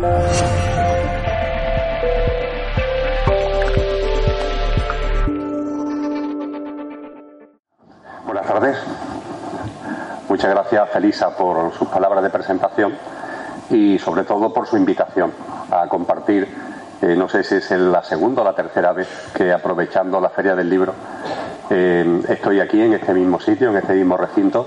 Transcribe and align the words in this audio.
Buenas 0.00 0.40
tardes. 8.46 8.78
Muchas 10.26 10.50
gracias, 10.50 10.90
Felisa, 10.90 11.36
por 11.36 11.74
sus 11.74 11.86
palabras 11.88 12.22
de 12.22 12.30
presentación 12.30 12.94
y 13.68 13.98
sobre 13.98 14.24
todo 14.24 14.54
por 14.54 14.66
su 14.66 14.78
invitación 14.78 15.32
a 15.70 15.86
compartir, 15.86 16.48
eh, 17.02 17.14
no 17.14 17.28
sé 17.28 17.44
si 17.44 17.56
es 17.56 17.70
la 17.72 18.02
segunda 18.02 18.40
o 18.40 18.44
la 18.44 18.54
tercera 18.54 18.94
vez 18.94 19.30
que 19.34 19.52
aprovechando 19.52 20.18
la 20.18 20.30
Feria 20.30 20.56
del 20.56 20.70
Libro 20.70 20.94
eh, 21.68 22.22
estoy 22.26 22.60
aquí 22.60 22.80
en 22.80 22.94
este 22.94 23.12
mismo 23.12 23.38
sitio, 23.38 23.68
en 23.68 23.76
este 23.76 23.92
mismo 23.92 24.16
recinto, 24.16 24.66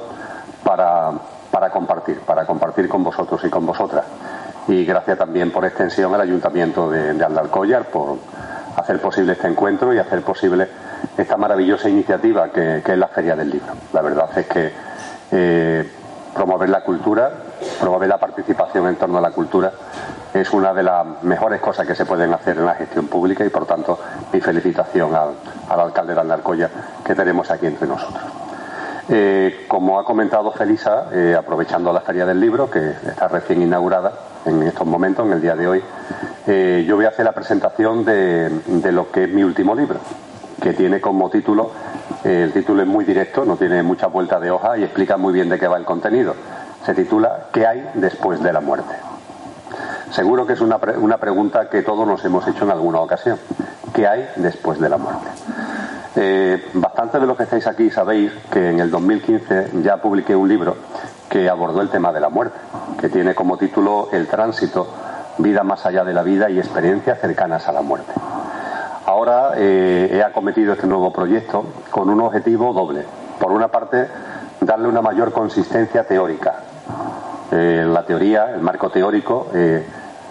para, 0.64 1.10
para 1.50 1.72
compartir, 1.72 2.20
para 2.20 2.46
compartir 2.46 2.88
con 2.88 3.04
vosotros 3.04 3.44
y 3.44 3.50
con 3.50 3.66
vosotras. 3.66 4.06
Y 4.68 4.86
gracias 4.86 5.18
también 5.18 5.52
por 5.52 5.66
extensión 5.66 6.14
al 6.14 6.22
Ayuntamiento 6.22 6.90
de, 6.90 7.14
de 7.14 7.82
por 7.92 8.18
hacer 8.78 9.00
posible 9.00 9.34
este 9.34 9.48
encuentro 9.48 9.94
y 9.94 10.00
hacer 10.00 10.22
posible 10.22 10.68
esta 11.18 11.38
maravillosa 11.38 11.90
iniciativa 11.90 12.50
que, 12.50 12.78
es 12.78 12.98
la 12.98 13.08
Feria 13.08 13.36
del 13.36 13.50
Libro. 13.50 13.74
La 13.92 14.02
verdad 14.02 14.30
es 14.38 14.48
que 14.48 14.72
eh, 15.32 15.92
promover 16.34 16.70
la 16.70 16.82
cultura, 16.82 17.32
promover 17.80 18.10
la 18.10 18.18
participación 18.18 18.88
en 18.88 18.96
torno 18.96 19.18
a 19.18 19.22
la 19.22 19.32
cultura 19.32 19.72
es 20.34 20.52
una 20.52 20.74
de 20.74 20.82
las 20.82 21.24
mejores 21.24 21.62
cosas 21.62 21.86
que 21.86 21.94
se 21.94 22.06
pueden 22.06 22.34
hacer 22.34 22.58
en 22.58 22.66
la 22.66 22.74
gestión 22.74 23.08
pública 23.08 23.46
y 23.46 23.50
por 23.50 23.68
tanto 23.68 24.00
mi 24.32 24.42
felicitación 24.42 25.14
al, 25.14 25.30
al 25.70 25.80
alcalde 25.80 26.16
de 26.16 26.22
Andarcoya 26.22 26.70
que 27.06 27.14
tenemos 27.14 27.52
aquí 27.52 27.68
entre 27.68 27.88
nosotros. 27.88 28.24
Eh, 29.10 29.66
como 29.68 30.00
ha 30.00 30.06
comentado 30.06 30.52
Felisa, 30.52 31.10
eh, 31.12 31.36
aprovechando 31.38 31.92
la 31.92 32.02
Feria 32.02 32.26
del 32.26 32.40
Libro, 32.40 32.72
que 32.72 32.92
está 33.06 33.28
recién 33.28 33.62
inaugurada 33.62 34.14
en 34.46 34.64
estos 34.64 34.86
momentos, 34.86 35.26
en 35.26 35.34
el 35.34 35.42
día 35.42 35.56
de 35.56 35.68
hoy, 35.68 35.84
eh, 36.48 36.84
yo 36.88 36.96
voy 36.96 37.06
a 37.06 37.10
hacer 37.10 37.26
la 37.26 37.32
presentación 37.32 38.04
de, 38.04 38.92
lo 38.92 39.12
que 39.12 39.26
es 39.26 39.30
mi 39.30 39.44
último 39.44 39.76
libro, 39.76 40.00
que 40.62 40.74
tiene 40.74 41.00
como 41.00 41.30
título, 41.30 41.72
eh, 42.24 42.44
el 42.44 42.52
título 42.52 42.82
es 42.82 42.88
muy 42.88 43.06
directo, 43.06 43.46
no 43.46 43.56
tiene 43.58 43.84
mucha 43.84 44.08
vuelta 44.08 44.40
de 44.40 44.52
hoja 44.52 44.78
y 44.78 44.84
explica 44.84 45.18
muy 45.18 45.34
bien 45.34 45.50
de 45.50 45.60
qué 45.60 45.68
va 45.68 45.78
el 45.78 45.86
contenido. 45.86 46.36
Se 46.86 46.94
titula 46.94 47.48
¿Qué 47.54 47.66
hay 47.66 47.90
después 47.94 48.42
de 48.44 48.52
la 48.52 48.60
muerte? 48.60 48.94
Seguro 50.12 50.46
que 50.46 50.54
es 50.54 50.62
una, 50.62 50.78
pre 50.80 50.98
una 50.98 51.18
pregunta 51.18 51.70
que 51.70 51.82
todos 51.82 52.06
nos 52.06 52.24
hemos 52.26 52.48
hecho 52.48 52.66
en 52.66 52.72
alguna 52.72 53.00
ocasión. 53.00 53.40
¿Qué 53.94 54.06
hay 54.06 54.28
después 54.36 54.80
de 54.80 54.90
la 54.90 54.98
muerte? 54.98 55.28
Eh, 56.16 56.64
bastante 56.74 57.20
de 57.20 57.26
los 57.26 57.36
que 57.36 57.44
estáis 57.44 57.66
aquí 57.66 57.90
sabéis 57.90 58.32
que 58.52 58.70
en 58.70 58.80
el 58.80 58.92
2015 58.92 59.72
ya 59.82 59.98
publiqué 59.98 60.36
un 60.36 60.48
libro 60.48 60.76
que 61.30 61.50
abordó 61.50 61.82
el 61.82 61.90
tema 61.90 62.12
de 62.12 62.20
la 62.20 62.30
muerte, 62.30 62.58
que 63.00 63.10
tiene 63.10 63.36
como 63.36 63.58
título 63.58 64.10
El 64.12 64.28
tránsito, 64.28 64.88
vida 65.38 65.64
más 65.64 65.86
allá 65.86 66.04
de 66.04 66.14
la 66.14 66.24
vida 66.24 66.50
y 66.50 66.60
experiencias 66.60 67.20
cercanas 67.20 67.68
a 67.68 67.72
la 67.72 67.82
muerte. 67.82 68.14
Ahora 69.06 69.54
eh, 69.58 70.10
he 70.14 70.24
acometido 70.24 70.74
este 70.74 70.88
nuevo 70.88 71.12
proyecto 71.12 71.66
con 71.92 72.10
un 72.10 72.22
objetivo 72.22 72.72
doble. 72.74 73.06
Por 73.40 73.52
una 73.52 73.68
parte, 73.68 74.08
darle 74.62 74.88
una 74.88 75.02
mayor 75.02 75.34
consistencia 75.34 76.06
teórica. 76.06 76.56
Eh, 77.52 77.86
la 77.86 78.06
teoría, 78.06 78.52
el 78.54 78.62
marco 78.62 78.90
teórico, 78.90 79.48
eh, 79.54 79.86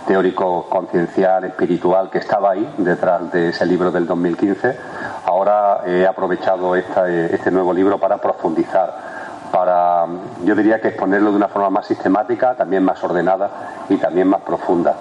teórico 0.06 0.68
conciencial, 0.70 1.44
espiritual, 1.44 2.08
que 2.10 2.18
estaba 2.18 2.52
ahí 2.52 2.74
detrás 2.78 3.30
de 3.30 3.50
ese 3.50 3.66
libro 3.66 3.90
del 3.90 4.06
2015, 4.06 4.76
ahora 5.26 5.82
he 5.86 6.06
aprovechado 6.06 6.74
este 6.74 7.50
nuevo 7.50 7.72
libro 7.72 7.98
para 7.98 8.18
profundizar, 8.18 9.11
para, 9.52 10.06
yo 10.44 10.56
diría 10.56 10.80
que 10.80 10.88
exponerlo 10.88 11.30
de 11.30 11.36
una 11.36 11.48
forma 11.48 11.68
más 11.68 11.86
sistemática, 11.86 12.54
también 12.54 12.82
más 12.82 13.04
ordenada 13.04 13.50
y 13.90 13.96
también 13.98 14.26
más 14.26 14.40
profunda. 14.40 14.96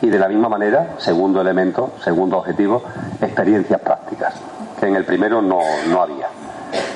Y 0.00 0.08
de 0.08 0.18
la 0.18 0.26
misma 0.26 0.48
manera, 0.48 0.94
segundo 0.96 1.40
elemento, 1.40 1.92
segundo 2.02 2.38
objetivo, 2.38 2.82
experiencias 3.20 3.80
prácticas, 3.80 4.34
que 4.80 4.86
en 4.86 4.96
el 4.96 5.04
primero 5.04 5.42
no, 5.42 5.60
no 5.88 6.02
había. 6.02 6.28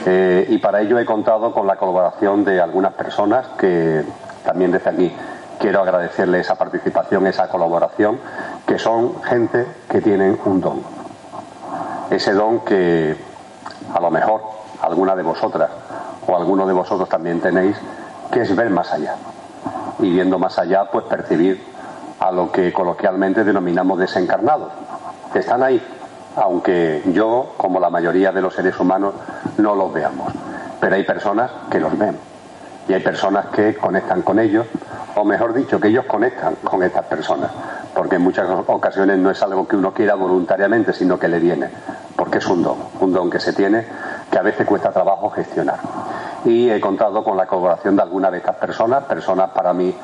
Eh, 0.06 0.46
y 0.48 0.58
para 0.58 0.80
ello 0.80 0.98
he 0.98 1.04
contado 1.04 1.52
con 1.52 1.66
la 1.66 1.76
colaboración 1.76 2.42
de 2.42 2.60
algunas 2.60 2.94
personas 2.94 3.48
que 3.58 4.02
también 4.44 4.72
desde 4.72 4.90
aquí 4.90 5.12
quiero 5.58 5.82
agradecerle 5.82 6.40
esa 6.40 6.56
participación, 6.56 7.26
esa 7.26 7.48
colaboración, 7.48 8.18
que 8.66 8.78
son 8.78 9.22
gente 9.22 9.66
que 9.90 10.00
tienen 10.00 10.38
un 10.46 10.60
don. 10.60 10.82
Ese 12.10 12.32
don 12.32 12.60
que 12.60 13.14
a 13.94 14.00
lo 14.00 14.10
mejor 14.10 14.40
alguna 14.80 15.14
de 15.14 15.22
vosotras 15.22 15.70
o 16.26 16.36
alguno 16.36 16.66
de 16.66 16.72
vosotros 16.72 17.08
también 17.08 17.40
tenéis, 17.40 17.76
que 18.30 18.42
es 18.42 18.54
ver 18.54 18.70
más 18.70 18.92
allá. 18.92 19.14
Y 20.00 20.10
viendo 20.10 20.38
más 20.38 20.58
allá, 20.58 20.90
pues 20.90 21.04
percibir 21.04 21.62
a 22.20 22.30
lo 22.30 22.50
que 22.50 22.72
coloquialmente 22.72 23.44
denominamos 23.44 23.98
desencarnados. 23.98 24.72
Están 25.34 25.62
ahí, 25.62 25.82
aunque 26.36 27.02
yo, 27.12 27.54
como 27.56 27.80
la 27.80 27.90
mayoría 27.90 28.32
de 28.32 28.40
los 28.40 28.54
seres 28.54 28.78
humanos, 28.78 29.14
no 29.58 29.74
los 29.74 29.92
veamos. 29.92 30.32
Pero 30.80 30.96
hay 30.96 31.04
personas 31.04 31.50
que 31.70 31.80
los 31.80 31.96
ven. 31.98 32.16
Y 32.88 32.92
hay 32.92 33.00
personas 33.00 33.46
que 33.46 33.74
conectan 33.74 34.22
con 34.22 34.38
ellos, 34.38 34.66
o 35.16 35.24
mejor 35.24 35.54
dicho, 35.54 35.80
que 35.80 35.88
ellos 35.88 36.04
conectan 36.04 36.56
con 36.56 36.82
estas 36.82 37.06
personas. 37.06 37.50
Porque 37.94 38.16
en 38.16 38.22
muchas 38.22 38.48
ocasiones 38.66 39.18
no 39.18 39.30
es 39.30 39.42
algo 39.42 39.66
que 39.66 39.76
uno 39.76 39.92
quiera 39.92 40.14
voluntariamente, 40.14 40.92
sino 40.92 41.18
que 41.18 41.28
le 41.28 41.38
viene. 41.38 41.68
Porque 42.16 42.38
es 42.38 42.46
un 42.46 42.62
don, 42.62 42.76
un 43.00 43.12
don 43.12 43.30
que 43.30 43.40
se 43.40 43.52
tiene 43.52 43.86
que 44.30 44.38
a 44.38 44.42
veces 44.42 44.66
cuesta 44.66 44.90
trabajo 44.90 45.30
gestionar. 45.30 45.78
Y 46.44 46.70
he 46.70 46.80
contado 46.80 47.24
con 47.24 47.36
la 47.36 47.46
colaboración 47.46 47.96
de 47.96 48.02
algunas 48.02 48.30
de 48.32 48.38
estas 48.38 48.56
personas, 48.56 49.04
personas 49.04 49.50
para 49.50 49.72
mí 49.72 49.94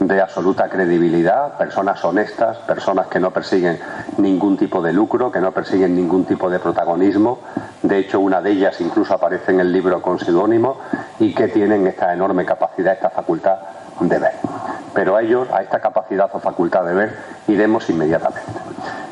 de 0.00 0.20
absoluta 0.20 0.68
credibilidad, 0.68 1.58
personas 1.58 2.02
honestas, 2.04 2.56
personas 2.58 3.06
que 3.08 3.20
no 3.20 3.30
persiguen 3.30 3.78
ningún 4.16 4.56
tipo 4.56 4.80
de 4.80 4.94
lucro, 4.94 5.30
que 5.30 5.40
no 5.40 5.52
persiguen 5.52 5.94
ningún 5.94 6.24
tipo 6.24 6.48
de 6.48 6.58
protagonismo. 6.58 7.40
De 7.82 7.98
hecho, 7.98 8.18
una 8.18 8.40
de 8.40 8.52
ellas 8.52 8.80
incluso 8.80 9.14
aparece 9.14 9.52
en 9.52 9.60
el 9.60 9.70
libro 9.70 10.00
con 10.00 10.18
seudónimo 10.18 10.78
y 11.18 11.34
que 11.34 11.48
tienen 11.48 11.86
esta 11.86 12.14
enorme 12.14 12.46
capacidad, 12.46 12.94
esta 12.94 13.10
facultad 13.10 13.58
de 14.00 14.18
ver. 14.18 14.32
Pero 14.94 15.16
a 15.16 15.22
ellos, 15.22 15.48
a 15.52 15.62
esta 15.62 15.80
capacidad 15.80 16.28
o 16.32 16.40
facultad 16.40 16.84
de 16.84 16.94
ver, 16.94 17.16
iremos 17.48 17.88
inmediatamente. 17.90 18.52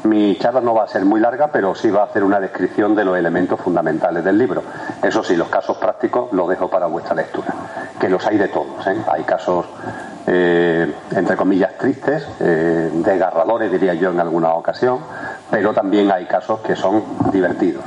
Mi 0.04 0.36
charla 0.36 0.60
no 0.60 0.74
va 0.74 0.84
a 0.84 0.88
ser 0.88 1.04
muy 1.04 1.20
larga, 1.20 1.48
pero 1.52 1.74
sí 1.74 1.90
va 1.90 2.02
a 2.02 2.04
hacer 2.06 2.24
una 2.24 2.40
descripción 2.40 2.94
de 2.94 3.04
los 3.04 3.16
elementos 3.16 3.60
fundamentales 3.60 4.24
del 4.24 4.38
libro. 4.38 4.62
Eso 5.02 5.22
sí, 5.22 5.36
los 5.36 5.48
casos 5.48 5.76
prácticos 5.76 6.32
los 6.32 6.48
dejo 6.48 6.68
para 6.68 6.86
vuestra 6.86 7.14
lectura, 7.14 7.54
que 8.00 8.08
los 8.08 8.26
hay 8.26 8.38
de 8.38 8.48
todos. 8.48 8.86
¿eh? 8.86 8.96
Hay 9.08 9.22
casos 9.24 9.66
eh, 10.30 10.92
entre 11.12 11.36
comillas, 11.36 11.78
tristes, 11.78 12.28
eh, 12.40 12.90
desgarradores, 12.92 13.72
diría 13.72 13.94
yo, 13.94 14.10
en 14.10 14.20
alguna 14.20 14.52
ocasión, 14.52 14.98
pero 15.50 15.72
también 15.72 16.10
hay 16.10 16.26
casos 16.26 16.60
que 16.60 16.76
son 16.76 17.02
divertidos. 17.32 17.82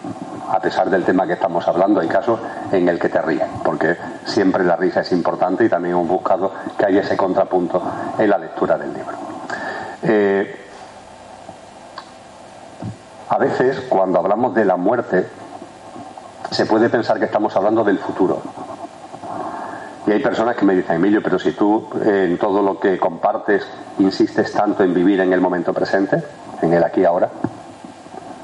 A 0.51 0.59
pesar 0.59 0.89
del 0.89 1.05
tema 1.05 1.25
que 1.25 1.33
estamos 1.33 1.65
hablando, 1.65 2.01
hay 2.01 2.09
casos 2.09 2.37
en 2.73 2.89
el 2.89 2.99
que 2.99 3.07
te 3.07 3.21
ríes, 3.21 3.47
porque 3.63 3.95
siempre 4.25 4.65
la 4.65 4.75
risa 4.75 4.99
es 4.99 5.11
importante 5.13 5.63
y 5.63 5.69
también 5.69 5.95
hemos 5.95 6.09
buscado 6.09 6.51
que 6.77 6.85
haya 6.85 6.99
ese 6.99 7.15
contrapunto 7.15 7.81
en 8.19 8.29
la 8.29 8.37
lectura 8.37 8.77
del 8.77 8.93
libro. 8.93 9.17
Eh, 10.03 10.65
a 13.29 13.37
veces, 13.37 13.85
cuando 13.87 14.19
hablamos 14.19 14.53
de 14.53 14.65
la 14.65 14.75
muerte, 14.75 15.25
se 16.49 16.65
puede 16.65 16.89
pensar 16.89 17.17
que 17.17 17.25
estamos 17.25 17.55
hablando 17.55 17.85
del 17.85 17.99
futuro, 17.99 18.41
y 20.05 20.11
hay 20.11 20.19
personas 20.19 20.57
que 20.57 20.65
me 20.65 20.75
dicen, 20.75 20.97
Emilio, 20.97 21.21
pero 21.23 21.39
si 21.39 21.53
tú 21.53 21.87
en 22.03 22.37
todo 22.37 22.61
lo 22.61 22.77
que 22.77 22.97
compartes 22.97 23.65
insistes 23.99 24.51
tanto 24.51 24.83
en 24.83 24.93
vivir 24.93 25.21
en 25.21 25.31
el 25.31 25.39
momento 25.39 25.73
presente, 25.73 26.21
en 26.61 26.73
el 26.73 26.83
aquí 26.83 27.01
y 27.01 27.05
ahora, 27.05 27.29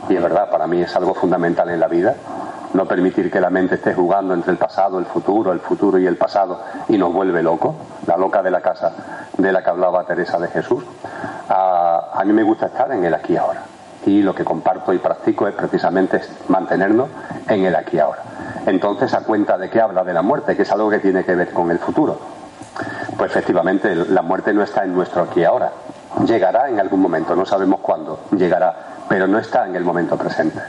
y 0.09 0.16
es 0.16 0.22
verdad, 0.22 0.50
para 0.50 0.68
mí 0.68 0.81
es 0.81 0.95
algo 0.95 1.13
fundamental 1.13 1.69
en 1.69 1.79
la 1.79 1.88
vida, 1.88 2.16
no 2.73 2.85
permitir 2.85 3.31
que 3.31 3.40
la 3.40 3.50
mente 3.50 3.75
esté 3.75 3.94
jugando 3.94 4.34
entre 4.34 4.51
el 4.51 4.57
pasado, 4.57 5.00
el 5.00 5.06
futuro, 5.06 5.51
el 5.51 5.59
futuro 5.59 5.97
y 5.97 6.06
el 6.06 6.18
pasado 6.18 6.62
y 6.90 6.97
nos 6.97 7.13
vuelve 7.13 7.41
loco, 7.41 7.75
la 8.06 8.18
loca 8.18 8.41
de 8.41 8.51
la 8.51 8.62
casa 8.62 8.91
de 9.38 9.51
la 9.51 9.63
que 9.63 9.69
hablaba 9.69 10.06
Teresa 10.06 10.38
de 10.39 10.48
Jesús. 10.48 10.83
A, 11.50 12.12
a 12.13 12.24
mí 12.24 12.33
me 12.33 12.44
gusta 12.44 12.68
estar 12.68 12.92
en 12.92 13.04
el 13.04 13.13
aquí 13.13 13.33
y 13.33 13.38
ahora. 13.38 13.62
Y 14.06 14.21
lo 14.21 14.33
que 14.33 14.45
comparto 14.45 14.94
y 14.94 15.00
practico 15.00 15.48
es 15.48 15.56
precisamente 15.56 16.21
mantenernos 16.48 17.10
en 17.48 17.65
el 17.65 17.75
aquí 17.75 17.98
y 17.98 18.00
ahora. 18.00 18.21
Entonces, 18.65 19.13
¿a 19.13 19.21
cuenta 19.21 19.57
de 19.57 19.69
qué 19.69 19.81
habla 19.81 20.03
de 20.03 20.13
la 20.13 20.21
muerte? 20.21 20.56
Que 20.56 20.62
es 20.63 20.71
algo 20.71 20.89
que 20.89 21.00
tiene 21.00 21.24
que 21.24 21.36
ver 21.36 21.51
con 21.51 21.71
el 21.71 21.80
futuro. 21.80 22.19
Pues 23.18 23.31
efectivamente, 23.31 23.95
la 23.95 24.21
muerte 24.21 24.53
no 24.53 24.62
está 24.62 24.83
en 24.83 24.94
nuestro 24.94 25.24
aquí 25.24 25.42
y 25.42 25.44
ahora. 25.44 25.71
Llegará 26.25 26.69
en 26.69 26.80
algún 26.80 27.01
momento, 27.01 27.36
no 27.36 27.45
sabemos 27.45 27.80
cuándo 27.81 28.19
llegará, 28.36 28.97
pero 29.09 29.27
no 29.27 29.38
está 29.39 29.65
en 29.65 29.75
el 29.75 29.83
momento 29.83 30.18
presente. 30.18 30.59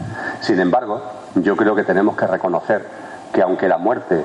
Sin 0.41 0.61
embargo, 0.61 1.03
yo 1.37 1.57
creo 1.57 1.75
que 1.75 1.85
tenemos 1.85 2.17
que 2.17 2.27
reconocer 2.27 2.87
que 3.33 3.43
aunque 3.43 3.69
la 3.69 3.79
muerte 3.79 4.25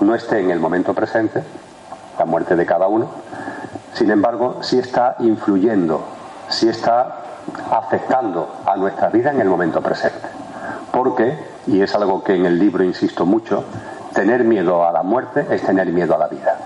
no 0.00 0.14
esté 0.14 0.40
en 0.40 0.50
el 0.50 0.60
momento 0.60 0.94
presente, 0.94 1.42
la 2.18 2.24
muerte 2.24 2.56
de 2.56 2.66
cada 2.66 2.86
uno, 2.86 3.08
sin 3.94 4.10
embargo, 4.10 4.58
sí 4.62 4.78
está 4.78 5.16
influyendo, 5.20 6.04
sí 6.48 6.68
está 6.68 7.16
afectando 7.70 8.48
a 8.66 8.76
nuestra 8.76 9.08
vida 9.08 9.30
en 9.30 9.40
el 9.40 9.48
momento 9.48 9.80
presente. 9.80 10.28
Porque, 10.92 11.38
y 11.66 11.80
es 11.82 11.94
algo 11.94 12.22
que 12.22 12.34
en 12.34 12.46
el 12.46 12.58
libro 12.58 12.84
insisto 12.84 13.26
mucho, 13.26 13.64
tener 14.14 14.44
miedo 14.44 14.86
a 14.86 14.92
la 14.92 15.02
muerte 15.02 15.46
es 15.50 15.62
tener 15.62 15.88
miedo 15.88 16.14
a 16.14 16.18
la 16.18 16.28
vida. 16.28 16.56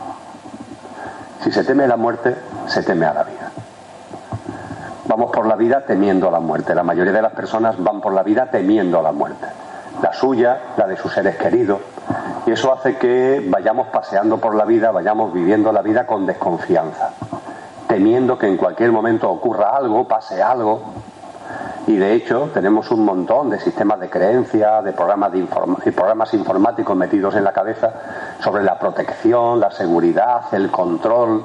Si 1.43 1.53
se 1.53 1.63
teme 1.65 1.87
la 1.87 1.97
muerte, 1.97 2.35
se 2.67 2.83
teme 2.83 3.07
a 3.07 3.15
la 3.15 3.25
vida. 3.25 3.51
Vamos 5.07 5.31
por 5.31 5.47
la 5.47 5.57
vida 5.57 5.85
temiendo 5.87 6.31
la 6.31 6.41
muerte. 6.41 6.75
La 6.75 6.83
mayoría 6.83 7.13
de 7.13 7.23
las 7.23 7.33
personas 7.33 7.83
van 7.83 8.01
por 8.01 8.13
la 8.13 8.23
vida 8.23 8.47
temiendo 8.51 9.03
la 9.03 9.13
muerte. 9.13 9.47
La 10.03 10.13
suya, 10.13 10.59
la 10.77 10.87
de 10.87 10.97
sus 10.97 11.13
seres 11.13 11.37
queridos. 11.37 11.81
Y 12.47 12.53
eso 12.53 12.73
hace 12.73 12.97
que 12.97 13.45
vayamos 13.49 13.89
paseando 13.89 14.39
por 14.39 14.55
la 14.55 14.65
vida, 14.65 14.91
vayamos 14.91 15.33
viviendo 15.33 15.73
la 15.73 15.83
vida 15.83 16.07
con 16.07 16.27
desconfianza, 16.27 17.11
temiendo 17.87 18.37
que 18.37 18.47
en 18.47 18.57
cualquier 18.57 18.93
momento 18.93 19.31
ocurra 19.31 19.75
algo, 19.77 20.07
pase 20.07 20.43
algo, 20.43 20.83
y 21.87 21.97
de 21.97 22.15
hecho 22.15 22.51
tenemos 22.53 22.91
un 22.91 23.05
montón 23.05 23.51
de 23.51 23.61
sistemas 23.61 24.01
de 24.01 24.09
creencia, 24.09 24.81
de 24.81 24.93
programas, 24.93 25.33
de 25.33 25.93
programas 25.93 26.33
informáticos 26.33 26.97
metidos 26.97 27.35
en 27.35 27.45
la 27.45 27.53
cabeza 27.53 27.93
sobre 28.41 28.63
la 28.63 28.79
protección, 28.79 29.61
la 29.61 29.71
seguridad, 29.71 30.43
el 30.53 30.71
control. 30.71 31.45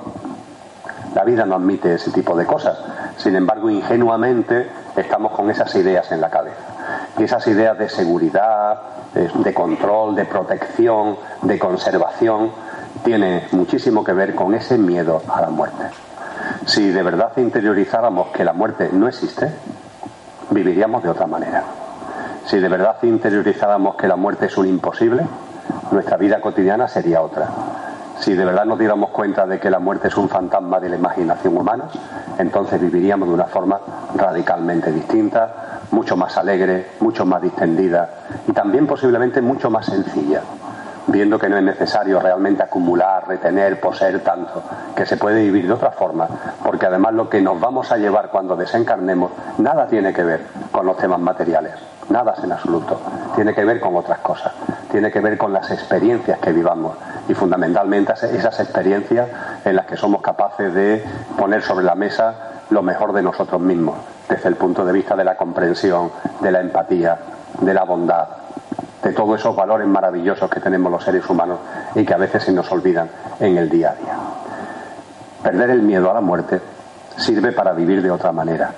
La 1.15 1.23
vida 1.23 1.45
no 1.45 1.55
admite 1.55 1.95
ese 1.95 2.11
tipo 2.11 2.35
de 2.35 2.45
cosas. 2.45 2.77
Sin 3.17 3.35
embargo, 3.35 3.69
ingenuamente 3.69 4.69
estamos 4.95 5.31
con 5.31 5.49
esas 5.49 5.73
ideas 5.75 6.11
en 6.11 6.21
la 6.21 6.29
cabeza. 6.29 6.57
Y 7.17 7.23
esas 7.23 7.45
ideas 7.47 7.77
de 7.77 7.89
seguridad, 7.89 8.79
de 9.13 9.53
control, 9.53 10.15
de 10.15 10.25
protección, 10.25 11.17
de 11.41 11.57
conservación, 11.57 12.51
tiene 13.03 13.47
muchísimo 13.51 14.03
que 14.03 14.13
ver 14.13 14.35
con 14.35 14.53
ese 14.53 14.77
miedo 14.77 15.21
a 15.27 15.41
la 15.41 15.49
muerte. 15.49 15.85
Si 16.65 16.89
de 16.89 17.03
verdad 17.03 17.31
interiorizáramos 17.37 18.27
que 18.27 18.43
la 18.43 18.53
muerte 18.53 18.89
no 18.91 19.07
existe, 19.07 19.51
viviríamos 20.51 21.03
de 21.03 21.09
otra 21.09 21.27
manera. 21.27 21.63
Si 22.45 22.59
de 22.59 22.69
verdad 22.69 22.97
interiorizáramos 23.03 23.95
que 23.95 24.07
la 24.07 24.15
muerte 24.15 24.47
es 24.47 24.57
un 24.57 24.67
imposible, 24.67 25.25
nuestra 25.91 26.17
vida 26.17 26.41
cotidiana 26.41 26.87
sería 26.87 27.21
otra. 27.21 27.47
Si 28.19 28.33
de 28.35 28.43
verdad 28.43 28.65
nos 28.65 28.77
diéramos 28.77 29.11
cuenta 29.11 29.47
de 29.47 29.59
que 29.59 29.69
la 29.69 29.79
muerte 29.79 30.09
es 30.09 30.17
un 30.17 30.27
fantasma 30.27 30.79
de 30.79 30.89
la 30.89 30.97
imaginación 30.97 31.55
humana, 31.55 31.85
entonces 32.37 32.79
viviríamos 32.79 33.29
de 33.29 33.33
una 33.33 33.45
forma 33.45 33.79
radicalmente 34.15 34.91
distinta, 34.91 35.79
mucho 35.91 36.17
más 36.17 36.37
alegre, 36.37 36.91
mucho 36.99 37.25
más 37.25 37.41
distendida 37.41 38.09
y 38.45 38.51
también 38.51 38.85
posiblemente 38.87 39.41
mucho 39.41 39.69
más 39.69 39.85
sencilla, 39.85 40.41
viendo 41.07 41.39
que 41.39 41.47
no 41.47 41.57
es 41.57 41.63
necesario 41.63 42.19
realmente 42.19 42.61
acumular, 42.61 43.25
retener, 43.25 43.79
poseer 43.79 44.19
tanto, 44.19 44.63
que 44.95 45.05
se 45.05 45.15
puede 45.15 45.41
vivir 45.41 45.67
de 45.67 45.73
otra 45.73 45.91
forma, 45.91 46.27
porque 46.63 46.87
además 46.87 47.13
lo 47.13 47.29
que 47.29 47.41
nos 47.41 47.57
vamos 47.57 47.89
a 47.91 47.97
llevar 47.97 48.29
cuando 48.31 48.57
desencarnemos 48.57 49.31
nada 49.59 49.87
tiene 49.87 50.11
que 50.11 50.23
ver 50.23 50.41
con 50.73 50.85
los 50.85 50.97
temas 50.97 51.21
materiales, 51.21 51.73
nada 52.09 52.35
en 52.43 52.51
absoluto, 52.51 52.99
tiene 53.35 53.53
que 53.53 53.63
ver 53.63 53.79
con 53.79 53.95
otras 53.95 54.19
cosas, 54.19 54.53
tiene 54.91 55.11
que 55.11 55.19
ver 55.19 55.37
con 55.37 55.53
las 55.53 55.69
experiencias 55.71 56.39
que 56.39 56.51
vivamos 56.51 56.95
y 57.27 57.33
fundamentalmente 57.33 58.13
esas 58.13 58.59
experiencias 58.59 59.27
en 59.63 59.75
las 59.75 59.85
que 59.85 59.95
somos 59.95 60.21
capaces 60.21 60.73
de 60.73 61.03
poner 61.37 61.61
sobre 61.61 61.85
la 61.85 61.95
mesa 61.95 62.35
lo 62.69 62.81
mejor 62.81 63.13
de 63.13 63.21
nosotros 63.21 63.61
mismos, 63.61 63.95
desde 64.27 64.49
el 64.49 64.55
punto 64.55 64.85
de 64.85 64.93
vista 64.93 65.15
de 65.15 65.23
la 65.23 65.35
comprensión, 65.35 66.11
de 66.41 66.51
la 66.51 66.61
empatía, 66.61 67.17
de 67.61 67.73
la 67.73 67.83
bondad, 67.83 68.27
de 69.03 69.13
todos 69.13 69.39
esos 69.39 69.55
valores 69.55 69.87
maravillosos 69.87 70.49
que 70.49 70.59
tenemos 70.59 70.91
los 70.91 71.03
seres 71.03 71.27
humanos 71.29 71.59
y 71.95 72.05
que 72.05 72.13
a 72.13 72.17
veces 72.17 72.43
se 72.43 72.51
nos 72.51 72.71
olvidan 72.71 73.09
en 73.39 73.57
el 73.57 73.69
día 73.69 73.91
a 73.91 73.95
día. 73.95 74.17
Perder 75.41 75.69
el 75.69 75.81
miedo 75.81 76.11
a 76.11 76.13
la 76.13 76.21
muerte 76.21 76.61
sirve 77.17 77.51
para 77.51 77.73
vivir 77.73 78.01
de 78.01 78.11
otra 78.11 78.31
manera. 78.31 78.71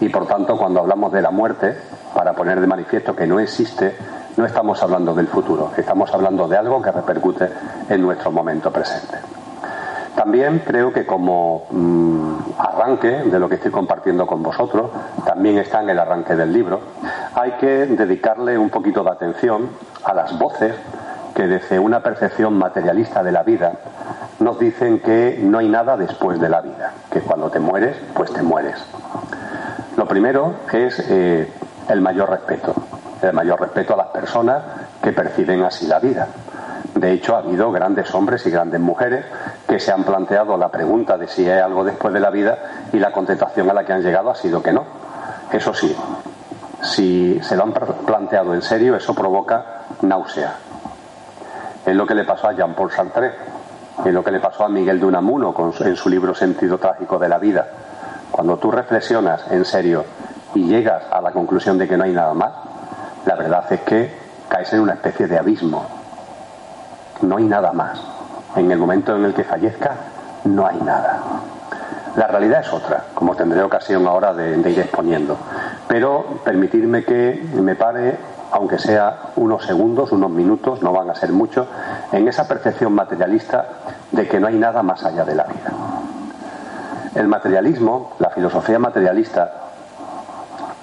Y 0.00 0.08
por 0.08 0.26
tanto, 0.26 0.56
cuando 0.56 0.80
hablamos 0.80 1.12
de 1.12 1.22
la 1.22 1.30
muerte, 1.30 1.76
para 2.18 2.32
poner 2.32 2.60
de 2.60 2.66
manifiesto 2.66 3.14
que 3.14 3.28
no 3.28 3.38
existe, 3.38 3.94
no 4.36 4.44
estamos 4.44 4.82
hablando 4.82 5.14
del 5.14 5.28
futuro, 5.28 5.70
estamos 5.76 6.12
hablando 6.12 6.48
de 6.48 6.56
algo 6.56 6.82
que 6.82 6.90
repercute 6.90 7.48
en 7.88 8.02
nuestro 8.02 8.32
momento 8.32 8.72
presente. 8.72 9.18
También 10.16 10.62
creo 10.66 10.92
que 10.92 11.06
como 11.06 11.66
mm, 11.70 12.34
arranque 12.58 13.22
de 13.22 13.38
lo 13.38 13.48
que 13.48 13.54
estoy 13.54 13.70
compartiendo 13.70 14.26
con 14.26 14.42
vosotros, 14.42 14.90
también 15.24 15.58
está 15.58 15.80
en 15.80 15.90
el 15.90 15.98
arranque 16.00 16.34
del 16.34 16.52
libro, 16.52 16.80
hay 17.36 17.52
que 17.52 17.86
dedicarle 17.86 18.58
un 18.58 18.70
poquito 18.70 19.04
de 19.04 19.10
atención 19.10 19.68
a 20.02 20.12
las 20.12 20.36
voces 20.36 20.74
que 21.36 21.46
desde 21.46 21.78
una 21.78 22.02
percepción 22.02 22.58
materialista 22.58 23.22
de 23.22 23.30
la 23.30 23.44
vida 23.44 23.74
nos 24.40 24.58
dicen 24.58 24.98
que 24.98 25.38
no 25.40 25.58
hay 25.58 25.68
nada 25.68 25.96
después 25.96 26.40
de 26.40 26.48
la 26.48 26.62
vida, 26.62 26.94
que 27.12 27.20
cuando 27.20 27.48
te 27.48 27.60
mueres, 27.60 27.96
pues 28.12 28.32
te 28.32 28.42
mueres. 28.42 28.74
Lo 29.96 30.06
primero 30.06 30.54
es 30.72 30.98
eh, 31.08 31.48
el 31.88 32.00
mayor 32.00 32.30
respeto, 32.30 32.74
el 33.22 33.32
mayor 33.32 33.60
respeto 33.60 33.94
a 33.94 33.96
las 33.96 34.08
personas 34.08 34.62
que 35.02 35.12
perciben 35.12 35.62
así 35.62 35.86
la 35.86 35.98
vida. 35.98 36.28
De 36.94 37.12
hecho, 37.12 37.36
ha 37.36 37.38
habido 37.38 37.70
grandes 37.70 38.12
hombres 38.14 38.44
y 38.46 38.50
grandes 38.50 38.80
mujeres 38.80 39.24
que 39.68 39.78
se 39.78 39.92
han 39.92 40.04
planteado 40.04 40.56
la 40.56 40.68
pregunta 40.68 41.16
de 41.16 41.28
si 41.28 41.48
hay 41.48 41.60
algo 41.60 41.84
después 41.84 42.12
de 42.12 42.20
la 42.20 42.30
vida 42.30 42.58
y 42.92 42.98
la 42.98 43.12
contestación 43.12 43.70
a 43.70 43.74
la 43.74 43.84
que 43.84 43.92
han 43.92 44.02
llegado 44.02 44.30
ha 44.30 44.34
sido 44.34 44.62
que 44.62 44.72
no. 44.72 44.84
Eso 45.52 45.72
sí, 45.72 45.96
si 46.82 47.40
se 47.42 47.56
lo 47.56 47.64
han 47.64 47.72
planteado 47.72 48.54
en 48.54 48.62
serio, 48.62 48.96
eso 48.96 49.14
provoca 49.14 49.82
náusea. 50.02 50.54
Es 51.86 51.94
lo 51.94 52.06
que 52.06 52.14
le 52.14 52.24
pasó 52.24 52.48
a 52.48 52.52
Jean-Paul 52.52 52.90
Sartre, 52.90 53.32
es 54.04 54.12
lo 54.12 54.22
que 54.22 54.30
le 54.30 54.40
pasó 54.40 54.64
a 54.64 54.68
Miguel 54.68 55.00
de 55.00 55.06
Unamuno 55.06 55.54
en 55.80 55.96
su 55.96 56.08
libro 56.08 56.34
Sentido 56.34 56.78
Trágico 56.78 57.18
de 57.18 57.28
la 57.28 57.38
Vida. 57.38 57.66
Cuando 58.30 58.56
tú 58.58 58.70
reflexionas 58.70 59.50
en 59.50 59.64
serio 59.64 60.04
y 60.54 60.66
llegas 60.66 61.02
a 61.10 61.20
la 61.20 61.32
conclusión 61.32 61.78
de 61.78 61.88
que 61.88 61.96
no 61.96 62.04
hay 62.04 62.12
nada 62.12 62.34
más, 62.34 62.52
la 63.26 63.34
verdad 63.34 63.64
es 63.70 63.80
que 63.80 64.10
caes 64.48 64.72
en 64.72 64.80
una 64.80 64.94
especie 64.94 65.26
de 65.26 65.38
abismo 65.38 65.98
no 67.22 67.36
hay 67.36 67.44
nada 67.44 67.72
más. 67.72 68.00
En 68.56 68.70
el 68.70 68.78
momento 68.78 69.16
en 69.16 69.24
el 69.24 69.34
que 69.34 69.44
fallezca, 69.44 69.92
no 70.44 70.66
hay 70.66 70.78
nada. 70.78 71.20
La 72.16 72.26
realidad 72.26 72.60
es 72.60 72.72
otra, 72.72 73.04
como 73.14 73.36
tendré 73.36 73.62
ocasión 73.62 74.06
ahora 74.06 74.32
de, 74.34 74.58
ir 74.70 74.80
exponiendo. 74.80 75.36
Pero 75.86 76.40
permitirme 76.44 77.04
que 77.04 77.46
me 77.54 77.74
pare, 77.74 78.16
aunque 78.50 78.78
sea 78.78 79.30
unos 79.36 79.64
segundos, 79.64 80.10
unos 80.12 80.30
minutos, 80.30 80.82
no 80.82 80.92
van 80.92 81.10
a 81.10 81.14
ser 81.14 81.30
muchos, 81.32 81.68
en 82.12 82.26
esa 82.26 82.48
percepción 82.48 82.92
materialista 82.92 83.66
de 84.10 84.26
que 84.26 84.40
no 84.40 84.48
hay 84.48 84.56
nada 84.56 84.82
más 84.82 85.04
allá 85.04 85.24
de 85.24 85.34
la 85.34 85.44
vida. 85.44 85.72
El 87.14 87.28
materialismo, 87.28 88.12
la 88.18 88.30
filosofía 88.30 88.78
materialista, 88.78 89.67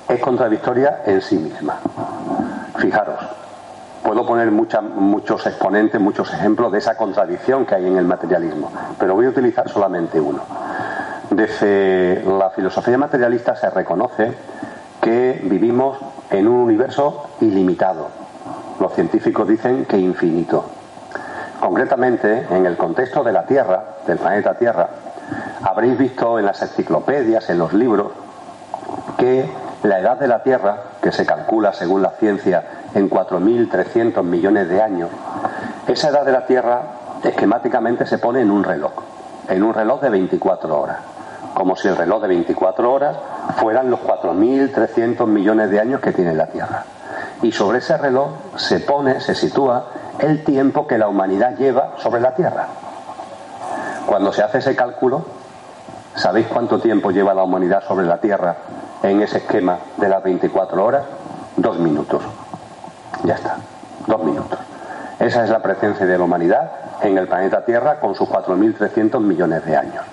es 0.07 0.19
contradictoria 0.19 1.01
en 1.05 1.21
sí 1.21 1.37
misma. 1.37 1.79
Fijaros, 2.77 3.19
Puedo 4.05 4.23
poner 4.23 4.51
muchos 4.51 5.47
exponentes, 5.47 5.99
muchos 5.99 6.31
ejemplos 6.31 6.71
de 6.71 6.77
esa 6.77 6.95
contradicción 6.95 7.65
que 7.65 7.73
hay 7.73 7.87
en 7.87 7.97
el 7.97 8.05
materialismo, 8.05 8.71
pero 8.99 9.15
voy 9.15 9.25
a 9.25 9.29
utilizar 9.29 9.67
solamente 9.67 10.21
uno. 10.21 10.43
Desde 11.31 12.23
la 12.23 12.51
filosofía 12.51 12.99
materialista 12.99 13.55
se 13.55 13.67
reconoce 13.71 14.31
que 15.01 15.41
vivimos 15.45 15.97
en 16.29 16.47
un 16.47 16.57
universo 16.57 17.31
ilimitado. 17.41 18.09
Los 18.79 18.93
científicos 18.93 19.47
dicen 19.47 19.85
que 19.85 19.97
infinito. 19.97 20.65
Concretamente, 21.59 22.45
en 22.51 22.67
el 22.67 22.77
contexto 22.77 23.23
de 23.23 23.31
la 23.31 23.47
Tierra, 23.47 23.95
del 24.05 24.19
planeta 24.19 24.53
Tierra, 24.53 24.87
habréis 25.63 25.97
visto 25.97 26.37
en 26.37 26.45
las 26.45 26.61
enciclopedias, 26.61 27.49
en 27.49 27.57
los 27.57 27.73
libros, 27.73 28.11
que 29.17 29.49
la 29.85 29.99
edad 29.99 30.17
de 30.17 30.27
la 30.27 30.41
Tierra, 30.41 30.77
que 31.01 31.11
se 31.11 31.25
calcula 31.25 31.73
según 31.73 32.01
la 32.01 32.11
ciencia 32.11 32.63
en 32.93 33.09
4.300 33.09 34.23
millones 34.23 34.67
de 34.67 34.81
años, 34.81 35.09
esa 35.87 36.09
edad 36.09 36.25
de 36.25 36.31
la 36.31 36.45
Tierra 36.45 36.81
esquemáticamente 37.23 38.05
se 38.05 38.17
pone 38.17 38.41
en 38.41 38.51
un 38.51 38.63
reloj, 38.63 38.93
en 39.47 39.63
un 39.63 39.73
reloj 39.73 40.01
de 40.01 40.09
24 40.09 40.79
horas, 40.79 40.97
como 41.53 41.75
si 41.75 41.87
el 41.87 41.97
reloj 41.97 42.21
de 42.21 42.27
24 42.29 42.91
horas 42.91 43.15
fueran 43.57 43.89
los 43.89 43.99
4.300 44.01 45.25
millones 45.27 45.69
de 45.69 45.79
años 45.79 46.01
que 46.01 46.11
tiene 46.11 46.33
la 46.33 46.47
Tierra. 46.47 46.83
Y 47.41 47.51
sobre 47.51 47.79
ese 47.79 47.97
reloj 47.97 48.29
se 48.55 48.79
pone, 48.79 49.19
se 49.19 49.35
sitúa 49.35 49.85
el 50.19 50.43
tiempo 50.43 50.87
que 50.87 50.97
la 50.97 51.07
humanidad 51.07 51.55
lleva 51.57 51.93
sobre 51.97 52.21
la 52.21 52.33
Tierra. 52.33 52.67
Cuando 54.05 54.31
se 54.31 54.43
hace 54.43 54.59
ese 54.59 54.75
cálculo, 54.75 55.25
¿sabéis 56.15 56.47
cuánto 56.47 56.79
tiempo 56.79 57.11
lleva 57.11 57.33
la 57.33 57.43
humanidad 57.43 57.83
sobre 57.83 58.05
la 58.05 58.17
Tierra 58.19 58.55
en 59.09 59.21
ese 59.21 59.37
esquema 59.37 59.77
de 59.97 60.09
las 60.09 60.23
24 60.23 60.83
horas? 60.83 61.03
Dos 61.57 61.79
minutos. 61.79 62.23
Ya 63.23 63.35
está, 63.35 63.57
dos 64.07 64.23
minutos. 64.23 64.59
Esa 65.19 65.43
es 65.43 65.49
la 65.49 65.61
presencia 65.61 66.05
de 66.05 66.17
la 66.17 66.23
humanidad 66.23 66.71
en 67.01 67.17
el 67.17 67.27
planeta 67.27 67.63
Tierra 67.63 67.99
con 67.99 68.15
sus 68.15 68.27
4.300 68.27 69.19
millones 69.21 69.65
de 69.65 69.75
años. 69.75 70.03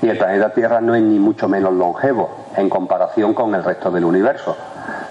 Y 0.00 0.08
el 0.08 0.18
planeta 0.18 0.50
Tierra 0.50 0.80
no 0.80 0.94
es 0.94 1.02
ni 1.02 1.18
mucho 1.18 1.48
menos 1.48 1.72
longevo 1.74 2.30
en 2.56 2.70
comparación 2.70 3.34
con 3.34 3.54
el 3.54 3.64
resto 3.64 3.90
del 3.90 4.04
universo. 4.04 4.56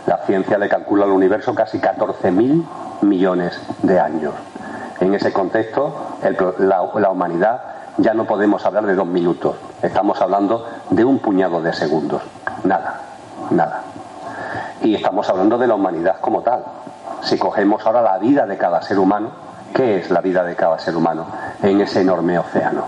La 0.05 0.17
ciencia 0.19 0.57
le 0.57 0.69
calcula 0.69 1.05
al 1.05 1.12
universo 1.12 1.53
casi 1.53 1.79
14.000 1.79 2.65
millones 3.01 3.60
de 3.84 4.00
años. 4.00 4.34
En 5.00 5.13
ese 5.13 5.31
contexto, 5.31 6.17
la, 6.60 6.81
humanidad 7.12 7.62
ya 7.98 8.13
no 8.13 8.25
podemos 8.25 8.65
hablar 8.65 8.86
de 8.86 8.96
dos 8.96 9.05
minutos, 9.05 9.55
estamos 9.81 10.19
hablando 10.22 10.65
de 10.89 11.05
un 11.05 11.19
puñado 11.19 11.62
de 11.62 11.74
segundos. 11.74 12.24
Nada, 12.63 13.01
nada. 13.51 13.83
Y 14.81 14.95
estamos 14.95 15.27
hablando 15.29 15.57
de 15.57 15.67
la 15.67 15.75
humanidad 15.75 16.17
como 16.21 16.41
tal, 16.41 16.63
si 17.21 17.37
cogemos 17.37 17.85
ahora 17.85 18.01
la 18.01 18.17
vida 18.17 18.45
de 18.45 18.57
cada 18.57 18.81
ser 18.81 18.99
humano, 18.99 19.31
¿qué 19.73 19.97
es 19.97 20.09
la 20.09 20.21
vida 20.21 20.43
de 20.43 20.55
cada 20.55 20.79
ser 20.79 20.95
humano 20.95 21.25
en 21.61 21.81
ese 21.81 22.01
enorme 22.01 22.37
océano? 22.37 22.85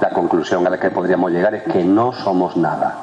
La 0.00 0.10
conclusión 0.10 0.66
a 0.66 0.70
la 0.70 0.78
que 0.78 0.90
podríamos 0.90 1.30
llegar 1.30 1.54
es 1.54 1.62
que 1.64 1.84
no 1.84 2.12
somos 2.12 2.56
nada, 2.56 2.96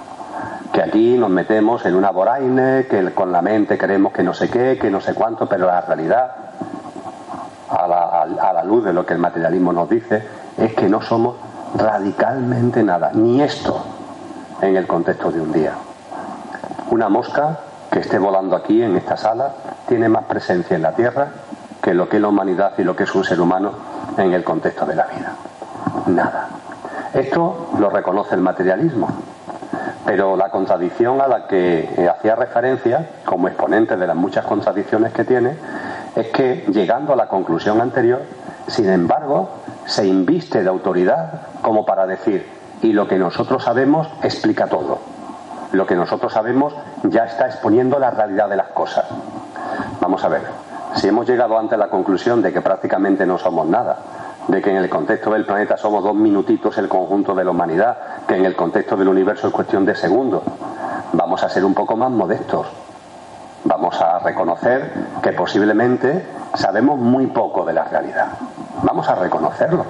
que 0.71 0.81
aquí 0.81 1.17
nos 1.17 1.29
metemos 1.29 1.85
en 1.85 1.95
una 1.95 2.11
boraine, 2.11 2.87
que 2.87 3.13
con 3.13 3.31
la 3.31 3.41
mente 3.41 3.77
creemos 3.77 4.13
que 4.13 4.23
no 4.23 4.33
sé 4.33 4.49
qué, 4.49 4.77
que 4.79 4.89
no 4.89 5.01
sé 5.01 5.13
cuánto, 5.13 5.47
pero 5.47 5.65
la 5.67 5.81
realidad, 5.81 6.31
a 7.69 7.87
la, 7.87 8.21
a 8.21 8.53
la 8.53 8.63
luz 8.63 8.83
de 8.85 8.93
lo 8.93 9.05
que 9.05 9.13
el 9.13 9.19
materialismo 9.19 9.71
nos 9.71 9.89
dice, 9.89 10.23
es 10.57 10.73
que 10.73 10.89
no 10.89 11.01
somos 11.01 11.35
radicalmente 11.75 12.83
nada, 12.83 13.11
ni 13.13 13.41
esto 13.41 13.81
en 14.61 14.75
el 14.75 14.87
contexto 14.87 15.31
de 15.31 15.41
un 15.41 15.51
día. 15.51 15.73
Una 16.89 17.07
mosca 17.07 17.59
que 17.91 17.99
esté 17.99 18.17
volando 18.17 18.55
aquí 18.55 18.81
en 18.81 18.95
esta 18.95 19.15
sala 19.15 19.53
tiene 19.87 20.09
más 20.09 20.25
presencia 20.25 20.75
en 20.75 20.81
la 20.81 20.93
Tierra 20.93 21.27
que 21.81 21.93
lo 21.93 22.09
que 22.09 22.17
es 22.17 22.21
la 22.21 22.29
humanidad 22.29 22.73
y 22.77 22.83
lo 22.83 22.95
que 22.95 23.03
es 23.03 23.15
un 23.15 23.23
ser 23.23 23.39
humano 23.39 23.71
en 24.17 24.33
el 24.33 24.43
contexto 24.43 24.85
de 24.85 24.95
la 24.95 25.05
vida. 25.05 25.33
Nada. 26.07 26.49
Esto 27.13 27.69
lo 27.79 27.89
reconoce 27.89 28.35
el 28.35 28.41
materialismo, 28.41 29.07
pero 30.05 30.35
la 30.35 30.49
contradicción 30.49 31.21
a 31.21 31.27
la 31.27 31.47
que 31.47 31.89
eh, 31.95 32.09
hacía 32.09 32.35
referencia, 32.35 33.07
como 33.25 33.47
exponente 33.47 33.95
de 33.95 34.07
las 34.07 34.15
muchas 34.15 34.45
contradicciones 34.45 35.13
que 35.13 35.23
tiene, 35.23 35.55
es 36.15 36.27
que 36.29 36.65
llegando 36.71 37.13
a 37.13 37.15
la 37.15 37.27
conclusión 37.27 37.81
anterior, 37.81 38.21
sin 38.67 38.89
embargo, 38.89 39.49
se 39.85 40.05
inviste 40.05 40.63
de 40.63 40.69
autoridad 40.69 41.41
como 41.61 41.85
para 41.85 42.05
decir, 42.05 42.47
y 42.81 42.93
lo 42.93 43.07
que 43.07 43.17
nosotros 43.17 43.63
sabemos 43.63 44.07
explica 44.23 44.67
todo. 44.67 45.18
Lo 45.71 45.85
que 45.85 45.95
nosotros 45.95 46.33
sabemos 46.33 46.73
ya 47.03 47.25
está 47.25 47.47
exponiendo 47.47 47.99
la 47.99 48.11
realidad 48.11 48.49
de 48.49 48.55
las 48.55 48.69
cosas. 48.69 49.05
Vamos 50.01 50.23
a 50.23 50.29
ver, 50.29 50.41
si 50.95 51.07
hemos 51.07 51.27
llegado 51.27 51.57
antes 51.57 51.73
a 51.73 51.77
la 51.77 51.89
conclusión 51.89 52.41
de 52.41 52.51
que 52.51 52.61
prácticamente 52.61 53.25
no 53.25 53.37
somos 53.37 53.67
nada, 53.67 53.97
de 54.47 54.61
que 54.61 54.71
en 54.71 54.77
el 54.77 54.89
contexto 54.89 55.31
del 55.31 55.45
planeta 55.45 55.77
somos 55.77 56.03
dos 56.03 56.15
minutitos 56.15 56.77
el 56.79 56.89
conjunto 56.89 57.35
de 57.35 57.43
la 57.43 57.51
humanidad, 57.51 57.97
que 58.27 58.35
en 58.35 58.45
el 58.45 58.55
contexto 58.55 58.97
del 58.97 59.07
universo 59.07 59.47
es 59.47 59.53
cuestión 59.53 59.85
de 59.85 59.95
segundos, 59.95 60.41
vamos 61.13 61.43
a 61.43 61.49
ser 61.49 61.63
un 61.63 61.73
poco 61.73 61.95
más 61.95 62.09
modestos. 62.09 62.67
Vamos 63.63 63.99
a 64.01 64.19
reconocer 64.19 64.91
que 65.21 65.33
posiblemente 65.33 66.25
sabemos 66.55 66.97
muy 66.97 67.27
poco 67.27 67.65
de 67.65 67.73
la 67.73 67.83
realidad. 67.83 68.29
Vamos 68.83 69.07
a 69.09 69.15
reconocerlo, 69.15 69.85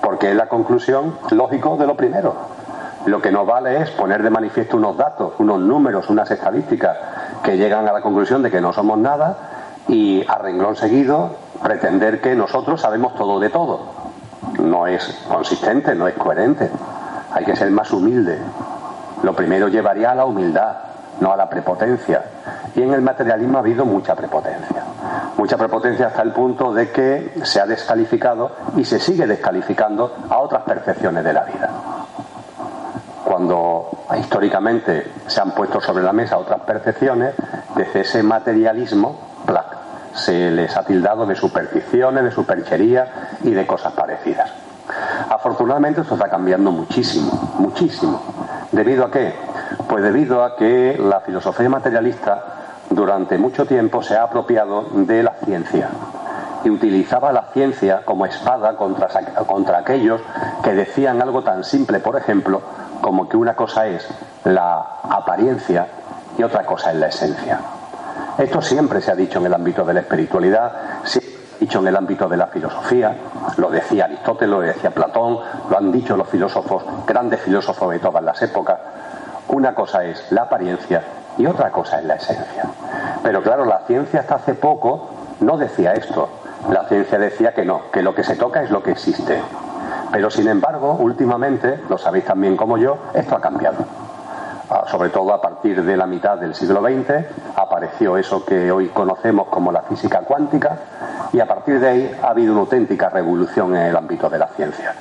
porque 0.00 0.30
es 0.30 0.36
la 0.36 0.48
conclusión 0.48 1.18
lógico 1.30 1.76
de 1.76 1.86
lo 1.86 1.94
primero. 1.96 2.34
Lo 3.06 3.20
que 3.20 3.32
nos 3.32 3.46
vale 3.46 3.82
es 3.82 3.90
poner 3.90 4.22
de 4.22 4.30
manifiesto 4.30 4.76
unos 4.76 4.96
datos, 4.96 5.32
unos 5.38 5.58
números, 5.60 6.08
unas 6.08 6.30
estadísticas 6.30 6.96
que 7.42 7.56
llegan 7.56 7.88
a 7.88 7.92
la 7.92 8.00
conclusión 8.00 8.42
de 8.42 8.50
que 8.50 8.60
no 8.60 8.72
somos 8.72 8.96
nada 8.98 9.36
y 9.88 10.24
a 10.28 10.38
renglón 10.38 10.76
seguido 10.76 11.34
pretender 11.62 12.20
que 12.20 12.36
nosotros 12.36 12.80
sabemos 12.80 13.14
todo 13.16 13.40
de 13.40 13.50
todo. 13.50 13.80
No 14.60 14.86
es 14.86 15.24
consistente, 15.28 15.94
no 15.94 16.06
es 16.06 16.14
coherente. 16.14 16.70
Hay 17.32 17.44
que 17.44 17.56
ser 17.56 17.70
más 17.70 17.90
humilde. 17.92 18.38
Lo 19.24 19.34
primero 19.34 19.66
llevaría 19.66 20.12
a 20.12 20.14
la 20.14 20.24
humildad, 20.24 20.76
no 21.20 21.32
a 21.32 21.36
la 21.36 21.48
prepotencia. 21.48 22.22
Y 22.76 22.82
en 22.82 22.92
el 22.94 23.02
materialismo 23.02 23.58
ha 23.58 23.60
habido 23.60 23.84
mucha 23.84 24.14
prepotencia. 24.14 24.84
Mucha 25.36 25.56
prepotencia 25.56 26.06
hasta 26.06 26.22
el 26.22 26.32
punto 26.32 26.72
de 26.72 26.90
que 26.90 27.34
se 27.42 27.60
ha 27.60 27.66
descalificado 27.66 28.52
y 28.76 28.84
se 28.84 29.00
sigue 29.00 29.26
descalificando 29.26 30.14
a 30.28 30.38
otras 30.38 30.62
percepciones 30.62 31.24
de 31.24 31.32
la 31.32 31.44
vida. 31.44 31.70
Cuando 33.42 34.04
históricamente 34.20 35.04
se 35.26 35.40
han 35.40 35.50
puesto 35.50 35.80
sobre 35.80 36.04
la 36.04 36.12
mesa 36.12 36.38
otras 36.38 36.60
percepciones, 36.60 37.34
desde 37.74 38.02
ese 38.02 38.22
materialismo, 38.22 39.18
se 40.14 40.52
les 40.52 40.76
ha 40.76 40.84
tildado 40.84 41.26
de 41.26 41.34
supersticiones, 41.34 42.22
de 42.22 42.30
superchería 42.30 43.30
y 43.42 43.50
de 43.50 43.66
cosas 43.66 43.94
parecidas. 43.94 44.48
Afortunadamente 45.28 46.02
esto 46.02 46.14
está 46.14 46.28
cambiando 46.28 46.70
muchísimo, 46.70 47.56
muchísimo. 47.58 48.22
¿Debido 48.70 49.06
a 49.06 49.10
qué? 49.10 49.34
Pues 49.88 50.04
debido 50.04 50.44
a 50.44 50.54
que 50.54 50.96
la 50.96 51.18
filosofía 51.22 51.68
materialista 51.68 52.44
durante 52.90 53.38
mucho 53.38 53.66
tiempo 53.66 54.04
se 54.04 54.14
ha 54.14 54.22
apropiado 54.22 54.84
de 54.92 55.24
la 55.24 55.32
ciencia 55.44 55.88
y 56.62 56.70
utilizaba 56.70 57.32
la 57.32 57.48
ciencia 57.52 58.02
como 58.04 58.24
espada 58.24 58.76
contra, 58.76 59.08
contra 59.46 59.78
aquellos 59.78 60.20
que 60.62 60.74
decían 60.74 61.20
algo 61.20 61.42
tan 61.42 61.64
simple, 61.64 61.98
por 61.98 62.16
ejemplo, 62.16 62.62
como 63.02 63.28
que 63.28 63.36
una 63.36 63.54
cosa 63.54 63.86
es 63.86 64.08
la 64.44 64.78
apariencia 65.02 65.86
y 66.38 66.42
otra 66.42 66.64
cosa 66.64 66.92
es 66.92 66.96
la 66.96 67.08
esencia. 67.08 67.58
Esto 68.38 68.62
siempre 68.62 69.02
se 69.02 69.10
ha 69.10 69.16
dicho 69.16 69.40
en 69.40 69.46
el 69.46 69.54
ámbito 69.54 69.84
de 69.84 69.92
la 69.92 70.00
espiritualidad, 70.00 70.72
se 71.04 71.18
ha 71.18 71.58
dicho 71.60 71.80
en 71.80 71.88
el 71.88 71.96
ámbito 71.96 72.28
de 72.28 72.36
la 72.36 72.46
filosofía, 72.46 73.14
lo 73.56 73.70
decía 73.70 74.04
Aristóteles, 74.04 74.50
lo 74.50 74.60
decía 74.60 74.90
Platón, 74.92 75.38
lo 75.68 75.76
han 75.76 75.92
dicho 75.92 76.16
los 76.16 76.28
filósofos, 76.28 76.84
grandes 77.06 77.40
filósofos 77.40 77.90
de 77.90 77.98
todas 77.98 78.22
las 78.22 78.40
épocas. 78.40 78.78
Una 79.48 79.74
cosa 79.74 80.04
es 80.04 80.30
la 80.30 80.42
apariencia 80.42 81.02
y 81.36 81.44
otra 81.44 81.70
cosa 81.70 81.98
es 81.98 82.04
la 82.04 82.14
esencia. 82.14 82.64
Pero 83.22 83.42
claro, 83.42 83.64
la 83.64 83.80
ciencia 83.80 84.20
hasta 84.20 84.36
hace 84.36 84.54
poco 84.54 85.10
no 85.40 85.58
decía 85.58 85.92
esto. 85.92 86.28
La 86.70 86.84
ciencia 86.84 87.18
decía 87.18 87.52
que 87.52 87.64
no, 87.64 87.90
que 87.90 88.02
lo 88.02 88.14
que 88.14 88.22
se 88.22 88.36
toca 88.36 88.62
es 88.62 88.70
lo 88.70 88.82
que 88.82 88.92
existe. 88.92 89.40
Pero 90.12 90.30
sin 90.30 90.46
embargo, 90.48 90.94
últimamente, 91.00 91.80
lo 91.88 91.96
sabéis 91.98 92.26
también 92.26 92.56
como 92.56 92.76
yo, 92.76 92.98
esto 93.14 93.34
ha 93.34 93.40
cambiado 93.40 93.84
sobre 94.86 95.10
todo 95.10 95.32
a 95.32 95.40
partir 95.40 95.82
de 95.82 95.96
la 95.96 96.06
mitad 96.06 96.38
del 96.38 96.54
siglo 96.54 96.80
XX, 96.80 97.24
apareció 97.56 98.16
eso 98.16 98.44
que 98.44 98.70
hoy 98.70 98.88
conocemos 98.88 99.48
como 99.48 99.72
la 99.72 99.82
física 99.82 100.20
cuántica 100.20 100.76
y 101.32 101.40
a 101.40 101.46
partir 101.46 101.80
de 101.80 101.88
ahí 101.88 102.18
ha 102.22 102.28
habido 102.28 102.52
una 102.52 102.62
auténtica 102.62 103.08
revolución 103.08 103.76
en 103.76 103.82
el 103.86 103.96
ámbito 103.96 104.28
de 104.28 104.38
la 104.38 104.48
ciencia. 104.48 104.94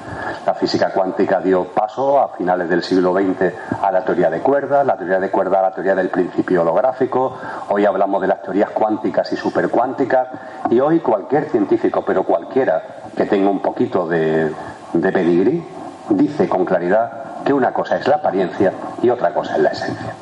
La 0.46 0.54
física 0.54 0.92
cuántica 0.92 1.40
dio 1.40 1.66
paso 1.66 2.20
a 2.20 2.30
finales 2.30 2.70
del 2.70 2.84
siglo 2.84 3.14
XX 3.14 3.54
a 3.82 3.92
la 3.92 4.04
teoría 4.04 4.30
de 4.30 4.40
cuerdas, 4.40 4.86
la 4.86 4.98
teoría 4.98 5.20
de 5.20 5.30
cuerdas 5.30 5.60
a 5.60 5.62
la 5.64 5.72
teoría 5.72 5.96
del 5.96 6.10
principio 6.10 6.62
holográfico, 6.62 7.38
hoy 7.70 7.86
hablamos 7.86 8.22
de 8.22 8.28
las 8.28 8.42
teorías 8.42 8.72
cuánticas 8.72 9.32
y 9.32 9.38
supercuánticas 9.38 10.28
y 10.70 10.80
hoy 10.80 11.00
cualquier 11.00 11.50
científico, 11.50 12.04
pero 12.06 12.24
cualquiera 12.24 12.82
que 13.16 13.26
tenga 13.26 13.50
un 13.50 13.60
poquito 13.60 14.08
de, 14.08 14.52
de 14.94 15.12
pedigrí, 15.12 15.64
dice 16.10 16.48
con 16.50 16.66
claridad 16.66 17.44
que 17.44 17.54
una 17.54 17.72
cosa 17.72 17.98
es 17.98 18.08
la 18.08 18.18
apariencia 18.18 18.74
y 19.02 19.10
otra 19.10 19.34
cosa 19.34 19.56
es 19.56 19.62
la 19.62 19.70
esencia. 19.70 20.14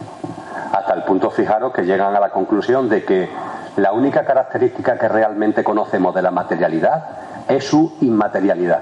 Hasta 0.72 0.94
el 0.94 1.04
punto, 1.04 1.30
fijaros, 1.32 1.74
que 1.74 1.84
llegan 1.84 2.16
a 2.16 2.20
la 2.20 2.30
conclusión 2.30 2.90
de 2.90 3.04
que 3.04 3.30
la 3.78 3.92
única 3.92 4.24
característica 4.26 4.98
que 4.98 5.08
realmente 5.08 5.64
conocemos 5.64 6.14
de 6.14 6.22
la 6.22 6.32
materialidad 6.32 7.06
es 7.48 7.66
su 7.66 7.98
inmaterialidad. 8.02 8.82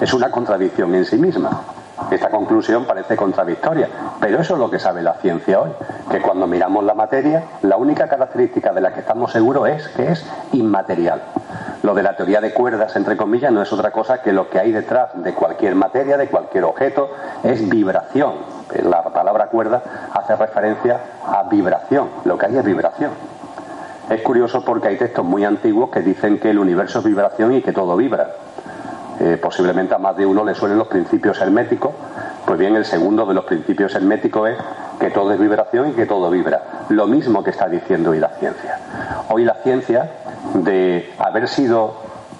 Es 0.00 0.12
una 0.12 0.30
contradicción 0.30 0.94
en 0.94 1.04
sí 1.04 1.16
misma. 1.16 1.62
Esta 2.10 2.30
conclusión 2.30 2.84
parece 2.86 3.16
contradictoria, 3.16 3.88
pero 4.20 4.40
eso 4.40 4.54
es 4.54 4.60
lo 4.60 4.70
que 4.70 4.78
sabe 4.78 5.02
la 5.02 5.14
ciencia 5.14 5.60
hoy, 5.60 5.70
que 6.10 6.20
cuando 6.20 6.46
miramos 6.46 6.84
la 6.84 6.94
materia, 6.94 7.44
la 7.62 7.76
única 7.76 8.08
característica 8.08 8.72
de 8.72 8.80
la 8.80 8.92
que 8.94 9.00
estamos 9.00 9.32
seguros 9.32 9.68
es 9.68 9.88
que 9.88 10.12
es 10.12 10.26
inmaterial. 10.52 11.20
Lo 11.82 11.94
de 11.94 12.02
la 12.02 12.16
teoría 12.16 12.40
de 12.40 12.52
cuerdas, 12.52 12.96
entre 12.96 13.16
comillas, 13.16 13.52
no 13.52 13.62
es 13.62 13.72
otra 13.72 13.90
cosa 13.90 14.22
que 14.22 14.32
lo 14.32 14.48
que 14.48 14.58
hay 14.58 14.72
detrás 14.72 15.10
de 15.22 15.34
cualquier 15.34 15.74
materia, 15.74 16.16
de 16.16 16.28
cualquier 16.28 16.64
objeto, 16.64 17.10
es 17.42 17.68
vibración. 17.68 18.34
La 18.82 19.02
palabra 19.04 19.46
cuerda 19.46 19.82
hace 20.12 20.34
referencia 20.34 21.00
a 21.26 21.44
vibración, 21.44 22.08
lo 22.24 22.38
que 22.38 22.46
hay 22.46 22.56
es 22.56 22.64
vibración. 22.64 23.10
Es 24.10 24.22
curioso 24.22 24.64
porque 24.64 24.88
hay 24.88 24.96
textos 24.96 25.24
muy 25.24 25.44
antiguos 25.44 25.90
que 25.90 26.00
dicen 26.00 26.38
que 26.38 26.50
el 26.50 26.58
universo 26.58 27.00
es 27.00 27.04
vibración 27.04 27.52
y 27.52 27.62
que 27.62 27.72
todo 27.72 27.94
vibra. 27.96 28.30
Eh, 29.20 29.36
posiblemente 29.40 29.94
a 29.94 29.98
más 29.98 30.16
de 30.16 30.24
uno 30.24 30.44
le 30.44 30.54
suelen 30.54 30.78
los 30.78 30.86
principios 30.86 31.40
herméticos, 31.40 31.92
pues 32.46 32.58
bien, 32.58 32.76
el 32.76 32.84
segundo 32.84 33.26
de 33.26 33.34
los 33.34 33.44
principios 33.44 33.94
herméticos 33.94 34.50
es 34.50 34.56
que 35.00 35.10
todo 35.10 35.32
es 35.32 35.40
vibración 35.40 35.90
y 35.90 35.92
que 35.92 36.06
todo 36.06 36.30
vibra. 36.30 36.62
Lo 36.88 37.06
mismo 37.06 37.42
que 37.42 37.50
está 37.50 37.68
diciendo 37.68 38.10
hoy 38.10 38.20
la 38.20 38.30
ciencia. 38.30 38.78
Hoy 39.28 39.44
la 39.44 39.54
ciencia, 39.54 40.10
de 40.54 41.12
haber 41.18 41.48
sido 41.48 41.96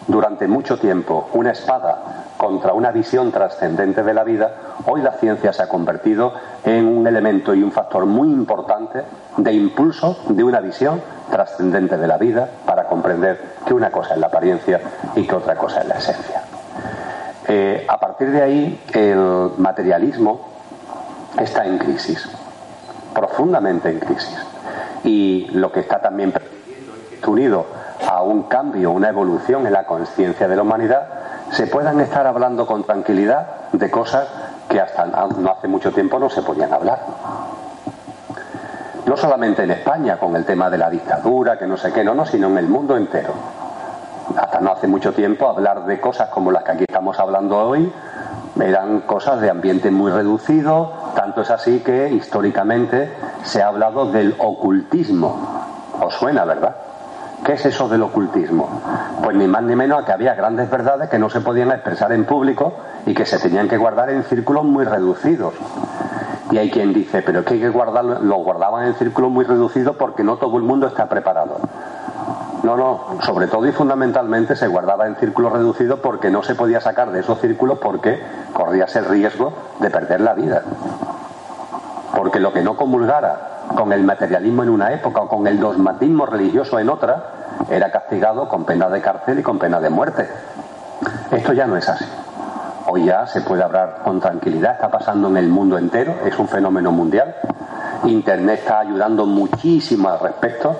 durante 0.06 0.48
mucho 0.48 0.78
tiempo 0.78 1.28
una 1.34 1.50
espada 1.50 2.24
contra 2.36 2.72
una 2.72 2.90
visión 2.92 3.32
trascendente 3.32 4.02
de 4.02 4.14
la 4.14 4.24
vida, 4.24 4.54
hoy 4.86 5.02
la 5.02 5.12
ciencia 5.12 5.52
se 5.52 5.62
ha 5.62 5.68
convertido 5.68 6.32
en 6.64 6.86
un 6.86 7.06
elemento 7.06 7.54
y 7.54 7.62
un 7.62 7.72
factor 7.72 8.06
muy 8.06 8.28
importante 8.28 9.02
de 9.36 9.52
impulso 9.52 10.16
de 10.28 10.44
una 10.44 10.60
visión 10.60 11.02
trascendente 11.30 11.98
de 11.98 12.06
la 12.06 12.16
vida 12.16 12.48
para 12.64 12.84
comprender 12.84 13.38
que 13.66 13.74
una 13.74 13.90
cosa 13.90 14.14
es 14.14 14.20
la 14.20 14.28
apariencia 14.28 14.80
y 15.16 15.26
que 15.26 15.34
otra 15.34 15.56
cosa 15.56 15.82
es 15.82 15.88
la 15.88 15.98
esencia. 15.98 16.57
Eh, 17.50 17.86
a 17.88 17.98
partir 17.98 18.30
de 18.30 18.42
ahí, 18.42 18.80
el 18.92 19.52
materialismo 19.56 20.38
está 21.40 21.64
en 21.64 21.78
crisis, 21.78 22.28
profundamente 23.14 23.88
en 23.88 24.00
crisis. 24.00 24.36
Y 25.02 25.46
lo 25.52 25.72
que 25.72 25.80
está 25.80 25.98
también 25.98 26.34
unido 27.26 27.64
a 28.06 28.22
un 28.22 28.42
cambio, 28.44 28.90
una 28.90 29.08
evolución 29.08 29.66
en 29.66 29.72
la 29.72 29.84
conciencia 29.84 30.46
de 30.46 30.56
la 30.56 30.62
humanidad, 30.62 31.08
se 31.50 31.66
puedan 31.66 32.00
estar 32.00 32.26
hablando 32.26 32.66
con 32.66 32.84
tranquilidad 32.84 33.70
de 33.72 33.90
cosas 33.90 34.28
que 34.68 34.78
hasta 34.78 35.06
no 35.06 35.50
hace 35.50 35.68
mucho 35.68 35.90
tiempo 35.90 36.18
no 36.18 36.28
se 36.28 36.42
podían 36.42 36.70
hablar. 36.70 37.00
No 39.06 39.16
solamente 39.16 39.62
en 39.62 39.70
España 39.70 40.18
con 40.18 40.36
el 40.36 40.44
tema 40.44 40.68
de 40.68 40.76
la 40.76 40.90
dictadura, 40.90 41.58
que 41.58 41.66
no 41.66 41.78
sé 41.78 41.92
qué, 41.92 42.04
no, 42.04 42.14
no, 42.14 42.26
sino 42.26 42.48
en 42.48 42.58
el 42.58 42.68
mundo 42.68 42.94
entero 42.94 43.32
hasta 44.36 44.60
no 44.60 44.72
hace 44.72 44.86
mucho 44.86 45.12
tiempo 45.12 45.48
hablar 45.48 45.86
de 45.86 46.00
cosas 46.00 46.28
como 46.28 46.50
las 46.50 46.64
que 46.64 46.72
aquí 46.72 46.84
estamos 46.86 47.18
hablando 47.18 47.56
hoy 47.58 47.92
eran 48.60 49.00
cosas 49.02 49.40
de 49.40 49.50
ambiente 49.50 49.90
muy 49.90 50.10
reducido, 50.10 50.92
Tanto 51.14 51.42
es 51.42 51.50
así 51.50 51.80
que 51.80 52.10
históricamente 52.10 53.10
se 53.42 53.60
ha 53.60 53.68
hablado 53.68 54.12
del 54.12 54.36
ocultismo. 54.38 55.66
¿Os 56.00 56.14
suena, 56.14 56.44
verdad? 56.44 56.76
¿Qué 57.44 57.54
es 57.54 57.66
eso 57.66 57.88
del 57.88 58.02
ocultismo? 58.02 58.68
Pues 59.22 59.36
ni 59.36 59.48
más 59.48 59.64
ni 59.64 59.74
menos 59.74 60.00
a 60.00 60.04
que 60.04 60.12
había 60.12 60.34
grandes 60.34 60.70
verdades 60.70 61.08
que 61.08 61.18
no 61.18 61.28
se 61.28 61.40
podían 61.40 61.72
expresar 61.72 62.12
en 62.12 62.24
público 62.24 62.72
y 63.04 63.14
que 63.14 63.26
se 63.26 63.40
tenían 63.40 63.68
que 63.68 63.76
guardar 63.76 64.10
en 64.10 64.22
círculos 64.22 64.64
muy 64.64 64.84
reducidos. 64.84 65.54
Y 66.52 66.58
hay 66.58 66.70
quien 66.70 66.92
dice, 66.92 67.22
pero 67.22 67.40
es 67.40 67.46
que 67.46 67.54
hay 67.54 67.60
que 67.60 67.70
guardarlo, 67.70 68.20
lo 68.20 68.36
guardaban 68.36 68.86
en 68.86 68.94
círculos 68.94 69.30
muy 69.30 69.44
reducidos 69.44 69.96
porque 69.96 70.22
no 70.22 70.36
todo 70.36 70.56
el 70.56 70.62
mundo 70.62 70.86
está 70.86 71.08
preparado. 71.08 71.56
No, 72.68 72.76
no, 72.76 73.22
sobre 73.22 73.46
todo 73.46 73.66
y 73.66 73.72
fundamentalmente 73.72 74.54
se 74.54 74.68
guardaba 74.68 75.06
en 75.06 75.16
círculos 75.16 75.54
reducidos 75.54 76.00
porque 76.00 76.28
no 76.28 76.42
se 76.42 76.54
podía 76.54 76.82
sacar 76.82 77.10
de 77.12 77.20
esos 77.20 77.40
círculos 77.40 77.78
porque 77.78 78.22
corrías 78.52 78.94
el 78.96 79.06
riesgo 79.06 79.54
de 79.80 79.88
perder 79.88 80.20
la 80.20 80.34
vida. 80.34 80.62
Porque 82.14 82.38
lo 82.38 82.52
que 82.52 82.60
no 82.60 82.76
comulgara 82.76 83.62
con 83.74 83.90
el 83.94 84.04
materialismo 84.04 84.64
en 84.64 84.68
una 84.68 84.92
época 84.92 85.22
o 85.22 85.28
con 85.28 85.46
el 85.46 85.58
dogmatismo 85.58 86.26
religioso 86.26 86.78
en 86.78 86.90
otra 86.90 87.30
era 87.70 87.90
castigado 87.90 88.46
con 88.50 88.66
pena 88.66 88.90
de 88.90 89.00
cárcel 89.00 89.38
y 89.38 89.42
con 89.42 89.58
pena 89.58 89.80
de 89.80 89.88
muerte. 89.88 90.28
Esto 91.30 91.54
ya 91.54 91.66
no 91.66 91.78
es 91.78 91.88
así. 91.88 92.04
Hoy 92.86 93.06
ya 93.06 93.26
se 93.26 93.40
puede 93.40 93.62
hablar 93.62 94.00
con 94.04 94.20
tranquilidad, 94.20 94.72
está 94.72 94.90
pasando 94.90 95.28
en 95.28 95.38
el 95.38 95.48
mundo 95.48 95.78
entero, 95.78 96.16
es 96.26 96.38
un 96.38 96.48
fenómeno 96.48 96.92
mundial. 96.92 97.34
Internet 98.04 98.58
está 98.58 98.80
ayudando 98.80 99.24
muchísimo 99.24 100.10
al 100.10 100.20
respecto 100.20 100.76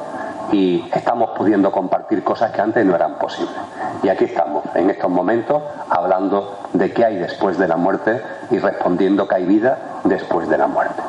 y 0.52 0.88
estamos 0.95 1.31
pudiendo 1.37 1.71
compartir 1.71 2.25
cosas 2.25 2.52
que 2.52 2.61
antes 2.61 2.85
no 2.85 2.95
eran 2.95 3.19
posibles. 3.19 3.55
Y 4.02 4.09
aquí 4.09 4.25
estamos, 4.25 4.64
en 4.75 4.90
estos 4.90 5.11
momentos, 5.11 5.62
hablando 5.90 6.59
de 6.73 6.93
qué 6.93 7.05
hay 7.05 7.17
después 7.17 7.59
de 7.59 7.69
la 7.69 7.76
muerte 7.76 8.23
y 8.50 8.59
respondiendo 8.59 9.26
que 9.26 9.35
hay 9.35 9.45
vida 9.45 9.78
después 10.05 10.49
de 10.49 10.59
la 10.59 10.67
muerte. 10.67 11.02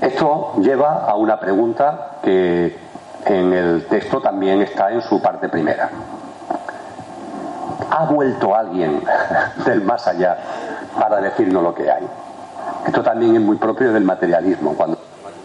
Esto 0.00 0.54
lleva 0.60 1.04
a 1.06 1.14
una 1.16 1.38
pregunta 1.38 2.18
que 2.22 2.76
en 3.26 3.52
el 3.52 3.86
texto 3.86 4.20
también 4.20 4.62
está 4.62 4.90
en 4.90 5.02
su 5.02 5.20
parte 5.20 5.48
primera. 5.48 5.90
¿Ha 7.90 8.04
vuelto 8.04 8.54
alguien 8.54 9.02
del 9.66 9.82
más 9.82 10.06
allá 10.06 10.38
para 10.98 11.20
decirnos 11.20 11.62
lo 11.62 11.74
que 11.74 11.90
hay? 11.90 12.06
Esto 12.86 13.02
también 13.02 13.34
es 13.34 13.42
muy 13.42 13.56
propio 13.56 13.92
del 13.92 14.04
materialismo, 14.04 14.74
cuando 14.74 14.98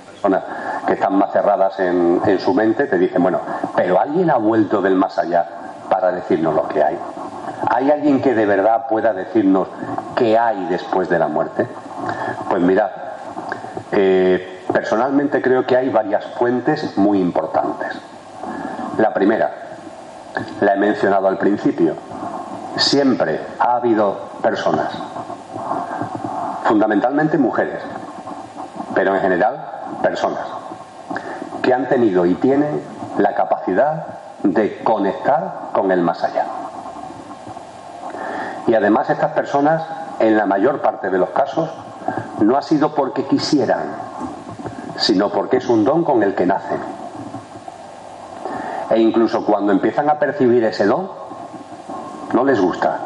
personas 0.06 0.44
que 0.86 0.94
están 0.94 1.16
más 1.16 1.32
cerradas 1.32 1.80
en, 1.80 2.22
su 2.40 2.54
mente 2.54 2.86
te 2.86 2.98
dicen, 2.98 3.22
bueno, 3.22 3.40
pero 3.76 4.00
alguien 4.00 4.30
ha 4.30 4.38
vuelto 4.38 4.82
del 4.82 4.96
más 4.96 5.18
allá 5.18 5.46
para 5.90 6.12
decirnos 6.12 6.54
lo 6.54 6.68
que 6.68 6.84
hay. 6.84 6.98
¿Hay 7.70 7.92
alguien 7.92 8.22
que 8.22 8.34
de 8.34 8.46
verdad 8.46 8.88
pueda 8.88 9.14
decirnos 9.14 9.68
qué 10.16 10.38
hay 10.38 10.66
después 10.68 11.10
de 11.10 11.20
la 11.20 11.28
muerte? 11.28 11.68
Pues 12.50 12.62
mirad, 12.62 12.90
eh, 13.92 14.64
personalmente 14.72 15.42
creo 15.42 15.66
que 15.66 15.76
hay 15.76 15.90
varias 15.90 16.26
fuentes 16.38 16.98
muy 16.98 17.20
importantes. 17.20 17.90
La 18.98 19.14
primera, 19.14 19.52
la 20.62 20.74
he 20.74 20.78
mencionado 20.78 21.28
al 21.28 21.38
principio, 21.38 21.96
siempre 22.78 23.40
ha 23.60 23.78
habido 23.78 24.18
personas, 24.42 24.92
fundamentalmente 26.64 27.38
mujeres, 27.38 27.82
pero 28.94 29.16
en 29.16 29.22
general 29.22 29.66
personas, 30.02 30.46
que 31.66 31.74
han 31.74 31.90
tenido 31.90 32.28
y 32.28 32.36
tienen 32.36 32.80
la 33.18 33.34
capacidad 33.34 34.06
de 34.44 34.84
conectar 34.84 35.72
con 35.74 35.92
el 35.92 36.00
más 36.02 36.24
allá. 36.24 36.46
Y 38.68 38.76
además 38.76 39.10
estas 39.10 39.32
personas, 39.32 39.84
en 40.20 40.38
la 40.38 40.46
mayor 40.46 40.82
parte 40.82 41.10
de 41.10 41.18
los 41.18 41.32
casos, 41.32 41.72
no 42.40 42.56
ha 42.56 42.62
sido 42.62 42.94
porque 42.94 43.24
quisieran, 43.24 43.82
sino 44.98 45.30
porque 45.30 45.58
es 45.58 45.68
un 45.68 45.84
don 45.84 46.04
con 46.04 46.22
el 46.22 46.36
que 46.36 46.46
nacen. 46.46 46.78
E 48.92 49.00
incluso 49.00 49.44
cuando 49.44 49.72
empiezan 49.72 50.08
a 50.08 50.20
percibir 50.20 50.64
ese 50.66 50.86
don, 50.86 51.10
no 52.32 52.44
les 52.44 52.62
gusta. 52.62 53.00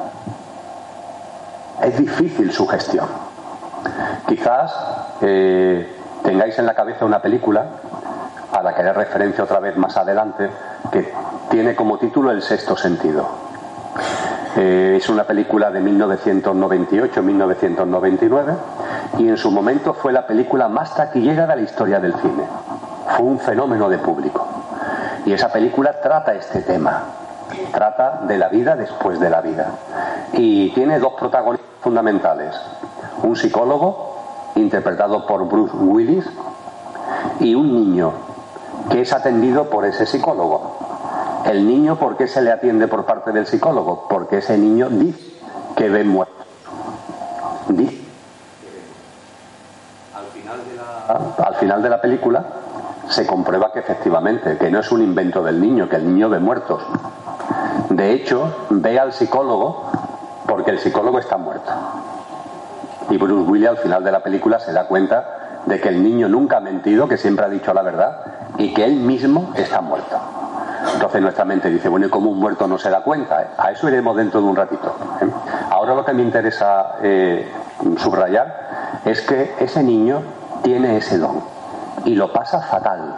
Es 1.82 1.98
difícil 1.98 2.52
su 2.52 2.68
gestión. 2.68 3.08
Quizás 4.28 4.76
eh, 5.22 5.96
tengáis 6.24 6.60
en 6.60 6.66
la 6.66 6.74
cabeza 6.74 7.06
una 7.06 7.22
película, 7.22 7.66
a 8.60 8.64
la 8.64 8.74
que 8.74 8.82
haré 8.82 8.94
referencia 8.94 9.44
otra 9.44 9.60
vez 9.60 9.78
más 9.78 9.96
adelante, 9.98 10.50
que 10.92 11.14
tiene 11.50 11.76
como 11.76 11.98
título 11.98 12.32
El 12.32 12.42
sexto 12.42 12.76
sentido. 12.76 13.28
Eh, 14.58 14.96
es 14.98 15.08
una 15.10 15.24
película 15.24 15.70
de 15.72 15.82
1998-1999 15.82 18.56
y 19.20 19.30
en 19.30 19.38
su 19.38 19.52
momento 19.52 19.94
fue 19.94 20.12
la 20.12 20.28
película 20.28 20.68
más 20.68 20.96
taquillera 20.96 21.48
de 21.48 21.56
la 21.56 21.62
historia 21.62 22.00
del 22.00 22.14
cine. 22.16 22.44
Fue 23.16 23.26
un 23.26 23.40
fenómeno 23.40 23.88
de 23.90 23.98
público. 23.98 24.46
Y 25.26 25.34
esa 25.34 25.52
película 25.52 26.00
trata 26.02 26.34
este 26.34 26.62
tema, 26.62 27.04
trata 27.72 28.22
de 28.28 28.38
la 28.38 28.50
vida 28.50 28.76
después 28.76 29.20
de 29.20 29.30
la 29.30 29.42
vida. 29.42 29.72
Y 30.34 30.72
tiene 30.72 31.00
dos 31.00 31.14
protagonistas 31.14 31.70
fundamentales. 31.82 32.56
Un 33.24 33.36
psicólogo, 33.36 34.52
interpretado 34.56 35.26
por 35.26 35.48
Bruce 35.48 35.76
Willis, 35.76 36.26
y 37.40 37.56
un 37.56 37.74
niño, 37.74 38.14
que 38.90 39.02
es 39.02 39.14
atendido 39.14 39.70
por 39.70 39.86
ese 39.86 40.06
psicólogo. 40.06 40.78
El 41.46 41.66
niño, 41.66 41.98
¿por 41.98 42.18
qué 42.18 42.28
se 42.28 42.42
le 42.42 42.52
atiende 42.52 42.88
por 42.88 43.06
parte 43.06 43.32
del 43.32 43.48
psicólogo? 43.48 44.08
Porque 44.10 44.38
ese 44.38 44.58
niño 44.58 44.90
dice 44.90 45.34
que 45.76 45.90
ve 45.90 46.04
muerto. 46.04 46.34
Dice. 47.70 48.04
Al 50.16 50.26
final, 50.26 50.60
de 50.66 50.76
la, 50.76 51.46
al 51.46 51.56
final 51.56 51.82
de 51.82 51.90
la 51.90 52.02
película 52.02 52.46
se 53.08 53.26
comprueba 53.26 53.72
que 53.72 53.80
efectivamente, 53.80 54.58
que 54.58 54.70
no 54.70 54.80
es 54.80 54.92
un 54.92 55.02
invento 55.02 55.44
del 55.44 55.60
niño, 55.60 55.90
que 55.90 55.96
el 55.96 56.06
niño 56.06 56.30
ve 56.30 56.40
muertos. 56.40 56.84
De 57.90 58.12
hecho, 58.14 58.68
ve 58.70 59.00
al 59.00 59.14
psicólogo 59.14 59.90
porque 60.46 60.72
el 60.72 60.80
psicólogo 60.80 61.20
está 61.20 61.38
muerto. 61.38 61.72
Y 63.10 63.18
Bruce 63.18 63.50
Willis 63.50 63.70
al 63.70 63.78
final 63.78 64.04
de 64.04 64.12
la 64.12 64.20
película 64.22 64.60
se 64.60 64.72
da 64.72 64.88
cuenta 64.88 65.39
de 65.66 65.80
que 65.80 65.90
el 65.90 66.04
niño 66.04 66.28
nunca 66.28 66.58
ha 66.58 66.62
mentido, 66.62 67.08
que 67.08 67.18
siempre 67.18 67.46
ha 67.46 67.50
dicho 67.50 67.74
la 67.74 67.82
verdad 67.82 68.22
y 68.58 68.74
que 68.74 68.86
él 68.86 68.96
mismo 68.96 69.54
está 69.56 69.82
muerto. 69.82 70.18
Entonces 70.94 71.22
nuestra 71.22 71.46
mente 71.46 71.70
dice, 71.70 71.90
bueno, 71.90 72.08
¿y 72.08 72.10
cómo 72.10 72.32
un 72.32 72.40
muerto 72.40 72.68
no 72.68 72.78
se 72.78 72.90
da 72.90 73.02
cuenta? 73.02 73.52
A 73.58 73.72
eso 73.72 73.88
iremos 73.88 74.16
dentro 74.16 74.42
de 74.42 74.48
un 74.48 74.56
ratito. 74.56 74.96
¿eh? 75.22 75.30
Ahora 75.70 75.96
lo 75.96 76.04
que 76.04 76.14
me 76.14 76.24
interesa 76.24 76.96
eh, 77.02 77.52
subrayar 77.98 79.02
es 79.06 79.22
que 79.22 79.56
ese 79.60 79.84
niño 79.84 80.22
tiene 80.64 80.98
ese 80.98 81.18
don 81.18 81.42
y 82.06 82.16
lo 82.16 82.32
pasa 82.32 82.62
fatal. 82.62 83.16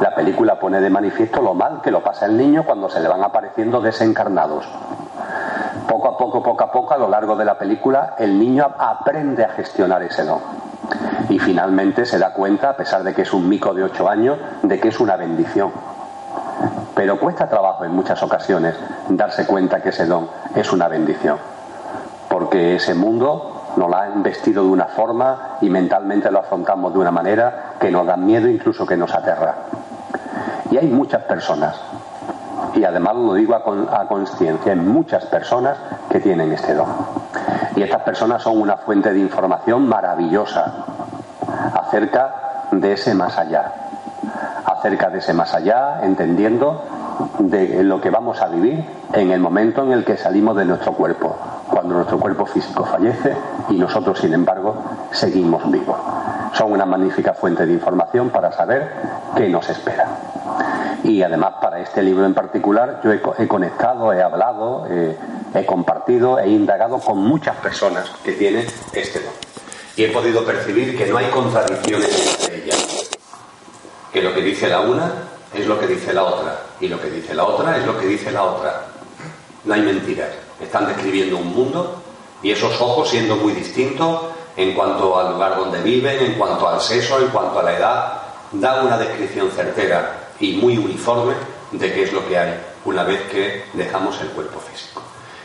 La 0.00 0.14
película 0.14 0.58
pone 0.58 0.80
de 0.80 0.90
manifiesto 0.90 1.40
lo 1.40 1.54
mal 1.54 1.80
que 1.82 1.90
lo 1.90 2.02
pasa 2.02 2.26
el 2.26 2.36
niño 2.36 2.64
cuando 2.64 2.88
se 2.88 3.00
le 3.00 3.08
van 3.08 3.22
apareciendo 3.22 3.80
desencarnados. 3.80 4.66
Poco 5.96 6.08
a 6.08 6.18
poco, 6.18 6.42
poco 6.42 6.62
a 6.62 6.70
poco, 6.70 6.92
a 6.92 6.98
lo 6.98 7.08
largo 7.08 7.36
de 7.36 7.46
la 7.46 7.56
película, 7.56 8.16
el 8.18 8.38
niño 8.38 8.66
aprende 8.78 9.42
a 9.42 9.48
gestionar 9.48 10.02
ese 10.02 10.24
don. 10.24 10.40
Y 11.30 11.38
finalmente 11.38 12.04
se 12.04 12.18
da 12.18 12.34
cuenta, 12.34 12.68
a 12.68 12.76
pesar 12.76 13.02
de 13.02 13.14
que 13.14 13.22
es 13.22 13.32
un 13.32 13.48
mico 13.48 13.72
de 13.72 13.82
ocho 13.82 14.06
años, 14.06 14.36
de 14.62 14.78
que 14.78 14.88
es 14.88 15.00
una 15.00 15.16
bendición. 15.16 15.72
Pero 16.94 17.18
cuesta 17.18 17.48
trabajo 17.48 17.86
en 17.86 17.92
muchas 17.92 18.22
ocasiones 18.22 18.76
darse 19.08 19.46
cuenta 19.46 19.80
que 19.80 19.88
ese 19.88 20.04
don 20.04 20.28
es 20.54 20.70
una 20.70 20.86
bendición. 20.86 21.38
Porque 22.28 22.76
ese 22.76 22.92
mundo 22.92 23.62
nos 23.78 23.88
lo 23.88 23.96
ha 23.96 24.10
investido 24.10 24.64
de 24.64 24.68
una 24.68 24.88
forma 24.88 25.56
y 25.62 25.70
mentalmente 25.70 26.30
lo 26.30 26.40
afrontamos 26.40 26.92
de 26.92 26.98
una 26.98 27.10
manera 27.10 27.72
que 27.80 27.90
nos 27.90 28.04
da 28.06 28.18
miedo, 28.18 28.50
incluso 28.50 28.84
que 28.84 28.98
nos 28.98 29.14
aterra. 29.14 29.54
Y 30.70 30.76
hay 30.76 30.88
muchas 30.88 31.22
personas, 31.22 31.80
y 32.74 32.84
además 32.84 33.16
lo 33.16 33.34
digo 33.34 33.54
a, 33.54 34.06
conciencia, 34.06 34.72
hay 34.72 34.78
muchas 34.78 35.24
personas 35.26 35.78
que 36.10 36.20
tienen 36.20 36.52
este 36.52 36.74
don. 36.74 36.88
Y 37.74 37.82
estas 37.82 38.02
personas 38.02 38.42
son 38.42 38.60
una 38.60 38.76
fuente 38.76 39.12
de 39.12 39.18
información 39.18 39.88
maravillosa 39.88 40.84
acerca 41.74 42.68
de 42.72 42.92
ese 42.92 43.14
más 43.14 43.36
allá, 43.38 43.72
acerca 44.64 45.10
de 45.10 45.18
ese 45.18 45.32
más 45.32 45.54
allá, 45.54 46.00
entendiendo 46.02 46.82
de 47.38 47.82
lo 47.82 48.00
que 48.00 48.10
vamos 48.10 48.40
a 48.42 48.48
vivir 48.48 48.84
en 49.12 49.30
el 49.30 49.40
momento 49.40 49.82
en 49.82 49.92
el 49.92 50.04
que 50.04 50.16
salimos 50.16 50.56
de 50.56 50.64
nuestro 50.64 50.92
cuerpo, 50.92 51.36
cuando 51.70 51.94
nuestro 51.94 52.18
cuerpo 52.18 52.44
físico 52.46 52.84
fallece 52.84 53.34
y 53.70 53.74
nosotros, 53.78 54.18
sin 54.18 54.34
embargo, 54.34 54.74
seguimos 55.12 55.70
vivos. 55.70 55.98
Son 56.52 56.72
una 56.72 56.86
magnífica 56.86 57.34
fuente 57.34 57.66
de 57.66 57.72
información 57.72 58.30
para 58.30 58.52
saber 58.52 58.90
qué 59.34 59.48
nos 59.48 59.68
espera. 59.68 60.08
Y 61.06 61.22
además 61.22 61.54
para 61.60 61.80
este 61.80 62.02
libro 62.02 62.26
en 62.26 62.34
particular 62.34 63.00
yo 63.04 63.12
he, 63.12 63.46
conectado, 63.46 64.12
he 64.12 64.20
hablado, 64.20 64.88
he, 64.90 65.16
he 65.54 65.64
compartido, 65.64 66.40
he 66.40 66.48
indagado 66.48 66.98
con 66.98 67.18
muchas 67.18 67.56
personas 67.58 68.10
que 68.24 68.32
tienen 68.32 68.66
este 68.92 69.20
don. 69.20 69.32
Y 69.96 70.04
he 70.04 70.08
podido 70.08 70.44
percibir 70.44 70.98
que 70.98 71.06
no 71.06 71.16
hay 71.16 71.26
contradicciones 71.26 72.40
entre 72.40 72.64
ellas. 72.64 73.08
Que 74.12 74.20
lo 74.20 74.34
que 74.34 74.40
dice 74.40 74.68
la 74.68 74.80
una 74.80 75.12
es 75.54 75.66
lo 75.66 75.78
que 75.78 75.86
dice 75.86 76.12
la 76.12 76.24
otra. 76.24 76.58
Y 76.80 76.88
lo 76.88 77.00
que 77.00 77.08
dice 77.08 77.34
la 77.34 77.44
otra 77.44 77.76
es 77.76 77.86
lo 77.86 77.96
que 77.96 78.06
dice 78.06 78.32
la 78.32 78.42
otra. 78.42 78.82
No 79.64 79.74
hay 79.74 79.82
mentiras. 79.82 80.30
Están 80.60 80.88
describiendo 80.88 81.36
un 81.36 81.54
mundo 81.54 82.02
y 82.42 82.50
esos 82.50 82.80
ojos 82.80 83.08
siendo 83.08 83.36
muy 83.36 83.52
distintos, 83.52 84.22
en 84.56 84.74
cuanto 84.74 85.18
al 85.18 85.34
lugar 85.34 85.56
donde 85.56 85.80
viven, 85.82 86.18
en 86.18 86.34
cuanto 86.34 86.68
al 86.68 86.80
sexo, 86.80 87.20
en 87.20 87.28
cuanto 87.28 87.60
a 87.60 87.62
la 87.62 87.76
edad, 87.76 88.12
da 88.52 88.82
una 88.82 88.98
descripción 88.98 89.50
certera 89.50 90.15
y 90.40 90.54
muy 90.54 90.76
uniforme 90.76 91.34
de 91.72 91.92
qué 91.92 92.04
es 92.04 92.12
lo 92.12 92.26
que 92.26 92.38
hay 92.38 92.60
una 92.84 93.02
vez 93.02 93.22
que 93.30 93.64
dejamos 93.72 94.20
el 94.20 94.28
cuerpo 94.28 94.60
físico. 94.60 95.02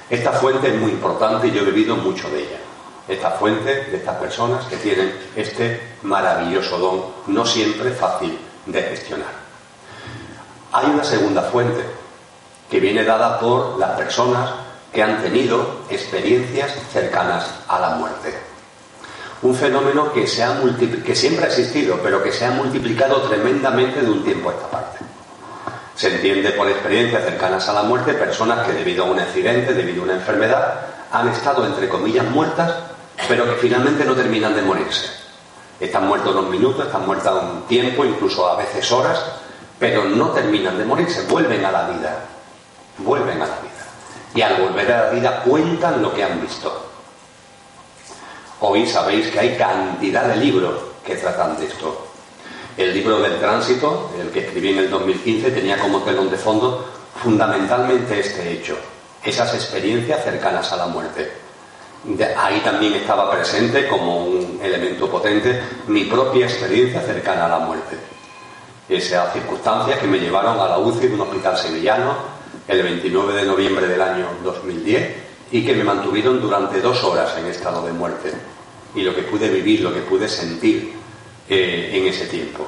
Esta 0.09 0.31
fuente 0.33 0.67
es 0.67 0.75
muy 0.75 0.91
importante 0.91 1.47
y 1.47 1.51
yo 1.51 1.61
he 1.61 1.65
bebido 1.65 1.95
mucho 1.95 2.29
de 2.29 2.41
ella. 2.41 2.59
Esta 3.07 3.31
fuente 3.31 3.85
de 3.85 3.97
estas 3.97 4.17
personas 4.17 4.65
que 4.65 4.77
tienen 4.77 5.13
este 5.35 5.95
maravilloso 6.03 6.77
don, 6.77 7.03
no 7.27 7.45
siempre 7.45 7.91
fácil 7.91 8.37
de 8.65 8.83
gestionar. 8.83 9.41
Hay 10.73 10.85
una 10.87 11.03
segunda 11.03 11.41
fuente 11.43 11.83
que 12.69 12.79
viene 12.79 13.03
dada 13.03 13.39
por 13.39 13.77
las 13.79 13.91
personas 13.91 14.51
que 14.93 15.01
han 15.01 15.21
tenido 15.21 15.81
experiencias 15.89 16.73
cercanas 16.91 17.49
a 17.67 17.79
la 17.79 17.89
muerte. 17.95 18.50
Un 19.41 19.55
fenómeno 19.55 20.13
que, 20.13 20.27
se 20.27 20.43
ha 20.43 20.55
que 21.03 21.15
siempre 21.15 21.45
ha 21.45 21.47
existido, 21.47 21.99
pero 22.03 22.21
que 22.21 22.31
se 22.31 22.45
ha 22.45 22.51
multiplicado 22.51 23.21
tremendamente 23.21 24.01
de 24.01 24.11
un 24.11 24.23
tiempo 24.23 24.49
a 24.49 24.53
esta 24.53 24.69
parte. 24.69 24.99
Se 25.95 26.15
entiende 26.15 26.51
por 26.51 26.67
experiencias 26.67 27.23
cercanas 27.23 27.67
a 27.67 27.73
la 27.73 27.83
muerte 27.83 28.13
personas 28.13 28.65
que 28.65 28.73
debido 28.73 29.03
a 29.03 29.07
un 29.07 29.19
accidente, 29.19 29.73
debido 29.73 30.01
a 30.01 30.05
una 30.05 30.13
enfermedad, 30.13 30.81
han 31.11 31.27
estado 31.29 31.65
entre 31.65 31.89
comillas 31.89 32.25
muertas, 32.25 32.71
pero 33.27 33.45
que 33.45 33.59
finalmente 33.59 34.05
no 34.05 34.13
terminan 34.13 34.55
de 34.55 34.61
morirse. 34.61 35.09
Están 35.79 36.07
muertos 36.07 36.35
unos 36.35 36.49
minutos, 36.49 36.85
están 36.85 37.05
muertas 37.07 37.33
un 37.41 37.63
tiempo, 37.63 38.05
incluso 38.05 38.47
a 38.47 38.57
veces 38.57 38.91
horas, 38.91 39.19
pero 39.79 40.05
no 40.05 40.29
terminan 40.29 40.77
de 40.77 40.85
morirse, 40.85 41.23
vuelven 41.23 41.65
a 41.65 41.71
la 41.71 41.87
vida, 41.87 42.19
vuelven 42.99 43.41
a 43.41 43.47
la 43.47 43.55
vida. 43.59 43.71
Y 44.35 44.41
al 44.41 44.61
volver 44.61 44.91
a 44.91 45.05
la 45.05 45.09
vida 45.09 45.41
cuentan 45.43 46.01
lo 46.01 46.13
que 46.13 46.23
han 46.23 46.39
visto. 46.39 46.90
Hoy 48.63 48.85
sabéis 48.85 49.27
que 49.31 49.39
hay 49.39 49.57
cantidad 49.57 50.25
de 50.25 50.35
libros 50.35 50.75
que 51.03 51.15
tratan 51.15 51.57
de 51.57 51.65
esto. 51.65 52.05
El 52.77 52.93
libro 52.93 53.19
del 53.19 53.39
tránsito, 53.39 54.11
el 54.21 54.29
que 54.29 54.41
escribí 54.41 54.69
en 54.69 54.77
el 54.77 54.89
2015, 54.91 55.49
tenía 55.49 55.79
como 55.79 56.01
telón 56.01 56.29
de 56.29 56.37
fondo 56.37 56.87
fundamentalmente 57.23 58.19
este 58.19 58.51
hecho, 58.53 58.77
esas 59.23 59.55
experiencias 59.55 60.23
cercanas 60.23 60.71
a 60.71 60.77
la 60.77 60.85
muerte. 60.85 61.31
ahí 62.37 62.59
también 62.59 62.93
estaba 62.93 63.31
presente 63.31 63.87
como 63.87 64.25
un 64.25 64.59
elemento 64.61 65.09
potente 65.09 65.59
mi 65.87 66.03
propia 66.03 66.45
experiencia 66.45 67.01
cercana 67.01 67.47
a 67.47 67.49
la 67.49 67.59
muerte. 67.59 67.97
Esas 68.87 69.33
circunstancias 69.33 69.97
que 69.97 70.07
me 70.07 70.19
llevaron 70.19 70.59
a 70.59 70.67
la 70.67 70.77
UCI 70.77 71.07
de 71.07 71.15
un 71.15 71.21
hospital 71.21 71.57
sevillano 71.57 72.13
el 72.67 72.83
29 72.83 73.33
de 73.33 73.43
noviembre 73.43 73.87
del 73.87 74.01
año 74.03 74.27
2010 74.43 75.31
y 75.51 75.65
que 75.65 75.73
me 75.73 75.83
mantuvieron 75.83 76.39
durante 76.39 76.79
dos 76.79 77.03
horas 77.03 77.35
en 77.39 77.47
estado 77.47 77.83
de 77.85 77.91
muerte. 77.91 78.31
Y 78.95 79.01
lo 79.01 79.15
que 79.15 79.23
pude 79.23 79.49
vivir, 79.49 79.81
lo 79.81 79.93
que 79.93 80.01
pude 80.01 80.27
sentir 80.27 80.93
eh, 81.49 81.91
en 81.93 82.07
ese 82.07 82.25
tiempo. 82.27 82.65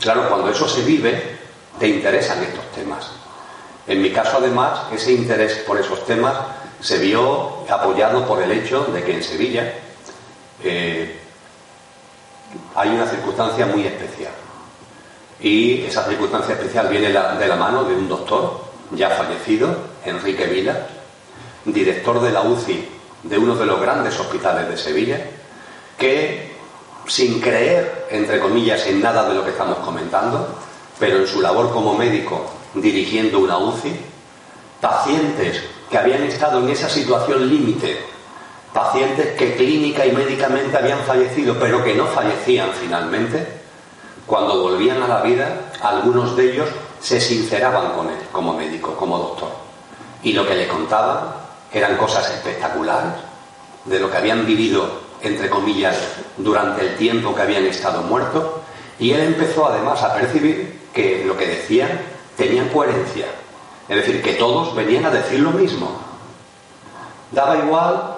Claro, 0.00 0.28
cuando 0.28 0.50
eso 0.50 0.68
se 0.68 0.82
vive, 0.82 1.38
te 1.78 1.88
interesan 1.88 2.42
estos 2.42 2.70
temas. 2.72 3.10
En 3.86 4.00
mi 4.00 4.10
caso, 4.10 4.38
además, 4.38 4.80
ese 4.92 5.12
interés 5.12 5.58
por 5.66 5.78
esos 5.78 6.04
temas 6.06 6.34
se 6.80 6.98
vio 6.98 7.64
apoyado 7.68 8.26
por 8.26 8.42
el 8.42 8.52
hecho 8.52 8.84
de 8.84 9.02
que 9.02 9.14
en 9.14 9.22
Sevilla 9.22 9.72
eh, 10.62 11.18
hay 12.74 12.88
una 12.90 13.06
circunstancia 13.06 13.66
muy 13.66 13.86
especial. 13.86 14.32
Y 15.40 15.82
esa 15.82 16.04
circunstancia 16.04 16.54
especial 16.54 16.88
viene 16.88 17.08
de 17.08 17.48
la 17.48 17.56
mano 17.56 17.84
de 17.84 17.94
un 17.94 18.08
doctor 18.08 18.64
ya 18.92 19.10
fallecido, 19.10 19.76
Enrique 20.04 20.46
Vila, 20.46 20.86
director 21.64 22.20
de 22.20 22.30
la 22.30 22.42
UCI 22.42 22.88
de 23.24 23.38
uno 23.38 23.56
de 23.56 23.66
los 23.66 23.80
grandes 23.80 24.18
hospitales 24.20 24.68
de 24.68 24.76
Sevilla, 24.76 25.20
que 25.98 26.54
sin 27.06 27.40
creer, 27.40 28.06
entre 28.10 28.38
comillas, 28.38 28.86
en 28.86 29.00
nada 29.00 29.28
de 29.28 29.34
lo 29.34 29.44
que 29.44 29.50
estamos 29.50 29.78
comentando, 29.78 30.46
pero 30.98 31.18
en 31.18 31.26
su 31.26 31.40
labor 31.40 31.72
como 31.72 31.96
médico 31.96 32.46
dirigiendo 32.74 33.40
una 33.40 33.58
UCI, 33.58 33.94
pacientes 34.80 35.62
que 35.90 35.98
habían 35.98 36.22
estado 36.24 36.60
en 36.60 36.68
esa 36.68 36.88
situación 36.88 37.48
límite, 37.48 37.98
pacientes 38.72 39.34
que 39.38 39.54
clínica 39.54 40.04
y 40.04 40.12
médicamente 40.12 40.76
habían 40.76 41.00
fallecido, 41.00 41.56
pero 41.58 41.82
que 41.82 41.94
no 41.94 42.06
fallecían 42.06 42.70
finalmente, 42.72 43.46
cuando 44.26 44.62
volvían 44.62 45.02
a 45.02 45.08
la 45.08 45.22
vida, 45.22 45.70
algunos 45.80 46.36
de 46.36 46.52
ellos 46.52 46.68
se 47.00 47.20
sinceraban 47.20 47.92
con 47.92 48.08
él 48.08 48.18
como 48.32 48.54
médico, 48.54 48.96
como 48.96 49.18
doctor. 49.18 49.50
Y 50.22 50.32
lo 50.32 50.46
que 50.46 50.54
le 50.54 50.66
contaban 50.66 51.43
eran 51.74 51.96
cosas 51.96 52.30
espectaculares 52.30 53.12
de 53.84 53.98
lo 53.98 54.10
que 54.10 54.16
habían 54.16 54.46
vivido, 54.46 54.88
entre 55.20 55.50
comillas, 55.50 55.96
durante 56.36 56.82
el 56.82 56.96
tiempo 56.96 57.34
que 57.34 57.42
habían 57.42 57.66
estado 57.66 58.02
muertos. 58.02 58.44
Y 58.98 59.10
él 59.12 59.20
empezó 59.20 59.66
además 59.66 60.02
a 60.02 60.14
percibir 60.14 60.88
que 60.94 61.24
lo 61.26 61.36
que 61.36 61.46
decían 61.46 62.00
tenía 62.36 62.72
coherencia. 62.72 63.26
Es 63.88 63.96
decir, 63.96 64.22
que 64.22 64.34
todos 64.34 64.74
venían 64.74 65.04
a 65.04 65.10
decir 65.10 65.40
lo 65.40 65.50
mismo. 65.50 65.98
Daba 67.32 67.58
igual 67.58 68.16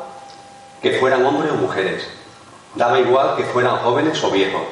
que 0.81 0.99
fueran 0.99 1.25
hombres 1.25 1.51
o 1.51 1.57
mujeres. 1.57 2.07
Daba 2.75 3.01
igual 3.01 3.37
que 3.37 3.45
fueran 3.45 3.79
jóvenes 3.79 4.23
o 4.23 4.31
viejos 4.31 4.63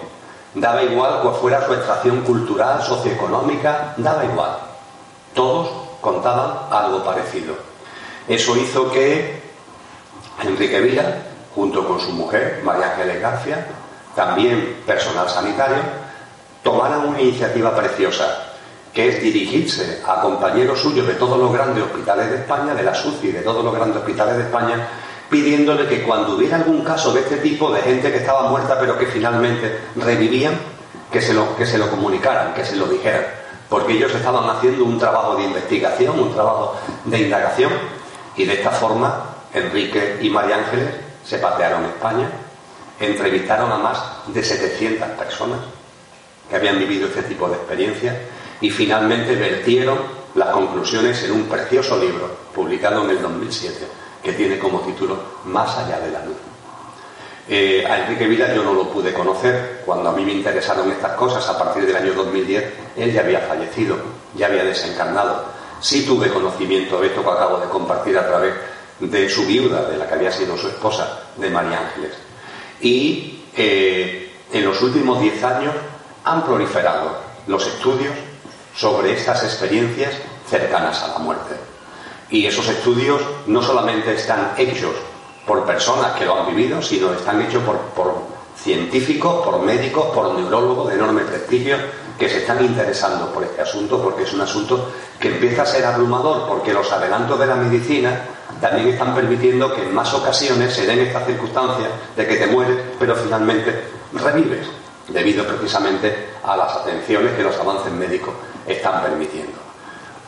Daba 0.55 0.85
igual 0.85 1.21
cuál 1.23 1.35
fuera 1.35 1.67
su 1.67 1.75
extracción 1.75 2.21
cultural, 2.21 2.81
socioeconómica, 2.81 3.95
daba 3.97 4.25
igual. 4.25 4.57
Todos 5.35 5.69
contaban 6.01 6.69
algo 6.71 7.03
parecido. 7.03 7.57
Eso 8.29 8.57
hizo 8.57 8.91
que 8.91 9.43
Enrique 10.43 10.81
Vila, 10.81 11.23
junto 11.55 11.87
con 11.87 12.01
su 12.01 12.11
mujer, 12.11 12.61
María 12.65 12.93
Ángeles 12.93 13.21
García, 13.21 13.67
también 14.15 14.83
personal 14.87 15.29
sanitario, 15.29 15.77
tomaran 16.63 17.07
una 17.07 17.21
iniciativa 17.21 17.75
preciosa, 17.77 18.53
que 18.93 19.09
es 19.09 19.23
dirigirse 19.23 20.01
a 20.07 20.21
compañeros 20.21 20.81
suyos 20.81 21.07
de 21.07 21.15
todos 21.15 21.39
los 21.39 21.53
grandes 21.53 21.85
hospitales 21.85 22.31
de 22.31 22.37
España, 22.37 22.75
de 22.75 22.83
la 22.83 22.95
SUCI, 22.95 23.33
de 23.33 23.43
todos 23.43 23.63
los 23.63 23.75
grandes 23.75 23.99
hospitales 23.99 24.37
de 24.37 24.43
España, 24.45 24.89
pidiéndole 25.29 25.87
que 25.87 26.03
cuando 26.03 26.37
hubiera 26.37 26.57
algún 26.57 26.83
caso 26.83 27.13
de 27.13 27.21
este 27.21 27.37
tipo, 27.39 27.73
de 27.73 27.83
gente 27.83 28.11
que 28.11 28.19
estaba 28.19 28.49
muerta 28.49 28.79
pero 28.79 28.99
que 28.99 29.07
finalmente 29.07 29.81
revivían, 29.97 30.55
que 31.11 31.21
se 31.21 31.35
lo, 31.35 31.57
que 31.57 31.67
se 31.67 31.77
lo 31.77 31.91
comunicaran, 31.91 32.55
que 32.55 32.65
se 32.65 32.77
lo 32.77 32.87
dijeran. 32.87 33.25
Porque 33.69 33.95
ellos 33.95 34.15
estaban 34.15 34.49
haciendo 34.49 34.85
un 34.85 34.99
trabajo 34.99 35.37
de 35.37 35.45
investigación, 35.45 36.19
un 36.19 36.33
trabajo 36.33 36.77
de 37.05 37.19
indagación, 37.19 37.73
y 38.37 38.45
de 38.45 38.55
esta 38.55 38.71
forma 38.71 39.25
Enrique 39.53 40.19
y 40.21 40.31
María 40.31 40.57
Ángeles 40.57 40.89
se 41.25 41.39
patearon 41.39 41.85
España, 41.85 42.29
entrevistaron 43.01 43.71
a 43.73 43.79
más 43.79 43.99
de 44.27 44.43
700 44.43 45.09
personas 45.11 45.61
que 46.49 46.57
habían 46.57 46.79
vivido 46.79 47.07
este 47.07 47.23
tipo 47.23 47.49
de 47.49 47.57
experiencias 47.57 48.17
y 48.61 48.71
finalmente 48.71 49.35
vertieron 49.35 49.99
las 50.35 50.49
conclusiones 50.49 51.23
en 51.23 51.33
un 51.33 51.45
precioso 51.45 51.99
libro 51.99 52.37
publicado 52.55 53.05
en 53.05 53.11
el 53.11 53.23
2007 53.23 53.87
que 54.23 54.33
tiene 54.33 54.59
como 54.59 54.81
título 54.81 55.19
Más 55.45 55.77
allá 55.77 56.01
de 56.01 56.11
la 56.11 56.25
luz. 56.25 56.37
Eh, 57.47 57.85
a 57.87 57.99
Enrique 57.99 58.27
Vila 58.27 58.55
yo 58.55 58.65
no 58.65 58.73
lo 58.73 58.89
pude 58.89 59.13
conocer. 59.13 59.83
Cuando 59.85 60.09
a 60.09 60.13
mí 60.13 60.25
me 60.25 60.33
interesaron 60.33 60.91
estas 60.91 61.13
cosas, 61.13 61.47
a 61.47 61.59
partir 61.59 61.87
del 61.87 61.97
año 61.97 62.15
2010, 62.15 62.73
él 62.97 63.13
ya 63.13 63.21
había 63.21 63.41
fallecido, 63.41 63.97
ya 64.35 64.47
había 64.47 64.65
desencarnado. 64.65 65.45
Sí 65.85 66.07
tuve 66.07 66.31
conocimiento 66.31 66.99
de 66.99 67.09
esto 67.09 67.23
que 67.23 67.29
acabo 67.29 67.59
de 67.59 67.69
compartir 67.69 68.17
a 68.17 68.27
través 68.27 68.55
de 69.01 69.29
su 69.29 69.45
viuda, 69.45 69.83
de 69.83 69.99
la 69.99 70.09
que 70.09 70.15
había 70.15 70.33
sido 70.33 70.57
su 70.57 70.69
esposa, 70.69 71.25
de 71.37 71.51
María 71.51 71.79
Ángeles. 71.79 72.13
Y 72.81 73.45
eh, 73.55 74.33
en 74.51 74.65
los 74.65 74.81
últimos 74.81 75.21
diez 75.21 75.45
años 75.45 75.75
han 76.25 76.43
proliferado 76.43 77.19
los 77.47 77.67
estudios 77.67 78.15
sobre 78.75 79.13
estas 79.13 79.45
experiencias 79.45 80.15
cercanas 80.49 81.03
a 81.03 81.09
la 81.09 81.19
muerte. 81.19 81.55
Y 82.31 82.47
esos 82.47 82.67
estudios 82.67 83.21
no 83.47 83.63
solamente 83.63 84.15
están 84.15 84.55
hechos 84.57 84.95
por 85.47 85.67
personas 85.67 86.13
que 86.13 86.25
lo 86.25 86.41
han 86.41 86.57
vivido, 86.57 86.81
sino 86.81 87.13
están 87.13 87.43
hechos 87.43 87.63
por, 87.63 88.23
científicos, 88.57 89.45
por 89.45 89.61
médicos, 89.61 90.07
por 90.15 90.33
neurólogos 90.33 90.89
de 90.89 90.95
enorme 90.95 91.25
prestigio 91.25 91.77
que 92.19 92.29
se 92.29 92.39
están 92.39 92.65
interesando 92.65 93.33
por 93.33 93.43
este 93.43 93.63
asunto 93.63 94.01
porque 94.03 94.23
es 94.23 94.33
un 94.33 94.41
asunto 94.41 94.93
que 95.19 95.29
empieza 95.29 95.63
a 95.63 95.67
ser 95.67 95.85
abrumador 95.85 96.47
porque 96.49 96.73
los 96.73 96.91
adelantos 96.93 97.39
de 97.39 97.47
la 97.47 97.57
medicina 97.57 98.21
también 98.61 98.89
están 98.89 99.15
permitiendo 99.15 99.75
que 99.75 99.83
en 99.83 99.95
más 99.95 100.13
ocasiones 100.15 100.73
se 100.73 100.87
den 100.87 101.01
estas 101.01 101.27
circunstancias 101.27 101.91
de 102.17 102.27
que 102.27 102.37
te 102.37 102.47
mueres 102.47 102.79
pero 102.99 103.17
finalmente 103.17 103.85
revives 104.13 104.69
debido 105.09 105.45
precisamente 105.45 106.29
a 106.45 106.57
las 106.57 106.77
atenciones 106.77 107.33
que 107.33 107.43
los 107.43 107.57
avances 107.59 107.93
médicos 107.93 108.35
están 108.67 109.03
permitiendo. 109.03 109.59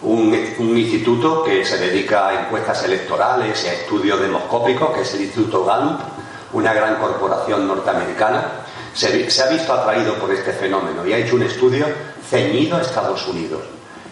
Un, 0.02 0.34
instituto 0.76 1.42
que 1.42 1.64
se 1.64 1.78
dedica 1.78 2.28
a 2.28 2.46
encuestas 2.46 2.84
electorales 2.84 3.64
y 3.64 3.68
a 3.68 3.72
estudios 3.72 4.20
demoscópicos, 4.20 4.94
que 4.94 5.00
es 5.02 5.14
el 5.14 5.22
Instituto 5.22 5.64
Gallup, 5.64 6.00
una 6.52 6.74
gran 6.74 6.96
corporación 6.96 7.66
norteamericana, 7.66 8.44
se, 8.96 9.42
ha 9.42 9.46
visto 9.48 9.72
atraído 9.72 10.14
por 10.14 10.32
este 10.32 10.52
fenómeno 10.52 11.06
y 11.06 11.12
ha 11.12 11.18
hecho 11.18 11.36
un 11.36 11.42
estudio 11.42 11.86
ceñido 12.28 12.78
a 12.78 12.80
Estados 12.80 13.26
Unidos. 13.28 13.60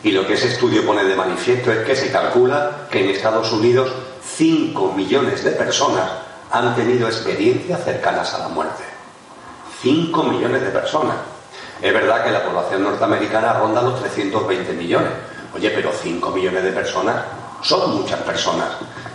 Y 0.03 0.12
lo 0.12 0.27
que 0.27 0.35
ese 0.35 0.49
estudio 0.49 0.85
pone 0.85 1.05
de 1.05 1.16
manifiesto 1.16 1.73
es 1.73 1.87
que 1.87 1.97
se 1.97 2.12
calcula 2.12 2.87
que 2.90 3.03
en 3.03 3.11
Estados 3.11 3.51
Unidos 3.53 3.90
5 4.37 4.92
millones 4.92 5.42
de 5.42 5.53
personas 5.53 6.11
han 6.51 6.77
tenido 6.77 7.09
experiencias 7.09 7.83
cercanas 7.83 8.35
a 8.35 8.40
la 8.40 8.49
muerte. 8.49 8.85
5 9.81 10.23
millones 10.25 10.61
de 10.61 10.68
personas. 10.68 11.16
Es 11.81 11.92
verdad 11.92 12.23
que 12.23 12.31
la 12.31 12.44
población 12.44 12.83
norteamericana 12.83 13.55
ronda 13.55 13.81
los 13.81 14.01
320 14.01 14.73
millones. 14.75 15.12
Oye, 15.55 15.70
pero 15.70 15.90
5 15.92 16.31
millones 16.31 16.62
de 16.62 16.73
personas 16.73 17.16
son 17.62 17.97
muchas 17.97 18.20
personas. 18.20 18.68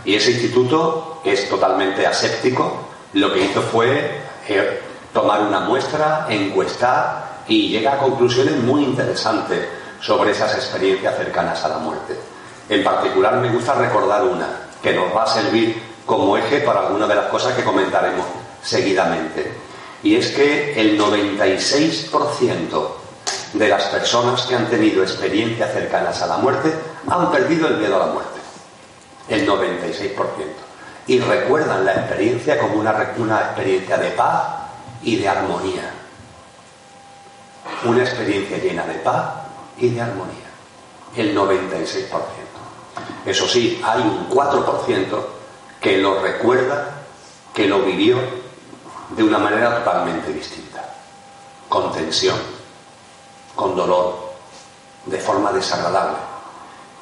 Y 0.03 0.15
ese 0.15 0.31
instituto 0.31 1.21
es 1.23 1.47
totalmente 1.47 2.07
aséptico. 2.07 2.87
Lo 3.13 3.31
que 3.31 3.45
hizo 3.45 3.61
fue 3.61 4.21
eh, 4.47 4.81
tomar 5.13 5.41
una 5.41 5.61
muestra, 5.61 6.27
encuestar 6.29 7.43
y 7.47 7.69
llega 7.69 7.93
a 7.93 7.97
conclusiones 7.97 8.55
muy 8.57 8.83
interesantes 8.83 9.67
sobre 10.01 10.31
esas 10.31 10.55
experiencias 10.55 11.17
cercanas 11.17 11.63
a 11.63 11.69
la 11.69 11.77
muerte. 11.79 12.17
En 12.69 12.83
particular 12.83 13.35
me 13.37 13.49
gusta 13.49 13.73
recordar 13.73 14.23
una 14.23 14.47
que 14.81 14.93
nos 14.93 15.15
va 15.15 15.23
a 15.23 15.27
servir 15.27 15.81
como 16.05 16.37
eje 16.37 16.61
para 16.61 16.81
alguna 16.81 17.07
de 17.07 17.15
las 17.15 17.25
cosas 17.25 17.53
que 17.53 17.63
comentaremos 17.63 18.25
seguidamente. 18.63 19.51
Y 20.03 20.15
es 20.15 20.29
que 20.29 20.79
el 20.79 20.99
96% 20.99 22.87
de 23.53 23.67
las 23.67 23.83
personas 23.85 24.43
que 24.43 24.55
han 24.55 24.67
tenido 24.67 25.03
experiencias 25.03 25.73
cercanas 25.73 26.21
a 26.21 26.27
la 26.27 26.37
muerte 26.37 26.73
han 27.07 27.31
perdido 27.31 27.67
el 27.67 27.77
miedo 27.77 27.95
a 27.97 28.05
la 28.05 28.13
muerte. 28.13 28.39
El 29.27 29.47
96%. 29.47 30.15
Y 31.07 31.19
recuerdan 31.19 31.85
la 31.85 31.93
experiencia 31.93 32.59
como 32.59 32.75
una, 32.75 33.13
una 33.17 33.41
experiencia 33.41 33.97
de 33.97 34.11
paz 34.11 34.58
y 35.03 35.15
de 35.17 35.27
armonía. 35.27 35.93
Una 37.85 38.03
experiencia 38.03 38.57
llena 38.57 38.85
de 38.85 38.95
paz 38.95 39.33
y 39.77 39.89
de 39.89 40.01
armonía. 40.01 40.49
El 41.15 41.35
96%. 41.35 42.09
Eso 43.25 43.47
sí, 43.47 43.81
hay 43.83 44.01
un 44.01 44.29
4% 44.29 45.05
que 45.79 45.97
lo 45.97 46.21
recuerda, 46.21 47.01
que 47.53 47.67
lo 47.67 47.81
vivió 47.81 48.17
de 49.09 49.23
una 49.23 49.37
manera 49.39 49.77
totalmente 49.77 50.31
distinta, 50.31 50.93
con 51.67 51.91
tensión, 51.91 52.37
con 53.55 53.75
dolor, 53.75 54.33
de 55.05 55.17
forma 55.17 55.51
desagradable. 55.51 56.17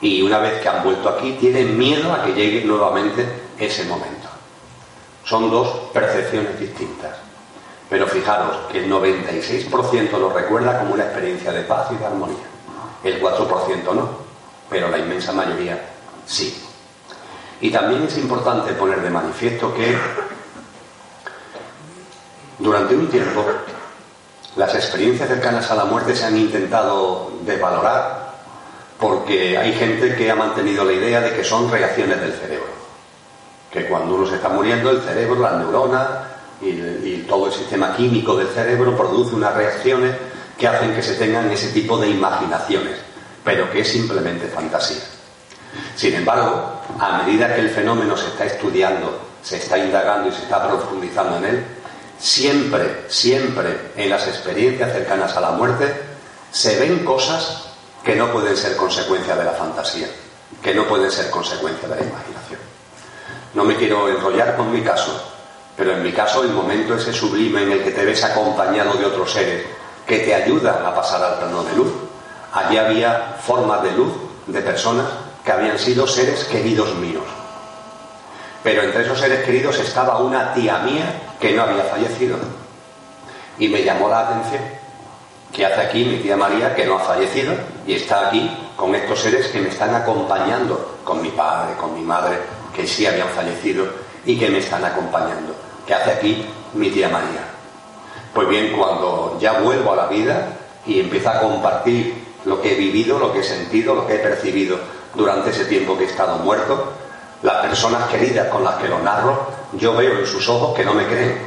Y 0.02 0.22
una 0.22 0.40
vez 0.40 0.62
que 0.62 0.70
han 0.70 0.84
vuelto 0.84 1.10
aquí, 1.10 1.34
tienen 1.34 1.78
miedo 1.78 2.14
a 2.14 2.24
que 2.24 2.34
llegue 2.34 2.64
nuevamente 2.64 3.26
ese 3.58 3.84
momento. 3.86 4.28
Son 5.26 5.50
dos 5.50 5.68
percepciones 5.92 6.60
distintas. 6.60 7.27
Pero 7.90 8.06
fijaros 8.08 8.58
que 8.72 8.80
el 8.80 8.92
96% 8.92 10.12
lo 10.20 10.30
recuerda 10.30 10.80
como 10.80 10.94
una 10.94 11.04
experiencia 11.04 11.52
de 11.52 11.62
paz 11.62 11.88
y 11.92 11.96
de 11.96 12.06
armonía. 12.06 12.46
El 13.04 13.22
4% 13.22 13.94
no, 13.94 14.10
pero 14.70 14.90
la 14.90 14.98
inmensa 14.98 15.32
mayoría 15.32 15.80
sí. 16.26 16.64
Y 17.62 17.72
también 17.72 18.04
es 18.04 18.18
importante 18.18 18.74
poner 18.74 19.02
de 19.02 19.10
manifiesto 19.10 19.74
que 19.74 19.98
durante 22.60 22.96
un 22.96 23.08
tiempo 23.08 23.46
las 24.56 24.74
experiencias 24.76 25.30
cercanas 25.30 25.70
a 25.72 25.76
la 25.76 25.86
muerte 25.86 26.16
se 26.16 26.26
han 26.26 26.38
intentado 26.38 27.32
desvalorar 27.42 28.28
porque 29.00 29.58
hay 29.58 29.74
gente 29.74 30.16
que 30.16 30.30
ha 30.32 30.36
mantenido 30.36 30.84
la 30.84 30.94
idea 30.94 31.22
de 31.22 31.34
que 31.34 31.44
son 31.44 31.70
reacciones 31.70 32.20
del 32.20 32.34
cerebro. 32.34 32.78
Que 33.72 33.86
cuando 33.86 34.16
uno 34.16 34.28
se 34.28 34.36
está 34.36 34.50
muriendo, 34.50 34.90
el 34.90 35.02
cerebro, 35.02 35.40
las 35.40 35.54
neuronas 35.54 36.08
y, 36.62 37.26
todo 37.28 37.48
el 37.48 37.54
sistema 37.54 37.96
químico 37.96 38.36
del 38.36 38.48
cerebro 38.48 38.96
produce 38.96 39.36
unas 39.36 39.54
reacciones 39.54 40.16
que 40.58 40.68
hacen 40.68 40.94
que 40.96 41.04
se 41.04 41.16
tengan 41.16 41.52
ese 41.52 41.70
tipo 41.70 41.98
de 41.98 42.10
imaginaciones, 42.10 42.98
pero 43.44 43.70
que 43.70 43.82
es 43.82 43.88
simplemente 43.88 44.48
fantasía. 44.48 45.04
Sin 45.96 46.16
embargo, 46.16 46.82
a 47.00 47.24
medida 47.24 47.54
que 47.54 47.62
el 47.62 47.70
fenómeno 47.70 48.16
se 48.16 48.28
está 48.28 48.46
estudiando, 48.46 49.20
se 49.44 49.58
está 49.58 49.78
indagando 49.78 50.30
y 50.30 50.32
se 50.32 50.44
está 50.44 50.68
profundizando 50.68 51.38
en 51.38 51.46
él, 51.46 51.66
siempre, 52.18 53.04
siempre 53.08 53.92
en 53.96 54.10
las 54.10 54.28
experiencias 54.28 54.94
cercanas 54.94 55.36
a 55.36 55.42
la 55.42 55.52
muerte 55.52 55.94
se 56.52 56.80
ven 56.80 57.04
cosas 57.06 57.66
que 58.04 58.16
no 58.16 58.32
pueden 58.32 58.56
ser 58.56 58.76
consecuencia 58.76 59.36
de 59.36 59.44
la 59.44 59.52
fantasía, 59.52 60.08
que 60.64 60.74
no 60.74 60.88
pueden 60.88 61.12
ser 61.12 61.30
consecuencia 61.30 61.88
de 61.90 61.96
la 61.96 62.02
imaginación. 62.02 62.60
No 63.54 63.64
me 63.64 63.76
quiero 63.76 64.08
enrollar 64.08 64.56
con 64.56 64.72
mi 64.72 64.82
caso, 64.82 65.37
pero 65.78 65.92
en 65.92 66.02
mi 66.02 66.12
caso 66.12 66.44
el 66.44 66.50
momento 66.50 66.96
ese 66.96 67.14
sublime 67.14 67.62
en 67.62 67.72
el 67.74 67.84
que 67.84 67.92
te 67.92 68.04
ves 68.04 68.24
acompañado 68.24 68.96
de 68.96 69.06
otros 69.06 69.32
seres 69.32 69.64
que 70.08 70.20
te 70.20 70.34
ayudan 70.34 70.84
a 70.84 70.96
pasar 70.96 71.24
al 71.24 71.38
plano 71.38 71.64
de 71.64 71.76
luz. 71.76 71.94
Allí 72.52 72.78
había 72.78 73.38
formas 73.40 73.84
de 73.84 73.92
luz 73.92 74.12
de 74.48 74.62
personas 74.62 75.06
que 75.46 75.52
habían 75.52 75.78
sido 75.78 76.08
seres 76.08 76.46
queridos 76.46 76.96
míos. 76.96 77.24
Pero 78.64 78.82
entre 78.82 79.04
esos 79.04 79.20
seres 79.20 79.46
queridos 79.46 79.78
estaba 79.78 80.18
una 80.18 80.52
tía 80.54 80.80
mía 80.80 81.22
que 81.40 81.54
no 81.54 81.62
había 81.62 81.84
fallecido. 81.84 82.38
Y 83.60 83.68
me 83.68 83.84
llamó 83.84 84.10
la 84.10 84.22
atención 84.22 84.64
que 85.54 85.66
hace 85.66 85.82
aquí 85.82 86.06
mi 86.06 86.18
tía 86.18 86.36
María, 86.36 86.74
que 86.76 86.86
no 86.86 86.96
ha 86.96 87.00
fallecido, 87.00 87.54
y 87.86 87.94
está 87.94 88.28
aquí 88.28 88.52
con 88.76 88.96
estos 88.96 89.20
seres 89.20 89.48
que 89.48 89.60
me 89.60 89.70
están 89.70 89.94
acompañando, 89.94 90.98
con 91.04 91.22
mi 91.22 91.30
padre, 91.30 91.76
con 91.76 91.94
mi 91.94 92.02
madre, 92.02 92.38
que 92.76 92.88
sí 92.88 93.06
habían 93.06 93.30
fallecido 93.30 93.86
y 94.26 94.38
que 94.38 94.50
me 94.50 94.58
están 94.58 94.84
acompañando. 94.84 95.67
Que 95.88 95.94
hace 95.94 96.12
aquí 96.12 96.46
mi 96.74 96.92
tía 96.92 97.10
María? 97.10 97.48
Pues 98.34 98.48
bien, 98.50 98.76
cuando 98.78 99.38
ya 99.40 99.54
vuelvo 99.54 99.94
a 99.94 99.96
la 99.96 100.06
vida 100.08 100.50
y 100.86 101.00
empiezo 101.00 101.30
a 101.30 101.40
compartir 101.40 102.14
lo 102.46 102.62
que 102.62 102.74
he 102.74 102.76
vivido, 102.76 103.18
lo 103.18 103.34
que 103.34 103.40
he 103.40 103.44
sentido, 103.44 103.96
lo 103.96 104.06
que 104.06 104.16
he 104.16 104.20
percibido 104.20 104.78
durante 105.16 105.50
ese 105.50 105.66
tiempo 105.66 105.98
que 105.98 106.04
he 106.04 106.08
estado 106.08 106.38
muerto, 106.38 106.92
las 107.42 107.66
personas 107.66 108.08
queridas 108.10 108.48
con 108.50 108.64
las 108.64 108.76
que 108.76 108.88
lo 108.88 109.00
narro, 109.00 109.48
yo 109.74 109.96
veo 109.96 110.20
en 110.20 110.26
sus 110.26 110.48
ojos 110.50 110.76
que 110.76 110.86
no 110.86 110.94
me 110.94 111.08
creen, 111.08 111.40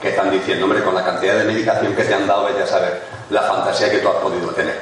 que 0.00 0.10
están 0.10 0.30
diciendo, 0.30 0.66
hombre, 0.66 0.82
con 0.82 0.94
la 0.94 1.04
cantidad 1.04 1.36
de 1.36 1.44
medicación 1.44 1.94
que 1.94 2.04
te 2.04 2.14
han 2.14 2.26
dado, 2.26 2.44
vete 2.44 2.62
a 2.62 2.66
saber 2.66 3.02
la 3.30 3.42
fantasía 3.42 3.90
que 3.90 3.98
tú 3.98 4.08
has 4.08 4.16
podido 4.16 4.48
tener. 4.50 4.78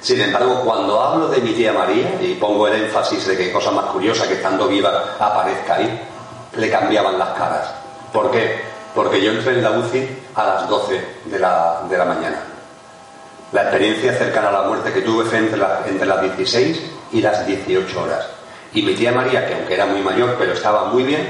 Sin 0.00 0.20
embargo, 0.20 0.62
cuando 0.64 1.00
hablo 1.00 1.28
de 1.28 1.40
mi 1.40 1.52
tía 1.52 1.72
María 1.72 2.18
y 2.20 2.34
pongo 2.34 2.66
el 2.68 2.84
énfasis 2.84 3.26
de 3.26 3.36
que 3.36 3.52
cosa 3.52 3.70
más 3.70 3.86
curiosa 3.86 4.26
que 4.26 4.34
estando 4.34 4.66
viva 4.66 5.16
aparezca 5.18 5.74
ahí, 5.74 6.08
le 6.56 6.70
cambiaban 6.70 7.18
las 7.18 7.30
caras. 7.30 7.79
¿Por 8.12 8.30
qué? 8.30 8.60
Porque 8.94 9.22
yo 9.22 9.30
entré 9.32 9.54
en 9.54 9.62
la 9.62 9.70
UCI 9.72 10.08
a 10.34 10.44
las 10.44 10.68
12 10.68 11.04
de 11.26 11.38
la, 11.38 11.82
de 11.88 11.96
la 11.96 12.04
mañana. 12.04 12.42
La 13.52 13.62
experiencia 13.62 14.12
cercana 14.14 14.48
a 14.48 14.52
la 14.52 14.62
muerte 14.62 14.92
que 14.92 15.02
tuve 15.02 15.24
fue 15.24 15.38
entre, 15.38 15.60
entre 15.86 16.06
las 16.06 16.22
16 16.22 16.82
y 17.12 17.20
las 17.20 17.46
18 17.46 18.02
horas. 18.02 18.26
Y 18.72 18.82
mi 18.82 18.94
tía 18.94 19.12
María, 19.12 19.46
que 19.46 19.54
aunque 19.54 19.74
era 19.74 19.86
muy 19.86 20.00
mayor, 20.02 20.36
pero 20.38 20.52
estaba 20.52 20.86
muy 20.86 21.02
bien, 21.02 21.26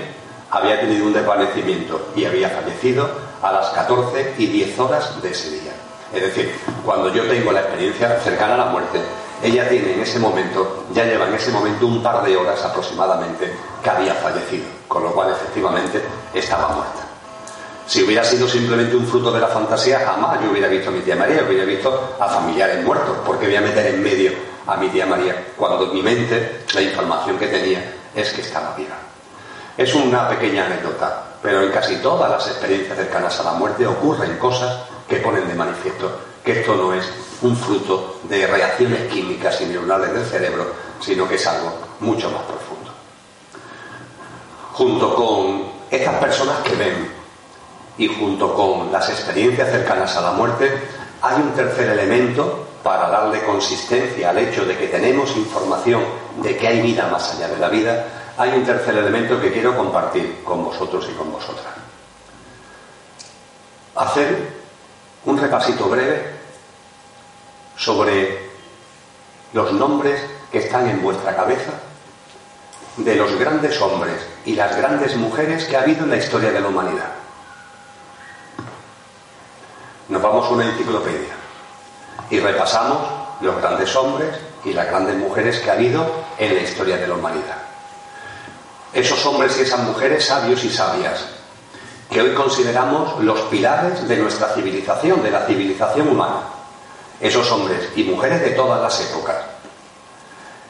había 0.51 0.81
tenido 0.81 1.07
un 1.07 1.13
desvanecimiento 1.13 2.09
y 2.17 2.25
había 2.25 2.51
fallecido 2.51 3.09
a 3.43 3.53
las 3.53 3.71
14 3.71 4.35
y 4.39 4.47
10 4.47 4.79
horas 4.79 5.23
de 5.23 5.31
ese 5.31 5.51
día. 5.51 5.73
Es 6.13 6.23
decir, 6.23 6.53
cuando 6.85 7.13
yo 7.13 7.25
tengo 7.25 7.53
la 7.53 7.61
experiencia 7.61 8.19
cercana 8.21 8.55
a 8.55 8.59
la 8.59 8.65
muerte, 8.67 9.01
ella 9.43 9.69
tiene 9.69 9.95
en 9.95 10.01
ese 10.01 10.19
momento, 10.19 10.85
ya 10.93 11.05
lleva 11.05 11.29
en 11.29 11.35
ese 11.35 11.51
momento 11.51 11.87
un 11.87 12.03
par 12.03 12.23
de 12.25 12.37
horas 12.37 12.63
aproximadamente 12.65 13.51
que 13.83 13.91
había 13.91 14.15
fallecido, 14.15 14.67
con 14.91 15.05
lo 15.05 15.13
cual 15.13 15.31
efectivamente 15.31 16.03
estaba 16.35 16.67
muerta. 16.71 17.07
Si 17.87 18.03
hubiera 18.03 18.25
sido 18.25 18.49
simplemente 18.49 18.97
un 18.97 19.07
fruto 19.07 19.31
de 19.31 19.39
la 19.39 19.47
fantasía, 19.47 20.01
jamás 20.01 20.43
yo 20.43 20.51
hubiera 20.51 20.67
visto 20.67 20.91
a 20.91 20.93
mi 20.93 20.99
tía 20.99 21.15
María, 21.15 21.45
hubiera 21.47 21.65
visto 21.65 22.17
a 22.19 22.29
familiares 22.29 22.85
muertos, 22.85 23.19
porque 23.25 23.47
voy 23.47 23.55
a 23.55 23.61
meter 23.61 23.87
en 23.87 24.03
medio 24.03 24.33
a 24.67 24.77
mi 24.77 24.89
tía 24.89 25.07
María, 25.07 25.47
cuando 25.57 25.85
en 25.85 25.95
mi 25.95 26.03
mente 26.03 26.65
la 26.75 26.83
información 26.83 27.39
que 27.39 27.47
tenía 27.47 27.95
es 28.17 28.33
que 28.33 28.41
estaba 28.41 28.75
viva. 28.75 28.97
Es 29.77 29.95
una 29.95 30.29
pequeña 30.29 30.67
anécdota, 30.67 31.23
pero 31.41 31.63
en 31.63 31.71
casi 31.71 31.95
todas 31.99 32.29
las 32.29 32.49
experiencias 32.49 32.99
cercanas 32.99 33.39
a 33.39 33.45
la 33.45 33.53
muerte 33.53 33.87
ocurren 33.87 34.39
cosas 34.39 34.83
que 35.09 35.19
ponen 35.19 35.47
de 35.47 35.55
manifiesto 35.55 36.11
que 36.45 36.61
esto 36.61 36.75
no 36.75 36.93
es 36.93 37.07
un 37.43 37.57
fruto 37.57 38.19
de 38.25 38.45
reacciones 38.47 39.13
químicas 39.13 39.61
y 39.61 39.67
neuronales 39.67 40.13
del 40.13 40.25
cerebro, 40.25 40.73
sino 41.01 41.29
que 41.29 41.37
es 41.37 41.47
algo 41.47 41.73
mucho 42.01 42.29
más 42.31 42.43
profundo. 42.43 42.90
Junto 44.73 45.15
con 45.15 45.65
estas 45.91 46.15
personas 46.17 46.59
que 46.61 46.75
ven 46.77 47.13
y 47.99 48.09
junto 48.09 48.55
con 48.55 48.91
las 48.91 49.09
experiencias 49.11 49.71
cercanas 49.71 50.17
a 50.17 50.23
la 50.23 50.33
muerte, 50.33 50.73
hay 51.23 51.37
un 51.43 51.51
tercer 51.53 51.91
elemento 51.91 52.67
para 52.83 53.11
darle 53.11 53.43
consistencia 53.43 54.31
al 54.31 54.39
hecho 54.39 54.65
de 54.65 54.77
que 54.77 54.87
tenemos 54.87 55.37
información 55.37 56.03
de 56.43 56.57
que 56.57 56.67
hay 56.67 56.81
vida 56.81 57.09
más 57.09 57.35
allá 57.35 57.49
de 57.49 57.59
la 57.59 57.69
vida, 57.69 58.07
hay 58.39 58.51
un 58.55 58.65
tercer 58.65 58.97
elemento 58.97 59.41
que 59.41 59.53
quiero 59.53 59.77
compartir 59.77 60.43
con 60.45 60.65
vosotros 60.65 61.07
y 61.11 61.15
con 61.15 61.31
vosotras. 61.31 61.75
Hacer 63.97 64.61
un 65.27 65.37
repasito 65.37 65.89
breve 65.89 66.25
sobre 67.77 68.49
los 69.53 69.73
nombres 69.73 70.21
que 70.51 70.59
están 70.59 70.89
en 70.89 71.03
vuestra 71.03 71.37
cabeza 71.37 71.73
de 72.97 73.15
los 73.15 73.39
grandes 73.39 73.81
hombres 73.81 74.17
y 74.45 74.55
las 74.55 74.77
grandes 74.77 75.17
mujeres 75.17 75.65
que 75.65 75.77
ha 75.77 75.83
habido 75.83 76.05
en 76.05 76.11
la 76.11 76.17
historia 76.17 76.51
de 76.51 76.61
la 76.61 76.69
humanidad. 76.69 77.13
Nos 80.09 80.23
vamos 80.23 80.47
a 80.47 80.51
una 80.51 80.67
enciclopedia 80.67 81.35
y 82.31 82.41
repasamos 82.41 82.99
los 83.41 83.57
grandes 83.57 83.95
hombres 83.97 84.37
y 84.65 84.73
las 84.73 84.87
grandes 84.87 85.17
mujeres 85.17 85.61
que 85.61 85.71
ha 85.71 85.75
habido 85.75 86.05
en 86.39 86.55
la 86.55 86.63
historia 86.63 86.97
de 86.97 87.07
la 87.07 87.15
humanidad. 87.15 87.59
Esos 88.93 89.25
hombres 89.25 89.57
y 89.59 89.63
esas 89.63 89.81
mujeres 89.81 90.25
sabios 90.25 90.65
y 90.65 90.71
sabias 90.71 91.25
que 92.11 92.21
hoy 92.21 92.35
consideramos 92.35 93.23
los 93.23 93.41
pilares 93.43 94.07
de 94.09 94.17
nuestra 94.17 94.49
civilización, 94.49 95.23
de 95.23 95.31
la 95.31 95.47
civilización 95.47 96.09
humana. 96.09 96.43
Esos 97.21 97.51
hombres 97.53 97.89
y 97.95 98.03
mujeres 98.03 98.41
de 98.41 98.51
todas 98.51 98.83
las 98.83 99.01
épocas. 99.01 99.37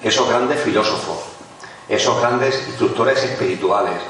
Esos 0.02 0.28
grandes 0.28 0.60
filósofos, 0.60 1.18
esos 1.90 2.20
grandes 2.20 2.54
instructores 2.68 3.22
espirituales, 3.24 4.00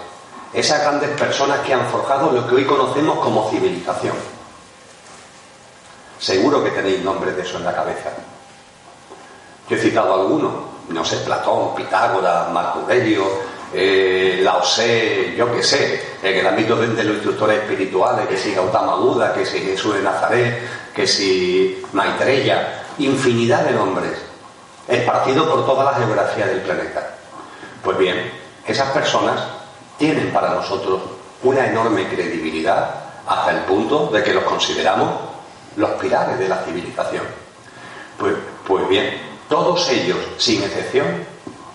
esas 0.52 0.82
grandes 0.82 1.08
personas 1.18 1.60
que 1.60 1.72
han 1.72 1.88
forjado 1.88 2.30
lo 2.30 2.46
que 2.46 2.56
hoy 2.56 2.64
conocemos 2.66 3.18
como 3.20 3.50
civilización. 3.50 4.14
Seguro 6.18 6.62
que 6.62 6.70
tenéis 6.70 7.02
nombres 7.02 7.34
de 7.34 7.42
eso 7.42 7.56
en 7.56 7.64
la 7.64 7.74
cabeza. 7.74 8.10
Yo 9.66 9.76
he 9.76 9.80
citado 9.80 10.12
algunos, 10.12 10.52
no 10.90 11.04
sé, 11.06 11.16
Platón, 11.18 11.74
Pitágoras, 11.74 12.50
Marco 12.52 12.80
Aurelio, 12.80 13.24
eh, 13.72 14.40
Lao 14.42 14.60
Tse, 14.60 15.34
yo 15.34 15.50
qué 15.50 15.62
sé, 15.62 16.02
en 16.22 16.36
el 16.36 16.46
ámbito 16.46 16.76
de, 16.76 16.88
los 17.02 17.14
instructores 17.14 17.60
espirituales, 17.60 18.28
que 18.28 18.36
si 18.36 18.52
Gautama 18.52 18.96
Buda, 18.96 19.32
que 19.32 19.46
si 19.46 19.58
Jesús 19.58 19.94
de 19.94 20.02
Nazaret, 20.02 20.58
que 20.94 21.06
si 21.06 21.82
Maitreya, 21.94 22.82
infinidad 22.98 23.64
de 23.64 23.72
nombres, 23.72 24.18
esparcidos 24.86 25.48
por 25.48 25.64
toda 25.64 25.84
la 25.84 25.94
geografía 25.94 26.46
del 26.46 26.60
planeta. 26.60 27.09
Pues 27.82 27.98
bien, 27.98 28.30
esas 28.66 28.90
personas 28.90 29.40
tienen 29.98 30.32
para 30.32 30.54
nosotros 30.54 31.00
una 31.42 31.66
enorme 31.66 32.08
credibilidad 32.08 32.94
hasta 33.26 33.50
el 33.50 33.58
punto 33.60 34.08
de 34.08 34.22
que 34.22 34.34
los 34.34 34.44
consideramos 34.44 35.10
los 35.76 35.90
pilares 35.92 36.38
de 36.38 36.48
la 36.48 36.58
civilización. 36.58 37.24
Pues, 38.18 38.34
pues 38.66 38.88
bien, 38.88 39.20
todos 39.48 39.88
ellos, 39.90 40.18
sin 40.36 40.62
excepción, 40.62 41.06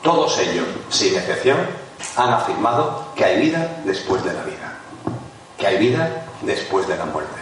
todos 0.04 0.38
ellos, 0.40 0.66
sin 0.90 1.16
excepción, 1.16 1.58
han 2.16 2.34
afirmado 2.34 3.08
que 3.16 3.26
hay 3.26 3.42
vida 3.42 3.82
después 3.84 4.24
de 4.24 4.34
la 4.34 4.44
vida, 4.44 4.78
que 5.58 5.68
hay 5.68 5.78
vida 5.78 6.26
después 6.42 6.88
de 6.88 6.98
la 6.98 7.06
muerte, 7.06 7.40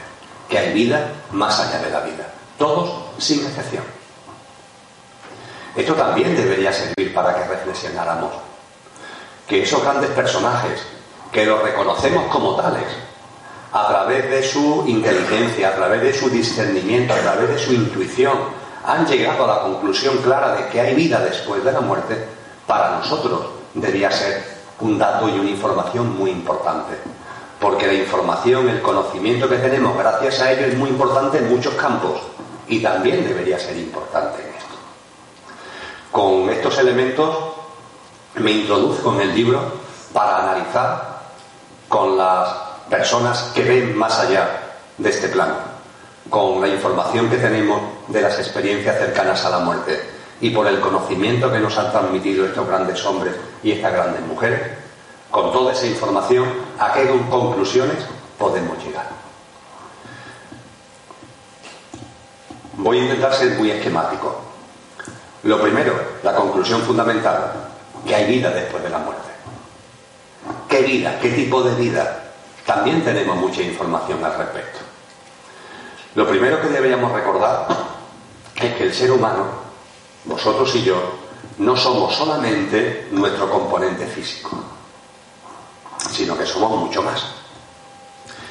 que 0.49 0.57
hay 0.57 0.73
vida 0.73 1.11
más 1.31 1.59
allá 1.59 1.79
de 1.79 1.89
la 1.89 1.99
vida. 2.01 2.33
Todos 2.57 2.93
sin 3.17 3.45
excepción. 3.45 3.83
Esto 5.75 5.95
también 5.95 6.35
debería 6.35 6.71
servir 6.71 7.13
para 7.13 7.35
que 7.35 7.45
reflexionáramos. 7.45 8.31
Que 9.47 9.63
esos 9.63 9.83
grandes 9.83 10.09
personajes, 10.11 10.81
que 11.31 11.45
los 11.45 11.61
reconocemos 11.61 12.25
como 12.31 12.55
tales, 12.55 12.87
a 13.73 13.87
través 13.87 14.29
de 14.29 14.43
su 14.43 14.83
inteligencia, 14.87 15.69
a 15.69 15.75
través 15.75 16.01
de 16.01 16.13
su 16.13 16.29
discernimiento, 16.29 17.13
a 17.13 17.17
través 17.17 17.49
de 17.49 17.59
su 17.59 17.73
intuición, 17.73 18.37
han 18.85 19.07
llegado 19.07 19.45
a 19.45 19.55
la 19.55 19.61
conclusión 19.61 20.17
clara 20.17 20.55
de 20.55 20.67
que 20.67 20.79
hay 20.79 20.93
vida 20.93 21.19
después 21.19 21.63
de 21.63 21.71
la 21.71 21.81
muerte, 21.81 22.27
para 22.67 22.97
nosotros 22.97 23.47
debía 23.73 24.11
ser 24.11 24.43
un 24.79 24.97
dato 24.97 25.27
y 25.27 25.39
una 25.39 25.49
información 25.49 26.15
muy 26.17 26.31
importante. 26.31 26.93
Porque 27.59 27.87
la 27.87 27.93
información, 27.93 28.69
el 28.69 28.81
conocimiento 28.81 29.49
que 29.49 29.57
tenemos 29.57 29.97
gracias 29.97 30.41
a 30.41 30.51
ello 30.51 30.67
es 30.67 30.77
muy 30.77 30.89
importante 30.89 31.37
en 31.37 31.49
muchos 31.49 31.73
campos 31.75 32.19
y 32.67 32.81
también 32.81 33.25
debería 33.27 33.57
ser 33.57 33.77
importante 33.77 34.41
en 34.41 34.49
esto. 34.49 34.75
Con 36.11 36.49
estos 36.49 36.77
elementos 36.77 37.52
me 38.35 38.51
introduzco 38.51 39.13
en 39.13 39.21
el 39.21 39.35
libro 39.35 39.61
para 40.11 40.43
analizar 40.43 41.19
con 41.87 42.17
las 42.17 42.49
personas 42.89 43.51
que 43.53 43.63
ven 43.63 43.97
más 43.97 44.19
allá 44.19 44.49
de 44.97 45.09
este 45.09 45.27
plano, 45.27 45.55
con 46.29 46.61
la 46.61 46.67
información 46.67 47.29
que 47.29 47.37
tenemos 47.37 47.81
de 48.07 48.21
las 48.21 48.37
experiencias 48.39 48.97
cercanas 48.97 49.45
a 49.45 49.49
la 49.49 49.59
muerte 49.59 50.09
y 50.41 50.49
por 50.49 50.67
el 50.67 50.79
conocimiento 50.79 51.51
que 51.51 51.59
nos 51.59 51.77
han 51.77 51.91
transmitido 51.91 52.45
estos 52.45 52.67
grandes 52.67 53.03
hombres 53.05 53.35
y 53.63 53.71
estas 53.71 53.93
grandes 53.93 54.21
mujeres, 54.21 54.61
con 55.31 55.51
toda 55.51 55.73
esa 55.73 55.87
información, 55.87 56.45
¿a 56.79 56.93
qué 56.93 57.07
conclusiones 57.29 57.97
podemos 58.37 58.77
llegar? 58.83 59.07
Voy 62.77 62.99
a 62.99 63.03
intentar 63.03 63.33
ser 63.33 63.57
muy 63.57 63.71
esquemático. 63.71 64.41
Lo 65.43 65.61
primero, 65.61 65.93
la 66.23 66.35
conclusión 66.35 66.81
fundamental, 66.81 67.72
que 68.05 68.15
hay 68.15 68.25
vida 68.25 68.49
después 68.51 68.83
de 68.83 68.89
la 68.89 68.99
muerte. 68.99 69.29
¿Qué 70.67 70.81
vida? 70.81 71.19
¿Qué 71.19 71.29
tipo 71.29 71.61
de 71.61 71.75
vida? 71.75 72.23
También 72.65 73.03
tenemos 73.03 73.35
mucha 73.37 73.61
información 73.61 74.23
al 74.23 74.37
respecto. 74.37 74.79
Lo 76.15 76.27
primero 76.27 76.61
que 76.61 76.67
deberíamos 76.67 77.11
recordar 77.11 77.67
es 78.55 78.73
que 78.75 78.83
el 78.83 78.93
ser 78.93 79.11
humano, 79.11 79.45
vosotros 80.25 80.73
y 80.75 80.83
yo, 80.83 81.23
no 81.57 81.75
somos 81.75 82.15
solamente 82.15 83.07
nuestro 83.11 83.49
componente 83.49 84.05
físico, 84.07 84.63
sino 86.11 86.37
que 86.37 86.45
somos 86.45 86.71
mucho 86.77 87.01
más. 87.01 87.23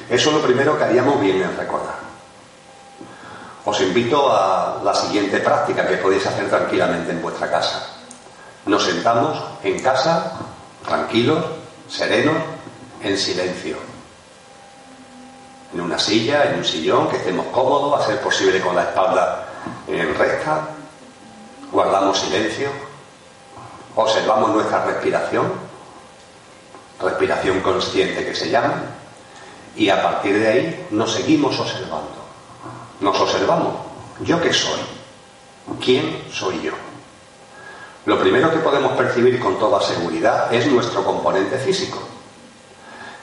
Eso 0.09 0.29
es 0.29 0.35
lo 0.35 0.41
primero 0.41 0.77
que 0.77 0.83
haríamos 0.83 1.19
bien 1.19 1.41
en 1.41 1.57
recordar. 1.57 1.95
Os 3.65 3.79
invito 3.79 4.29
a 4.29 4.81
la 4.83 4.93
siguiente 4.93 5.39
práctica 5.39 5.87
que 5.87 5.97
podéis 5.97 6.25
hacer 6.25 6.49
tranquilamente 6.49 7.11
en 7.11 7.21
vuestra 7.21 7.49
casa. 7.49 7.92
Nos 8.65 8.83
sentamos 8.83 9.41
en 9.63 9.79
casa, 9.81 10.33
tranquilos, 10.85 11.43
serenos, 11.87 12.37
en 13.01 13.17
silencio 13.17 13.93
en 15.73 15.81
una 15.81 15.97
silla, 15.97 16.51
en 16.51 16.59
un 16.59 16.65
sillón, 16.65 17.09
que 17.09 17.17
estemos 17.17 17.47
cómodos, 17.47 17.99
a 17.99 18.05
ser 18.05 18.21
posible 18.21 18.61
con 18.61 18.75
la 18.75 18.83
espalda 18.83 19.47
en 19.87 20.15
recta, 20.15 20.67
guardamos 21.71 22.19
silencio, 22.19 22.69
observamos 23.95 24.51
nuestra 24.51 24.85
respiración, 24.85 25.51
respiración 27.01 27.59
consciente 27.61 28.23
que 28.23 28.35
se 28.35 28.49
llama, 28.49 28.83
y 29.75 29.89
a 29.89 30.01
partir 30.03 30.39
de 30.39 30.47
ahí 30.47 30.87
nos 30.91 31.13
seguimos 31.13 31.59
observando. 31.59 32.23
Nos 32.99 33.19
observamos. 33.19 33.73
¿Yo 34.21 34.39
qué 34.39 34.53
soy? 34.53 34.79
¿Quién 35.83 36.23
soy 36.31 36.61
yo? 36.61 36.92
Lo 38.05 38.19
primero 38.19 38.51
que 38.51 38.57
podemos 38.57 38.91
percibir 38.97 39.39
con 39.39 39.57
toda 39.57 39.81
seguridad 39.81 40.53
es 40.53 40.67
nuestro 40.67 41.05
componente 41.05 41.57
físico. 41.57 41.99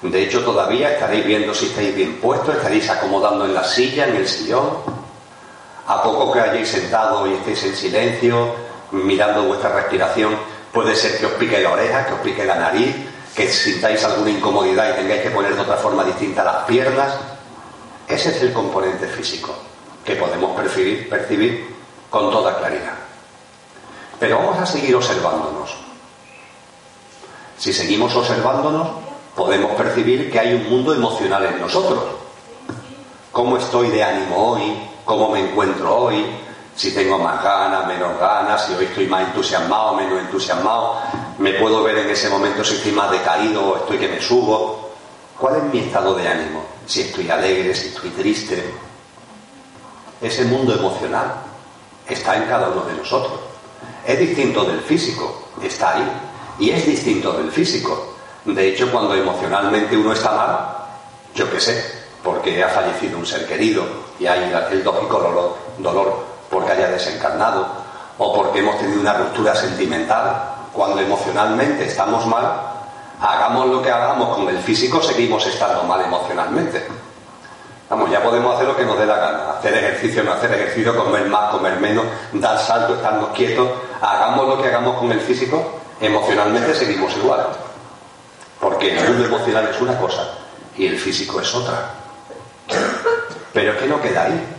De 0.01 0.23
hecho, 0.23 0.43
todavía 0.43 0.93
estaréis 0.93 1.27
viendo 1.27 1.53
si 1.53 1.67
estáis 1.67 1.95
bien 1.95 2.17
puestos, 2.17 2.57
estaréis 2.57 2.89
acomodando 2.89 3.45
en 3.45 3.53
la 3.53 3.63
silla, 3.63 4.07
en 4.09 4.17
el 4.17 4.27
sillón. 4.27 4.71
A 5.87 6.03
poco 6.03 6.33
que 6.33 6.41
hayáis 6.41 6.69
sentado 6.69 7.27
y 7.27 7.35
estéis 7.35 7.65
en 7.65 7.77
silencio, 7.77 8.55
mirando 8.93 9.43
vuestra 9.43 9.71
respiración, 9.71 10.35
puede 10.73 10.97
ser 10.97 11.19
que 11.19 11.27
os 11.27 11.33
pique 11.33 11.61
la 11.61 11.73
oreja, 11.73 12.07
que 12.07 12.15
os 12.15 12.21
pique 12.21 12.45
la 12.47 12.57
nariz, 12.57 12.97
que 13.37 13.49
sintáis 13.49 14.03
alguna 14.05 14.31
incomodidad 14.31 14.95
y 14.95 15.01
tengáis 15.03 15.21
que 15.21 15.31
poner 15.31 15.55
de 15.55 15.61
otra 15.61 15.77
forma 15.77 16.05
distinta 16.05 16.43
las 16.43 16.65
piernas. 16.65 17.13
Ese 18.09 18.31
es 18.31 18.43
el 18.43 18.55
componente 18.55 19.07
físico 19.09 19.55
que 20.03 20.17
podemos 20.17 20.57
percibir, 20.57 21.07
percibir 21.11 21.77
con 22.09 22.31
toda 22.31 22.57
claridad. 22.57 23.10
Pero 24.21 24.37
vamos 24.37 24.59
a 24.59 24.67
seguir 24.67 24.95
observándonos. 24.95 25.75
Si 27.57 27.73
seguimos 27.73 28.15
observándonos, 28.15 28.89
podemos 29.35 29.73
percibir 29.73 30.31
que 30.31 30.39
hay 30.39 30.55
un 30.55 30.69
mundo 30.69 30.95
emocional 30.95 31.47
en 31.47 31.59
nosotros. 31.59 32.05
¿Cómo 33.33 33.57
estoy 33.57 33.89
de 33.89 34.05
ánimo 34.05 34.53
hoy? 34.53 34.79
¿Cómo 35.07 35.31
me 35.31 35.41
encuentro 35.41 35.97
hoy? 35.97 36.27
Si 36.77 36.93
tengo 36.93 37.19
más 37.19 37.43
ganas, 37.43 37.87
menos 37.87 38.19
ganas, 38.21 38.67
si 38.67 38.75
hoy 38.75 38.85
estoy 38.85 39.07
más 39.07 39.23
entusiasmado, 39.23 39.95
menos 39.95 40.21
entusiasmado, 40.21 40.99
me 41.39 41.55
puedo 41.55 41.83
ver 41.83 41.99
en 41.99 42.11
ese 42.11 42.29
momento 42.29 42.63
si 42.63 42.75
estoy 42.75 42.93
más 42.93 43.11
decaído 43.11 43.71
o 43.71 43.77
estoy 43.79 43.99
que 43.99 44.09
me 44.09 44.21
subo. 44.21 44.91
¿Cuál 45.39 45.57
es 45.57 45.63
mi 45.65 45.79
estado 45.81 46.15
de 46.15 46.29
ánimo? 46.29 46.65
Si 46.87 47.01
estoy 47.01 47.31
alegre, 47.31 47.75
si 47.75 47.89
estoy 47.89 48.11
triste. 48.11 48.75
Ese 50.21 50.45
mundo 50.45 50.75
emocional 50.75 51.37
está 52.07 52.37
en 52.37 52.45
cada 52.45 52.69
uno 52.69 52.83
de 52.83 52.95
nosotros. 52.95 53.50
Es 54.11 54.19
distinto 54.19 54.65
del 54.65 54.81
físico, 54.81 55.41
está 55.63 55.95
ahí. 55.95 56.11
Y 56.59 56.71
es 56.71 56.85
distinto 56.85 57.33
del 57.35 57.53
físico. 57.53 58.17
De 58.45 58.69
hecho, 58.69 58.91
cuando 58.91 59.15
emocionalmente 59.15 59.97
uno 59.97 60.13
está 60.13 60.33
mal, 60.33 60.69
yo 61.33 61.49
qué 61.49 61.61
sé, 61.61 61.85
porque 62.25 62.61
ha 62.65 62.69
fallecido 62.69 63.19
un 63.19 63.25
ser 63.25 63.47
querido 63.47 63.85
y 64.19 64.27
hay 64.27 64.53
el 64.73 64.83
lógico 64.83 65.21
dolor, 65.21 65.57
dolor 65.79 66.25
porque 66.51 66.73
haya 66.73 66.89
desencarnado 66.89 67.69
o 68.19 68.35
porque 68.35 68.59
hemos 68.59 68.81
tenido 68.81 69.01
una 69.01 69.15
ruptura 69.15 69.55
sentimental. 69.55 70.57
Cuando 70.73 71.01
emocionalmente 71.01 71.85
estamos 71.85 72.27
mal, 72.27 72.51
hagamos 73.21 73.69
lo 73.69 73.81
que 73.81 73.93
hagamos 73.93 74.37
con 74.37 74.49
el 74.49 74.59
físico, 74.59 75.01
seguimos 75.01 75.47
estando 75.47 75.85
mal 75.85 76.01
emocionalmente. 76.01 76.85
Vamos, 77.91 78.09
ya 78.09 78.23
podemos 78.23 78.55
hacer 78.55 78.69
lo 78.69 78.77
que 78.77 78.85
nos 78.85 78.97
dé 78.97 79.05
la 79.05 79.17
gana, 79.17 79.51
hacer 79.51 79.75
ejercicio, 79.75 80.23
no 80.23 80.33
hacer 80.33 80.53
ejercicio, 80.53 80.97
comer 80.97 81.27
más, 81.27 81.51
comer 81.51 81.81
menos, 81.81 82.05
dar 82.35 82.57
salto, 82.57 82.95
estarnos 82.95 83.31
quietos, 83.31 83.69
hagamos 84.01 84.47
lo 84.47 84.63
que 84.63 84.69
hagamos 84.69 84.97
con 84.97 85.11
el 85.11 85.19
físico, 85.19 85.81
emocionalmente 86.01 86.73
seguimos 86.73 87.17
igual. 87.17 87.49
Porque 88.61 88.97
el 88.97 89.09
mundo 89.09 89.25
emocional 89.25 89.69
es 89.69 89.81
una 89.81 89.99
cosa 89.99 90.23
y 90.77 90.87
el 90.87 91.01
físico 91.01 91.41
es 91.41 91.53
otra. 91.53 91.91
Pero 93.53 93.73
es 93.73 93.79
que 93.79 93.87
no 93.89 94.01
queda 94.01 94.23
ahí. 94.23 94.57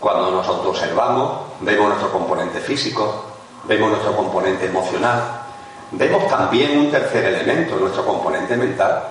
Cuando 0.00 0.32
nos 0.32 0.48
autoobservamos, 0.48 1.40
vemos 1.60 1.86
nuestro 1.86 2.10
componente 2.10 2.58
físico, 2.58 3.26
vemos 3.62 3.90
nuestro 3.90 4.16
componente 4.16 4.66
emocional, 4.66 5.22
vemos 5.92 6.26
también 6.26 6.76
un 6.76 6.90
tercer 6.90 7.26
elemento, 7.26 7.76
nuestro 7.76 8.04
componente 8.04 8.56
mental. 8.56 9.04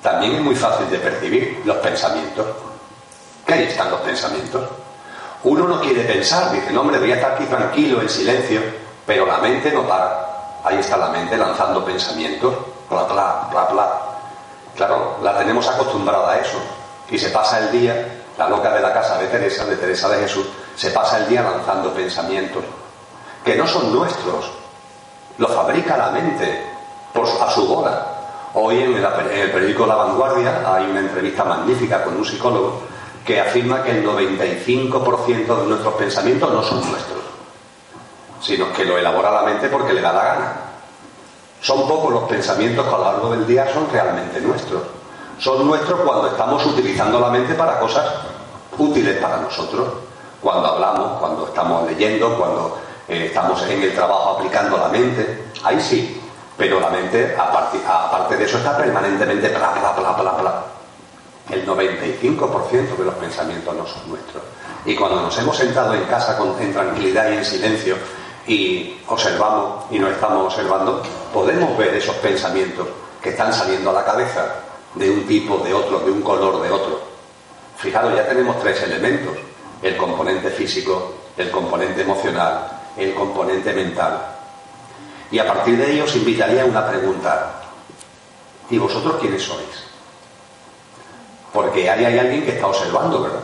también 0.00 0.36
es 0.36 0.40
muy 0.40 0.54
fácil 0.54 0.88
de 0.88 0.96
percibir 0.96 1.60
los 1.66 1.76
pensamientos. 1.78 2.46
Que 3.48 3.54
ahí 3.54 3.64
están 3.64 3.90
los 3.90 4.00
pensamientos. 4.00 4.68
Uno 5.44 5.66
no 5.66 5.80
quiere 5.80 6.02
pensar, 6.02 6.52
dice, 6.52 6.70
no, 6.70 6.82
hombre, 6.82 6.98
voy 6.98 7.12
a 7.12 7.14
estar 7.14 7.32
aquí 7.32 7.44
tranquilo, 7.46 8.02
en 8.02 8.08
silencio, 8.10 8.60
pero 9.06 9.24
la 9.24 9.38
mente 9.38 9.72
no 9.72 9.88
para. 9.88 10.60
Ahí 10.62 10.76
está 10.76 10.98
la 10.98 11.08
mente 11.08 11.34
lanzando 11.34 11.82
pensamientos, 11.82 12.54
bla, 12.90 13.04
bla, 13.50 13.68
bla. 13.72 14.00
Claro, 14.76 15.16
la 15.22 15.38
tenemos 15.38 15.66
acostumbrada 15.66 16.30
a 16.30 16.38
eso. 16.40 16.58
Y 17.08 17.18
se 17.18 17.30
pasa 17.30 17.60
el 17.60 17.70
día, 17.72 18.22
la 18.36 18.50
loca 18.50 18.70
de 18.70 18.80
la 18.80 18.92
casa 18.92 19.16
de 19.16 19.28
Teresa, 19.28 19.64
de 19.64 19.76
Teresa 19.76 20.10
de 20.10 20.20
Jesús, 20.20 20.46
se 20.76 20.90
pasa 20.90 21.16
el 21.16 21.28
día 21.30 21.40
lanzando 21.40 21.94
pensamientos 21.94 22.64
que 23.42 23.56
no 23.56 23.66
son 23.66 23.94
nuestros. 23.94 24.52
Lo 25.38 25.48
fabrica 25.48 25.96
la 25.96 26.10
mente 26.10 26.66
a 27.14 27.50
su 27.50 27.66
bola. 27.66 28.06
Hoy 28.52 28.82
en 28.82 28.94
el 28.94 29.50
periódico 29.52 29.86
La 29.86 29.94
Vanguardia 29.94 30.62
hay 30.66 30.90
una 30.90 31.00
entrevista 31.00 31.44
magnífica 31.44 32.04
con 32.04 32.14
un 32.18 32.26
psicólogo 32.26 32.97
que 33.28 33.38
afirma 33.38 33.82
que 33.82 33.90
el 33.90 34.06
95% 34.06 35.60
de 35.60 35.66
nuestros 35.66 35.94
pensamientos 35.96 36.50
no 36.50 36.62
son 36.62 36.78
nuestros, 36.90 37.18
sino 38.40 38.72
que 38.72 38.86
lo 38.86 38.96
elabora 38.96 39.30
la 39.30 39.42
mente 39.42 39.68
porque 39.68 39.92
le 39.92 40.00
da 40.00 40.14
la 40.14 40.24
gana. 40.24 40.52
Son 41.60 41.86
pocos 41.86 42.10
los 42.10 42.22
pensamientos 42.22 42.86
que 42.86 42.94
a 42.94 42.96
lo 42.96 43.04
largo 43.04 43.30
del 43.32 43.46
día 43.46 43.70
son 43.70 43.86
realmente 43.92 44.40
nuestros. 44.40 44.80
Son 45.38 45.66
nuestros 45.66 46.00
cuando 46.00 46.28
estamos 46.28 46.64
utilizando 46.64 47.20
la 47.20 47.28
mente 47.28 47.52
para 47.52 47.78
cosas 47.78 48.06
útiles 48.78 49.18
para 49.18 49.36
nosotros. 49.36 49.88
Cuando 50.40 50.66
hablamos, 50.66 51.18
cuando 51.18 51.48
estamos 51.48 51.86
leyendo, 51.86 52.34
cuando 52.34 52.78
eh, 53.08 53.26
estamos 53.26 53.62
en 53.64 53.82
el 53.82 53.94
trabajo 53.94 54.38
aplicando 54.38 54.78
la 54.78 54.88
mente. 54.88 55.50
Ahí 55.64 55.78
sí, 55.82 56.18
pero 56.56 56.80
la 56.80 56.88
mente, 56.88 57.36
aparte, 57.38 58.36
de 58.38 58.44
eso, 58.46 58.56
está 58.56 58.74
permanentemente 58.78 59.50
bla, 59.50 59.72
bla, 59.72 59.92
bla, 59.92 60.12
bla, 60.12 60.32
bla. 60.32 60.77
El 61.50 61.66
95% 61.66 62.96
de 62.96 63.04
los 63.04 63.14
pensamientos 63.14 63.74
no 63.74 63.86
son 63.86 64.08
nuestros. 64.08 64.42
Y 64.84 64.94
cuando 64.94 65.22
nos 65.22 65.38
hemos 65.38 65.56
sentado 65.56 65.94
en 65.94 66.04
casa 66.04 66.36
con, 66.36 66.60
en 66.60 66.72
tranquilidad 66.72 67.30
y 67.30 67.36
en 67.36 67.44
silencio 67.44 67.96
y 68.46 69.00
observamos 69.06 69.86
y 69.90 69.98
nos 69.98 70.12
estamos 70.12 70.52
observando, 70.52 71.02
podemos 71.32 71.76
ver 71.76 71.94
esos 71.94 72.16
pensamientos 72.16 72.86
que 73.22 73.30
están 73.30 73.52
saliendo 73.52 73.90
a 73.90 73.94
la 73.94 74.04
cabeza 74.04 74.46
de 74.94 75.10
un 75.10 75.26
tipo, 75.26 75.58
de 75.58 75.72
otro, 75.72 76.00
de 76.00 76.10
un 76.10 76.22
color, 76.22 76.62
de 76.62 76.70
otro. 76.70 77.00
Fijaros, 77.76 78.14
ya 78.14 78.26
tenemos 78.26 78.58
tres 78.60 78.82
elementos. 78.82 79.36
El 79.80 79.96
componente 79.96 80.50
físico, 80.50 81.14
el 81.36 81.50
componente 81.50 82.02
emocional, 82.02 82.66
el 82.96 83.14
componente 83.14 83.72
mental. 83.72 84.18
Y 85.30 85.38
a 85.38 85.46
partir 85.46 85.76
de 85.76 85.92
ello 85.92 86.04
os 86.04 86.16
invitaría 86.16 86.62
a 86.62 86.66
una 86.66 86.86
pregunta. 86.88 87.62
¿Y 88.70 88.78
vosotros 88.78 89.16
quiénes 89.20 89.42
sois? 89.42 89.87
Porque 91.52 91.88
ahí 91.90 92.04
hay 92.04 92.18
alguien 92.18 92.44
que 92.44 92.52
está 92.52 92.66
observando, 92.66 93.22
¿verdad? 93.22 93.40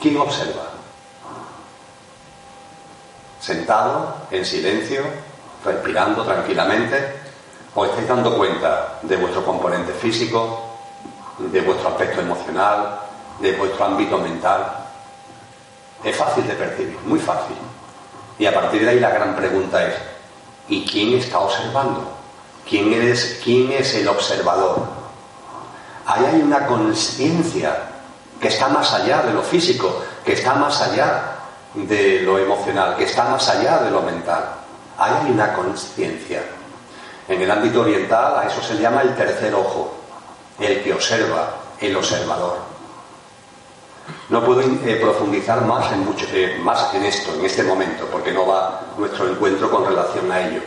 ¿Quién 0.00 0.16
observa? 0.18 0.70
Sentado, 3.40 4.16
en 4.30 4.44
silencio, 4.44 5.02
respirando 5.64 6.24
tranquilamente, 6.24 7.16
¿os 7.74 7.88
estáis 7.88 8.08
dando 8.08 8.36
cuenta 8.36 8.98
de 9.02 9.16
vuestro 9.16 9.44
componente 9.44 9.92
físico, 9.92 10.76
de 11.38 11.60
vuestro 11.62 11.88
aspecto 11.88 12.20
emocional, 12.20 13.00
de 13.40 13.52
vuestro 13.56 13.84
ámbito 13.86 14.18
mental? 14.18 14.84
Es 16.02 16.16
fácil 16.16 16.46
de 16.46 16.54
percibir, 16.54 16.98
muy 17.04 17.18
fácil. 17.18 17.56
Y 18.38 18.46
a 18.46 18.54
partir 18.54 18.84
de 18.84 18.90
ahí 18.90 19.00
la 19.00 19.10
gran 19.10 19.34
pregunta 19.34 19.86
es, 19.86 19.94
¿y 20.68 20.84
quién 20.84 21.14
está 21.18 21.38
observando? 21.38 22.10
¿Quién 22.68 22.92
quién 23.42 23.72
es 23.72 23.94
el 23.94 24.08
observador? 24.08 25.03
Ahí 26.06 26.24
hay 26.24 26.42
una 26.42 26.66
conciencia 26.66 27.76
que 28.40 28.48
está 28.48 28.68
más 28.68 28.92
allá 28.92 29.22
de 29.22 29.32
lo 29.32 29.42
físico, 29.42 30.02
que 30.24 30.32
está 30.32 30.54
más 30.54 30.80
allá 30.82 31.36
de 31.74 32.22
lo 32.22 32.38
emocional, 32.38 32.96
que 32.96 33.04
está 33.04 33.24
más 33.24 33.48
allá 33.48 33.78
de 33.78 33.90
lo 33.90 34.02
mental. 34.02 34.44
Ahí 34.98 35.12
hay 35.22 35.30
una 35.30 35.54
conciencia. 35.54 36.42
En 37.28 37.40
el 37.40 37.50
ámbito 37.50 37.80
oriental 37.80 38.38
a 38.38 38.46
eso 38.46 38.62
se 38.62 38.76
llama 38.76 39.02
el 39.02 39.14
tercer 39.16 39.54
ojo, 39.54 39.94
el 40.58 40.82
que 40.82 40.92
observa, 40.92 41.54
el 41.80 41.96
observador. 41.96 42.58
No 44.28 44.44
puedo 44.44 44.60
eh, 44.60 44.98
profundizar 45.00 45.62
más 45.64 45.90
en, 45.92 46.04
mucho, 46.04 46.26
eh, 46.32 46.58
más 46.62 46.92
en 46.94 47.04
esto, 47.04 47.34
en 47.34 47.44
este 47.44 47.62
momento, 47.62 48.06
porque 48.12 48.32
no 48.32 48.46
va 48.46 48.82
nuestro 48.98 49.28
encuentro 49.28 49.70
con 49.70 49.86
relación 49.86 50.30
a 50.30 50.46
ello. 50.46 50.60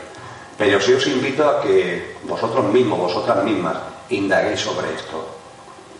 Pero 0.57 0.81
sí 0.81 0.93
os 0.93 1.05
invito 1.07 1.47
a 1.47 1.61
que 1.61 2.17
vosotros 2.23 2.65
mismos, 2.65 2.97
vosotras 2.97 3.43
mismas, 3.43 3.77
indaguéis 4.09 4.61
sobre 4.61 4.93
esto. 4.93 5.25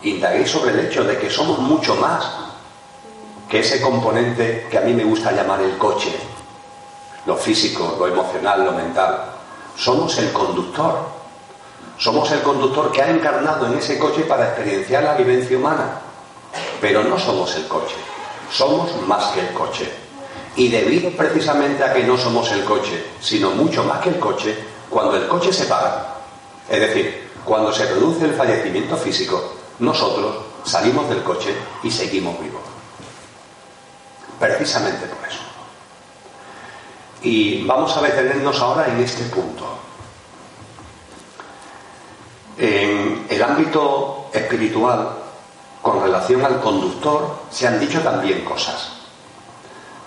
Indaguéis 0.04 0.50
sobre 0.50 0.72
el 0.72 0.80
hecho 0.88 1.04
de 1.04 1.18
que 1.18 1.30
somos 1.30 1.60
mucho 1.60 1.96
más 1.96 2.26
que 3.50 3.60
ese 3.60 3.82
componente 3.82 4.68
que 4.70 4.78
a 4.78 4.82
mí 4.82 4.94
me 4.94 5.04
gusta 5.04 5.32
llamar 5.32 5.62
el 5.62 5.78
coche, 5.78 6.14
lo 7.26 7.36
físico, 7.36 7.96
lo 7.98 8.08
emocional, 8.08 8.66
lo 8.66 8.72
mental. 8.72 9.26
Somos 9.76 10.18
el 10.18 10.32
conductor. 10.32 11.18
Somos 11.98 12.32
el 12.32 12.42
conductor 12.42 12.92
que 12.92 13.02
ha 13.02 13.10
encarnado 13.10 13.66
en 13.68 13.78
ese 13.78 13.98
coche 13.98 14.22
para 14.24 14.50
experienciar 14.50 15.04
la 15.04 15.16
vivencia 15.16 15.58
humana. 15.58 16.00
Pero 16.80 17.04
no 17.04 17.18
somos 17.18 17.56
el 17.56 17.68
coche. 17.68 17.96
Somos 18.52 19.02
más 19.08 19.32
que 19.34 19.42
el 19.42 19.52
coche. 19.54 19.92
Y 20.56 20.70
debido 20.70 21.10
precisamente 21.12 21.84
a 21.84 21.94
que 21.94 22.04
no 22.04 22.18
somos 22.18 22.52
el 22.52 22.64
coche, 22.64 23.04
sino 23.20 23.52
mucho 23.52 23.84
más 23.84 24.00
que 24.02 24.10
el 24.10 24.20
coche, 24.20 24.58
cuando 24.90 25.16
el 25.16 25.28
coche 25.28 25.52
se 25.52 25.66
para, 25.66 26.16
es 26.70 26.80
decir, 26.80 27.27
cuando 27.48 27.72
se 27.72 27.88
produce 27.88 28.26
el 28.26 28.34
fallecimiento 28.34 28.98
físico, 28.98 29.54
nosotros 29.80 30.36
salimos 30.66 31.08
del 31.08 31.24
coche 31.24 31.56
y 31.82 31.90
seguimos 31.90 32.38
vivos. 32.42 32.62
Precisamente 34.38 35.08
por 35.08 35.26
eso. 35.26 35.40
Y 37.22 37.66
vamos 37.66 37.96
a 37.96 38.02
detenernos 38.02 38.60
ahora 38.60 38.88
en 38.90 39.02
este 39.02 39.24
punto. 39.34 39.66
En 42.58 43.26
el 43.30 43.42
ámbito 43.42 44.30
espiritual, 44.34 45.10
con 45.82 46.04
relación 46.04 46.44
al 46.44 46.60
conductor, 46.60 47.44
se 47.50 47.66
han 47.66 47.80
dicho 47.80 48.02
también 48.02 48.44
cosas. 48.44 48.92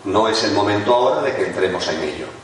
No 0.05 0.29
es 0.29 0.45
el 0.45 0.53
momento 0.53 0.95
ahora 0.95 1.23
de 1.23 1.35
que 1.35 1.47
entremos 1.47 1.89
en 1.89 2.03
ello. 2.03 2.40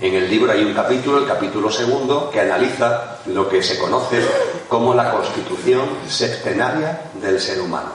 En 0.00 0.14
el 0.14 0.30
libro 0.30 0.52
hay 0.52 0.62
un 0.62 0.74
capítulo, 0.74 1.18
el 1.18 1.26
capítulo 1.26 1.70
segundo, 1.72 2.30
que 2.30 2.40
analiza 2.40 3.18
lo 3.26 3.48
que 3.48 3.62
se 3.62 3.76
conoce 3.78 4.24
como 4.68 4.94
la 4.94 5.10
constitución 5.10 5.88
sextenaria 6.08 7.02
del 7.20 7.40
ser 7.40 7.60
humano. 7.60 7.90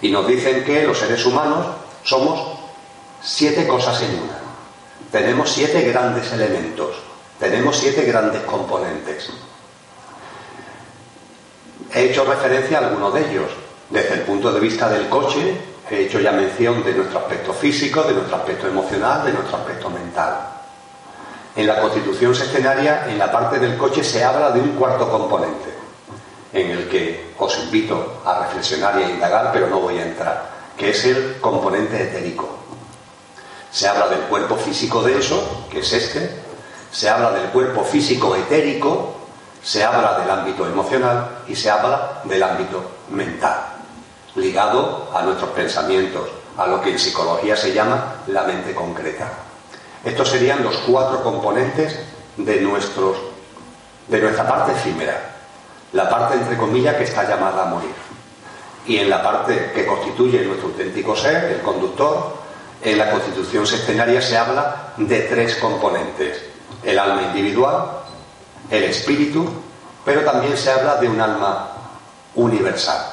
Y 0.00 0.10
nos 0.10 0.26
dicen 0.26 0.64
que 0.64 0.82
los 0.82 0.98
seres 0.98 1.24
humanos 1.24 1.66
somos 2.02 2.58
siete 3.22 3.68
cosas 3.68 4.02
en 4.02 4.10
una. 4.10 4.38
Tenemos 5.12 5.50
siete 5.50 5.82
grandes 5.82 6.32
elementos, 6.32 6.96
tenemos 7.38 7.76
siete 7.76 8.02
grandes 8.02 8.42
componentes. 8.42 9.28
He 11.94 12.10
hecho 12.10 12.24
referencia 12.24 12.78
a 12.78 12.88
algunos 12.88 13.14
de 13.14 13.30
ellos. 13.30 13.50
Desde 13.88 14.14
el 14.14 14.20
punto 14.22 14.50
de 14.50 14.58
vista 14.58 14.88
del 14.88 15.08
coche, 15.08 15.54
he 15.90 16.06
hecho 16.06 16.18
ya 16.18 16.32
mención 16.32 16.82
de 16.82 16.94
nuestro 16.94 17.20
aspecto 17.20 17.52
físico, 17.52 18.02
de 18.02 18.14
nuestro 18.14 18.36
aspecto 18.36 18.66
emocional, 18.66 19.24
de 19.24 19.32
nuestro 19.32 19.58
aspecto 19.58 19.90
mental. 19.90 20.61
En 21.54 21.66
la 21.66 21.80
constitución 21.80 22.34
sextenaria, 22.34 23.06
en 23.08 23.18
la 23.18 23.30
parte 23.30 23.58
del 23.58 23.76
coche, 23.76 24.02
se 24.02 24.24
habla 24.24 24.50
de 24.52 24.60
un 24.60 24.70
cuarto 24.70 25.10
componente, 25.10 25.68
en 26.50 26.70
el 26.70 26.88
que 26.88 27.34
os 27.38 27.58
invito 27.58 28.22
a 28.24 28.46
reflexionar 28.46 28.98
y 28.98 29.02
a 29.04 29.10
indagar, 29.10 29.50
pero 29.52 29.66
no 29.66 29.80
voy 29.80 29.98
a 29.98 30.06
entrar, 30.06 30.50
que 30.78 30.90
es 30.90 31.04
el 31.04 31.38
componente 31.40 32.02
etérico. 32.02 32.48
Se 33.70 33.86
habla 33.86 34.08
del 34.08 34.20
cuerpo 34.20 34.56
físico 34.56 35.02
denso, 35.02 35.66
que 35.70 35.80
es 35.80 35.92
este, 35.92 36.42
se 36.90 37.10
habla 37.10 37.30
del 37.32 37.50
cuerpo 37.50 37.84
físico 37.84 38.34
etérico, 38.34 39.14
se 39.62 39.84
habla 39.84 40.18
del 40.20 40.30
ámbito 40.30 40.66
emocional 40.66 41.42
y 41.46 41.54
se 41.54 41.70
habla 41.70 42.22
del 42.24 42.42
ámbito 42.42 42.82
mental, 43.10 43.58
ligado 44.36 45.10
a 45.14 45.20
nuestros 45.20 45.50
pensamientos, 45.50 46.28
a 46.56 46.66
lo 46.66 46.80
que 46.80 46.92
en 46.92 46.98
psicología 46.98 47.56
se 47.56 47.74
llama 47.74 48.22
la 48.26 48.44
mente 48.44 48.74
concreta. 48.74 49.30
Estos 50.04 50.28
serían 50.30 50.64
los 50.64 50.76
cuatro 50.78 51.22
componentes 51.22 51.98
de, 52.36 52.60
nuestra 52.60 54.48
parte 54.48 54.72
efímera, 54.72 55.36
la 55.92 56.10
parte 56.10 56.34
entre 56.34 56.56
comillas 56.56 56.96
que 56.96 57.04
está 57.04 57.28
llamada 57.28 57.62
a 57.62 57.66
morir. 57.66 57.94
Y 58.86 58.98
en 58.98 59.08
la 59.08 59.22
parte 59.22 59.70
que 59.72 59.86
constituye 59.86 60.44
nuestro 60.44 60.68
auténtico 60.68 61.14
ser, 61.14 61.44
el 61.52 61.60
conductor, 61.60 62.34
en 62.82 62.98
la 62.98 63.12
constitución 63.12 63.64
sextenaria 63.64 64.20
se 64.20 64.36
habla 64.36 64.94
de 64.96 65.20
tres 65.20 65.56
componentes, 65.56 66.42
el 66.82 66.98
alma 66.98 67.22
individual, 67.22 68.02
el 68.70 68.84
espíritu, 68.84 69.48
pero 70.04 70.22
también 70.22 70.56
se 70.56 70.72
habla 70.72 70.96
de 70.96 71.08
un 71.08 71.20
alma 71.20 71.68
universal. 72.34 73.06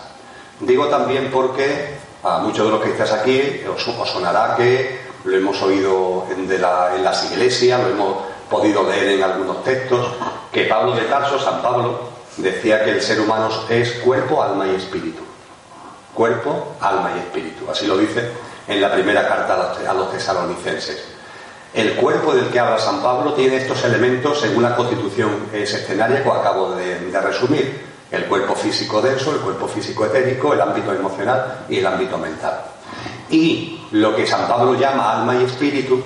Digo 0.59 0.87
también 0.87 1.29
porque 1.31 1.99
a 2.23 2.39
muchos 2.39 2.65
de 2.65 2.71
los 2.71 2.81
que 2.81 2.89
estáis 2.91 3.11
aquí 3.11 3.61
os 3.71 3.83
sonará 4.09 4.55
que 4.55 5.08
lo 5.23 5.35
hemos 5.35 5.61
oído 5.61 6.25
en, 6.31 6.61
las 7.03 7.31
iglesias, 7.31 7.81
lo 7.81 7.89
hemos 7.89 8.17
podido 8.49 8.83
leer 8.89 9.09
en 9.09 9.23
algunos 9.23 9.63
textos, 9.63 10.07
que 10.51 10.65
Pablo 10.65 10.93
de 10.93 11.03
Tarso, 11.03 11.39
San 11.39 11.61
Pablo, 11.61 11.99
decía 12.37 12.83
que 12.83 12.91
el 12.91 13.01
ser 13.01 13.19
humano 13.21 13.49
es 13.69 13.91
cuerpo, 13.99 14.41
alma 14.41 14.67
y 14.67 14.75
espíritu. 14.75 15.21
Cuerpo, 16.13 16.75
alma 16.79 17.11
y 17.15 17.19
espíritu. 17.19 17.69
Así 17.69 17.85
lo 17.85 17.97
dice 17.97 18.31
en 18.67 18.81
la 18.81 18.91
primera 18.91 19.27
carta 19.27 19.73
a 19.87 19.93
los 19.93 20.11
tesalonicenses. 20.11 21.03
El 21.73 21.95
cuerpo 21.95 22.33
del 22.33 22.49
que 22.49 22.59
habla 22.59 22.79
San 22.79 23.01
Pablo 23.01 23.33
tiene 23.33 23.57
estos 23.57 23.83
elementos 23.83 24.41
según 24.41 24.63
la 24.63 24.75
constitución 24.75 25.49
escenaria 25.53 26.23
que 26.23 26.29
acabo 26.29 26.71
de, 26.75 27.11
resumir. 27.21 27.87
El 28.11 28.25
cuerpo 28.25 28.55
físico 28.55 29.01
denso, 29.01 29.31
el 29.31 29.37
cuerpo 29.37 29.67
físico 29.67 30.03
etérico, 30.05 30.53
el 30.53 30.61
ámbito 30.61 30.91
emocional 30.91 31.65
y 31.69 31.77
el 31.77 31.85
ámbito 31.85 32.17
mental. 32.17 32.61
Y 33.29 33.78
lo 33.91 34.15
que 34.15 34.27
San 34.27 34.47
Pablo 34.47 34.75
llama 34.75 35.13
alma 35.13 35.35
y 35.35 35.43
espíritu, 35.43 36.03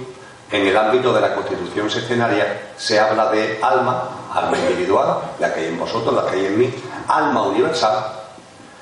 en 0.52 0.68
el 0.68 0.78
ámbito 0.78 1.12
de 1.12 1.22
la 1.22 1.34
constitución 1.34 1.88
escenaria 1.88 2.74
se 2.78 3.00
habla 3.00 3.32
de 3.32 3.60
alma, 3.62 4.04
alma 4.34 4.58
individual, 4.58 5.18
la 5.40 5.54
que 5.54 5.62
hay 5.62 5.68
en 5.68 5.80
vosotros, 5.80 6.14
la 6.14 6.30
que 6.30 6.38
hay 6.38 6.46
en 6.46 6.60
mí, 6.60 6.74
alma 7.08 7.42
universal, 7.44 8.06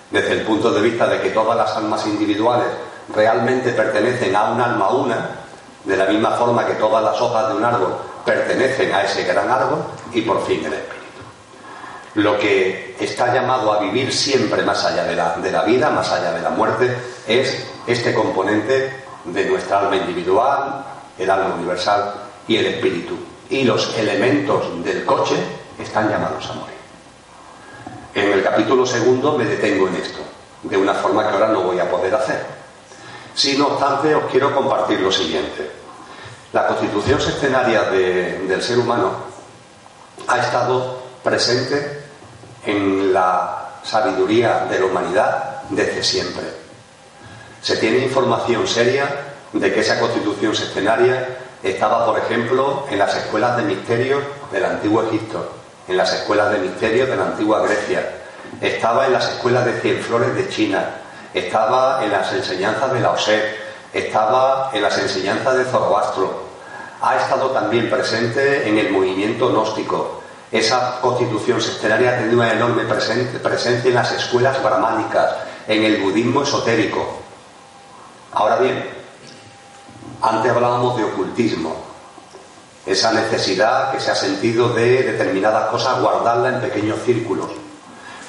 desde 0.09 0.33
el 0.33 0.41
punto 0.41 0.69
de 0.71 0.81
vista 0.81 1.07
de 1.07 1.21
que 1.21 1.29
todas 1.29 1.57
las 1.57 1.75
almas 1.77 2.05
individuales 2.05 2.67
realmente 3.15 3.71
pertenecen 3.71 4.35
a 4.35 4.51
un 4.51 4.61
alma 4.61 4.89
una, 4.89 5.29
de 5.85 5.97
la 5.97 6.05
misma 6.05 6.31
forma 6.31 6.65
que 6.65 6.73
todas 6.73 7.03
las 7.03 7.19
hojas 7.21 7.47
de 7.47 7.55
un 7.55 7.63
árbol 7.63 7.95
pertenecen 8.25 8.93
a 8.93 9.03
ese 9.03 9.23
gran 9.23 9.49
árbol, 9.49 9.79
y 10.13 10.21
por 10.21 10.45
fin 10.45 10.65
el 10.65 10.73
espíritu. 10.73 11.01
Lo 12.15 12.37
que 12.37 12.97
está 12.99 13.33
llamado 13.33 13.71
a 13.71 13.79
vivir 13.79 14.13
siempre 14.13 14.61
más 14.63 14.83
allá 14.83 15.05
de 15.05 15.15
la, 15.15 15.37
de 15.37 15.51
la 15.51 15.63
vida, 15.63 15.89
más 15.89 16.11
allá 16.11 16.33
de 16.33 16.41
la 16.41 16.49
muerte, 16.49 16.93
es 17.25 17.70
este 17.87 18.13
componente 18.13 19.03
de 19.25 19.45
nuestra 19.45 19.79
alma 19.79 19.95
individual, 19.95 20.85
el 21.17 21.29
alma 21.29 21.55
universal 21.55 22.13
y 22.47 22.57
el 22.57 22.67
espíritu. 22.67 23.17
Y 23.49 23.63
los 23.63 23.97
elementos 23.97 24.83
del 24.83 25.05
coche 25.05 25.35
están 25.79 26.09
llamados 26.09 26.49
a 26.49 26.53
morir. 26.53 26.75
En 28.13 28.31
el 28.31 28.43
capítulo 28.43 28.85
segundo 28.85 29.37
me 29.37 29.45
detengo 29.45 29.87
en 29.87 29.95
esto, 29.95 30.19
de 30.63 30.77
una 30.77 30.93
forma 30.93 31.27
que 31.27 31.33
ahora 31.33 31.47
no 31.47 31.63
voy 31.63 31.79
a 31.79 31.89
poder 31.89 32.13
hacer. 32.13 32.45
Si 33.33 33.57
no 33.57 33.67
obstante, 33.67 34.13
os 34.13 34.25
quiero 34.29 34.53
compartir 34.53 34.99
lo 34.99 35.11
siguiente. 35.11 35.71
La 36.53 36.67
constitución 36.67 37.21
sextenaria 37.21 37.83
del 37.83 38.61
ser 38.61 38.77
humano 38.77 39.11
ha 40.27 40.37
estado 40.37 41.01
presente 41.23 42.03
en 42.65 43.13
la 43.13 43.69
sabiduría 43.83 44.65
de 44.69 44.79
la 44.79 44.85
humanidad 44.85 45.61
desde 45.69 46.03
siempre. 46.03 46.60
Se 47.61 47.77
tiene 47.77 48.05
información 48.05 48.67
seria 48.67 49.07
de 49.53 49.71
que 49.71 49.81
esa 49.81 49.99
constitución 49.99 50.55
sextenaria 50.55 51.37
estaba, 51.61 52.05
por 52.07 52.17
ejemplo, 52.17 52.85
en 52.89 52.97
las 52.97 53.15
escuelas 53.15 53.57
de 53.57 53.63
misterios 53.63 54.23
del 54.51 54.65
antiguo 54.65 55.03
Egipto, 55.03 55.47
en 55.87 55.97
las 55.97 56.11
escuelas 56.11 56.51
de 56.51 56.57
misterios 56.57 57.07
de 57.07 57.15
la 57.15 57.25
antigua 57.25 57.61
Grecia, 57.61 58.09
estaba 58.59 59.05
en 59.05 59.13
las 59.13 59.29
escuelas 59.29 59.65
de 59.65 59.79
Cienflores 59.79 60.33
de 60.33 60.49
China, 60.49 60.85
estaba 61.35 62.03
en 62.03 62.11
las 62.11 62.33
enseñanzas 62.33 62.93
de 62.93 62.99
la 62.99 63.11
OSEP, 63.11 63.43
estaba 63.93 64.71
en 64.73 64.81
las 64.81 64.97
enseñanzas 64.97 65.57
de 65.57 65.65
Zoroastro, 65.65 66.41
ha 66.99 67.15
estado 67.17 67.51
también 67.51 67.91
presente 67.91 68.67
en 68.67 68.79
el 68.79 68.89
movimiento 68.89 69.49
gnóstico. 69.49 70.21
Esa 70.51 70.99
constitución 70.99 71.61
sextenaria 71.61 72.11
ha 72.11 72.17
tenido 72.17 72.37
una 72.37 72.53
enorme 72.53 72.85
presencia 72.85 73.89
en 73.89 73.93
las 73.93 74.11
escuelas 74.11 74.61
brahmánicas, 74.63 75.35
en 75.67 75.83
el 75.83 76.01
budismo 76.01 76.41
esotérico. 76.41 77.20
Ahora 78.33 78.57
bien, 78.57 78.83
antes 80.21 80.51
hablábamos 80.51 80.97
de 80.97 81.03
ocultismo, 81.03 81.75
esa 82.85 83.11
necesidad 83.11 83.91
que 83.91 83.99
se 83.99 84.11
ha 84.11 84.15
sentido 84.15 84.69
de 84.69 85.03
determinadas 85.03 85.69
cosas 85.69 86.01
guardarla 86.01 86.49
en 86.49 86.61
pequeños 86.61 86.99
círculos. 87.05 87.49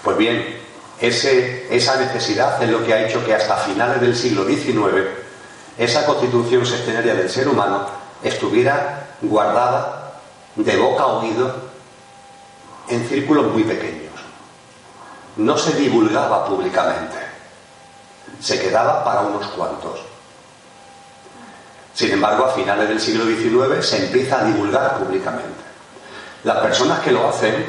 Pues 0.03 0.17
bien, 0.17 0.61
esa 1.01 1.97
necesidad 1.97 2.63
es 2.63 2.69
lo 2.69 2.85
que 2.85 2.93
ha 2.93 3.07
hecho 3.07 3.25
que 3.25 3.35
hasta 3.35 3.57
finales 3.57 4.01
del 4.01 4.17
siglo 4.17 4.45
XIX 4.45 5.23
esa 5.79 6.05
constitución 6.05 6.67
sextenaria 6.67 7.15
del 7.15 7.31
ser 7.31 7.49
humano 7.49 7.87
estuviera 8.23 9.17
guardada 9.23 10.21
de 10.55 10.77
boca 10.77 11.03
a 11.03 11.07
oído 11.07 11.55
en 12.89 13.09
círculos 13.09 13.53
muy 13.53 13.65
pequeños. 13.65 14.13
No 15.37 15.57
se 15.57 15.73
divulgaba 15.73 16.47
públicamente, 16.47 17.17
se 18.43 18.61
quedaba 18.61 19.05
para 19.05 19.21
unos 19.21 19.47
cuantos. 19.49 20.01
Sin 21.95 22.11
embargo, 22.11 22.47
a 22.47 22.53
finales 22.53 22.89
del 22.89 23.01
siglo 23.01 23.25
XIX 23.25 23.87
se 23.87 24.07
empieza 24.07 24.41
a 24.41 24.45
divulgar 24.45 24.99
públicamente. 24.99 25.63
Las 26.43 26.59
personas 26.59 27.01
que 27.01 27.13
lo 27.13 27.29
hacen, 27.29 27.65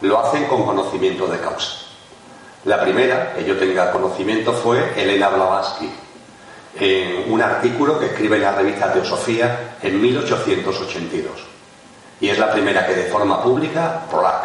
lo 0.00 0.20
hacen 0.20 0.46
con 0.46 0.64
conocimiento 0.64 1.26
de 1.26 1.38
causa. 1.38 1.72
La 2.64 2.80
primera, 2.80 3.34
que 3.34 3.44
yo 3.44 3.58
tenga 3.58 3.90
conocimiento, 3.90 4.52
fue 4.52 4.92
Elena 4.96 5.28
Blavatsky, 5.28 5.92
en 6.76 7.30
un 7.30 7.42
artículo 7.42 7.98
que 7.98 8.06
escribe 8.06 8.36
en 8.36 8.42
la 8.42 8.52
revista 8.52 8.92
Teosofía 8.92 9.76
en 9.82 10.00
1882. 10.00 11.32
Y 12.20 12.28
es 12.28 12.38
la 12.38 12.50
primera 12.52 12.86
que 12.86 12.94
de 12.94 13.04
forma 13.04 13.42
pública, 13.42 14.02
Polak, 14.10 14.44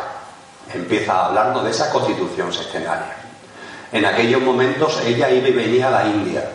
empieza 0.74 1.14
a 1.14 1.26
hablarnos 1.28 1.64
de 1.64 1.72
esa 1.72 1.90
constitución 1.92 2.52
sextenaria. 2.52 3.25
En 3.96 4.04
aquellos 4.06 4.42
momentos 4.42 5.02
ella 5.06 5.30
iba 5.30 5.48
y 5.48 5.54
venía 5.54 5.88
a 5.88 5.92
la 5.92 6.06
India 6.06 6.52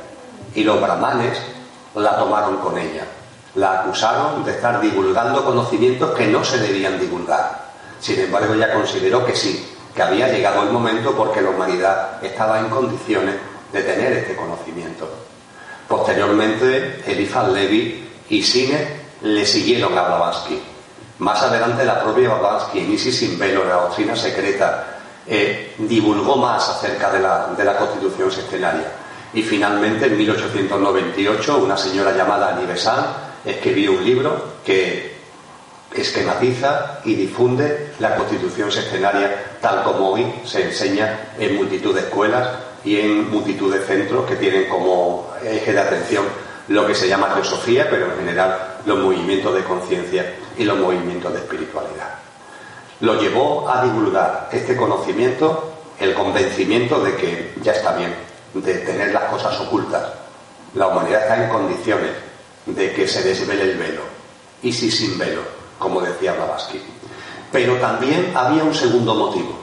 y 0.55 0.63
los 0.63 0.79
brahmanes 0.79 1.39
la 1.95 2.19
tomaron 2.19 2.59
con 2.59 2.77
ella. 2.77 3.07
La 3.55 3.81
acusaron 3.81 4.45
de 4.45 4.51
estar 4.51 4.79
divulgando 4.79 5.43
conocimientos 5.43 6.11
que 6.11 6.27
no 6.27 6.45
se 6.45 6.59
debían 6.59 7.01
divulgar. 7.01 7.71
Sin 7.99 8.21
embargo, 8.21 8.53
ella 8.53 8.75
consideró 8.75 9.25
que 9.25 9.35
sí, 9.35 9.67
que 9.95 10.03
había 10.03 10.29
llegado 10.29 10.65
el 10.65 10.69
momento 10.69 11.13
porque 11.17 11.41
la 11.41 11.49
humanidad 11.49 12.23
estaba 12.23 12.61
en 12.61 12.69
condiciones 12.69 13.37
de 13.73 13.85
tener 13.85 14.13
este 14.13 14.37
conocimiento. 14.37 15.09
Posteriormente, 15.89 17.03
Eliphaz 17.07 17.49
Levi 17.49 18.07
y 18.29 18.43
Sine 18.43 18.87
le 19.23 19.47
siguieron 19.47 19.97
a 19.97 20.03
Blavatsky. 20.03 20.61
Más 21.21 21.43
adelante, 21.43 21.87
la 21.87 22.03
propia 22.03 22.35
Blavatsky, 22.35 22.81
en 22.81 22.93
Isis 22.93 23.19
sin 23.19 23.39
velo, 23.39 23.65
la 23.65 23.77
doctrina 23.77 24.15
secreta, 24.15 25.00
eh, 25.33 25.75
divulgó 25.79 26.37
más 26.37 26.69
acerca 26.71 27.13
de 27.13 27.21
la, 27.21 27.77
constitución 27.79 28.33
sextenaria. 28.33 28.93
Y 29.33 29.43
finalmente, 29.45 30.07
en 30.07 30.19
1898, 30.19 31.59
una 31.59 31.77
señora 31.77 32.17
llamada 32.17 32.49
Annie 32.49 32.67
escribió 33.45 33.93
un 33.93 34.05
libro 34.05 34.45
que 34.65 35.15
esquematiza 35.95 37.01
y 37.05 37.15
difunde 37.15 37.93
la 38.01 38.17
constitución 38.17 38.73
sextenaria 38.73 39.57
tal 39.61 39.85
como 39.85 40.11
hoy 40.11 40.27
se 40.45 40.65
enseña 40.65 41.33
en 41.39 41.57
multitud 41.57 41.95
de 41.95 42.01
escuelas 42.01 42.49
y 42.85 42.99
en 42.99 43.31
multitud 43.31 43.73
de 43.73 43.81
centros 43.81 44.27
que 44.27 44.37
tienen 44.37 44.69
como 44.69 45.33
eje 45.45 45.73
de 45.73 45.81
atención 45.81 46.25
lo 46.69 46.87
que 46.87 46.95
se 46.95 47.09
llama 47.09 47.35
teosofía, 47.35 47.89
pero 47.89 48.07
en 48.07 48.19
general 48.19 48.79
los 48.85 48.99
movimientos 48.99 49.55
de 49.55 49.63
conciencia 49.63 50.35
y 50.57 50.65
los 50.65 50.79
movimientos 50.79 51.33
de 51.33 51.39
espiritualidad. 51.39 52.20
Lo 53.01 53.19
llevó 53.19 53.69
a 53.69 53.83
divulgar 53.83 54.49
este 54.53 54.77
conocimiento, 54.77 55.73
el 55.99 56.13
convencimiento 56.13 57.01
de 57.01 57.17
que 57.17 57.55
ya 57.63 57.73
está 57.73 57.93
bien, 57.97 58.15
de 58.53 58.75
tener 58.75 59.13
las 59.13 59.25
cosas 59.25 59.59
ocultas. 59.61 60.03
La 60.75 60.89
humanidad 60.89 61.23
está 61.23 61.45
en 61.45 61.51
condiciones 61.51 62.11
de 62.67 62.93
que 62.93 63.09
se 63.09 63.23
desvele 63.23 63.63
el 63.63 63.79
velo. 63.79 64.03
Y 64.63 64.71
si 64.73 64.91
sin 64.91 65.19
velo, 65.19 65.41
como 65.79 66.03
decía 66.03 66.35
Blavatsky. 66.35 66.83
Pero 67.51 67.77
también 67.77 68.33
había 68.37 68.63
un 68.63 68.75
segundo 68.75 69.15
motivo, 69.15 69.59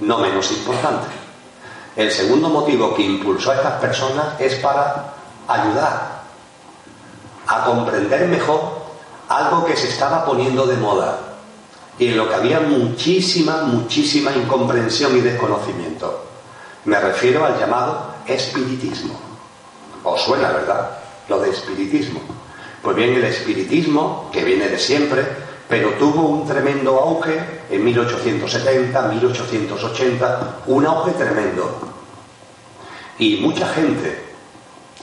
no 0.00 0.18
menos 0.18 0.50
importante. 0.50 1.06
El 1.94 2.10
segundo 2.10 2.48
motivo 2.48 2.94
que 2.94 3.02
impulsó 3.02 3.52
a 3.52 3.56
estas 3.56 3.80
personas 3.80 4.40
es 4.40 4.56
para 4.56 5.14
ayudar 5.46 6.24
a 7.46 7.64
comprender 7.64 8.26
mejor 8.26 8.82
algo 9.28 9.64
que 9.64 9.76
se 9.76 9.88
estaba 9.88 10.24
poniendo 10.24 10.66
de 10.66 10.76
moda 10.76 11.33
y 11.98 12.08
en 12.08 12.16
lo 12.16 12.28
que 12.28 12.34
había 12.34 12.60
muchísima, 12.60 13.62
muchísima 13.62 14.32
incomprensión 14.32 15.16
y 15.16 15.20
desconocimiento. 15.20 16.24
Me 16.84 17.00
refiero 17.00 17.44
al 17.44 17.58
llamado 17.58 18.14
espiritismo. 18.26 19.18
¿Os 20.02 20.20
suena, 20.22 20.48
verdad? 20.48 20.98
Lo 21.28 21.38
de 21.40 21.50
espiritismo. 21.50 22.20
Pues 22.82 22.96
bien, 22.96 23.14
el 23.14 23.24
espiritismo, 23.24 24.28
que 24.32 24.44
viene 24.44 24.68
de 24.68 24.78
siempre, 24.78 25.24
pero 25.68 25.90
tuvo 25.92 26.28
un 26.28 26.46
tremendo 26.46 27.00
auge 27.00 27.40
en 27.70 27.84
1870, 27.84 29.08
1880, 29.08 30.56
un 30.66 30.86
auge 30.86 31.12
tremendo. 31.12 31.78
Y 33.18 33.36
mucha 33.36 33.66
gente, 33.68 34.22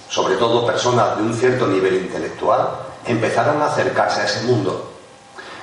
sobre 0.10 0.36
todo 0.36 0.68
personas 0.68 1.18
de 1.18 1.24
un 1.24 1.34
cierto 1.34 1.66
nivel 1.68 1.96
intelectual, 1.96 2.70
empezaron 3.08 3.62
a 3.62 3.68
acercarse 3.68 4.22
a 4.22 4.26
ese 4.26 4.44
mundo. 4.44 4.91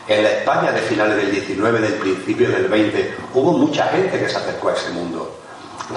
En 0.09 0.22
la 0.22 0.30
España 0.30 0.72
de 0.72 0.80
finales 0.80 1.18
del 1.18 1.30
19, 1.30 1.80
del 1.80 1.92
principio 1.94 2.50
del 2.50 2.66
20, 2.66 3.14
hubo 3.34 3.52
mucha 3.52 3.88
gente 3.88 4.18
que 4.18 4.26
se 4.26 4.38
acercó 4.38 4.70
a 4.70 4.72
ese 4.72 4.88
mundo. 4.88 5.36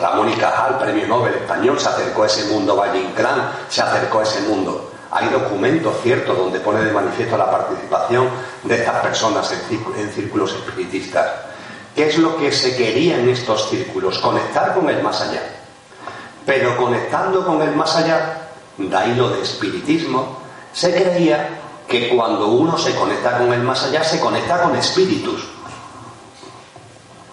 Ramón 0.01 0.29
y 0.29 0.33
Cajal, 0.33 0.79
premio 0.79 1.07
Nobel 1.07 1.35
español, 1.35 1.79
se 1.79 1.87
acercó 1.87 2.23
a 2.23 2.25
ese 2.25 2.43
mundo. 2.45 2.75
Valle 2.75 2.99
Inclán 2.99 3.51
se 3.69 3.81
acercó 3.81 4.19
a 4.19 4.23
ese 4.23 4.41
mundo. 4.41 4.91
Hay 5.11 5.29
documentos 5.29 5.95
ciertos 6.03 6.37
donde 6.37 6.59
pone 6.59 6.83
de 6.83 6.91
manifiesto 6.91 7.37
la 7.37 7.49
participación 7.49 8.27
de 8.63 8.75
estas 8.75 8.95
personas 8.95 9.49
en, 9.97 10.09
círculos 10.09 10.55
espiritistas. 10.55 11.27
¿Qué 11.95 12.09
es 12.09 12.17
lo 12.17 12.35
que 12.35 12.51
se 12.51 12.75
quería 12.75 13.17
en 13.17 13.29
estos 13.29 13.69
círculos? 13.69 14.19
Conectar 14.19 14.73
con 14.73 14.89
el 14.89 15.01
más 15.01 15.21
allá. 15.21 15.41
Pero 16.45 16.75
conectando 16.75 17.45
con 17.45 17.61
el 17.61 17.73
más 17.77 17.95
allá, 17.95 18.49
de 18.77 18.97
ahí 18.97 19.15
lo 19.15 19.29
de 19.29 19.41
espiritismo, 19.41 20.37
se 20.73 20.93
creía 20.93 21.61
que 21.91 22.07
cuando 22.07 22.47
uno 22.47 22.77
se 22.77 22.95
conecta 22.95 23.37
con 23.37 23.51
el 23.51 23.61
más 23.63 23.83
allá, 23.83 24.01
se 24.01 24.21
conecta 24.21 24.63
con 24.63 24.73
espíritus. 24.77 25.45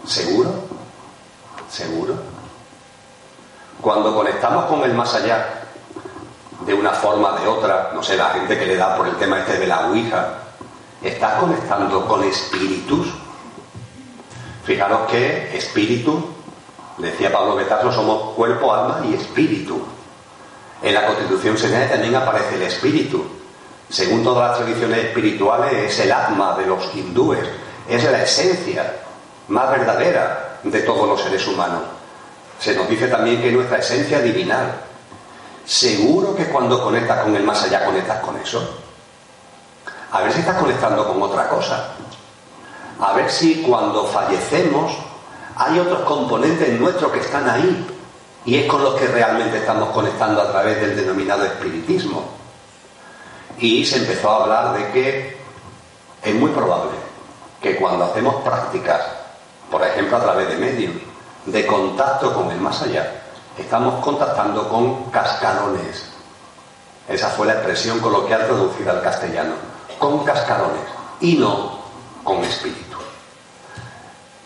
¿Seguro? 0.04 0.52
¿Seguro? 1.70 2.14
Cuando 3.80 4.12
conectamos 4.12 4.64
con 4.64 4.82
el 4.82 4.94
más 4.94 5.14
allá, 5.14 5.62
de 6.66 6.74
una 6.74 6.90
forma 6.90 7.38
de 7.38 7.46
otra, 7.46 7.92
no 7.94 8.02
sé, 8.02 8.16
la 8.16 8.30
gente 8.30 8.58
que 8.58 8.66
le 8.66 8.76
da 8.76 8.96
por 8.96 9.06
el 9.06 9.14
tema 9.14 9.38
este 9.38 9.58
de 9.58 9.66
la 9.68 9.86
Ouija, 9.86 10.38
¿estás 11.02 11.34
conectando 11.34 12.04
con 12.04 12.24
espíritus? 12.24 13.06
Fijaros 14.64 15.08
que 15.08 15.56
espíritu, 15.56 16.20
decía 16.98 17.32
Pablo 17.32 17.54
Betazo, 17.54 17.92
somos 17.92 18.34
cuerpo, 18.34 18.74
alma 18.74 19.06
y 19.08 19.14
espíritu. 19.14 19.80
En 20.82 20.94
la 20.94 21.06
Constitución 21.06 21.56
Señal 21.56 21.88
también 21.88 22.16
aparece 22.16 22.56
el 22.56 22.62
espíritu. 22.62 23.37
Según 23.90 24.22
todas 24.22 24.50
las 24.50 24.58
tradiciones 24.58 24.98
espirituales, 25.06 25.72
es 25.72 26.00
el 26.00 26.12
alma 26.12 26.54
de 26.56 26.66
los 26.66 26.94
hindúes, 26.94 27.40
es 27.88 28.04
la 28.04 28.22
esencia 28.22 28.96
más 29.48 29.70
verdadera 29.70 30.58
de 30.62 30.80
todos 30.80 31.08
los 31.08 31.20
seres 31.22 31.46
humanos. 31.46 31.82
Se 32.60 32.74
nos 32.74 32.88
dice 32.88 33.08
también 33.08 33.40
que 33.40 33.50
nuestra 33.50 33.78
esencia 33.78 34.20
divinal. 34.20 34.80
¿Seguro 35.64 36.34
que 36.34 36.46
cuando 36.46 36.82
conectas 36.82 37.20
con 37.20 37.34
el 37.34 37.44
más 37.44 37.62
allá 37.62 37.84
conectas 37.84 38.20
con 38.20 38.36
eso? 38.36 38.78
A 40.10 40.22
ver 40.22 40.32
si 40.32 40.40
estás 40.40 40.56
conectando 40.56 41.06
con 41.06 41.22
otra 41.22 41.48
cosa. 41.48 41.92
A 43.00 43.12
ver 43.12 43.30
si 43.30 43.62
cuando 43.62 44.06
fallecemos 44.06 44.92
hay 45.56 45.78
otros 45.78 46.00
componentes 46.00 46.78
nuestros 46.80 47.12
que 47.12 47.20
están 47.20 47.48
ahí 47.48 47.86
y 48.44 48.56
es 48.56 48.66
con 48.66 48.82
los 48.82 48.94
que 48.94 49.06
realmente 49.06 49.58
estamos 49.58 49.90
conectando 49.90 50.40
a 50.40 50.50
través 50.50 50.80
del 50.80 50.96
denominado 50.96 51.44
espiritismo. 51.44 52.24
Y 53.60 53.84
se 53.84 53.96
empezó 53.96 54.30
a 54.30 54.42
hablar 54.44 54.74
de 54.74 54.92
que 54.92 55.36
es 56.22 56.34
muy 56.34 56.50
probable 56.50 56.92
que 57.60 57.76
cuando 57.76 58.04
hacemos 58.04 58.36
prácticas, 58.42 59.00
por 59.70 59.82
ejemplo 59.84 60.16
a 60.16 60.22
través 60.22 60.48
de 60.48 60.56
medios, 60.56 60.92
de 61.46 61.66
contacto 61.66 62.32
con 62.34 62.50
el 62.50 62.60
más 62.60 62.82
allá, 62.82 63.22
estamos 63.56 64.04
contactando 64.04 64.68
con 64.68 65.10
cascarones. 65.10 66.04
Esa 67.08 67.30
fue 67.30 67.46
la 67.46 67.54
expresión 67.54 67.98
coloquial 68.00 68.46
traducida 68.46 68.92
al 68.92 69.02
castellano. 69.02 69.54
Con 69.98 70.24
cascarones 70.24 70.82
y 71.20 71.34
no 71.34 71.80
con 72.22 72.44
espíritus. 72.44 73.02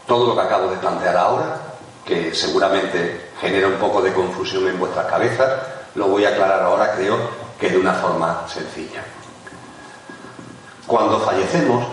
Todo 0.06 0.28
lo 0.28 0.34
que 0.34 0.40
acabo 0.40 0.68
de 0.68 0.76
plantear 0.76 1.16
ahora, 1.16 1.60
que 2.06 2.34
seguramente 2.34 3.30
genera 3.40 3.66
un 3.66 3.74
poco 3.74 4.00
de 4.00 4.12
confusión 4.14 4.68
en 4.68 4.78
vuestras 4.78 5.06
cabezas, 5.06 5.50
lo 5.94 6.08
voy 6.08 6.24
a 6.24 6.30
aclarar 6.30 6.62
ahora, 6.62 6.94
creo 6.94 7.41
que 7.62 7.70
de 7.70 7.78
una 7.78 7.94
forma 7.94 8.44
sencilla. 8.48 9.04
Cuando 10.84 11.20
fallecemos, 11.20 11.86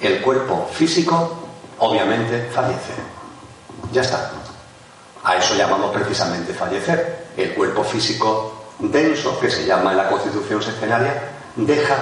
el 0.00 0.20
cuerpo 0.20 0.68
físico 0.72 1.38
obviamente 1.78 2.50
fallece. 2.52 2.94
Ya 3.92 4.02
está. 4.02 4.32
A 5.22 5.36
eso 5.36 5.54
llamamos 5.54 5.92
precisamente 5.92 6.52
fallecer. 6.52 7.28
El 7.36 7.54
cuerpo 7.54 7.84
físico 7.84 8.64
denso, 8.80 9.38
que 9.38 9.48
se 9.48 9.64
llama 9.64 9.92
en 9.92 9.98
la 9.98 10.08
constitución 10.08 10.60
sextenaria, 10.60 11.30
deja 11.54 11.96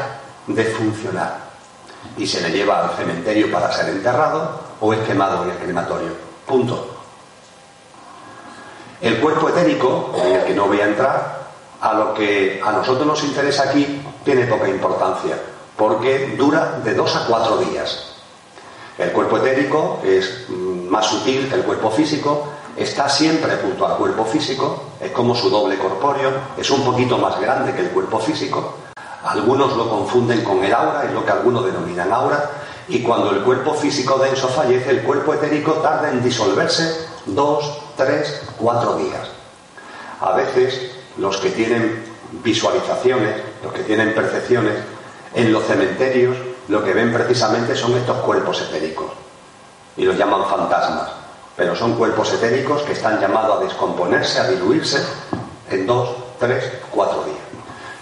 de 0.46 0.64
funcionar 0.64 1.52
y 2.16 2.26
se 2.26 2.40
le 2.40 2.50
lleva 2.50 2.82
al 2.82 2.96
cementerio 2.96 3.52
para 3.52 3.70
ser 3.72 3.90
enterrado 3.90 4.58
o 4.80 4.92
es 4.94 5.00
quemado 5.00 5.44
en 5.44 5.50
el 5.50 5.58
crematorio. 5.58 6.12
Punto. 6.46 6.96
El 9.02 9.20
cuerpo 9.20 9.50
etérico, 9.50 10.14
en 10.16 10.32
el 10.32 10.44
que 10.44 10.54
no 10.54 10.66
voy 10.66 10.80
a 10.80 10.86
entrar, 10.86 11.41
a 11.82 11.94
lo 11.94 12.14
que 12.14 12.60
a 12.64 12.70
nosotros 12.70 13.04
nos 13.06 13.22
interesa 13.24 13.64
aquí, 13.64 14.00
tiene 14.24 14.46
poca 14.46 14.68
importancia, 14.68 15.36
porque 15.76 16.36
dura 16.38 16.78
de 16.82 16.94
dos 16.94 17.14
a 17.16 17.26
cuatro 17.26 17.56
días. 17.58 18.12
El 18.96 19.10
cuerpo 19.10 19.38
etérico 19.38 19.98
es 20.04 20.44
mm, 20.48 20.88
más 20.88 21.06
sutil 21.06 21.48
que 21.48 21.56
el 21.56 21.64
cuerpo 21.64 21.90
físico, 21.90 22.46
está 22.76 23.08
siempre 23.08 23.56
junto 23.56 23.84
al 23.84 23.96
cuerpo 23.96 24.24
físico, 24.24 24.80
es 25.00 25.10
como 25.10 25.34
su 25.34 25.50
doble 25.50 25.76
corpóreo, 25.76 26.30
es 26.56 26.70
un 26.70 26.84
poquito 26.84 27.18
más 27.18 27.40
grande 27.40 27.74
que 27.74 27.80
el 27.80 27.88
cuerpo 27.88 28.20
físico. 28.20 28.74
Algunos 29.24 29.76
lo 29.76 29.90
confunden 29.90 30.44
con 30.44 30.62
el 30.62 30.72
aura, 30.72 31.04
es 31.04 31.12
lo 31.12 31.24
que 31.24 31.32
algunos 31.32 31.64
denominan 31.64 32.12
aura, 32.12 32.48
y 32.86 33.02
cuando 33.02 33.30
el 33.32 33.42
cuerpo 33.42 33.74
físico 33.74 34.18
denso 34.18 34.46
fallece, 34.46 34.90
el 34.90 35.02
cuerpo 35.02 35.34
etérico 35.34 35.72
tarda 35.74 36.10
en 36.10 36.22
disolverse 36.22 37.08
dos, 37.26 37.80
tres, 37.96 38.40
cuatro 38.56 38.96
días. 38.96 39.28
A 40.20 40.32
veces 40.34 41.01
los 41.18 41.36
que 41.38 41.50
tienen 41.50 42.04
visualizaciones, 42.42 43.36
los 43.62 43.72
que 43.72 43.82
tienen 43.82 44.14
percepciones, 44.14 44.74
en 45.34 45.52
los 45.52 45.64
cementerios 45.64 46.36
lo 46.68 46.84
que 46.84 46.92
ven 46.92 47.12
precisamente 47.12 47.74
son 47.74 47.96
estos 47.96 48.18
cuerpos 48.18 48.62
etéricos 48.62 49.10
y 49.96 50.04
los 50.04 50.16
llaman 50.16 50.44
fantasmas 50.46 51.22
pero 51.56 51.76
son 51.76 51.94
cuerpos 51.94 52.32
etéricos 52.32 52.82
que 52.82 52.92
están 52.92 53.20
llamados 53.20 53.58
a 53.58 53.64
descomponerse, 53.64 54.40
a 54.40 54.48
diluirse 54.48 55.04
en 55.70 55.86
dos, 55.86 56.08
tres, 56.38 56.64
cuatro 56.90 57.24
días. 57.24 57.38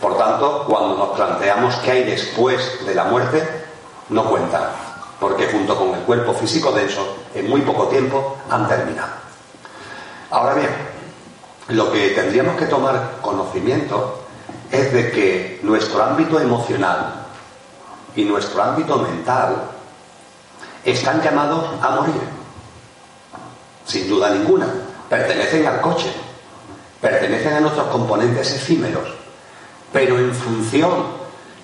Por 0.01 0.17
tanto, 0.17 0.65
cuando 0.67 0.97
nos 0.97 1.09
planteamos 1.11 1.75
qué 1.77 1.91
hay 1.91 2.05
después 2.05 2.87
de 2.87 2.95
la 2.95 3.05
muerte, 3.05 3.47
no 4.09 4.25
cuentan, 4.25 4.63
porque 5.19 5.49
junto 5.49 5.77
con 5.77 5.95
el 5.95 6.01
cuerpo 6.01 6.33
físico 6.33 6.73
denso, 6.73 7.17
en 7.35 7.51
muy 7.51 7.61
poco 7.63 7.89
tiempo 7.89 8.39
han 8.49 8.67
terminado. 8.69 9.13
Ahora 10.31 10.55
bien, 10.55 10.71
lo 11.71 11.93
que 11.93 12.11
tendríamos 12.11 12.57
que 12.57 12.67
tomar 12.67 13.19
conocimiento 13.21 14.25
es 14.71 14.93
de 14.93 15.11
que 15.11 15.61
nuestro 15.63 16.03
ámbito 16.03 16.41
emocional 16.41 17.27
y 18.17 18.25
nuestro 18.25 18.63
ámbito 18.63 18.99
mental 18.99 19.57
están 20.85 21.23
llamados 21.23 21.65
a 21.81 21.91
morir. 21.91 22.21
Sin 23.85 24.09
duda 24.09 24.31
ninguna, 24.31 24.67
pertenecen 25.09 25.67
al 25.67 25.81
coche, 25.81 26.13
pertenecen 27.01 27.55
a 27.55 27.61
nuestros 27.61 27.89
componentes 27.89 28.53
efímeros, 28.53 29.09
pero 29.93 30.19
en 30.19 30.35
función 30.35 31.21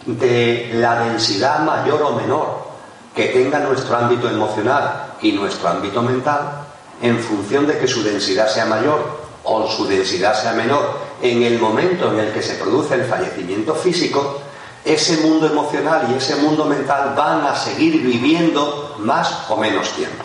de 0.07 0.71
la 0.75 1.01
densidad 1.01 1.61
mayor 1.61 2.03
o 2.03 2.13
menor 2.13 2.67
que 3.15 3.27
tenga 3.27 3.59
nuestro 3.59 3.97
ámbito 3.97 4.29
emocional 4.29 5.15
y 5.21 5.33
nuestro 5.33 5.69
ámbito 5.69 6.03
mental, 6.03 6.67
en 7.01 7.19
función 7.19 7.67
de 7.67 7.79
que 7.79 7.89
su 7.89 8.03
densidad 8.03 8.49
sea 8.49 8.67
mayor 8.67 9.26
o 9.47 9.69
su 9.69 9.87
densidad 9.87 10.35
sea 10.35 10.53
menor, 10.53 10.99
en 11.23 11.43
el 11.43 11.59
momento 11.59 12.13
en 12.13 12.19
el 12.19 12.33
que 12.33 12.43
se 12.43 12.55
produce 12.55 12.95
el 12.95 13.05
fallecimiento 13.05 13.75
físico, 13.75 14.41
ese 14.85 15.17
mundo 15.19 15.47
emocional 15.47 16.09
y 16.11 16.15
ese 16.15 16.37
mundo 16.37 16.65
mental 16.65 17.15
van 17.17 17.45
a 17.47 17.57
seguir 17.57 18.03
viviendo 18.03 18.97
más 18.99 19.49
o 19.49 19.57
menos 19.57 19.91
tiempo. 19.93 20.25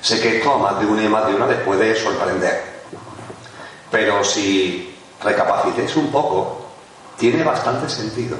Sé 0.00 0.20
que 0.20 0.38
esto 0.38 0.54
a 0.54 0.58
más 0.58 0.80
de 0.80 0.86
una 0.86 1.04
y 1.04 1.08
más 1.08 1.26
de 1.26 1.34
una 1.34 1.46
les 1.46 1.60
puede 1.60 1.94
sorprender, 1.94 2.82
pero 3.90 4.24
si 4.24 4.96
recapacitéis 5.22 5.94
un 5.96 6.10
poco, 6.10 6.66
tiene 7.16 7.44
bastante 7.44 7.88
sentido. 7.88 8.36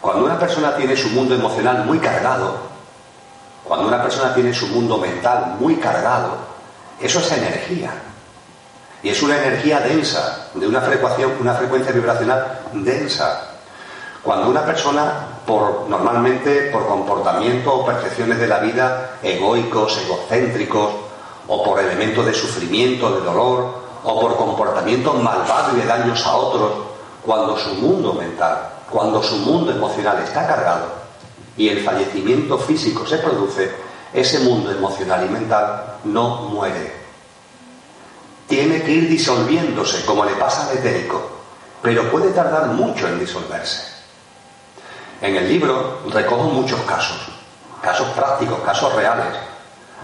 Cuando 0.00 0.24
una 0.24 0.38
persona 0.38 0.74
tiene 0.76 0.96
su 0.96 1.08
mundo 1.10 1.34
emocional 1.34 1.84
muy 1.84 1.98
cargado, 1.98 2.56
cuando 3.64 3.88
una 3.88 4.02
persona 4.02 4.34
tiene 4.34 4.54
su 4.54 4.68
mundo 4.68 4.96
mental 4.96 5.56
muy 5.60 5.76
cargado, 5.76 6.47
eso 7.00 7.20
es 7.20 7.32
energía. 7.32 7.92
Y 9.02 9.10
es 9.10 9.22
una 9.22 9.38
energía 9.38 9.80
densa, 9.80 10.48
de 10.54 10.66
una 10.66 10.80
frecuencia, 10.80 11.26
una 11.40 11.54
frecuencia 11.54 11.92
vibracional 11.92 12.60
densa. 12.72 13.54
Cuando 14.22 14.48
una 14.48 14.64
persona, 14.64 15.26
por, 15.46 15.86
normalmente 15.88 16.70
por 16.72 16.86
comportamiento 16.88 17.72
o 17.72 17.86
percepciones 17.86 18.38
de 18.38 18.48
la 18.48 18.58
vida 18.58 19.18
egoicos, 19.22 19.98
egocéntricos, 20.04 20.90
o 21.46 21.62
por 21.62 21.80
elementos 21.80 22.26
de 22.26 22.34
sufrimiento, 22.34 23.10
de 23.12 23.24
dolor, 23.24 23.88
o 24.04 24.20
por 24.20 24.36
comportamientos 24.36 25.22
malvados 25.22 25.74
y 25.74 25.80
de 25.80 25.86
daños 25.86 26.26
a 26.26 26.36
otros, 26.36 26.72
cuando 27.24 27.56
su 27.56 27.74
mundo 27.74 28.12
mental, 28.12 28.58
cuando 28.90 29.22
su 29.22 29.36
mundo 29.36 29.70
emocional 29.72 30.18
está 30.22 30.46
cargado 30.46 30.86
y 31.56 31.68
el 31.68 31.80
fallecimiento 31.84 32.56
físico 32.58 33.06
se 33.06 33.18
produce, 33.18 33.70
ese 34.12 34.40
mundo 34.40 34.70
emocional 34.70 35.26
y 35.26 35.28
mental 35.28 35.98
no 36.04 36.42
muere. 36.42 36.92
Tiene 38.46 38.82
que 38.82 38.90
ir 38.92 39.08
disolviéndose, 39.08 40.04
como 40.04 40.24
le 40.24 40.32
pasa 40.32 40.68
al 40.68 40.78
etérico, 40.78 41.30
pero 41.82 42.10
puede 42.10 42.30
tardar 42.30 42.68
mucho 42.68 43.06
en 43.06 43.20
disolverse. 43.20 43.98
En 45.20 45.36
el 45.36 45.48
libro 45.48 46.00
recojo 46.10 46.44
muchos 46.44 46.80
casos, 46.82 47.28
casos 47.82 48.08
prácticos, 48.10 48.60
casos 48.60 48.94
reales, 48.94 49.34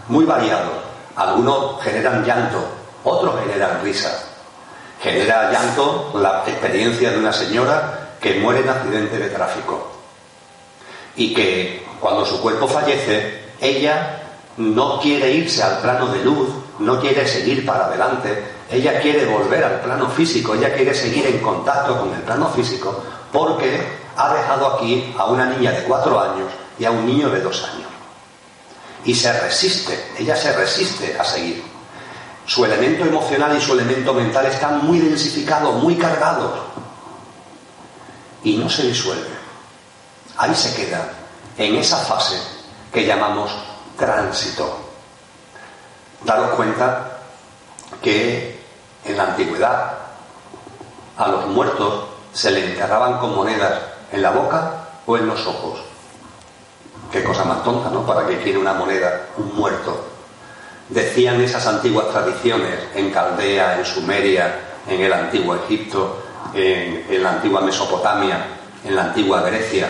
muy 0.09 0.25
variados. 0.25 0.75
Algunos 1.17 1.81
generan 1.83 2.25
llanto, 2.25 2.63
otros 3.05 3.41
generan 3.41 3.83
risa. 3.83 4.11
Genera 5.01 5.51
llanto 5.51 6.13
la 6.15 6.43
experiencia 6.47 7.11
de 7.11 7.19
una 7.19 7.33
señora 7.33 8.17
que 8.21 8.41
muere 8.41 8.61
en 8.61 8.69
accidente 8.69 9.19
de 9.19 9.29
tráfico 9.29 9.93
y 11.17 11.33
que 11.35 11.87
cuando 12.01 12.25
su 12.25 12.41
cuerpo 12.41 12.67
fallece 12.67 13.44
ella 13.61 14.21
no 14.57 15.01
quiere 15.01 15.33
irse 15.33 15.63
al 15.63 15.79
plano 15.79 16.07
de 16.07 16.25
luz, 16.25 16.49
no 16.79 17.01
quiere 17.01 17.27
seguir 17.27 17.65
para 17.65 17.87
adelante, 17.87 18.45
ella 18.71 19.01
quiere 19.01 19.27
volver 19.27 19.65
al 19.65 19.81
plano 19.81 20.09
físico, 20.09 20.55
ella 20.55 20.73
quiere 20.75 20.95
seguir 20.95 21.27
en 21.27 21.39
contacto 21.41 21.99
con 21.99 22.15
el 22.15 22.21
plano 22.23 22.49
físico 22.51 23.03
porque 23.33 23.81
ha 24.17 24.35
dejado 24.35 24.75
aquí 24.75 25.15
a 25.19 25.27
una 25.27 25.47
niña 25.47 25.73
de 25.73 25.83
cuatro 25.85 26.21
años 26.21 26.49
y 26.79 26.85
a 26.85 26.91
un 26.91 27.07
niño 27.07 27.31
de 27.31 27.41
dos 27.41 27.65
años. 27.65 27.89
Y 29.05 29.15
se 29.15 29.33
resiste, 29.41 30.13
ella 30.19 30.37
se 30.37 30.53
resiste 30.53 31.17
a 31.19 31.25
seguir. 31.25 31.63
Su 32.47 32.65
elemento 32.65 33.05
emocional 33.05 33.57
y 33.57 33.61
su 33.61 33.73
elemento 33.73 34.15
mental 34.15 34.47
están 34.47 34.85
muy 34.87 34.99
densificados, 34.99 35.83
muy 35.83 35.97
cargados. 35.97 36.53
Y 38.43 38.57
no 38.57 38.69
se 38.69 38.85
disuelve. 38.85 39.35
Ahí 40.37 40.55
se 40.55 40.75
queda, 40.75 41.11
en 41.57 41.77
esa 41.77 41.99
fase 41.99 42.54
que 42.95 43.05
llamamos 43.05 43.51
tránsito. 43.99 44.79
Daros 46.25 46.51
cuenta 46.51 47.19
que 48.01 48.61
en 49.05 49.17
la 49.17 49.25
antigüedad 49.25 49.95
a 51.19 51.29
los 51.29 51.47
muertos 51.49 52.05
se 52.33 52.53
le 52.53 52.65
enterraban 52.65 53.19
con 53.19 53.35
monedas 53.35 53.81
en 54.13 54.23
la 54.23 54.31
boca 54.31 54.87
o 55.07 55.17
en 55.17 55.27
los 55.27 55.45
ojos. 55.45 55.81
Qué 57.11 57.25
cosa 57.25 57.45
más 57.45 57.65
tonta, 57.65 57.91
¿no? 57.91 58.07
¿Para 58.07 58.27
qué 58.29 58.39
quiere 58.39 58.59
una 58.59 58.75
moneda 58.75 59.27
un 59.39 59.57
muerto? 59.57 60.05
Decían 60.89 61.41
esas 61.41 61.67
antiguas 61.67 62.09
tradiciones 62.11 62.79
en 62.95 63.11
Caldea, 63.11 63.79
en 63.79 63.85
Sumeria, 63.85 64.61
en 64.89 65.01
el 65.01 65.13
antiguo 65.13 65.57
Egipto, 65.57 66.23
en, 66.55 67.07
en 67.11 67.23
la 67.23 67.31
antigua 67.31 67.61
Mesopotamia, 67.61 68.47
en 68.85 68.95
la 68.95 69.03
antigua 69.07 69.41
Grecia, 69.43 69.89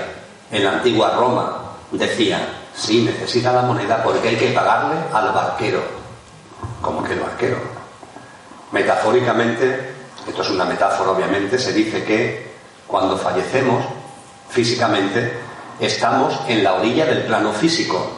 en 0.51 0.65
la 0.65 0.73
antigua 0.73 1.11
Roma, 1.11 1.59
decían, 1.91 2.64
sí, 2.77 3.03
necesita 3.03 3.53
la 3.53 3.63
moneda 3.63 4.03
porque 4.03 4.29
hay 4.29 4.37
que 4.37 4.51
pagarle 4.51 4.97
al 5.13 5.33
barquero. 5.33 5.83
¿Cómo 6.81 7.03
que 7.03 7.15
el 7.15 7.21
barquero? 7.21 7.57
Metafóricamente, 8.73 9.95
esto 10.27 10.43
es 10.43 10.51
una 10.51 10.65
metáfora 10.65 11.11
obviamente, 11.11 11.59
se 11.59 11.73
dice 11.73 12.05
que 12.05 12.55
cuando 12.87 13.17
fallecemos 13.17 13.85
físicamente 14.51 15.33
estamos 15.81 16.39
en 16.49 16.63
la 16.63 16.75
orilla 16.75 17.07
del 17.07 17.23
plano 17.23 17.53
físico. 17.53 18.11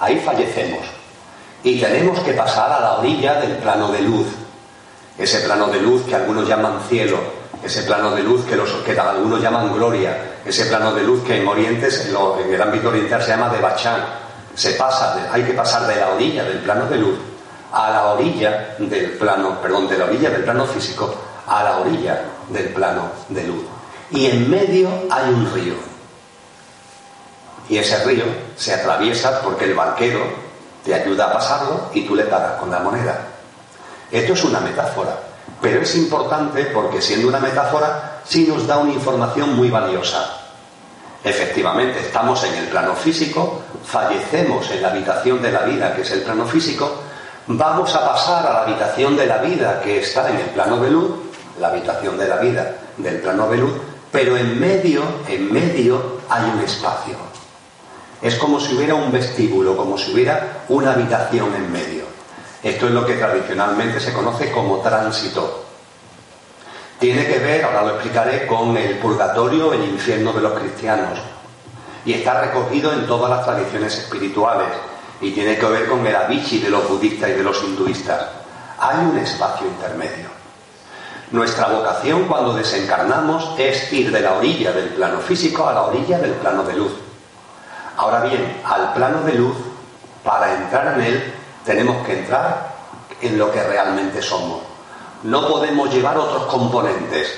Ahí 0.00 0.20
fallecemos. 0.20 0.86
Y 1.62 1.80
tenemos 1.80 2.20
que 2.20 2.32
pasar 2.32 2.72
a 2.72 2.80
la 2.80 2.92
orilla 2.98 3.40
del 3.40 3.56
plano 3.58 3.90
de 3.90 4.00
luz. 4.00 4.26
Ese 5.18 5.40
plano 5.40 5.66
de 5.66 5.80
luz 5.80 6.02
que 6.06 6.14
algunos 6.14 6.48
llaman 6.48 6.80
cielo, 6.88 7.18
ese 7.62 7.82
plano 7.82 8.12
de 8.12 8.22
luz 8.22 8.44
que, 8.46 8.56
los, 8.56 8.70
que 8.84 8.98
algunos 8.98 9.42
llaman 9.42 9.72
gloria, 9.74 10.29
ese 10.44 10.66
plano 10.66 10.92
de 10.92 11.02
luz 11.02 11.22
que 11.24 11.40
en 11.40 11.46
Oriente, 11.46 11.88
en, 11.88 12.54
el 12.54 12.62
ámbito 12.62 12.88
oriental 12.88 13.22
se 13.22 13.28
llama 13.28 13.48
de 13.50 13.60
Bachán. 13.60 14.04
Se 14.54 14.72
pasa, 14.72 15.28
hay 15.32 15.42
que 15.42 15.52
pasar 15.52 15.86
de 15.86 15.96
la 15.96 16.10
orilla 16.10 16.44
del 16.44 16.58
plano 16.58 16.86
de 16.86 16.96
luz 16.96 17.18
a 17.72 17.90
la 17.90 18.06
orilla 18.06 18.74
del 18.78 19.10
plano, 19.12 19.60
perdón, 19.60 19.88
de 19.88 19.98
la 19.98 20.06
orilla 20.06 20.30
del 20.30 20.42
plano 20.42 20.66
físico 20.66 21.14
a 21.46 21.62
la 21.62 21.78
orilla 21.78 22.20
del 22.48 22.68
plano 22.70 23.10
de 23.28 23.44
luz. 23.44 23.64
Y 24.10 24.26
en 24.26 24.50
medio 24.50 24.90
hay 25.10 25.32
un 25.32 25.52
río. 25.52 25.74
Y 27.68 27.78
ese 27.78 28.04
río 28.04 28.24
se 28.56 28.74
atraviesa 28.74 29.40
porque 29.42 29.66
el 29.66 29.74
barquero 29.74 30.20
te 30.84 30.94
ayuda 30.94 31.26
a 31.26 31.32
pasarlo 31.32 31.90
y 31.94 32.06
tú 32.06 32.16
le 32.16 32.24
pagas 32.24 32.58
con 32.58 32.70
la 32.70 32.80
moneda. 32.80 33.20
Esto 34.10 34.32
es 34.32 34.42
una 34.42 34.58
metáfora, 34.58 35.16
pero 35.60 35.80
es 35.82 35.94
importante 35.94 36.64
porque 36.66 37.00
siendo 37.00 37.28
una 37.28 37.38
metáfora 37.38 38.09
sí 38.30 38.46
nos 38.46 38.64
da 38.64 38.78
una 38.78 38.92
información 38.92 39.56
muy 39.56 39.70
valiosa. 39.70 40.36
Efectivamente, 41.24 41.98
estamos 41.98 42.44
en 42.44 42.54
el 42.54 42.66
plano 42.68 42.94
físico, 42.94 43.62
fallecemos 43.84 44.70
en 44.70 44.82
la 44.82 44.90
habitación 44.90 45.42
de 45.42 45.50
la 45.50 45.62
vida, 45.62 45.94
que 45.94 46.02
es 46.02 46.10
el 46.12 46.22
plano 46.22 46.46
físico, 46.46 47.02
vamos 47.48 47.92
a 47.92 48.06
pasar 48.06 48.46
a 48.46 48.52
la 48.52 48.62
habitación 48.62 49.16
de 49.16 49.26
la 49.26 49.38
vida, 49.38 49.80
que 49.82 49.98
está 49.98 50.30
en 50.30 50.36
el 50.36 50.46
plano 50.50 50.78
de 50.78 50.90
luz, 50.92 51.10
la 51.58 51.68
habitación 51.68 52.16
de 52.16 52.28
la 52.28 52.36
vida 52.36 52.76
del 52.96 53.16
plano 53.16 53.48
de 53.48 53.56
luz, 53.56 53.72
pero 54.12 54.36
en 54.36 54.60
medio, 54.60 55.02
en 55.26 55.52
medio 55.52 56.20
hay 56.28 56.48
un 56.54 56.60
espacio. 56.60 57.16
Es 58.22 58.36
como 58.36 58.60
si 58.60 58.76
hubiera 58.76 58.94
un 58.94 59.10
vestíbulo, 59.10 59.76
como 59.76 59.98
si 59.98 60.12
hubiera 60.12 60.62
una 60.68 60.92
habitación 60.92 61.52
en 61.52 61.72
medio. 61.72 62.04
Esto 62.62 62.86
es 62.86 62.92
lo 62.92 63.04
que 63.04 63.14
tradicionalmente 63.14 63.98
se 63.98 64.12
conoce 64.12 64.52
como 64.52 64.78
tránsito. 64.78 65.69
Tiene 67.00 67.26
que 67.26 67.38
ver, 67.38 67.64
ahora 67.64 67.80
lo 67.80 67.90
explicaré, 67.94 68.46
con 68.46 68.76
el 68.76 68.98
purgatorio, 68.98 69.72
el 69.72 69.84
infierno 69.84 70.34
de 70.34 70.42
los 70.42 70.52
cristianos. 70.52 71.18
Y 72.04 72.12
está 72.12 72.42
recogido 72.42 72.92
en 72.92 73.06
todas 73.06 73.30
las 73.30 73.42
tradiciones 73.42 73.96
espirituales. 73.96 74.68
Y 75.22 75.30
tiene 75.30 75.56
que 75.56 75.64
ver 75.64 75.88
con 75.88 76.06
el 76.06 76.14
abichi 76.14 76.58
de 76.58 76.68
los 76.68 76.86
budistas 76.86 77.30
y 77.30 77.32
de 77.32 77.42
los 77.42 77.62
hinduistas. 77.64 78.26
Hay 78.78 78.98
un 78.98 79.16
espacio 79.16 79.66
intermedio. 79.66 80.28
Nuestra 81.30 81.68
vocación 81.68 82.26
cuando 82.26 82.52
desencarnamos 82.52 83.54
es 83.56 83.90
ir 83.94 84.12
de 84.12 84.20
la 84.20 84.34
orilla 84.34 84.70
del 84.70 84.90
plano 84.90 85.20
físico 85.20 85.66
a 85.66 85.72
la 85.72 85.82
orilla 85.84 86.18
del 86.18 86.32
plano 86.32 86.64
de 86.64 86.74
luz. 86.74 86.92
Ahora 87.96 88.20
bien, 88.20 88.60
al 88.62 88.92
plano 88.92 89.22
de 89.22 89.34
luz, 89.34 89.56
para 90.22 90.54
entrar 90.54 90.98
en 90.98 91.00
él, 91.00 91.34
tenemos 91.64 92.06
que 92.06 92.18
entrar 92.18 92.74
en 93.22 93.38
lo 93.38 93.50
que 93.50 93.62
realmente 93.62 94.20
somos. 94.20 94.69
No 95.22 95.46
podemos 95.46 95.92
llevar 95.92 96.16
otros 96.16 96.44
componentes. 96.44 97.28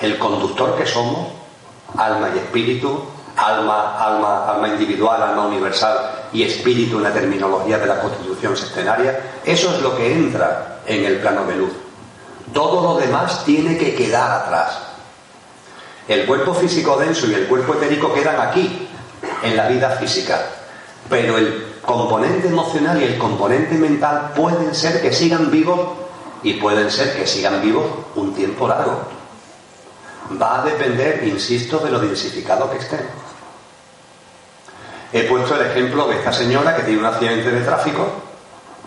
El 0.00 0.18
conductor 0.18 0.76
que 0.76 0.86
somos, 0.86 1.28
alma 1.96 2.30
y 2.34 2.38
espíritu, 2.38 3.00
alma, 3.36 3.96
alma, 3.98 4.50
alma 4.50 4.68
individual, 4.68 5.22
alma 5.22 5.46
universal 5.46 6.28
y 6.32 6.42
espíritu 6.42 6.96
en 6.96 7.04
la 7.04 7.12
terminología 7.12 7.78
de 7.78 7.86
la 7.86 8.00
constitución 8.00 8.56
sextenaria, 8.56 9.40
eso 9.44 9.72
es 9.74 9.82
lo 9.82 9.96
que 9.96 10.12
entra 10.12 10.80
en 10.86 11.04
el 11.04 11.18
plano 11.18 11.44
de 11.44 11.56
luz. 11.56 11.72
Todo 12.52 12.82
lo 12.82 13.00
demás 13.00 13.44
tiene 13.44 13.76
que 13.76 13.94
quedar 13.94 14.30
atrás. 14.42 14.78
El 16.08 16.26
cuerpo 16.26 16.54
físico 16.54 16.96
denso 16.96 17.26
y 17.26 17.34
el 17.34 17.46
cuerpo 17.46 17.74
etérico 17.74 18.12
quedan 18.12 18.40
aquí, 18.40 18.88
en 19.42 19.56
la 19.56 19.68
vida 19.68 19.90
física. 19.90 20.40
Pero 21.08 21.38
el 21.38 21.76
componente 21.82 22.48
emocional 22.48 23.00
y 23.00 23.04
el 23.04 23.18
componente 23.18 23.74
mental 23.76 24.32
pueden 24.34 24.74
ser 24.74 25.00
que 25.00 25.12
sigan 25.12 25.50
vivos 25.50 26.07
y 26.42 26.54
pueden 26.54 26.90
ser 26.90 27.16
que 27.16 27.26
sigan 27.26 27.60
vivos 27.60 27.84
un 28.14 28.34
tiempo 28.34 28.68
largo. 28.68 29.02
Va 30.40 30.60
a 30.60 30.64
depender, 30.64 31.26
insisto, 31.26 31.78
de 31.78 31.90
lo 31.90 31.98
densificado 31.98 32.70
que 32.70 32.78
estén. 32.78 33.00
He 35.12 35.22
puesto 35.22 35.54
el 35.54 35.70
ejemplo 35.70 36.06
de 36.06 36.16
esta 36.16 36.32
señora 36.32 36.76
que 36.76 36.82
tiene 36.82 37.00
un 37.00 37.06
accidente 37.06 37.50
de 37.50 37.60
tráfico, 37.62 38.06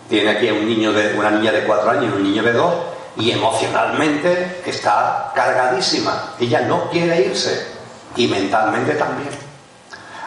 tiene 0.08 0.30
aquí 0.30 0.49
a 0.49 0.54
un 0.54 0.68
niño 0.68 0.93
de, 0.93 1.18
una 1.18 1.32
niña 1.32 1.52
de 1.52 1.64
cuatro 1.64 1.89
años 1.89 2.14
y 2.14 2.18
un 2.18 2.24
niño 2.24 2.43
de 2.43 2.54
dos, 2.54 2.74
y 3.18 3.32
emocionalmente 3.32 4.62
está 4.66 5.32
cargadísima. 5.34 6.34
Ella 6.39 6.62
no 6.62 6.89
quiere 6.89 7.26
irse 7.26 7.68
y 8.16 8.28
mentalmente 8.28 8.93
también. 8.93 9.30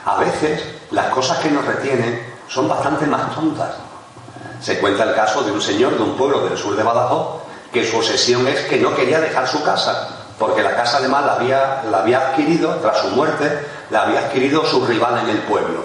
A 0.04 0.16
veces 0.16 0.62
las 0.90 1.06
cosas 1.06 1.38
que 1.38 1.50
nos 1.50 1.64
retienen 1.64 2.20
son 2.48 2.68
bastante 2.68 3.06
más 3.06 3.34
tontas. 3.34 3.74
Se 4.60 4.78
cuenta 4.78 5.04
el 5.04 5.14
caso 5.14 5.42
de 5.42 5.52
un 5.52 5.60
señor 5.60 5.96
de 5.96 6.02
un 6.02 6.16
pueblo 6.16 6.48
del 6.48 6.56
sur 6.56 6.76
de 6.76 6.82
Badajoz 6.82 7.42
que 7.72 7.84
su 7.84 7.96
obsesión 7.96 8.46
es 8.46 8.60
que 8.66 8.78
no 8.78 8.94
quería 8.94 9.20
dejar 9.20 9.48
su 9.48 9.62
casa, 9.64 10.08
porque 10.38 10.62
la 10.62 10.76
casa 10.76 10.98
además 10.98 11.26
la 11.26 11.32
había, 11.34 11.82
la 11.90 11.98
había 11.98 12.28
adquirido, 12.28 12.76
tras 12.76 12.98
su 12.98 13.08
muerte, 13.08 13.50
la 13.90 14.02
había 14.02 14.20
adquirido 14.20 14.64
su 14.64 14.86
rival 14.86 15.18
en 15.24 15.30
el 15.30 15.38
pueblo. 15.38 15.84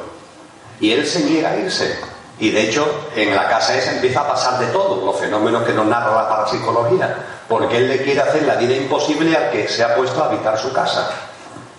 Y 0.80 0.92
él 0.92 1.06
se 1.06 1.24
niega 1.24 1.50
a 1.50 1.58
irse. 1.58 2.00
Y 2.40 2.52
de 2.52 2.62
hecho, 2.62 2.88
en 3.16 3.36
la 3.36 3.50
casa 3.50 3.76
esa 3.76 3.94
empieza 3.94 4.22
a 4.22 4.28
pasar 4.28 4.60
de 4.60 4.68
todo, 4.68 5.04
los 5.04 5.20
fenómenos 5.20 5.64
que 5.64 5.74
nos 5.74 5.88
narra 5.88 6.16
la 6.16 6.30
parapsicología, 6.30 7.18
porque 7.50 7.78
él 7.78 7.90
le 7.90 8.04
quiere 8.04 8.22
hacer 8.22 8.44
la 8.44 8.56
vida 8.56 8.76
imposible 8.76 9.36
al 9.36 9.50
que 9.50 9.68
se 9.68 9.84
ha 9.84 9.96
puesto 9.96 10.24
a 10.24 10.28
habitar 10.28 10.58
su 10.58 10.72
casa. 10.72 11.10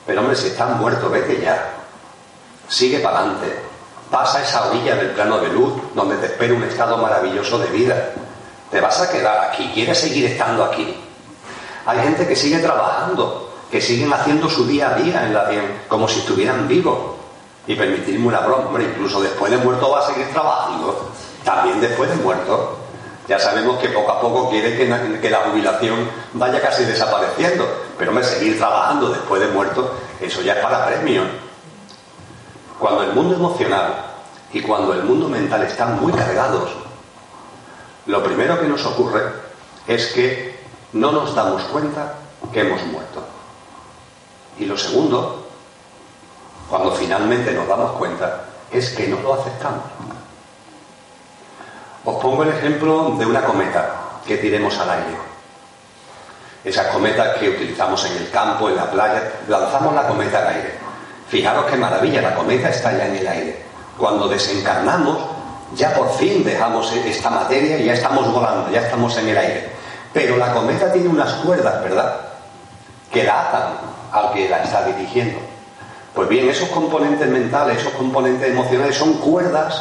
Pero 0.07 0.20
hombre, 0.20 0.36
si 0.36 0.49
están 0.49 0.76
muertos, 0.78 1.11
vete 1.11 1.41
ya. 1.41 1.70
Sigue 2.68 2.99
para 2.99 3.20
adelante. 3.20 3.70
Pasa 4.11 4.43
esa 4.43 4.69
orilla 4.69 4.97
del 4.97 5.11
plano 5.11 5.39
de 5.39 5.49
luz, 5.49 5.73
donde 5.95 6.17
te 6.17 6.27
espera 6.27 6.53
un 6.53 6.65
estado 6.65 6.99
maravilloso 6.99 7.59
de 7.59 7.69
vida. 7.69 8.13
Te 8.71 8.81
vas 8.81 9.01
a 9.01 9.11
quedar 9.11 9.51
aquí, 9.51 9.71
quieres 9.73 9.99
seguir 9.99 10.27
estando 10.27 10.65
aquí. 10.65 10.97
Hay 11.87 11.99
gente 12.01 12.27
que 12.27 12.35
sigue 12.35 12.59
trabajando, 12.59 13.53
que 13.71 13.81
siguen 13.81 14.13
haciendo 14.13 14.49
su 14.49 14.67
día 14.67 14.91
a 14.91 14.95
día 14.95 15.25
en 15.25 15.33
la, 15.33 15.49
como 15.87 16.09
si 16.09 16.21
estuvieran 16.21 16.67
vivos 16.67 16.99
y 17.67 17.77
permitirme 17.77 18.27
una 18.27 18.41
broma, 18.41 18.67
hombre, 18.67 18.85
incluso 18.85 19.21
después 19.21 19.51
de 19.53 19.59
muerto 19.59 19.91
va 19.91 20.01
a 20.01 20.07
seguir 20.07 20.29
trabajando, 20.33 21.11
también 21.45 21.81
después 21.81 22.11
de 22.11 22.17
muerto. 22.17 22.79
Ya 23.29 23.39
sabemos 23.39 23.79
que 23.79 23.91
poco 23.91 24.11
a 24.11 24.21
poco 24.21 24.51
quiere 24.51 24.77
que, 24.77 25.31
la 25.31 25.39
jubilación 25.39 26.11
vaya 26.33 26.61
casi 26.61 26.85
desapareciendo, 26.85 27.65
pero 27.97 28.11
hombre, 28.11 28.25
seguir 28.25 28.59
trabajando 28.59 29.11
después 29.11 29.41
de 29.41 29.47
muerto, 29.49 29.95
eso 30.21 30.43
ya 30.43 30.55
es 30.55 30.59
para 30.59 30.85
premio. 30.87 31.23
Cuando 32.81 33.05
el 33.05 33.12
mundo 33.12 33.37
emocional 33.37 33.95
y 34.53 34.61
cuando 34.62 34.93
el 34.95 35.05
mundo 35.05 35.28
mental 35.28 35.62
están 35.62 36.01
muy 36.01 36.12
cargados, 36.12 36.70
lo 38.07 38.24
primero 38.24 38.59
que 38.59 38.66
nos 38.66 38.85
ocurre 38.87 39.22
es 39.87 40.09
que 40.09 40.59
no 40.95 41.12
nos 41.12 41.35
damos 41.35 41.62
cuenta 41.64 42.14
que 42.53 42.62
hemos 42.62 42.83
muerto. 42.87 43.22
Y 44.59 44.64
lo 44.64 44.76
segundo 44.76 45.47
cuando 46.70 46.93
finalmente 46.93 47.53
nos 47.53 47.66
damos 47.66 47.91
cuenta, 47.99 48.45
es 48.70 48.91
que 48.91 49.09
no 49.09 49.20
lo 49.20 49.35
aceptamos. 49.35 49.83
Os 52.05 52.22
pongo 52.22 52.45
el 52.45 52.51
ejemplo 52.51 53.16
de 53.18 53.26
una 53.26 53.43
cometa 53.43 54.20
que 54.24 54.37
tiremos 54.37 54.78
al 54.78 54.91
aire. 54.91 55.18
Esas 56.62 56.87
cometas 56.89 57.39
que 57.39 57.51
utilizamos 57.51 58.05
en 58.07 58.18
el 58.18 58.31
campo, 58.31 58.68
en 58.68 58.76
la 58.76 58.89
playa, 58.89 59.33
lanzamos 59.49 59.95
la 59.95 60.07
cometa 60.07 60.39
al 60.39 60.55
aire. 60.55 60.80
Fijaros 61.31 61.66
qué 61.66 61.76
maravilla, 61.76 62.20
la 62.20 62.35
cometa 62.35 62.70
está 62.70 62.91
ya 62.91 63.07
en 63.07 63.14
el 63.14 63.28
aire. 63.28 63.62
Cuando 63.97 64.26
desencarnamos, 64.26 65.16
ya 65.76 65.95
por 65.95 66.12
fin 66.14 66.43
dejamos 66.43 66.93
esta 66.93 67.31
materia 67.31 67.78
y 67.78 67.85
ya 67.85 67.93
estamos 67.93 68.33
volando, 68.33 68.68
ya 68.72 68.81
estamos 68.81 69.16
en 69.16 69.28
el 69.28 69.39
aire. 69.39 69.70
Pero 70.12 70.37
la 70.37 70.53
cometa 70.53 70.93
tiene 70.93 71.09
unas 71.09 71.33
cuerdas, 71.35 71.85
¿verdad? 71.85 72.16
Que 73.12 73.22
la 73.22 73.49
atan 73.49 73.72
al 74.11 74.33
que 74.33 74.49
la 74.49 74.64
está 74.64 74.85
dirigiendo. 74.87 75.39
Pues 76.16 76.28
bien, 76.28 76.49
esos 76.49 76.68
componentes 76.70 77.28
mentales, 77.28 77.78
esos 77.78 77.93
componentes 77.93 78.51
emocionales 78.51 78.97
son 78.97 79.12
cuerdas, 79.14 79.81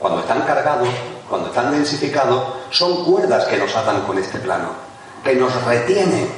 cuando 0.00 0.22
están 0.22 0.42
cargados, 0.42 0.88
cuando 1.30 1.50
están 1.50 1.70
densificados, 1.70 2.48
son 2.70 3.04
cuerdas 3.04 3.44
que 3.44 3.58
nos 3.58 3.76
atan 3.76 4.00
con 4.00 4.18
este 4.18 4.38
plano, 4.38 4.70
que 5.22 5.36
nos 5.36 5.54
retienen, 5.64 6.28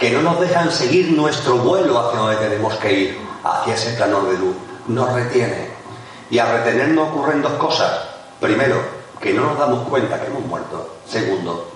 que 0.00 0.10
no 0.10 0.22
nos 0.22 0.40
dejan 0.40 0.72
seguir 0.72 1.12
nuestro 1.12 1.58
vuelo 1.58 1.96
hacia 2.00 2.18
donde 2.18 2.36
tenemos 2.36 2.74
que 2.74 2.92
ir, 2.92 3.27
hacia 3.44 3.74
ese 3.74 3.92
plano 3.92 4.22
de 4.24 4.38
luz. 4.38 4.56
Nos 4.88 5.12
retiene. 5.12 5.68
Y 6.30 6.38
al 6.38 6.52
retenernos 6.52 7.08
ocurren 7.08 7.42
dos 7.42 7.52
cosas. 7.52 7.92
Primero, 8.40 8.80
que 9.20 9.32
no 9.32 9.44
nos 9.44 9.58
damos 9.58 9.88
cuenta 9.88 10.20
que 10.20 10.26
hemos 10.26 10.44
muerto. 10.44 10.96
Segundo, 11.06 11.70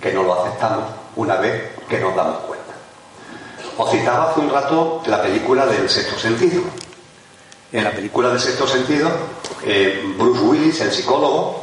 que 0.00 0.12
no 0.12 0.22
lo 0.22 0.40
aceptamos 0.40 0.84
una 1.16 1.36
vez 1.36 1.72
que 1.88 1.98
nos 1.98 2.14
damos 2.14 2.38
cuenta. 2.38 2.72
Os 3.76 3.90
citaba 3.90 4.30
hace 4.30 4.40
un 4.40 4.50
rato 4.50 5.02
la 5.06 5.22
película 5.22 5.66
del 5.66 5.88
sexto 5.88 6.18
sentido. 6.18 6.62
En 7.72 7.84
la 7.84 7.90
película 7.90 8.28
del 8.28 8.40
sexto 8.40 8.66
sentido, 8.66 9.10
eh, 9.64 10.14
Bruce 10.18 10.42
Willis, 10.42 10.80
el 10.82 10.92
psicólogo, 10.92 11.62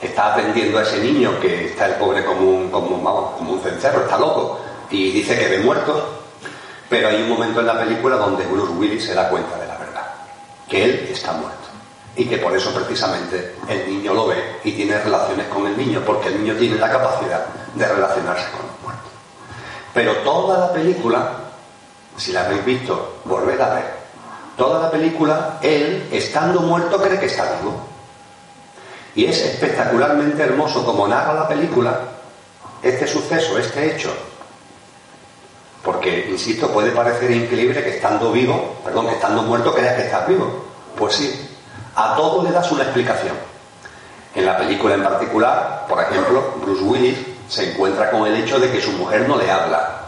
está 0.00 0.34
atendiendo 0.34 0.78
a 0.78 0.82
ese 0.82 1.00
niño 1.00 1.40
que 1.40 1.66
está 1.66 1.86
el 1.86 1.94
pobre 1.94 2.24
como 2.24 2.48
un, 2.48 2.70
como, 2.70 3.36
un 3.40 3.60
cencerro, 3.60 4.02
está 4.02 4.18
loco, 4.18 4.60
y 4.90 5.10
dice 5.10 5.36
que 5.38 5.48
ve 5.48 5.58
muerto. 5.58 6.14
Pero 6.88 7.08
hay 7.08 7.22
un 7.22 7.28
momento 7.28 7.60
en 7.60 7.66
la 7.66 7.78
película 7.78 8.16
donde 8.16 8.46
Bruce 8.46 8.72
Willis 8.72 9.04
se 9.04 9.14
da 9.14 9.28
cuenta 9.28 9.58
de 9.58 9.66
la 9.66 9.76
verdad, 9.76 10.06
que 10.68 10.84
él 10.84 11.08
está 11.10 11.32
muerto. 11.32 11.56
Y 12.16 12.24
que 12.24 12.38
por 12.38 12.56
eso 12.56 12.74
precisamente 12.74 13.54
el 13.68 13.88
niño 13.88 14.12
lo 14.14 14.26
ve 14.26 14.58
y 14.64 14.72
tiene 14.72 14.98
relaciones 14.98 15.46
con 15.48 15.66
el 15.66 15.76
niño, 15.76 16.02
porque 16.04 16.28
el 16.28 16.42
niño 16.42 16.56
tiene 16.56 16.76
la 16.76 16.90
capacidad 16.90 17.46
de 17.74 17.86
relacionarse 17.86 18.50
con 18.50 18.66
los 18.66 18.82
muertos. 18.82 19.12
Pero 19.94 20.16
toda 20.18 20.58
la 20.58 20.72
película 20.72 21.48
si 22.18 22.32
la 22.32 22.44
habéis 22.44 22.64
visto, 22.64 23.20
volved 23.24 23.60
a 23.60 23.74
ver. 23.74 23.84
Toda 24.56 24.82
la 24.82 24.90
película, 24.90 25.58
él, 25.62 26.08
estando 26.10 26.60
muerto, 26.60 27.00
cree 27.00 27.18
que 27.18 27.26
está 27.26 27.58
vivo. 27.60 27.80
Y 29.14 29.26
es 29.26 29.40
espectacularmente 29.40 30.42
hermoso 30.42 30.84
como 30.84 31.06
narra 31.06 31.32
la 31.32 31.48
película 31.48 32.00
este 32.82 33.06
suceso, 33.06 33.56
este 33.58 33.94
hecho. 33.94 34.12
Porque, 35.88 36.28
insisto, 36.28 36.68
puede 36.68 36.90
parecer 36.90 37.30
increíble 37.30 37.82
que 37.82 37.96
estando 37.96 38.30
vivo, 38.30 38.76
perdón, 38.84 39.06
que 39.06 39.14
estando 39.14 39.40
muerto 39.40 39.74
creas 39.74 39.96
que 39.96 40.02
estás 40.02 40.28
vivo. 40.28 40.66
Pues 40.98 41.14
sí, 41.14 41.48
a 41.96 42.14
todo 42.14 42.42
le 42.42 42.50
das 42.50 42.70
una 42.70 42.82
explicación. 42.82 43.34
En 44.34 44.44
la 44.44 44.58
película 44.58 44.96
en 44.96 45.02
particular, 45.02 45.86
por 45.88 45.98
ejemplo, 46.02 46.56
Bruce 46.60 46.82
Willis 46.82 47.16
se 47.48 47.70
encuentra 47.72 48.10
con 48.10 48.26
el 48.26 48.36
hecho 48.36 48.60
de 48.60 48.70
que 48.70 48.82
su 48.82 48.92
mujer 48.92 49.26
no 49.26 49.38
le 49.38 49.50
habla. 49.50 50.02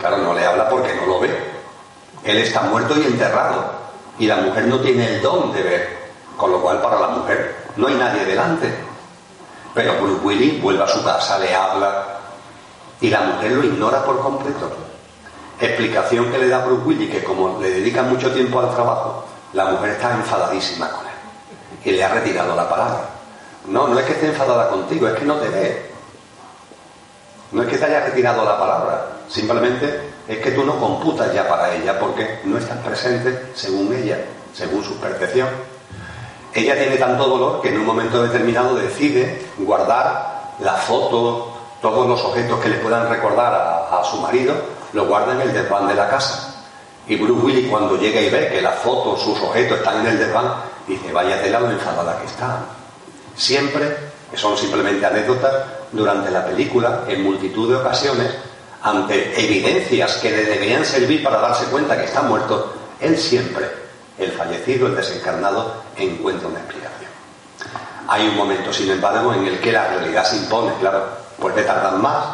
Claro, 0.00 0.18
no 0.18 0.34
le 0.34 0.44
habla 0.44 0.68
porque 0.68 0.92
no 0.96 1.06
lo 1.06 1.20
ve. 1.20 1.30
Él 2.24 2.38
está 2.38 2.62
muerto 2.62 3.00
y 3.00 3.04
enterrado. 3.04 3.74
Y 4.18 4.26
la 4.26 4.38
mujer 4.38 4.64
no 4.64 4.80
tiene 4.80 5.06
el 5.06 5.22
don 5.22 5.52
de 5.52 5.62
ver. 5.62 5.98
Con 6.36 6.50
lo 6.50 6.60
cual, 6.60 6.82
para 6.82 6.98
la 6.98 7.08
mujer 7.10 7.54
no 7.76 7.86
hay 7.86 7.94
nadie 7.94 8.24
delante. 8.24 8.74
Pero 9.72 10.00
Bruce 10.00 10.24
Willis 10.24 10.60
vuelve 10.60 10.82
a 10.82 10.88
su 10.88 11.04
casa, 11.04 11.38
le 11.38 11.54
habla. 11.54 12.18
Y 13.00 13.08
la 13.08 13.20
mujer 13.20 13.52
lo 13.52 13.62
ignora 13.62 14.04
por 14.04 14.18
completo. 14.18 14.85
Explicación 15.60 16.30
que 16.30 16.38
le 16.38 16.48
da 16.48 16.64
Bruce 16.64 16.82
Willis, 16.84 17.10
que 17.10 17.24
como 17.24 17.60
le 17.60 17.70
dedica 17.70 18.02
mucho 18.02 18.32
tiempo 18.32 18.60
al 18.60 18.74
trabajo, 18.74 19.24
la 19.52 19.66
mujer 19.66 19.90
está 19.90 20.14
enfadadísima 20.14 20.90
con 20.90 21.06
él. 21.06 21.12
Y 21.84 21.90
le 21.92 22.04
ha 22.04 22.08
retirado 22.08 22.54
la 22.54 22.68
palabra. 22.68 23.08
No, 23.66 23.88
no 23.88 23.98
es 23.98 24.04
que 24.06 24.12
esté 24.12 24.26
enfadada 24.26 24.68
contigo, 24.68 25.08
es 25.08 25.14
que 25.14 25.24
no 25.24 25.36
te 25.36 25.48
ve. 25.48 25.90
No 27.52 27.62
es 27.62 27.68
que 27.68 27.78
te 27.78 27.84
haya 27.84 28.04
retirado 28.04 28.44
la 28.44 28.58
palabra, 28.58 29.06
simplemente 29.28 30.00
es 30.26 30.38
que 30.38 30.50
tú 30.50 30.64
no 30.64 30.78
computas 30.80 31.32
ya 31.32 31.48
para 31.48 31.72
ella 31.74 31.98
porque 31.98 32.40
no 32.44 32.58
estás 32.58 32.78
presente 32.78 33.52
según 33.54 33.94
ella, 33.94 34.18
según 34.52 34.82
su 34.82 34.96
percepción. 34.96 35.48
Ella 36.52 36.76
tiene 36.76 36.96
tanto 36.96 37.26
dolor 37.26 37.60
que 37.60 37.68
en 37.68 37.78
un 37.78 37.86
momento 37.86 38.22
determinado 38.22 38.74
decide 38.74 39.46
guardar 39.58 40.54
la 40.58 40.72
foto, 40.72 41.52
todos 41.82 42.08
los 42.08 42.24
objetos 42.24 42.60
que 42.60 42.70
le 42.70 42.78
puedan 42.78 43.08
recordar 43.08 43.88
a, 43.90 44.02
su 44.04 44.16
marido, 44.20 44.54
lo 44.96 45.06
guarda 45.06 45.34
en 45.34 45.42
el 45.42 45.52
desván 45.52 45.86
de 45.86 45.94
la 45.94 46.08
casa. 46.08 46.54
Y 47.06 47.16
Bruce 47.16 47.44
Willis 47.44 47.68
cuando 47.68 47.96
llega 47.96 48.20
y 48.20 48.30
ve 48.30 48.48
que 48.48 48.62
las 48.62 48.76
fotos, 48.80 49.22
sus 49.22 49.38
objetos 49.40 49.78
están 49.78 50.00
en 50.00 50.06
el 50.06 50.18
desván, 50.18 50.54
dice, 50.88 51.12
vaya 51.12 51.40
tela 51.40 51.60
lo 51.60 51.70
enfadada 51.70 52.18
que 52.18 52.26
está. 52.26 52.60
Siempre, 53.36 53.94
que 54.30 54.36
son 54.36 54.56
simplemente 54.56 55.04
anécdotas, 55.04 55.52
durante 55.92 56.30
la 56.30 56.44
película, 56.44 57.04
en 57.06 57.22
multitud 57.22 57.68
de 57.68 57.76
ocasiones, 57.76 58.34
ante 58.82 59.38
evidencias 59.38 60.16
que 60.16 60.30
le 60.30 60.44
deberían 60.44 60.84
servir 60.84 61.22
para 61.22 61.40
darse 61.40 61.66
cuenta 61.66 61.96
que 61.96 62.06
está 62.06 62.22
muerto, 62.22 62.72
él 62.98 63.16
siempre, 63.18 63.68
el 64.18 64.32
fallecido, 64.32 64.86
el 64.86 64.96
desencarnado, 64.96 65.82
encuentra 65.96 66.48
una 66.48 66.58
explicación. 66.58 67.10
Hay 68.08 68.28
un 68.28 68.36
momento, 68.36 68.72
sin 68.72 68.90
embargo, 68.90 69.34
en 69.34 69.44
el 69.44 69.60
que 69.60 69.72
la 69.72 69.88
realidad 69.88 70.24
se 70.24 70.36
impone, 70.36 70.72
claro, 70.80 71.04
puede 71.38 71.62
tardar 71.62 71.98
más, 71.98 72.24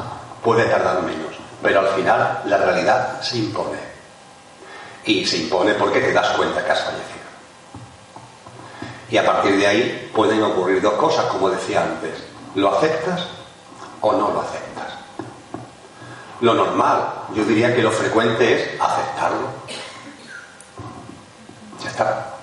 puede 0.42 0.64
tardar 0.66 1.02
menos, 1.02 1.31
pero 1.62 1.80
al 1.80 1.88
final 1.88 2.42
la 2.46 2.58
realidad 2.58 3.20
se 3.22 3.38
impone. 3.38 3.78
Y 5.04 5.24
se 5.24 5.38
impone 5.38 5.74
porque 5.74 6.00
te 6.00 6.12
das 6.12 6.28
cuenta 6.36 6.64
que 6.64 6.70
has 6.70 6.80
fallecido. 6.80 7.22
Y 9.10 9.16
a 9.16 9.26
partir 9.26 9.56
de 9.58 9.66
ahí 9.66 10.10
pueden 10.14 10.42
ocurrir 10.42 10.80
dos 10.80 10.94
cosas, 10.94 11.26
como 11.26 11.50
decía 11.50 11.82
antes. 11.82 12.22
¿Lo 12.54 12.76
aceptas 12.76 13.26
o 14.02 14.12
no 14.12 14.30
lo 14.32 14.40
aceptas. 14.40 14.92
Lo 16.40 16.54
normal, 16.54 17.12
yo 17.34 17.44
diría 17.44 17.74
que 17.74 17.82
lo 17.82 17.90
frecuente 17.90 18.52
es 18.52 18.80
aceptarlo. 18.80 19.48
Ya 21.82 21.88
está. 21.88 22.34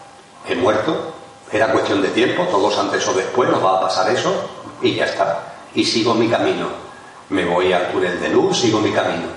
He 0.48 0.56
muerto, 0.56 1.14
era 1.52 1.72
cuestión 1.72 2.02
de 2.02 2.10
tiempo, 2.10 2.44
todos 2.46 2.78
antes 2.80 3.08
o 3.08 3.14
después 3.14 3.50
nos 3.50 3.64
va 3.64 3.78
a 3.78 3.82
pasar 3.82 4.10
eso 4.10 4.34
y 4.82 4.96
ya 4.96 5.06
está. 5.06 5.44
Y 5.76 5.86
sigo 5.86 6.14
mi 6.14 6.30
camino. 6.30 6.89
Me 7.30 7.46
voy 7.46 7.72
al 7.72 7.92
túnel 7.92 8.20
de 8.20 8.30
luz, 8.30 8.60
sigo 8.60 8.80
mi 8.80 8.92
camino. 8.92 9.28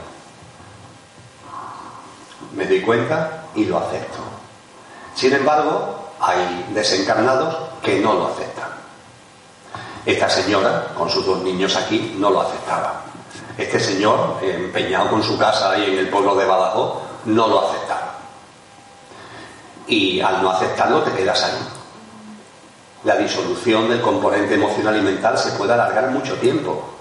Me 2.55 2.67
doy 2.67 2.81
cuenta 2.81 3.45
y 3.55 3.65
lo 3.67 3.79
acepto. 3.79 4.19
Sin 5.15 5.33
embargo, 5.33 6.13
hay 6.21 6.67
desencarnados 6.73 7.55
que 7.83 7.99
no 8.01 8.15
lo 8.15 8.29
aceptan. 8.29 8.69
Esta 10.05 10.29
señora, 10.29 10.89
con 10.97 11.09
sus 11.09 11.25
dos 11.25 11.43
niños 11.43 11.77
aquí, 11.77 12.17
no 12.19 12.31
lo 12.31 12.41
aceptaba. 12.41 13.03
Este 13.57 13.79
señor, 13.79 14.39
empeñado 14.43 15.11
con 15.11 15.23
su 15.23 15.39
casa 15.39 15.73
ahí 15.73 15.93
en 15.93 15.99
el 15.99 16.09
pueblo 16.09 16.35
de 16.35 16.47
Badajoz, 16.47 17.03
no 17.27 17.47
lo 17.47 17.69
aceptaba. 17.69 18.15
Y 19.87 20.21
al 20.21 20.43
no 20.43 20.51
aceptarlo 20.51 21.03
te 21.03 21.13
quedas 21.13 21.45
ahí. 21.45 21.59
La 23.05 23.17
disolución 23.17 23.89
del 23.89 24.01
componente 24.01 24.55
emocional 24.55 24.97
y 24.97 25.03
mental 25.03 25.37
se 25.37 25.53
puede 25.53 25.73
alargar 25.73 26.11
mucho 26.11 26.35
tiempo. 26.37 26.92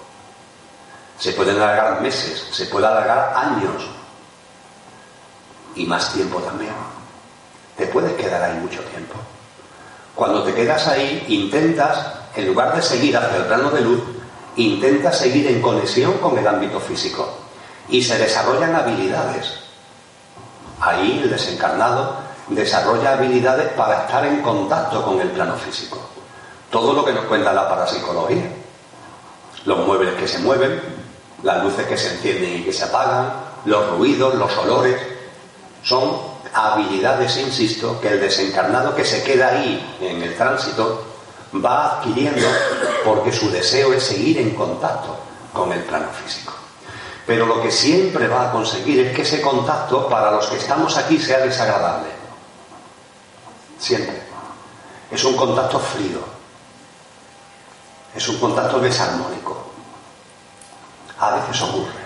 Se 1.22 1.30
pueden 1.34 1.54
alargar 1.54 2.00
meses, 2.00 2.48
se 2.50 2.66
puede 2.66 2.84
alargar 2.84 3.32
años. 3.36 3.86
Y 5.76 5.86
más 5.86 6.12
tiempo 6.12 6.40
también. 6.40 6.72
Te 7.76 7.86
puedes 7.86 8.14
quedar 8.14 8.42
ahí 8.42 8.58
mucho 8.58 8.80
tiempo. 8.80 9.14
Cuando 10.16 10.42
te 10.42 10.52
quedas 10.52 10.88
ahí, 10.88 11.24
intentas 11.28 12.06
en 12.34 12.48
lugar 12.48 12.74
de 12.74 12.82
seguir 12.82 13.16
hacia 13.16 13.36
el 13.36 13.44
plano 13.44 13.70
de 13.70 13.82
luz, 13.82 14.02
intenta 14.56 15.12
seguir 15.12 15.46
en 15.46 15.62
conexión 15.62 16.14
con 16.14 16.36
el 16.36 16.48
ámbito 16.48 16.80
físico 16.80 17.38
y 17.88 18.02
se 18.02 18.18
desarrollan 18.18 18.74
habilidades. 18.74 19.60
Ahí 20.80 21.20
el 21.22 21.30
desencarnado 21.30 22.16
desarrolla 22.48 23.12
habilidades 23.12 23.68
para 23.74 24.06
estar 24.06 24.26
en 24.26 24.42
contacto 24.42 25.04
con 25.04 25.20
el 25.20 25.28
plano 25.28 25.54
físico. 25.54 26.00
Todo 26.68 26.92
lo 26.92 27.04
que 27.04 27.12
nos 27.12 27.26
cuenta 27.26 27.52
la 27.52 27.68
parapsicología. 27.68 28.56
Los 29.64 29.86
muebles 29.86 30.14
que 30.14 30.26
se 30.26 30.40
mueven, 30.40 30.91
las 31.42 31.62
luces 31.62 31.86
que 31.86 31.96
se 31.96 32.14
encienden 32.14 32.60
y 32.60 32.64
que 32.64 32.72
se 32.72 32.84
apagan, 32.84 33.32
los 33.64 33.90
ruidos, 33.90 34.34
los 34.34 34.56
olores, 34.58 35.00
son 35.82 36.16
habilidades, 36.54 37.36
insisto, 37.38 38.00
que 38.00 38.08
el 38.08 38.20
desencarnado 38.20 38.94
que 38.94 39.04
se 39.04 39.22
queda 39.22 39.48
ahí 39.48 39.96
en 40.00 40.22
el 40.22 40.36
tránsito 40.36 41.04
va 41.64 41.98
adquiriendo 41.98 42.46
porque 43.04 43.32
su 43.32 43.50
deseo 43.50 43.92
es 43.92 44.02
seguir 44.02 44.38
en 44.38 44.54
contacto 44.54 45.16
con 45.52 45.72
el 45.72 45.80
plano 45.80 46.08
físico. 46.10 46.52
Pero 47.26 47.46
lo 47.46 47.62
que 47.62 47.70
siempre 47.70 48.28
va 48.28 48.48
a 48.48 48.52
conseguir 48.52 49.06
es 49.06 49.14
que 49.14 49.22
ese 49.22 49.40
contacto 49.40 50.08
para 50.08 50.32
los 50.32 50.46
que 50.46 50.56
estamos 50.56 50.96
aquí 50.96 51.18
sea 51.18 51.38
desagradable. 51.38 52.08
Siempre. 53.78 54.22
Es 55.10 55.22
un 55.24 55.36
contacto 55.36 55.78
frío. 55.78 56.18
Es 58.14 58.28
un 58.28 58.38
contacto 58.38 58.80
desarmónico. 58.80 59.71
A 61.22 61.30
veces 61.36 61.62
ocurre. 61.62 62.02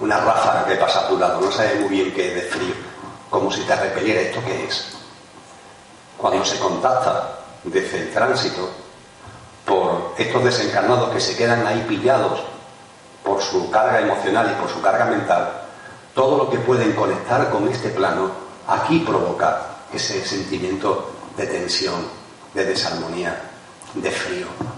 Una 0.00 0.16
ráfaga 0.16 0.64
que 0.64 0.76
pasa 0.76 1.00
a 1.00 1.08
tu 1.08 1.18
lado, 1.18 1.38
no 1.38 1.52
sabes 1.52 1.78
muy 1.80 1.90
bien 1.90 2.14
qué 2.14 2.28
es 2.28 2.34
de 2.34 2.40
frío, 2.48 2.74
como 3.28 3.52
si 3.52 3.60
te 3.64 3.76
repeliera 3.76 4.22
esto 4.22 4.42
que 4.42 4.64
es. 4.64 4.96
Cuando 6.16 6.42
se 6.42 6.58
contacta 6.58 7.40
desde 7.62 8.04
el 8.04 8.12
tránsito 8.14 8.70
por 9.66 10.14
estos 10.16 10.44
desencarnados 10.44 11.10
que 11.10 11.20
se 11.20 11.36
quedan 11.36 11.66
ahí 11.66 11.84
pillados 11.86 12.40
por 13.22 13.42
su 13.42 13.70
carga 13.70 14.00
emocional 14.00 14.50
y 14.50 14.62
por 14.62 14.70
su 14.70 14.80
carga 14.80 15.04
mental, 15.04 15.52
todo 16.14 16.38
lo 16.38 16.48
que 16.48 16.58
pueden 16.60 16.94
conectar 16.94 17.50
con 17.50 17.68
este 17.68 17.90
plano 17.90 18.30
aquí 18.66 19.00
provoca 19.00 19.60
ese 19.92 20.24
sentimiento 20.24 21.12
de 21.36 21.46
tensión, 21.46 22.08
de 22.54 22.64
desarmonía, 22.64 23.38
de 23.92 24.10
frío. 24.10 24.75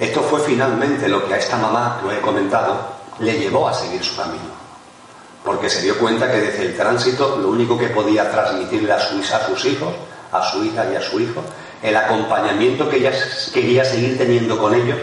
Esto 0.00 0.22
fue 0.22 0.40
finalmente 0.40 1.08
lo 1.08 1.26
que 1.26 1.34
a 1.34 1.38
esta 1.38 1.56
mamá, 1.56 2.00
lo 2.04 2.12
he 2.12 2.20
comentado, 2.20 2.76
le 3.18 3.38
llevó 3.38 3.68
a 3.68 3.74
seguir 3.74 4.02
su 4.02 4.16
camino. 4.16 4.58
Porque 5.44 5.68
se 5.68 5.82
dio 5.82 5.98
cuenta 5.98 6.30
que 6.30 6.40
desde 6.40 6.66
el 6.66 6.76
tránsito 6.76 7.36
lo 7.36 7.48
único 7.48 7.76
que 7.76 7.88
podía 7.88 8.30
transmitirle 8.30 8.92
a, 8.92 9.00
su, 9.00 9.18
a 9.18 9.46
sus 9.46 9.64
hijos, 9.64 9.92
a 10.30 10.42
su 10.50 10.64
hija 10.64 10.86
y 10.92 10.94
a 10.94 11.00
su 11.00 11.18
hijo, 11.18 11.42
el 11.82 11.96
acompañamiento 11.96 12.88
que 12.88 12.96
ella 12.96 13.12
quería 13.52 13.84
seguir 13.84 14.18
teniendo 14.18 14.56
con 14.58 14.74
ellos, 14.74 14.98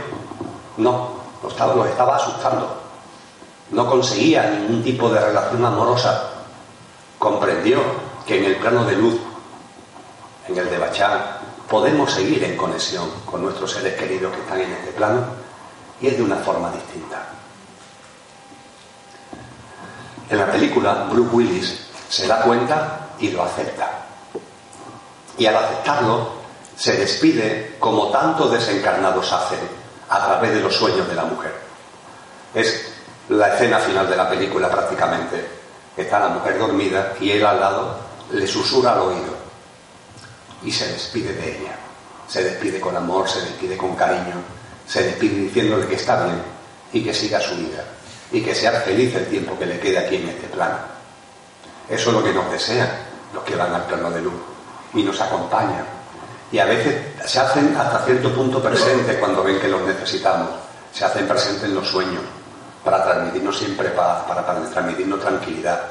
no, 0.78 1.10
los 1.44 1.52
estaba, 1.52 1.76
los 1.76 1.88
estaba 1.88 2.16
asustando. 2.16 2.82
No 3.72 3.90
conseguía 3.90 4.50
ningún 4.50 4.84
tipo 4.84 5.10
de 5.10 5.20
relación 5.20 5.66
amorosa. 5.66 6.30
Comprendió 7.20 7.80
que 8.26 8.38
en 8.38 8.46
el 8.46 8.56
plano 8.58 8.86
de 8.86 8.96
luz, 8.96 9.16
en 10.48 10.58
el 10.58 10.70
de 10.70 10.78
Bachán, 10.78 11.35
podemos 11.76 12.10
seguir 12.10 12.42
en 12.42 12.56
conexión 12.56 13.12
con 13.26 13.42
nuestros 13.42 13.70
seres 13.70 13.96
queridos 13.96 14.34
que 14.34 14.40
están 14.40 14.62
en 14.62 14.72
este 14.72 14.92
plano 14.92 15.26
y 16.00 16.08
es 16.08 16.16
de 16.16 16.24
una 16.24 16.38
forma 16.38 16.72
distinta. 16.72 17.22
En 20.30 20.38
la 20.38 20.50
película, 20.50 21.10
Bruce 21.12 21.36
Willis 21.36 21.88
se 22.08 22.28
da 22.28 22.44
cuenta 22.44 23.10
y 23.20 23.30
lo 23.32 23.44
acepta. 23.44 24.06
Y 25.38 25.48
al 25.48 25.58
aceptarlo, 25.58 26.30
se 26.78 26.96
despide 26.96 27.76
como 27.78 28.10
tantos 28.10 28.54
desencarnados 28.54 29.34
hacen 29.34 29.60
a 30.08 30.26
través 30.26 30.54
de 30.54 30.62
los 30.62 30.74
sueños 30.74 31.06
de 31.10 31.16
la 31.16 31.26
mujer. 31.26 31.56
Es 32.54 32.90
la 33.28 33.54
escena 33.54 33.80
final 33.80 34.10
de 34.10 34.16
la 34.16 34.30
película 34.30 34.70
prácticamente. 34.70 35.46
Está 35.98 36.20
la 36.20 36.30
mujer 36.30 36.58
dormida 36.58 37.16
y 37.20 37.32
él 37.32 37.46
al 37.46 37.60
lado 37.60 37.98
le 38.32 38.48
susurra 38.48 38.94
al 38.94 39.00
oído 39.00 39.45
y 40.64 40.72
se 40.72 40.88
despide 40.88 41.34
de 41.34 41.58
ella. 41.58 41.76
Se 42.28 42.44
despide 42.44 42.80
con 42.80 42.96
amor, 42.96 43.30
se 43.30 43.42
despide 43.42 43.78
con 43.78 43.96
cariño, 43.96 44.36
se 44.88 45.04
despide 45.04 45.42
diciéndole 45.42 45.88
que 45.88 45.96
está 45.96 46.24
bien 46.24 46.42
y 46.94 47.04
que 47.04 47.14
siga 47.14 47.40
su 47.40 47.56
vida 47.56 47.84
y 48.32 48.42
que 48.42 48.56
sea 48.56 48.72
feliz 48.82 49.14
el 49.16 49.28
tiempo 49.28 49.58
que 49.58 49.66
le 49.66 49.80
quede 49.80 50.00
aquí 50.00 50.16
en 50.16 50.30
este 50.30 50.48
plano. 50.48 50.78
Eso 51.90 52.10
es 52.10 52.16
lo 52.16 52.24
que 52.24 52.34
nos 52.34 52.52
desean 52.52 52.90
los 53.34 53.44
que 53.44 53.56
van 53.56 53.74
al 53.74 53.86
plano 53.86 54.10
de 54.10 54.22
luz 54.22 54.34
y 54.94 55.04
nos 55.04 55.20
acompañan. 55.22 55.86
Y 56.52 56.60
a 56.60 56.66
veces 56.66 56.96
se 57.26 57.40
hacen 57.40 57.76
hasta 57.76 58.06
cierto 58.06 58.34
punto 58.34 58.62
presentes 58.62 59.18
cuando 59.18 59.44
ven 59.44 59.60
que 59.60 59.68
los 59.68 59.82
necesitamos. 59.82 60.50
Se 60.94 61.04
hacen 61.06 61.28
presentes 61.28 61.66
en 61.66 61.76
los 61.76 61.88
sueños 61.88 62.22
para 62.84 63.04
transmitirnos 63.04 63.58
siempre 63.58 63.90
paz, 63.90 64.24
para, 64.28 64.46
para 64.46 64.62
transmitirnos 64.70 65.20
tranquilidad. 65.20 65.82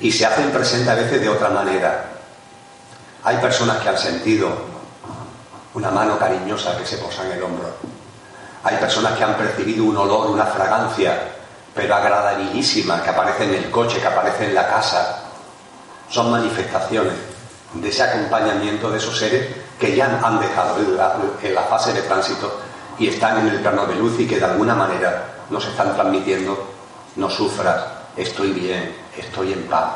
Y 0.00 0.10
se 0.10 0.26
hacen 0.26 0.50
presentes 0.50 0.88
a 0.88 0.94
veces 0.94 1.20
de 1.20 1.28
otra 1.28 1.50
manera. 1.50 2.09
Hay 3.22 3.36
personas 3.36 3.78
que 3.78 3.88
han 3.88 3.98
sentido 3.98 4.48
una 5.74 5.90
mano 5.90 6.18
cariñosa 6.18 6.76
que 6.76 6.86
se 6.86 6.98
posa 6.98 7.26
en 7.26 7.32
el 7.32 7.42
hombro. 7.42 7.68
Hay 8.64 8.76
personas 8.76 9.16
que 9.16 9.24
han 9.24 9.34
percibido 9.34 9.84
un 9.84 9.96
olor, 9.96 10.30
una 10.30 10.46
fragancia 10.46 11.36
pero 11.74 11.94
agradabilísima, 11.94 13.02
que 13.02 13.10
aparece 13.10 13.44
en 13.44 13.54
el 13.54 13.70
coche, 13.70 14.00
que 14.00 14.06
aparece 14.06 14.46
en 14.46 14.54
la 14.54 14.66
casa. 14.68 15.22
Son 16.08 16.30
manifestaciones 16.30 17.14
de 17.74 17.88
ese 17.88 18.02
acompañamiento 18.02 18.90
de 18.90 18.98
esos 18.98 19.16
seres 19.16 19.54
que 19.78 19.94
ya 19.94 20.20
han 20.22 20.40
dejado 20.40 20.76
en 21.42 21.54
la, 21.54 21.62
fase 21.62 21.92
de 21.92 22.02
tránsito 22.02 22.60
y 22.98 23.08
están 23.08 23.38
en 23.38 23.48
el 23.48 23.60
plano 23.60 23.86
de 23.86 23.94
luz 23.94 24.18
y 24.18 24.26
que 24.26 24.38
de 24.38 24.44
alguna 24.44 24.74
manera 24.74 25.24
nos 25.48 25.64
están 25.66 25.94
transmitiendo, 25.94 26.68
no 27.16 27.30
sufras, 27.30 27.84
estoy 28.16 28.50
bien, 28.52 28.94
estoy 29.16 29.52
en 29.52 29.62
paz. 29.68 29.92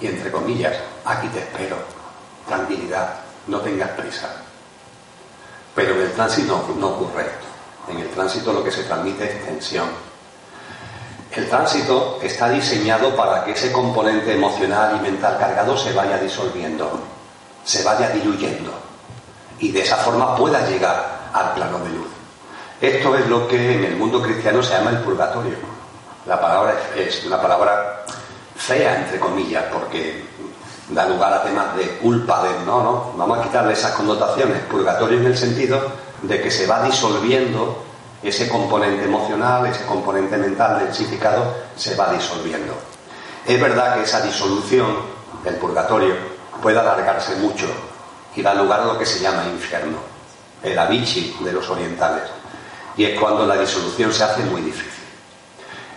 Y 0.00 0.08
entre 0.08 0.30
comillas, 0.30 0.74
aquí 1.06 1.28
te 1.28 1.38
espero, 1.38 1.76
tranquilidad, 2.46 3.14
no 3.46 3.60
tengas 3.60 3.90
prisa. 3.90 4.28
Pero 5.74 5.94
en 5.94 6.02
el 6.02 6.12
tránsito 6.12 6.64
no, 6.68 6.74
no 6.74 6.88
ocurre 6.88 7.22
esto. 7.22 7.46
En 7.88 7.98
el 7.98 8.08
tránsito 8.10 8.52
lo 8.52 8.64
que 8.64 8.72
se 8.72 8.82
transmite 8.84 9.24
es 9.24 9.46
tensión. 9.46 9.88
El 11.30 11.48
tránsito 11.48 12.18
está 12.22 12.48
diseñado 12.48 13.14
para 13.14 13.44
que 13.44 13.52
ese 13.52 13.70
componente 13.70 14.34
emocional 14.34 14.96
y 14.98 15.02
mental 15.02 15.36
cargado 15.38 15.76
se 15.76 15.92
vaya 15.92 16.18
disolviendo, 16.18 16.98
se 17.64 17.84
vaya 17.84 18.08
diluyendo 18.10 18.72
y 19.58 19.72
de 19.72 19.82
esa 19.82 19.96
forma 19.96 20.36
pueda 20.36 20.66
llegar 20.68 21.28
al 21.32 21.52
plano 21.54 21.78
de 21.80 21.90
luz. 21.90 22.08
Esto 22.80 23.16
es 23.16 23.26
lo 23.26 23.48
que 23.48 23.74
en 23.74 23.84
el 23.84 23.96
mundo 23.96 24.22
cristiano 24.22 24.62
se 24.62 24.74
llama 24.74 24.90
el 24.90 24.98
purgatorio. 24.98 25.56
La 26.26 26.40
palabra 26.40 26.74
es 26.94 27.24
una 27.24 27.40
palabra 27.40 28.04
fea, 28.54 28.96
entre 28.96 29.18
comillas, 29.18 29.64
porque 29.72 30.24
da 30.88 31.06
lugar 31.06 31.32
a 31.32 31.42
temas 31.42 31.76
de 31.76 31.98
culpa, 31.98 32.42
de 32.44 32.64
no, 32.64 32.82
no, 32.82 33.12
vamos 33.16 33.38
a 33.38 33.42
quitarle 33.42 33.72
esas 33.72 33.92
connotaciones. 33.92 34.62
Purgatorio 34.70 35.18
en 35.18 35.26
el 35.26 35.36
sentido 35.36 35.80
de 36.22 36.40
que 36.40 36.50
se 36.50 36.66
va 36.66 36.82
disolviendo 36.82 37.84
ese 38.22 38.48
componente 38.48 39.04
emocional, 39.04 39.66
ese 39.66 39.84
componente 39.84 40.36
mental 40.36 40.80
del 40.80 40.94
psificado, 40.94 41.54
se 41.76 41.94
va 41.96 42.12
disolviendo. 42.12 42.74
Es 43.44 43.60
verdad 43.60 43.96
que 43.96 44.02
esa 44.02 44.20
disolución 44.20 44.86
del 45.44 45.54
purgatorio 45.56 46.14
puede 46.62 46.78
alargarse 46.78 47.36
mucho 47.36 47.66
y 48.34 48.42
da 48.42 48.54
lugar 48.54 48.80
a 48.80 48.84
lo 48.86 48.98
que 48.98 49.06
se 49.06 49.20
llama 49.20 49.44
infierno, 49.46 49.98
el 50.62 50.78
abichi 50.78 51.36
de 51.40 51.52
los 51.52 51.68
orientales, 51.68 52.24
y 52.96 53.04
es 53.04 53.18
cuando 53.18 53.46
la 53.46 53.56
disolución 53.56 54.12
se 54.12 54.24
hace 54.24 54.42
muy 54.44 54.62
difícil. 54.62 54.95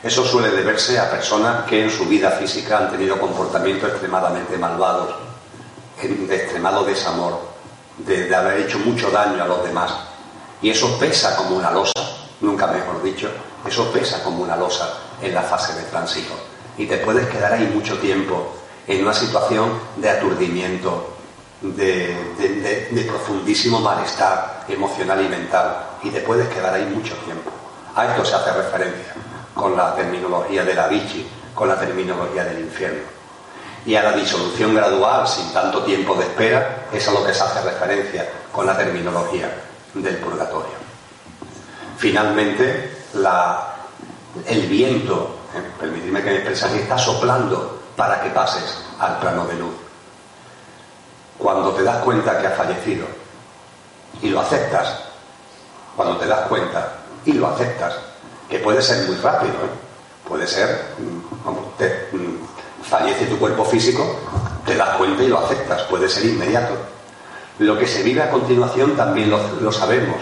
Eso 0.02 0.24
suele 0.24 0.50
deberse 0.52 0.98
a 0.98 1.12
personas 1.12 1.66
que 1.66 1.84
en 1.84 1.90
su 1.90 2.06
vida 2.06 2.32
física 2.32 2.78
han 2.78 2.92
tenido 2.92 3.20
comportamientos 3.20 3.90
extremadamente 3.90 4.58
malvados, 4.58 5.14
de 6.02 6.36
extremado 6.36 6.86
desamor, 6.86 7.38
de, 7.98 8.34
haber 8.34 8.62
hecho 8.62 8.80
mucho 8.80 9.12
daño 9.12 9.44
a 9.44 9.48
los 9.48 9.62
demás. 9.62 9.92
Y 10.62 10.70
eso 10.70 10.98
pesa 10.98 11.36
como 11.36 11.58
una 11.58 11.72
losa, 11.72 12.00
nunca 12.40 12.68
mejor 12.68 13.04
dicho, 13.04 13.30
eso 13.66 13.92
pesa 13.92 14.24
como 14.24 14.42
una 14.44 14.56
losa 14.56 14.90
en 15.22 15.34
la 15.34 15.42
fase 15.42 15.74
de 15.74 15.84
tránsito. 15.84 16.34
Y 16.78 16.86
te 16.86 17.00
puedes 17.00 17.28
quedar 17.28 17.52
ahí 17.52 17.70
mucho 17.74 17.98
tiempo 17.98 18.56
en 18.88 19.04
una 19.04 19.14
situación 19.14 19.82
de 19.98 20.12
aturdimiento, 20.12 21.14
de, 21.62 23.06
profundísimo 23.06 23.82
malestar 23.82 24.64
emocional 24.70 25.26
y 25.26 25.28
mental. 25.28 25.90
Y 26.04 26.10
te 26.10 26.22
puedes 26.22 26.48
quedar 26.48 26.74
ahí 26.74 26.86
mucho 26.86 27.16
tiempo. 27.16 27.52
A 27.94 28.06
esto 28.06 28.24
se 28.24 28.36
hace 28.36 28.54
referencia 28.54 29.14
con 29.60 29.76
la 29.76 29.94
terminología 29.96 30.64
de 30.64 30.74
la 30.74 30.88
Vichy, 30.88 31.28
con 31.54 31.68
la 31.68 31.78
terminología 31.78 32.46
del 32.46 32.60
infierno 32.62 33.20
y 33.86 33.96
a 33.96 34.04
la 34.04 34.12
disolución 34.12 34.76
gradual 34.76 35.28
sin 35.28 35.52
tanto 35.54 35.84
tiempo 35.84 36.16
de 36.16 36.24
espera 36.24 36.88
es 36.92 37.08
a 37.08 37.12
lo 37.12 37.26
que 37.26 37.34
se 37.34 37.44
hace 37.44 37.62
referencia 37.62 38.30
con 38.52 38.66
la 38.66 38.78
terminología 38.78 39.52
del 39.94 40.18
purgatorio. 40.18 40.78
Finalmente, 41.98 42.98
el 44.46 44.68
viento, 44.68 45.38
eh, 45.56 45.62
permitidme 45.80 46.22
que 46.22 46.30
me 46.30 46.36
exprese, 46.38 46.82
está 46.82 46.98
soplando 46.98 47.82
para 47.96 48.22
que 48.22 48.30
pases 48.30 48.84
al 49.00 49.18
plano 49.20 49.46
de 49.48 49.56
luz. 49.56 49.74
Cuando 51.38 51.72
te 51.72 51.84
das 51.84 51.98
cuenta 52.04 52.40
que 52.40 52.48
has 52.48 52.56
fallecido 52.56 53.08
y 54.22 54.30
lo 54.30 54.42
aceptas, 54.42 55.00
cuando 55.96 56.18
te 56.18 56.28
das 56.28 56.42
cuenta 56.48 56.94
y 57.26 57.34
lo 57.34 57.48
aceptas, 57.48 57.96
que 58.50 58.60
puede 58.60 58.82
ser 58.82 59.08
muy 59.08 59.16
rápido, 59.18 59.54
puede 60.28 60.48
ser, 60.48 60.96
como 61.44 61.62
mm, 61.62 62.16
mm, 62.16 62.84
fallece 62.84 63.26
tu 63.28 63.38
cuerpo 63.38 63.64
físico, 63.64 64.20
te 64.66 64.76
das 64.76 64.98
cuenta 64.98 65.24
y 65.24 65.28
lo 65.28 65.40
aceptas, 65.40 65.84
puede 65.84 66.10
ser 66.10 66.26
inmediato. 66.26 66.76
Lo 67.60 67.78
que 67.78 67.88
se 67.88 68.02
vive 68.04 68.24
a 68.24 68.32
continuación 68.32 68.96
también 68.96 69.30
lo, 69.30 69.72
sabemos, 69.72 70.18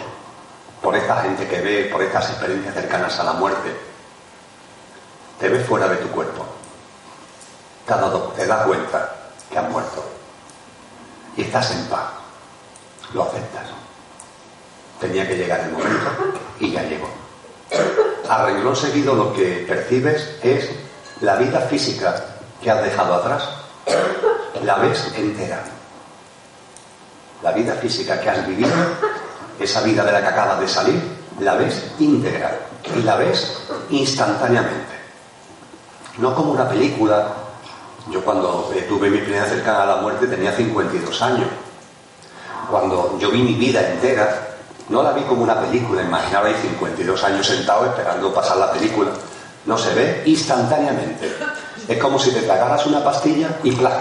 por 0.81 0.95
esta 0.95 1.21
gente 1.21 1.47
que 1.47 1.61
ve, 1.61 1.89
por 1.91 2.01
estas 2.01 2.29
experiencias 2.29 2.73
cercanas 2.73 3.17
a 3.19 3.23
la 3.23 3.33
muerte. 3.33 3.75
Te 5.39 5.49
ves 5.49 5.65
fuera 5.65 5.87
de 5.87 5.97
tu 5.97 6.07
cuerpo, 6.09 6.45
te, 7.85 7.93
te 8.35 8.47
das 8.47 8.65
cuenta 8.65 9.15
que 9.49 9.57
has 9.57 9.69
muerto 9.69 10.03
y 11.35 11.43
estás 11.43 11.71
en 11.71 11.85
paz, 11.85 12.07
lo 13.13 13.23
aceptas. 13.23 13.67
Tenía 14.99 15.27
que 15.27 15.37
llegar 15.37 15.59
el 15.59 15.71
momento 15.71 16.39
y 16.59 16.71
ya 16.71 16.81
llegó. 16.81 17.26
A 18.29 18.45
renglón 18.45 18.75
seguido 18.75 19.15
lo 19.15 19.33
que 19.33 19.65
percibes 19.67 20.35
es 20.43 20.69
la 21.21 21.35
vida 21.35 21.61
física 21.61 22.25
que 22.61 22.71
has 22.71 22.83
dejado 22.83 23.15
atrás, 23.15 23.47
la 24.63 24.75
ves 24.75 25.11
entera. 25.15 25.63
la 27.43 27.51
vida 27.51 27.73
física 27.75 28.19
que 28.19 28.29
has 28.29 28.47
vivido, 28.47 28.73
esa 29.59 29.81
vida 29.81 30.03
de 30.03 30.11
la 30.11 30.21
que 30.21 30.27
acabas 30.27 30.59
de 30.59 30.67
salir, 30.67 31.01
la 31.39 31.53
ves 31.53 31.83
íntegra 31.99 32.59
y 32.95 33.03
la 33.03 33.15
ves 33.15 33.57
instantáneamente. 33.91 34.95
No 36.17 36.33
como 36.33 36.51
una 36.51 36.67
película. 36.67 37.27
Yo 38.09 38.23
cuando 38.23 38.71
tuve 38.87 39.09
mi 39.09 39.19
primera 39.19 39.45
cercana 39.45 39.83
a 39.83 39.85
la 39.85 39.95
muerte 39.97 40.27
tenía 40.27 40.51
52 40.51 41.21
años. 41.21 41.47
Cuando 42.71 43.17
yo 43.19 43.29
vi 43.29 43.43
mi 43.43 43.53
vida 43.53 43.87
entera, 43.91 44.46
no 44.89 45.03
la 45.03 45.11
vi 45.11 45.21
como 45.23 45.43
una 45.43 45.59
película. 45.59 46.01
Imaginaba 46.01 46.47
ahí 46.47 46.55
52 46.55 47.23
años 47.23 47.45
sentado 47.45 47.85
esperando 47.85 48.33
pasar 48.33 48.57
la 48.57 48.71
película. 48.71 49.11
No 49.65 49.77
se 49.77 49.93
ve 49.93 50.23
instantáneamente. 50.25 51.35
Es 51.87 51.97
como 51.99 52.17
si 52.17 52.31
te 52.31 52.41
tragaras 52.41 52.85
una 52.85 53.03
pastilla 53.03 53.49
y 53.63 53.71
¡plac! 53.71 53.95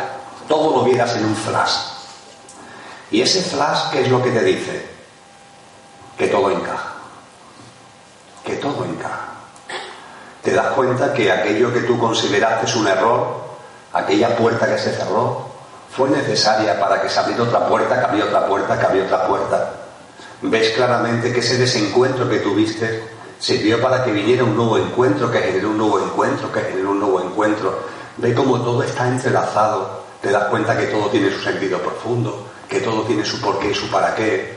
Todo 0.48 0.78
lo 0.78 0.84
vieras 0.84 1.16
en 1.16 1.24
un 1.24 1.34
flash. 1.34 1.76
Y 3.10 3.20
ese 3.20 3.42
flash, 3.42 3.90
¿qué 3.90 4.02
es 4.02 4.08
lo 4.08 4.22
que 4.22 4.30
te 4.30 4.42
dice? 4.42 4.86
Que 6.16 6.28
todo 6.28 6.50
encaja. 6.50 6.94
Que 8.44 8.56
todo 8.56 8.84
encaja. 8.84 9.28
Te 10.42 10.52
das 10.52 10.68
cuenta 10.68 11.12
que 11.12 11.30
aquello 11.32 11.72
que 11.72 11.80
tú 11.80 11.98
consideraste 11.98 12.66
es 12.66 12.76
un 12.76 12.86
error, 12.86 13.40
aquella 13.92 14.36
puerta 14.36 14.66
que 14.66 14.78
se 14.78 14.92
cerró, 14.92 15.48
fue 15.90 16.08
necesaria 16.10 16.78
para 16.78 17.02
que 17.02 17.08
se 17.08 17.18
abriera 17.18 17.42
otra 17.42 17.66
puerta, 17.66 17.98
que 17.98 18.04
abrió 18.04 18.26
otra 18.26 18.46
puerta, 18.46 18.78
que 18.78 18.86
abrió 18.86 19.04
otra 19.04 19.26
puerta. 19.26 19.85
Ves 20.42 20.70
claramente 20.76 21.32
que 21.32 21.40
ese 21.40 21.56
desencuentro 21.56 22.28
que 22.28 22.38
tuviste 22.38 23.02
sirvió 23.38 23.80
para 23.80 24.04
que 24.04 24.12
viniera 24.12 24.44
un 24.44 24.56
nuevo 24.56 24.78
encuentro, 24.78 25.30
que 25.30 25.38
generó 25.38 25.70
un 25.70 25.78
nuevo 25.78 26.00
encuentro, 26.00 26.52
que 26.52 26.60
generó 26.60 26.90
un 26.90 27.00
nuevo 27.00 27.20
encuentro. 27.20 27.78
Ve 28.18 28.34
cómo 28.34 28.60
todo 28.60 28.82
está 28.82 29.08
entrelazado, 29.08 30.04
te 30.20 30.30
das 30.30 30.44
cuenta 30.44 30.76
que 30.76 30.86
todo 30.86 31.08
tiene 31.08 31.30
su 31.30 31.40
sentido 31.40 31.78
profundo, 31.78 32.48
que 32.68 32.80
todo 32.80 33.02
tiene 33.02 33.24
su 33.24 33.40
porqué 33.40 33.70
y 33.70 33.74
su 33.74 33.88
para 33.88 34.14
qué. 34.14 34.56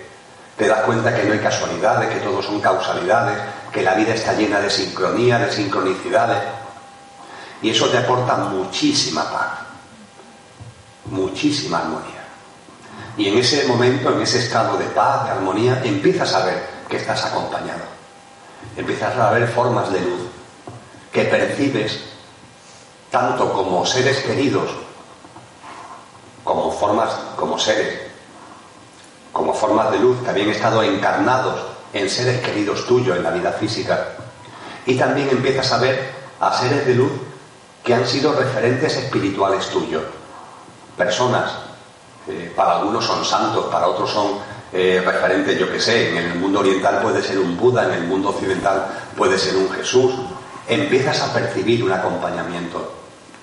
Te 0.57 0.67
das 0.67 0.81
cuenta 0.81 1.15
que 1.15 1.23
no 1.23 1.33
hay 1.33 1.39
casualidades, 1.39 2.09
que 2.09 2.19
todo 2.19 2.41
son 2.41 2.59
causalidades, 2.59 3.37
que 3.71 3.81
la 3.81 3.95
vida 3.95 4.13
está 4.13 4.33
llena 4.33 4.59
de 4.59 4.69
sincronía, 4.69 5.39
de 5.39 5.51
sincronicidades. 5.51 6.39
Y 7.61 7.69
eso 7.69 7.87
te 7.89 7.97
aporta 7.97 8.35
muchísima 8.35 9.23
paz, 9.31 9.59
muchísima 11.05 11.79
armonía. 11.79 12.18
Y 13.19 13.27
en 13.27 13.37
ese 13.37 13.67
momento, 13.67 14.11
en 14.11 14.21
ese 14.21 14.39
estado 14.39 14.77
de 14.77 14.85
paz, 14.85 15.25
de 15.25 15.31
armonía, 15.31 15.79
empiezas 15.83 16.33
a 16.33 16.45
ver 16.45 16.63
que 16.89 16.97
estás 16.97 17.23
acompañado 17.25 17.99
empiezas 18.75 19.15
a 19.17 19.31
ver 19.31 19.47
formas 19.47 19.91
de 19.91 20.01
luz 20.01 20.21
que 21.11 21.25
percibes 21.25 21.99
tanto 23.11 23.51
como 23.51 23.85
seres 23.85 24.19
queridos, 24.19 24.69
como 26.43 26.71
formas, 26.71 27.09
como 27.35 27.57
seres, 27.57 28.01
como 29.33 29.53
formas 29.53 29.91
de 29.91 29.99
luz 29.99 30.21
que 30.23 30.29
habían 30.29 30.49
estado 30.49 30.83
encarnados 30.83 31.59
en 31.91 32.09
seres 32.09 32.41
queridos 32.41 32.85
tuyos 32.85 33.17
en 33.17 33.23
la 33.23 33.31
vida 33.31 33.51
física. 33.51 34.09
Y 34.85 34.95
también 34.95 35.29
empiezas 35.29 35.71
a 35.71 35.79
ver 35.79 36.11
a 36.39 36.53
seres 36.53 36.85
de 36.85 36.93
luz 36.93 37.11
que 37.83 37.95
han 37.95 38.07
sido 38.07 38.33
referentes 38.33 38.95
espirituales 38.95 39.67
tuyos. 39.69 40.03
Personas, 40.95 41.51
eh, 42.29 42.51
para 42.55 42.77
algunos 42.77 43.05
son 43.05 43.25
santos, 43.25 43.65
para 43.65 43.87
otros 43.87 44.09
son 44.09 44.39
eh, 44.71 45.01
referente, 45.03 45.57
yo 45.57 45.71
que 45.71 45.79
sé, 45.79 46.11
en 46.11 46.17
el 46.17 46.35
mundo 46.35 46.59
oriental 46.59 47.01
puede 47.01 47.23
ser 47.23 47.39
un 47.39 47.57
Buda, 47.57 47.85
en 47.85 47.93
el 47.93 48.03
mundo 48.03 48.29
occidental 48.29 48.85
puede 49.17 49.37
ser 49.37 49.55
un 49.55 49.69
Jesús, 49.71 50.13
empiezas 50.67 51.21
a 51.21 51.33
percibir 51.33 51.83
un 51.83 51.91
acompañamiento. 51.91 52.93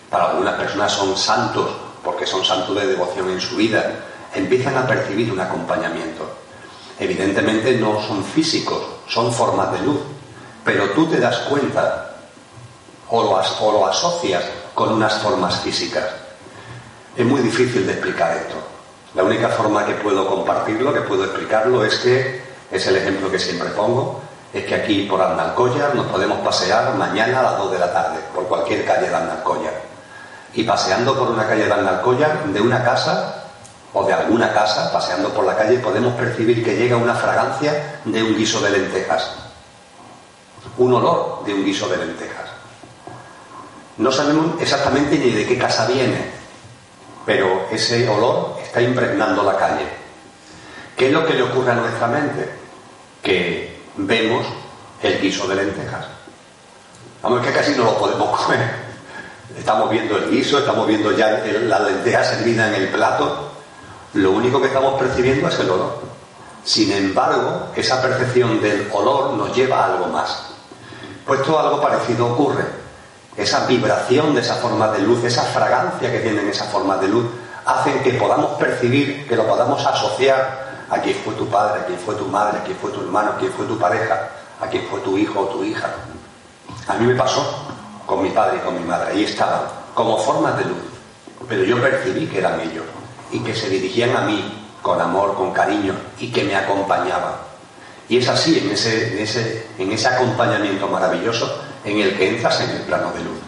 Para 0.08 0.30
algunas 0.30 0.54
personas 0.54 0.92
son 0.92 1.16
santos, 1.16 1.68
porque 2.04 2.26
son 2.26 2.44
santos 2.44 2.76
de 2.76 2.86
devoción 2.86 3.28
en 3.30 3.40
su 3.40 3.56
vida, 3.56 4.04
empiezan 4.34 4.76
a 4.76 4.86
percibir 4.86 5.32
un 5.32 5.40
acompañamiento. 5.40 6.24
Evidentemente 6.98 7.76
no 7.76 8.00
son 8.00 8.22
físicos, 8.22 8.82
son 9.08 9.32
formas 9.32 9.72
de 9.72 9.80
luz, 9.80 9.98
pero 10.64 10.90
tú 10.90 11.06
te 11.06 11.18
das 11.18 11.38
cuenta 11.48 12.14
o 13.10 13.22
lo, 13.22 13.30
o 13.30 13.72
lo 13.72 13.86
asocias 13.86 14.44
con 14.74 14.92
unas 14.92 15.14
formas 15.18 15.60
físicas. 15.60 16.04
Es 17.16 17.26
muy 17.26 17.40
difícil 17.40 17.84
de 17.84 17.94
explicar 17.94 18.36
esto. 18.36 18.75
La 19.16 19.24
única 19.24 19.48
forma 19.48 19.86
que 19.86 19.94
puedo 19.94 20.28
compartirlo, 20.28 20.92
que 20.92 21.00
puedo 21.00 21.24
explicarlo, 21.24 21.82
es 21.82 21.96
que, 22.00 22.42
es 22.70 22.86
el 22.86 22.96
ejemplo 22.96 23.30
que 23.30 23.38
siempre 23.38 23.70
pongo, 23.70 24.20
es 24.52 24.66
que 24.66 24.74
aquí 24.74 25.04
por 25.04 25.22
Andalcollar 25.22 25.94
nos 25.94 26.06
podemos 26.08 26.38
pasear 26.40 26.94
mañana 26.96 27.40
a 27.40 27.42
las 27.44 27.58
2 27.58 27.72
de 27.72 27.78
la 27.78 27.92
tarde, 27.94 28.20
por 28.34 28.46
cualquier 28.46 28.84
calle 28.84 29.08
de 29.08 29.16
Andalcollar. 29.16 29.72
Y 30.52 30.64
paseando 30.64 31.18
por 31.18 31.30
una 31.30 31.46
calle 31.46 31.64
de 31.64 31.72
Andalcollar, 31.72 32.44
de 32.44 32.60
una 32.60 32.84
casa 32.84 33.44
o 33.94 34.04
de 34.04 34.12
alguna 34.12 34.52
casa, 34.52 34.92
paseando 34.92 35.30
por 35.30 35.46
la 35.46 35.56
calle, 35.56 35.78
podemos 35.78 36.12
percibir 36.12 36.62
que 36.62 36.76
llega 36.76 36.98
una 36.98 37.14
fragancia 37.14 38.00
de 38.04 38.22
un 38.22 38.36
guiso 38.36 38.60
de 38.60 38.70
lentejas. 38.70 39.30
Un 40.76 40.92
olor 40.92 41.42
de 41.46 41.54
un 41.54 41.64
guiso 41.64 41.88
de 41.88 41.96
lentejas. 41.96 42.50
No 43.96 44.12
sabemos 44.12 44.60
exactamente 44.60 45.16
ni 45.16 45.30
de 45.30 45.46
qué 45.46 45.56
casa 45.56 45.86
viene, 45.86 46.32
pero 47.24 47.66
ese 47.70 48.06
olor 48.10 48.55
está 48.66 48.82
impregnando 48.82 49.42
la 49.42 49.56
calle. 49.56 49.86
¿Qué 50.96 51.06
es 51.06 51.12
lo 51.12 51.24
que 51.26 51.34
le 51.34 51.42
ocurre 51.42 51.72
a 51.72 51.74
nuestra 51.74 52.06
mente? 52.06 52.48
Que 53.22 53.80
vemos 53.96 54.46
el 55.02 55.20
guiso 55.20 55.46
de 55.46 55.56
lentejas. 55.56 56.06
Vamos, 57.22 57.44
que 57.44 57.52
casi 57.52 57.72
no 57.72 57.84
lo 57.84 57.98
podemos 57.98 58.40
comer. 58.44 58.86
Estamos 59.56 59.90
viendo 59.90 60.16
el 60.16 60.30
guiso, 60.30 60.58
estamos 60.58 60.86
viendo 60.86 61.12
ya 61.12 61.30
la 61.30 61.78
lenteja 61.80 62.24
servida 62.24 62.68
en 62.68 62.82
el 62.82 62.88
plato. 62.88 63.52
Lo 64.14 64.32
único 64.32 64.60
que 64.60 64.68
estamos 64.68 64.98
percibiendo 64.98 65.48
es 65.48 65.58
el 65.60 65.70
olor. 65.70 66.00
Sin 66.64 66.90
embargo, 66.92 67.68
esa 67.76 68.02
percepción 68.02 68.60
del 68.60 68.88
olor 68.92 69.34
nos 69.34 69.54
lleva 69.54 69.84
a 69.84 69.92
algo 69.92 70.06
más. 70.08 70.46
Pues 71.24 71.42
todo 71.42 71.60
algo 71.60 71.80
parecido 71.80 72.26
ocurre 72.26 72.64
esa 73.36 73.66
vibración 73.66 74.34
de 74.34 74.40
esa 74.40 74.54
forma 74.54 74.88
de 74.88 75.00
luz, 75.00 75.22
esa 75.24 75.42
fragancia 75.42 76.10
que 76.10 76.20
tienen 76.20 76.48
esa 76.48 76.64
forma 76.64 76.96
de 76.96 77.08
luz, 77.08 77.26
hacen 77.66 78.02
que 78.02 78.12
podamos 78.12 78.52
percibir, 78.52 79.26
que 79.26 79.36
lo 79.36 79.46
podamos 79.46 79.84
asociar 79.84 80.86
a 80.88 80.98
quién 80.98 81.16
fue 81.24 81.34
tu 81.34 81.48
padre, 81.48 81.80
a 81.80 81.86
quién 81.86 81.98
fue 81.98 82.14
tu 82.14 82.26
madre, 82.26 82.58
a 82.58 82.64
quién 82.64 82.76
fue 82.78 82.92
tu 82.92 83.00
hermano, 83.00 83.32
a 83.32 83.36
quién 83.36 83.52
fue 83.52 83.66
tu 83.66 83.76
pareja, 83.76 84.30
a 84.60 84.66
quién 84.68 84.86
fue 84.88 85.00
tu 85.00 85.18
hijo 85.18 85.40
o 85.40 85.46
tu 85.46 85.64
hija. 85.64 85.90
A 86.86 86.94
mí 86.94 87.06
me 87.06 87.16
pasó 87.16 87.44
con 88.06 88.22
mi 88.22 88.30
padre 88.30 88.58
y 88.58 88.60
con 88.64 88.74
mi 88.74 88.84
madre, 88.84 89.12
ahí 89.12 89.24
estaban, 89.24 89.62
como 89.94 90.16
formas 90.16 90.56
de 90.58 90.64
luz, 90.64 90.78
pero 91.48 91.64
yo 91.64 91.80
percibí 91.82 92.28
que 92.28 92.38
eran 92.38 92.60
ellos 92.60 92.84
y 93.32 93.40
que 93.40 93.54
se 93.54 93.68
dirigían 93.68 94.16
a 94.16 94.20
mí 94.20 94.68
con 94.80 95.00
amor, 95.00 95.34
con 95.34 95.52
cariño 95.52 95.94
y 96.20 96.30
que 96.30 96.44
me 96.44 96.54
acompañaban. 96.54 97.34
Y 98.08 98.18
es 98.18 98.28
así, 98.28 98.60
en 98.60 98.70
ese, 98.70 99.14
en 99.14 99.18
ese, 99.18 99.66
en 99.76 99.90
ese 99.90 100.06
acompañamiento 100.06 100.86
maravilloso, 100.86 101.60
en 101.84 101.98
el 101.98 102.16
que 102.16 102.28
entras 102.28 102.60
en 102.60 102.70
el 102.70 102.82
plano 102.82 103.10
de 103.10 103.24
luz. 103.24 103.38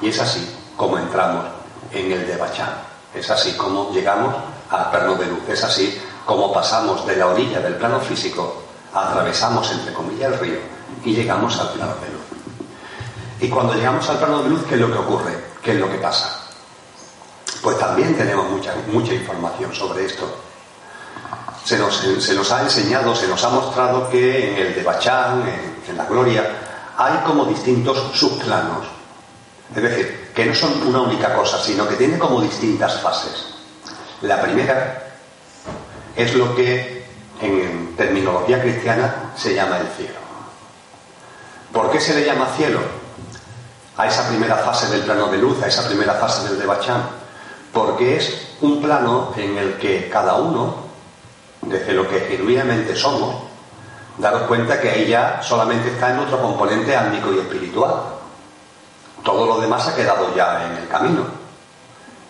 Y 0.00 0.08
es 0.10 0.20
así 0.20 0.56
como 0.76 0.96
entramos 0.98 1.46
en 1.92 2.12
el 2.12 2.24
de 2.28 2.36
Bachán. 2.36 2.95
Es 3.16 3.30
así 3.30 3.52
como 3.52 3.90
llegamos 3.92 4.34
al 4.70 4.90
plano 4.90 5.14
de 5.14 5.26
luz. 5.26 5.48
Es 5.48 5.64
así 5.64 6.00
como 6.24 6.52
pasamos 6.52 7.06
de 7.06 7.16
la 7.16 7.28
orilla 7.28 7.60
del 7.60 7.76
plano 7.76 8.00
físico, 8.00 8.62
atravesamos, 8.92 9.70
entre 9.72 9.92
comillas, 9.92 10.32
el 10.32 10.38
río 10.38 10.58
y 11.04 11.14
llegamos 11.14 11.58
al 11.60 11.70
plano 11.70 11.94
de 11.94 12.08
luz. 12.08 12.22
Y 13.40 13.48
cuando 13.48 13.74
llegamos 13.74 14.08
al 14.08 14.18
plano 14.18 14.42
de 14.42 14.50
luz, 14.50 14.62
¿qué 14.68 14.74
es 14.74 14.80
lo 14.80 14.92
que 14.92 14.98
ocurre? 14.98 15.44
¿Qué 15.62 15.72
es 15.72 15.78
lo 15.78 15.90
que 15.90 15.98
pasa? 15.98 16.42
Pues 17.62 17.78
también 17.78 18.16
tenemos 18.16 18.48
mucha, 18.50 18.74
mucha 18.92 19.14
información 19.14 19.74
sobre 19.74 20.06
esto. 20.06 20.26
Se 21.64 21.78
nos, 21.78 21.96
se 21.96 22.34
nos, 22.34 22.52
ha 22.52 22.62
enseñado, 22.62 23.14
se 23.14 23.26
nos 23.26 23.42
ha 23.42 23.48
mostrado 23.48 24.08
que 24.08 24.52
en 24.52 24.66
el 24.66 24.74
de 24.74 24.82
Bachán, 24.82 25.42
en 25.88 25.96
la 25.96 26.04
Gloria, 26.04 26.44
hay 26.96 27.18
como 27.26 27.44
distintos 27.44 28.16
subplanos. 28.16 28.86
Es 29.74 29.82
decir, 29.82 30.25
que 30.36 30.44
no 30.44 30.54
son 30.54 30.86
una 30.86 31.00
única 31.00 31.32
cosa, 31.34 31.58
sino 31.58 31.88
que 31.88 31.96
tienen 31.96 32.18
como 32.18 32.42
distintas 32.42 33.00
fases. 33.00 33.54
La 34.20 34.42
primera 34.42 35.14
es 36.14 36.34
lo 36.34 36.54
que 36.54 37.06
en 37.40 37.96
terminología 37.96 38.60
cristiana 38.60 39.32
se 39.34 39.54
llama 39.54 39.78
el 39.78 39.86
cielo. 39.96 40.18
¿Por 41.72 41.90
qué 41.90 41.98
se 41.98 42.14
le 42.14 42.26
llama 42.26 42.52
cielo? 42.54 42.80
A 43.96 44.06
esa 44.06 44.28
primera 44.28 44.56
fase 44.56 44.88
del 44.88 45.04
plano 45.04 45.28
de 45.28 45.38
luz, 45.38 45.62
a 45.62 45.68
esa 45.68 45.88
primera 45.88 46.12
fase 46.12 46.46
del 46.50 46.58
Debachán. 46.58 47.02
Porque 47.72 48.18
es 48.18 48.48
un 48.60 48.82
plano 48.82 49.32
en 49.38 49.56
el 49.56 49.78
que 49.78 50.10
cada 50.10 50.34
uno, 50.34 50.84
desde 51.62 51.94
lo 51.94 52.06
que 52.06 52.20
genuinamente 52.20 52.94
somos, 52.94 53.36
daros 54.18 54.42
cuenta 54.42 54.78
que 54.82 54.90
ahí 54.90 55.06
ya 55.06 55.40
solamente 55.42 55.88
está 55.88 56.10
en 56.10 56.18
otro 56.18 56.42
componente 56.42 56.94
álmico 56.94 57.32
y 57.32 57.38
espiritual. 57.38 58.15
Todo 59.26 59.44
lo 59.44 59.60
demás 59.60 59.88
ha 59.88 59.96
quedado 59.96 60.32
ya 60.36 60.66
en 60.66 60.76
el 60.78 60.88
camino. 60.88 61.24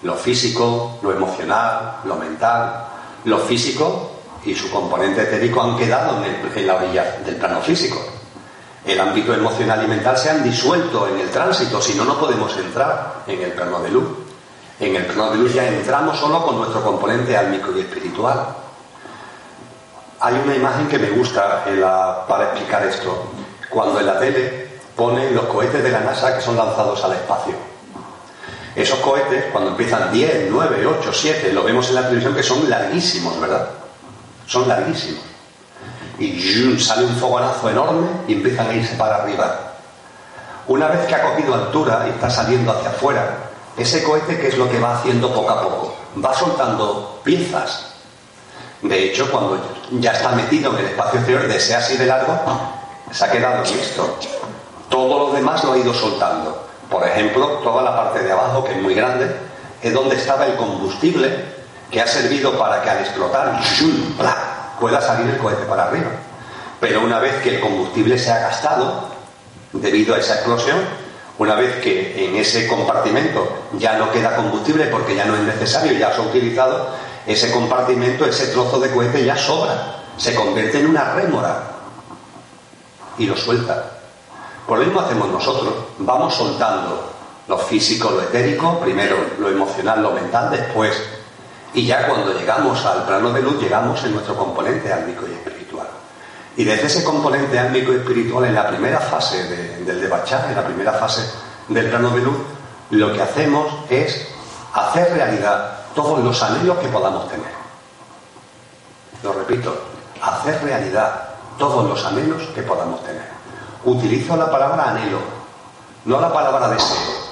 Lo 0.03 0.15
físico, 0.15 0.99
lo 1.03 1.13
emocional, 1.13 1.99
lo 2.07 2.17
mental, 2.17 2.87
lo 3.25 3.39
físico 3.41 4.13
y 4.47 4.55
su 4.55 4.71
componente 4.71 5.21
etérico 5.23 5.61
han 5.61 5.77
quedado 5.77 6.17
en, 6.25 6.67
la 6.67 6.77
orilla 6.77 7.19
del 7.23 7.37
plano 7.37 7.61
físico. 7.61 7.99
El 8.83 8.99
ámbito 8.99 9.35
emocional 9.35 9.85
y 9.85 9.89
mental 9.89 10.17
se 10.17 10.31
han 10.31 10.43
disuelto 10.43 11.07
en 11.07 11.21
el 11.21 11.29
tránsito, 11.29 11.83
si 11.83 11.95
no, 11.95 12.05
no 12.07 12.19
podemos 12.19 12.57
entrar 12.57 13.25
en 13.27 13.43
el 13.43 13.53
plano 13.53 13.81
de 13.81 13.91
luz. 13.91 14.09
En 14.81 14.97
el 14.97 15.05
plano 15.05 15.33
de 15.33 15.37
luz 15.37 15.53
ya 15.53 15.69
entramos 15.69 16.19
solo 16.19 16.47
con 16.47 16.57
nuestro 16.57 16.83
componente 16.83 17.37
álmico 17.37 17.73
y 17.77 17.81
espiritual. 17.81 18.57
hay 20.21 20.35
una 20.43 20.57
imagen 20.57 20.89
que 20.89 20.99
me 20.99 21.11
gusta 21.11 21.63
para 22.27 22.45
explicar 22.45 22.87
esto. 22.87 23.33
Cuando 23.69 24.01
en 24.01 24.07
la 24.07 24.19
tele 24.19 24.66
ponen 24.97 25.35
los 25.35 25.45
cohetes 25.45 25.83
de 25.83 25.91
la 25.91 26.01
NASA 26.01 26.35
que 26.35 26.43
son 26.43 26.57
lanzados 26.57 27.05
al 27.05 27.13
espacio. 27.13 27.55
Esos 28.75 28.99
cohetes, 28.99 29.47
cuando 29.53 29.71
empiezan 29.71 30.13
10, 30.13 30.49
9, 30.51 30.87
8, 30.87 31.11
7, 31.13 31.53
lo 31.53 31.63
vemos 31.63 31.89
en 31.89 31.95
la 31.95 32.03
televisión 32.03 32.35
que 32.35 32.43
son 32.43 32.69
larguísimos, 32.69 33.41
¿verdad? 33.41 33.69
Son 34.47 34.67
larguísimos. 34.69 35.23
Y 36.19 36.79
sale 36.79 37.05
un 37.05 37.17
fogonazo 37.17 37.71
enorme 37.71 38.07
y 38.27 38.35
empiezan 38.35 38.69
a 38.69 38.75
irse 38.75 38.95
para 38.97 39.17
arriba. 39.17 39.75
Una 40.67 40.89
vez 40.89 41.07
que 41.07 41.15
ha 41.15 41.23
cogido 41.23 41.55
altura 41.55 42.05
y 42.07 42.11
está 42.11 42.29
saliendo 42.29 42.73
hacia 42.73 42.91
afuera, 42.91 43.37
ese 43.77 44.03
cohete, 44.03 44.39
¿qué 44.39 44.49
es 44.49 44.59
lo 44.59 44.71
que 44.71 44.79
va 44.79 44.99
haciendo 44.99 45.33
poco 45.33 45.51
a 45.51 45.63
poco? 45.63 45.97
Va 46.25 46.35
soltando 46.35 47.21
piezas. 47.23 47.93
De 48.83 49.05
hecho, 49.05 49.31
cuando 49.31 49.59
ya 49.93 50.13
está 50.13 50.31
metido 50.31 50.73
en 50.73 50.79
el 50.79 50.87
espacio 50.87 51.21
exterior 51.21 51.47
de 51.47 51.57
ese 51.57 51.75
así 51.75 51.97
de 51.97 52.07
largo, 52.07 52.39
se 53.11 53.25
ha 53.25 53.31
quedado 53.31 53.63
listo. 53.63 54.19
Todo 54.89 55.27
lo 55.27 55.33
demás 55.33 55.63
lo 55.65 55.73
ha 55.73 55.79
ido 55.79 55.93
soltando. 55.93 56.67
Por 56.91 57.07
ejemplo, 57.07 57.47
toda 57.65 57.83
la 57.83 57.97
parte 57.97 58.23
de 58.23 58.33
abajo, 58.33 58.65
que 58.65 58.73
es 58.73 58.83
muy 58.83 58.95
grande, 58.95 59.35
es 59.83 59.93
donde 59.93 60.17
estaba 60.17 60.47
el 60.47 60.57
combustible 60.57 61.57
que 61.91 62.01
ha 62.01 62.07
servido 62.07 62.59
para 62.59 62.83
que 62.83 62.91
al 62.91 62.99
explotar 62.99 63.61
pueda 64.81 65.01
salir 65.01 65.29
el 65.29 65.39
cohete 65.39 65.65
para 65.65 65.85
arriba. 65.85 66.11
Pero 66.81 67.01
una 67.01 67.19
vez 67.19 67.35
que 67.43 67.57
el 67.57 67.61
combustible 67.61 68.19
se 68.19 68.31
ha 68.31 68.39
gastado, 68.41 69.09
debido 69.73 70.15
a 70.15 70.19
esa 70.19 70.35
explosión, 70.35 70.79
una 71.39 71.55
vez 71.55 71.77
que 71.83 72.25
en 72.27 72.37
ese 72.37 72.67
compartimento 72.67 73.49
ya 73.79 73.99
no 73.99 74.11
queda 74.11 74.37
combustible 74.37 74.87
porque 74.87 75.15
ya 75.15 75.25
no 75.25 75.35
es 75.35 75.43
necesario, 75.43 75.93
ya 75.93 76.15
se 76.15 76.21
ha 76.21 76.25
utilizado, 76.25 76.89
ese 77.27 77.51
compartimento, 77.51 78.25
ese 78.25 78.49
trozo 78.49 78.79
de 78.79 78.91
cohete 78.91 79.25
ya 79.25 79.37
sobra, 79.37 79.97
se 80.17 80.35
convierte 80.35 80.81
en 80.81 80.87
una 80.87 81.15
rémora 81.15 81.63
y 83.19 83.27
lo 83.27 83.37
suelta. 83.37 83.96
Por 84.67 84.79
lo 84.79 84.85
mismo 84.85 85.01
hacemos 85.01 85.29
nosotros, 85.29 85.73
vamos 85.99 86.35
soltando 86.35 87.13
lo 87.47 87.59
físico, 87.59 88.11
lo 88.11 88.23
etérico, 88.23 88.81
primero 88.81 89.17
lo 89.39 89.49
emocional, 89.49 90.03
lo 90.03 90.11
mental, 90.11 90.51
después. 90.51 91.01
Y 91.73 91.87
ya 91.87 92.07
cuando 92.09 92.33
llegamos 92.33 92.85
al 92.85 93.05
plano 93.05 93.33
de 93.33 93.43
luz, 93.43 93.61
llegamos 93.61 94.03
en 94.05 94.15
nuestro 94.15 94.37
componente 94.37 94.93
álmico 94.93 95.25
y 95.29 95.33
espiritual. 95.33 95.87
Y 96.57 96.65
desde 96.65 96.87
ese 96.87 97.05
componente 97.05 97.59
álmico 97.59 97.93
y 97.93 97.97
espiritual, 97.97 98.47
en 98.47 98.55
la 98.55 98.67
primera 98.67 98.99
fase 98.99 99.45
del 99.85 100.01
debachar, 100.01 100.47
en 100.49 100.57
la 100.57 100.65
primera 100.65 100.93
fase 100.95 101.23
del 101.69 101.89
plano 101.89 102.11
de 102.11 102.23
luz, 102.23 102.37
lo 102.91 103.13
que 103.13 103.23
hacemos 103.23 103.73
es 103.89 104.29
hacer 104.73 105.13
realidad 105.13 105.79
todos 105.95 106.25
los 106.25 106.43
anhelos 106.43 106.79
que 106.79 106.89
podamos 106.89 107.29
tener. 107.29 107.53
Lo 109.23 109.33
repito, 109.33 109.77
hacer 110.21 110.63
realidad 110.65 111.29
todos 111.59 111.89
los 111.89 112.05
anhelos 112.05 112.43
que 112.55 112.63
podamos 112.63 113.03
tener. 113.05 113.36
Utilizo 113.87 114.37
la 114.37 114.51
palabra 114.51 114.91
anhelo, 114.91 115.21
no 116.05 116.21
la 116.21 116.33
palabra 116.33 116.69
deseo. 116.69 117.25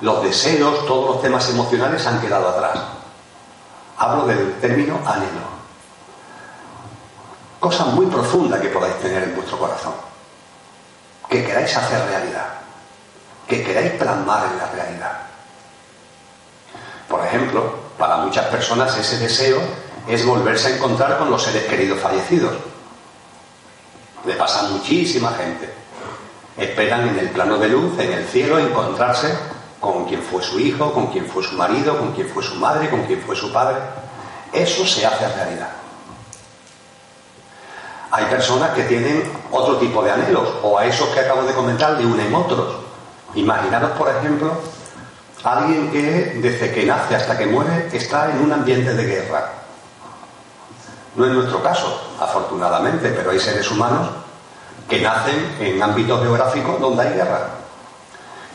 Los 0.00 0.24
deseos, 0.24 0.84
todos 0.86 1.14
los 1.14 1.22
temas 1.22 1.48
emocionales 1.48 2.04
han 2.06 2.20
quedado 2.20 2.48
atrás. 2.48 2.80
Hablo 3.96 4.26
del 4.26 4.58
término 4.60 4.98
anhelo 5.06 5.52
cosa 7.62 7.84
muy 7.84 8.06
profunda 8.06 8.60
que 8.60 8.70
podáis 8.70 8.98
tener 8.98 9.22
en 9.22 9.36
vuestro 9.36 9.56
corazón, 9.56 9.92
que 11.28 11.44
queráis 11.44 11.76
hacer 11.76 12.04
realidad, 12.08 12.54
que 13.46 13.62
queráis 13.62 13.92
plasmar 13.92 14.46
en 14.50 14.58
la 14.58 14.66
realidad. 14.66 15.12
Por 17.08 17.24
ejemplo, 17.24 17.72
para 17.96 18.16
muchas 18.16 18.46
personas 18.46 18.98
ese 18.98 19.16
deseo 19.18 19.60
es 20.08 20.26
volverse 20.26 20.72
a 20.72 20.76
encontrar 20.76 21.16
con 21.18 21.30
los 21.30 21.40
seres 21.40 21.62
queridos 21.66 22.00
fallecidos. 22.00 22.52
Le 24.24 24.34
pasa 24.34 24.66
a 24.66 24.70
muchísima 24.70 25.30
gente. 25.30 25.72
Esperan 26.56 27.08
en 27.08 27.18
el 27.18 27.30
plano 27.30 27.56
de 27.58 27.68
luz, 27.68 27.98
en 27.98 28.12
el 28.12 28.26
cielo, 28.26 28.58
encontrarse 28.58 29.32
con 29.80 30.04
quien 30.04 30.22
fue 30.22 30.42
su 30.42 30.60
hijo, 30.60 30.92
con 30.92 31.08
quien 31.08 31.26
fue 31.26 31.42
su 31.42 31.56
marido, 31.56 31.98
con 31.98 32.12
quien 32.12 32.28
fue 32.28 32.42
su 32.42 32.54
madre, 32.56 32.88
con 32.90 33.04
quien 33.04 33.20
fue 33.20 33.34
su 33.34 33.52
padre. 33.52 33.76
Eso 34.52 34.86
se 34.86 35.04
hace 35.04 35.26
realidad. 35.28 35.70
Hay 38.10 38.26
personas 38.26 38.70
que 38.72 38.84
tienen 38.84 39.32
otro 39.50 39.76
tipo 39.78 40.02
de 40.02 40.10
anhelos, 40.10 40.48
o 40.62 40.78
a 40.78 40.84
esos 40.84 41.08
que 41.08 41.20
acabo 41.20 41.42
de 41.42 41.54
comentar 41.54 41.92
le 41.92 42.04
unen 42.04 42.34
otros. 42.34 42.76
Imaginaros, 43.34 43.92
por 43.92 44.10
ejemplo, 44.10 44.52
alguien 45.42 45.90
que 45.90 46.38
desde 46.42 46.72
que 46.72 46.84
nace 46.84 47.16
hasta 47.16 47.36
que 47.36 47.46
muere 47.46 47.88
está 47.92 48.30
en 48.30 48.42
un 48.42 48.52
ambiente 48.52 48.94
de 48.94 49.04
guerra. 49.04 49.50
No 51.16 51.26
es 51.26 51.32
nuestro 51.32 51.62
caso, 51.62 52.14
afortunadamente, 52.20 53.10
pero 53.10 53.30
hay 53.30 53.40
seres 53.40 53.70
humanos 53.70 54.08
que 54.88 55.00
nacen 55.00 55.56
en 55.60 55.82
ámbitos 55.82 56.20
geográficos 56.20 56.80
donde 56.80 57.02
hay 57.02 57.14
guerra. 57.14 57.48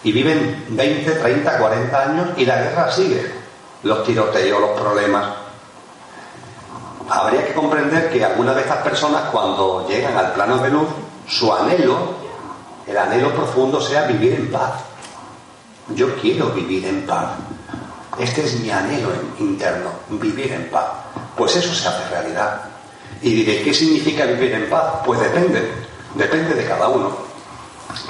Y 0.03 0.11
viven 0.11 0.65
20, 0.69 1.11
30, 1.11 1.57
40 1.57 2.01
años 2.01 2.27
y 2.37 2.45
la 2.45 2.61
guerra 2.61 2.91
sigue. 2.91 3.31
Los 3.83 4.03
tiroteos, 4.03 4.59
los 4.59 4.79
problemas 4.79 5.47
habría 7.09 7.45
que 7.45 7.53
comprender 7.53 8.09
que 8.09 8.23
algunas 8.23 8.55
de 8.55 8.61
estas 8.61 8.77
personas 8.77 9.29
cuando 9.31 9.87
llegan 9.87 10.17
al 10.17 10.33
plano 10.33 10.57
de 10.57 10.69
luz, 10.69 10.87
su 11.27 11.53
anhelo, 11.53 12.15
el 12.85 12.97
anhelo 12.97 13.33
profundo 13.33 13.81
sea 13.81 14.03
vivir 14.07 14.33
en 14.33 14.51
paz. 14.51 14.73
Yo 15.95 16.15
quiero 16.15 16.49
vivir 16.49 16.85
en 16.85 17.05
paz. 17.05 17.31
Este 18.19 18.45
es 18.45 18.59
mi 18.59 18.71
anhelo 18.71 19.09
interno, 19.39 19.91
vivir 20.09 20.51
en 20.51 20.69
paz. 20.69 20.87
Pues 21.35 21.55
eso 21.55 21.73
se 21.73 21.87
hace 21.87 22.09
realidad. 22.09 22.61
Y 23.21 23.33
diré, 23.33 23.61
¿qué 23.63 23.73
significa 23.73 24.25
vivir 24.25 24.53
en 24.53 24.69
paz? 24.69 25.01
Pues 25.05 25.19
depende, 25.19 25.71
depende 26.17 26.55
de 26.55 26.65
cada 26.65 26.87
uno. 26.87 27.11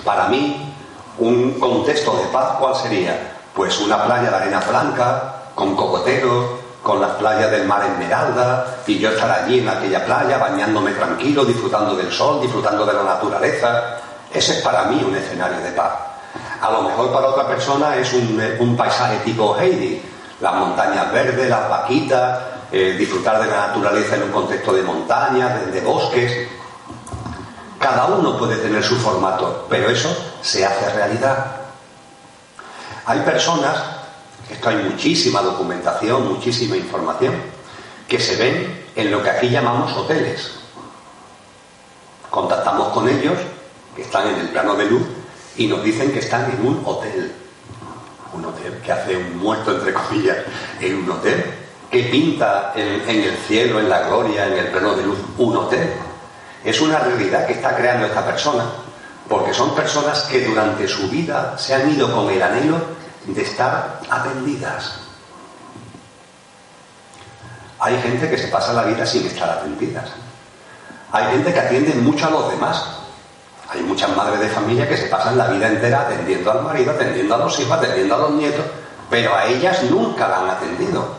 Para 0.04 0.28
mí, 0.28 0.74
un 1.20 1.60
contexto 1.60 2.16
de 2.18 2.26
paz, 2.26 2.58
¿cuál 2.60 2.76
sería? 2.76 3.36
Pues 3.54 3.80
una 3.80 4.04
playa 4.04 4.30
de 4.30 4.36
arena 4.36 4.60
blanca, 4.62 5.34
con 5.56 5.76
cocoteros, 5.76 6.46
con 6.84 7.02
las 7.02 7.12
playas 7.12 7.52
del 7.52 7.66
mar 7.68 7.84
Esmeralda 7.84 8.78
y 8.88 9.00
yo 9.00 9.10
estar 9.10 9.30
allí 9.30 9.60
en 9.60 9.68
aquella 9.68 10.06
playa 10.06 10.38
bañándome 10.38 10.92
tranquilo, 10.92 11.44
disfrutando 11.44 11.96
del 11.96 12.12
sol, 12.12 12.40
disfrutando 12.42 12.86
de 12.86 12.94
la 12.94 13.04
naturaleza. 13.04 13.98
Ese 14.34 14.58
es 14.58 14.62
para 14.62 14.84
mí 14.84 15.04
un 15.06 15.16
escenario 15.16 15.60
de 15.60 15.72
paz. 15.72 15.92
A 16.62 16.72
lo 16.72 16.84
mejor 16.84 17.12
para 17.12 17.28
otra 17.28 17.48
persona 17.48 17.96
es 17.96 18.14
un, 18.14 18.76
paisaje 18.78 19.18
tipo 19.26 19.58
Heidi, 19.60 20.02
las 20.40 20.54
montañas 20.54 21.12
verdes, 21.12 21.50
las 21.50 21.70
vaquitas, 21.70 22.40
eh, 22.72 22.96
disfrutar 22.98 23.42
de 23.42 23.48
la 23.48 23.68
naturaleza 23.68 24.16
en 24.16 24.24
un 24.24 24.32
contexto 24.32 24.74
de 24.74 24.84
montañas, 24.84 25.66
de, 25.66 25.72
de 25.72 25.82
bosques. 25.82 26.48
Cada 27.80 28.06
uno 28.06 28.38
puede 28.38 28.58
tener 28.58 28.84
su 28.84 28.96
formato, 28.96 29.68
pero 29.70 29.90
eso 29.90 30.10
se 30.42 30.66
hace 30.66 30.90
realidad. 30.94 31.58
Hay 33.06 33.20
personas 33.20 33.98
esto 34.50 34.70
hay 34.70 34.78
muchísima 34.78 35.42
documentación, 35.42 36.28
muchísima 36.30 36.78
información, 36.78 37.36
que 38.08 38.20
se 38.20 38.38
ven 38.38 38.86
en 38.96 39.12
lo 39.12 39.22
que 39.22 39.30
aquí 39.30 39.50
llamamos 39.50 39.92
hoteles. 39.94 40.52
Contactamos 42.30 42.90
con 42.90 43.10
ellos, 43.10 43.38
que 43.96 44.04
están 44.04 44.28
en 44.30 44.40
el 44.40 44.50
plano 44.50 44.76
de 44.76 44.86
luz, 44.86 45.02
y 45.58 45.68
nos 45.68 45.84
dicen 45.84 46.12
que 46.14 46.20
están 46.20 46.50
en 46.52 46.66
un 46.66 46.82
hotel. 46.86 47.34
Un 48.34 48.46
hotel 48.46 48.80
que 48.86 48.92
hace 48.92 49.18
un 49.18 49.38
muerto, 49.38 49.72
entre 49.72 49.94
comillas, 49.94 50.38
en 50.80 50.96
un 51.04 51.12
hotel, 51.12 51.44
que 51.92 52.04
pinta 52.04 52.72
en, 52.76 53.10
en 53.10 53.24
el 53.24 53.38
cielo, 53.48 53.80
en 53.80 53.90
la 53.90 54.08
gloria, 54.08 54.48
en 54.48 54.54
el 54.54 54.68
plano 54.68 54.96
de 54.96 55.04
luz, 55.04 55.18
un 55.38 55.58
hotel. 55.58 55.94
Es 56.68 56.82
una 56.82 57.00
realidad 57.00 57.48
que 57.48 57.54
está 57.54 57.78
creando 57.78 58.08
esta 58.08 58.26
persona, 58.26 58.66
porque 59.30 59.54
son 59.54 59.74
personas 59.74 60.24
que 60.24 60.46
durante 60.46 60.86
su 60.86 61.08
vida 61.10 61.58
se 61.58 61.74
han 61.74 61.90
ido 61.90 62.12
con 62.14 62.30
el 62.30 62.44
anhelo 62.44 62.76
de 63.26 63.42
estar 63.42 64.02
atendidas. 64.10 65.00
Hay 67.80 67.98
gente 68.02 68.30
que 68.30 68.38
se 68.38 68.50
pasa 68.50 68.74
la 68.74 68.84
vida 68.84 69.06
sin 69.06 69.26
estar 69.26 69.50
atendidas. 69.50 70.10
Hay 71.14 71.32
gente 71.32 71.54
que 71.54 71.60
atiende 71.62 71.94
mucho 71.94 72.28
a 72.28 72.32
los 72.32 72.52
demás. 72.52 72.84
Hay 73.70 73.80
muchas 73.84 74.14
madres 74.14 74.42
de 74.42 74.50
familia 74.50 74.90
que 74.90 74.98
se 74.98 75.08
pasan 75.08 75.38
la 75.38 75.48
vida 75.48 75.70
entera 75.70 76.02
atendiendo 76.02 76.52
al 76.52 76.64
marido, 76.64 76.92
atendiendo 76.92 77.34
a 77.34 77.38
los 77.38 77.58
hijos, 77.62 77.78
atendiendo 77.78 78.14
a 78.14 78.18
los 78.18 78.32
nietos, 78.32 78.66
pero 79.10 79.34
a 79.34 79.46
ellas 79.46 79.84
nunca 79.84 80.28
la 80.28 80.40
han 80.40 80.50
atendido. 80.50 81.18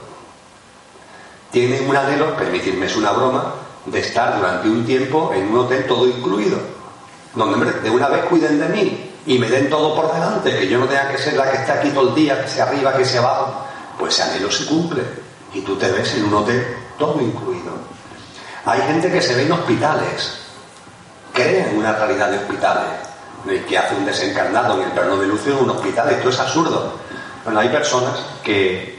Tienen 1.50 1.88
un 1.88 1.96
anhelo, 1.96 2.36
permitirme 2.36 2.84
es 2.84 2.96
una 2.96 3.12
broma, 3.12 3.54
de 3.90 4.00
estar 4.00 4.36
durante 4.36 4.68
un 4.68 4.84
tiempo 4.84 5.32
en 5.34 5.48
un 5.48 5.58
hotel 5.58 5.86
todo 5.86 6.06
incluido, 6.06 6.58
donde 7.34 7.72
de 7.72 7.90
una 7.90 8.08
vez 8.08 8.24
cuiden 8.24 8.58
de 8.58 8.68
mí, 8.68 9.10
y 9.26 9.38
me 9.38 9.48
den 9.48 9.68
todo 9.68 9.94
por 9.94 10.12
delante, 10.12 10.58
que 10.58 10.68
yo 10.68 10.78
no 10.78 10.86
tenga 10.86 11.10
que 11.10 11.18
ser 11.18 11.34
la 11.34 11.50
que 11.50 11.58
esté 11.58 11.72
aquí 11.72 11.90
todo 11.90 12.08
el 12.08 12.14
día, 12.14 12.42
que 12.42 12.48
sea 12.48 12.64
arriba, 12.64 12.96
que 12.96 13.04
sea 13.04 13.20
abajo, 13.20 13.62
pues 13.98 14.14
ese 14.14 14.22
anhelo 14.22 14.50
se 14.50 14.66
cumple. 14.66 15.02
Y 15.52 15.60
tú 15.60 15.76
te 15.76 15.90
ves 15.90 16.14
en 16.14 16.24
un 16.24 16.34
hotel 16.34 16.66
todo 16.98 17.20
incluido. 17.20 17.72
Hay 18.64 18.80
gente 18.82 19.10
que 19.10 19.20
se 19.20 19.34
ve 19.34 19.42
en 19.42 19.52
hospitales, 19.52 20.38
cree 21.32 21.70
en 21.70 21.78
una 21.78 21.92
realidad 21.92 22.30
de 22.30 22.38
hospitales, 22.38 23.08
que 23.66 23.78
hace 23.78 23.94
un 23.94 24.04
desencarnado 24.04 24.74
en 24.74 24.82
el 24.82 24.92
plano 24.92 25.16
de 25.16 25.26
luz 25.26 25.46
en 25.46 25.54
un 25.54 25.70
hospital, 25.70 26.10
esto 26.10 26.28
es 26.28 26.38
absurdo. 26.38 26.94
Bueno, 27.44 27.60
hay 27.60 27.68
personas 27.68 28.18
que 28.42 28.98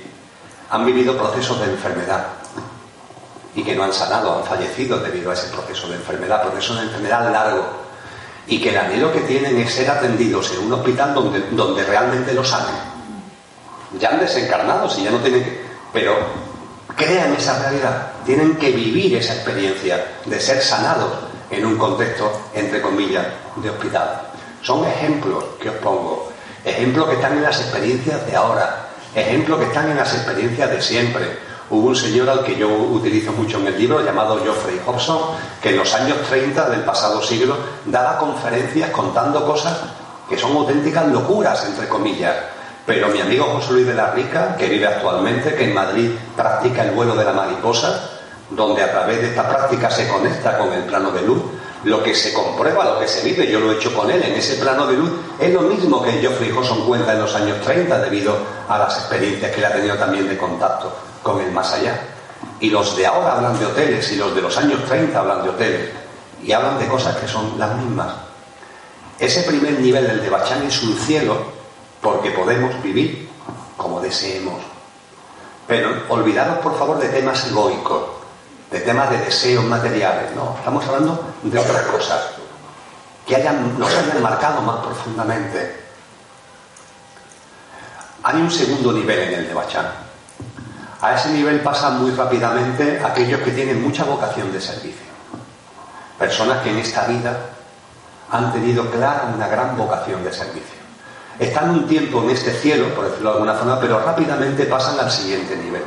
han 0.69 0.85
vivido 0.85 1.17
procesos 1.17 1.59
de 1.59 1.65
enfermedad 1.65 2.38
y 3.55 3.63
que 3.63 3.75
no 3.75 3.83
han 3.83 3.93
sanado, 3.93 4.37
han 4.37 4.43
fallecido 4.43 4.99
debido 4.99 5.31
a 5.31 5.33
ese 5.33 5.47
proceso 5.47 5.87
de 5.87 5.95
enfermedad, 5.95 6.43
es 6.57 6.69
una 6.69 6.83
enfermedad 6.83 7.31
largo 7.31 7.65
y 8.47 8.59
que 8.59 8.69
el 8.69 8.77
anhelo 8.77 9.11
que 9.11 9.21
tienen 9.21 9.57
es 9.59 9.73
ser 9.73 9.89
atendidos 9.89 10.51
en 10.53 10.65
un 10.65 10.73
hospital 10.73 11.13
donde, 11.13 11.39
donde 11.51 11.83
realmente 11.85 12.33
lo 12.33 12.43
sanen. 12.43 12.75
Ya 13.99 14.09
han 14.09 14.19
desencarnado, 14.19 14.89
si 14.89 15.03
ya 15.03 15.11
no 15.11 15.19
tienen 15.19 15.43
que... 15.43 15.65
Pero 15.93 16.17
crean 16.95 17.33
esa 17.33 17.59
realidad, 17.59 18.11
tienen 18.25 18.55
que 18.55 18.71
vivir 18.71 19.15
esa 19.15 19.35
experiencia 19.35 20.03
de 20.25 20.39
ser 20.39 20.61
sanados 20.61 21.11
en 21.51 21.65
un 21.65 21.77
contexto, 21.77 22.31
entre 22.53 22.81
comillas, 22.81 23.25
de 23.55 23.69
hospital. 23.69 24.21
Son 24.61 24.85
ejemplos 24.85 25.43
que 25.61 25.69
os 25.69 25.75
pongo, 25.77 26.31
ejemplos 26.65 27.07
que 27.07 27.15
están 27.15 27.33
en 27.33 27.43
las 27.43 27.59
experiencias 27.59 28.25
de 28.25 28.35
ahora, 28.35 28.89
ejemplos 29.15 29.59
que 29.59 29.65
están 29.65 29.89
en 29.89 29.97
las 29.97 30.13
experiencias 30.13 30.69
de 30.69 30.81
siempre. 30.81 31.48
Hubo 31.71 31.89
un 31.89 31.95
señor 31.95 32.27
al 32.27 32.43
que 32.43 32.55
yo 32.55 32.67
utilizo 32.67 33.31
mucho 33.31 33.59
en 33.59 33.67
el 33.67 33.77
libro 33.77 34.03
llamado 34.03 34.39
Geoffrey 34.41 34.81
Hobson, 34.87 35.19
que 35.61 35.69
en 35.69 35.77
los 35.77 35.93
años 35.93 36.17
30 36.27 36.67
del 36.67 36.81
pasado 36.81 37.21
siglo 37.21 37.55
daba 37.85 38.17
conferencias 38.17 38.89
contando 38.89 39.45
cosas 39.45 39.77
que 40.27 40.35
son 40.35 40.57
auténticas 40.57 41.07
locuras, 41.09 41.63
entre 41.65 41.87
comillas. 41.87 42.35
Pero 42.87 43.09
mi 43.09 43.21
amigo 43.21 43.45
José 43.45 43.73
Luis 43.73 43.85
de 43.85 43.93
la 43.93 44.09
Rica, 44.11 44.55
que 44.57 44.67
vive 44.67 44.87
actualmente, 44.87 45.53
que 45.53 45.65
en 45.65 45.75
Madrid 45.75 46.09
practica 46.35 46.83
el 46.83 46.91
vuelo 46.91 47.15
de 47.15 47.25
la 47.25 47.33
mariposa, 47.33 48.09
donde 48.49 48.81
a 48.81 48.91
través 48.91 49.21
de 49.21 49.27
esta 49.27 49.47
práctica 49.47 49.91
se 49.91 50.07
conecta 50.07 50.57
con 50.57 50.73
el 50.73 50.81
plano 50.85 51.11
de 51.11 51.21
luz, 51.21 51.43
lo 51.83 52.01
que 52.01 52.15
se 52.15 52.33
comprueba, 52.33 52.83
lo 52.83 52.99
que 52.99 53.07
se 53.07 53.23
vive, 53.23 53.45
yo 53.45 53.59
lo 53.59 53.71
he 53.71 53.75
hecho 53.75 53.93
con 53.93 54.09
él 54.09 54.23
en 54.23 54.33
ese 54.33 54.55
plano 54.55 54.87
de 54.87 54.97
luz, 54.97 55.11
es 55.39 55.53
lo 55.53 55.61
mismo 55.61 56.01
que 56.01 56.13
Geoffrey 56.13 56.51
Hobson 56.51 56.87
cuenta 56.87 57.13
en 57.13 57.21
los 57.21 57.35
años 57.35 57.61
30 57.61 57.99
debido 57.99 58.35
a 58.67 58.79
las 58.79 58.97
experiencias 58.97 59.51
que 59.51 59.59
él 59.59 59.65
ha 59.65 59.73
tenido 59.73 59.95
también 59.97 60.27
de 60.27 60.35
contacto 60.35 61.08
con 61.23 61.41
el 61.41 61.51
más 61.51 61.73
allá. 61.73 61.99
Y 62.59 62.69
los 62.69 62.95
de 62.95 63.05
ahora 63.05 63.33
hablan 63.33 63.59
de 63.59 63.65
hoteles 63.65 64.11
y 64.11 64.15
los 64.15 64.33
de 64.35 64.41
los 64.41 64.57
años 64.57 64.83
30 64.85 65.19
hablan 65.19 65.43
de 65.43 65.49
hoteles 65.49 65.89
y 66.43 66.51
hablan 66.51 66.79
de 66.79 66.87
cosas 66.87 67.15
que 67.17 67.27
son 67.27 67.57
las 67.57 67.75
mismas. 67.75 68.13
Ese 69.17 69.43
primer 69.43 69.79
nivel 69.79 70.07
del 70.07 70.21
de 70.21 70.29
Bachán 70.29 70.63
es 70.63 70.81
un 70.83 70.97
cielo 70.97 71.37
porque 72.01 72.31
podemos 72.31 72.81
vivir 72.81 73.29
como 73.75 73.99
deseemos. 73.99 74.61
Pero 75.67 75.89
olvidaros 76.09 76.59
por 76.59 76.77
favor 76.77 76.99
de 76.99 77.09
temas 77.09 77.45
egoicos 77.47 78.19
de 78.71 78.79
temas 78.81 79.09
de 79.09 79.17
deseos 79.17 79.65
materiales, 79.65 80.35
no, 80.35 80.55
estamos 80.57 80.85
hablando 80.85 81.33
de 81.41 81.57
otras 81.57 81.81
cosas 81.83 82.21
que 83.25 83.37
nos 83.77 83.95
hayan 83.95 84.21
marcado 84.21 84.61
más 84.61 84.85
profundamente. 84.85 85.79
Hay 88.23 88.41
un 88.41 88.51
segundo 88.51 88.91
nivel 88.91 89.19
en 89.19 89.33
el 89.39 89.47
de 89.47 89.53
Bachán. 89.53 89.87
A 91.01 91.15
ese 91.15 91.29
nivel 91.29 91.61
pasan 91.61 92.01
muy 92.01 92.11
rápidamente 92.11 93.01
aquellos 93.03 93.39
que 93.41 93.51
tienen 93.51 93.81
mucha 93.81 94.03
vocación 94.03 94.51
de 94.51 94.59
servicio. 94.59 95.07
Personas 96.17 96.61
que 96.61 96.71
en 96.71 96.79
esta 96.79 97.05
vida 97.05 97.39
han 98.29 98.51
tenido 98.51 98.89
clara 98.91 99.31
una 99.33 99.47
gran 99.47 99.77
vocación 99.77 100.23
de 100.23 100.33
servicio. 100.33 100.77
Están 101.39 101.69
un 101.69 101.87
tiempo 101.87 102.21
en 102.23 102.31
este 102.31 102.51
cielo, 102.51 102.93
por 102.93 103.05
decirlo 103.05 103.29
de 103.29 103.35
alguna 103.35 103.53
forma, 103.53 103.79
pero 103.79 103.99
rápidamente 103.99 104.65
pasan 104.65 104.99
al 104.99 105.09
siguiente 105.09 105.55
nivel. 105.55 105.83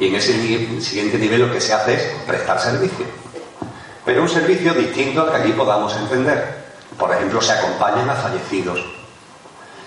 Y 0.00 0.08
en 0.08 0.16
ese 0.16 0.32
siguiente 0.80 1.16
nivel 1.16 1.42
lo 1.42 1.52
que 1.52 1.60
se 1.60 1.72
hace 1.72 1.94
es 1.94 2.02
prestar 2.26 2.58
servicio. 2.58 3.06
Pero 4.04 4.22
un 4.22 4.28
servicio 4.28 4.74
distinto 4.74 5.22
al 5.22 5.30
que 5.30 5.36
aquí 5.36 5.52
podamos 5.52 5.94
entender. 5.94 6.64
Por 6.98 7.12
ejemplo, 7.12 7.40
se 7.40 7.52
acompañan 7.52 8.10
a 8.10 8.14
fallecidos, 8.14 8.84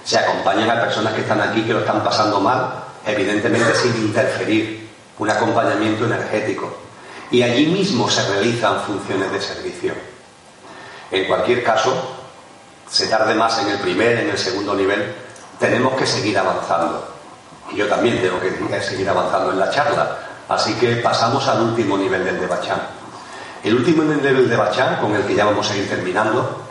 se 0.06 0.18
acompañan 0.18 0.70
a 0.70 0.82
personas 0.82 1.14
que 1.14 1.22
están 1.22 1.42
aquí 1.42 1.64
que 1.64 1.74
lo 1.74 1.80
están 1.80 2.02
pasando 2.02 2.40
mal, 2.40 2.87
evidentemente 3.08 3.74
sin 3.76 3.96
interferir, 3.96 4.88
un 5.18 5.30
acompañamiento 5.30 6.06
energético. 6.06 6.78
Y 7.32 7.42
allí 7.42 7.66
mismo 7.68 8.10
se 8.10 8.28
realizan 8.30 8.82
funciones 8.82 9.32
de 9.32 9.42
servicio. 9.42 9.94
En 11.12 11.26
cualquier 11.26 11.64
caso, 11.64 12.18
se 12.90 13.08
tarde 13.08 13.34
más 13.34 13.60
en 13.60 13.70
el 13.70 13.80
primer, 13.80 14.20
en 14.20 14.30
el 14.30 14.38
segundo 14.38 14.76
nivel, 14.76 15.14
tenemos 15.60 15.94
que 15.96 16.06
seguir 16.06 16.38
avanzando. 16.38 17.16
Y 17.72 17.78
yo 17.78 17.88
también 17.88 18.22
tengo 18.22 18.40
que 18.40 18.82
seguir 18.82 19.10
avanzando 19.10 19.52
en 19.52 19.60
la 19.60 19.70
charla. 19.70 20.18
Así 20.48 20.74
que 20.76 20.98
pasamos 20.98 21.46
al 21.48 21.62
último 21.62 21.98
nivel 21.98 22.24
del 22.24 22.40
de 22.40 22.48
Bachán. 22.48 22.82
El 23.64 23.76
último 23.76 24.04
nivel 24.04 24.50
de 24.50 24.56
Bachán, 24.56 24.98
con 25.02 25.14
el 25.16 25.24
que 25.24 25.36
ya 25.36 25.46
vamos 25.46 25.70
a 25.70 25.76
ir 25.76 25.90
terminando, 25.90 26.62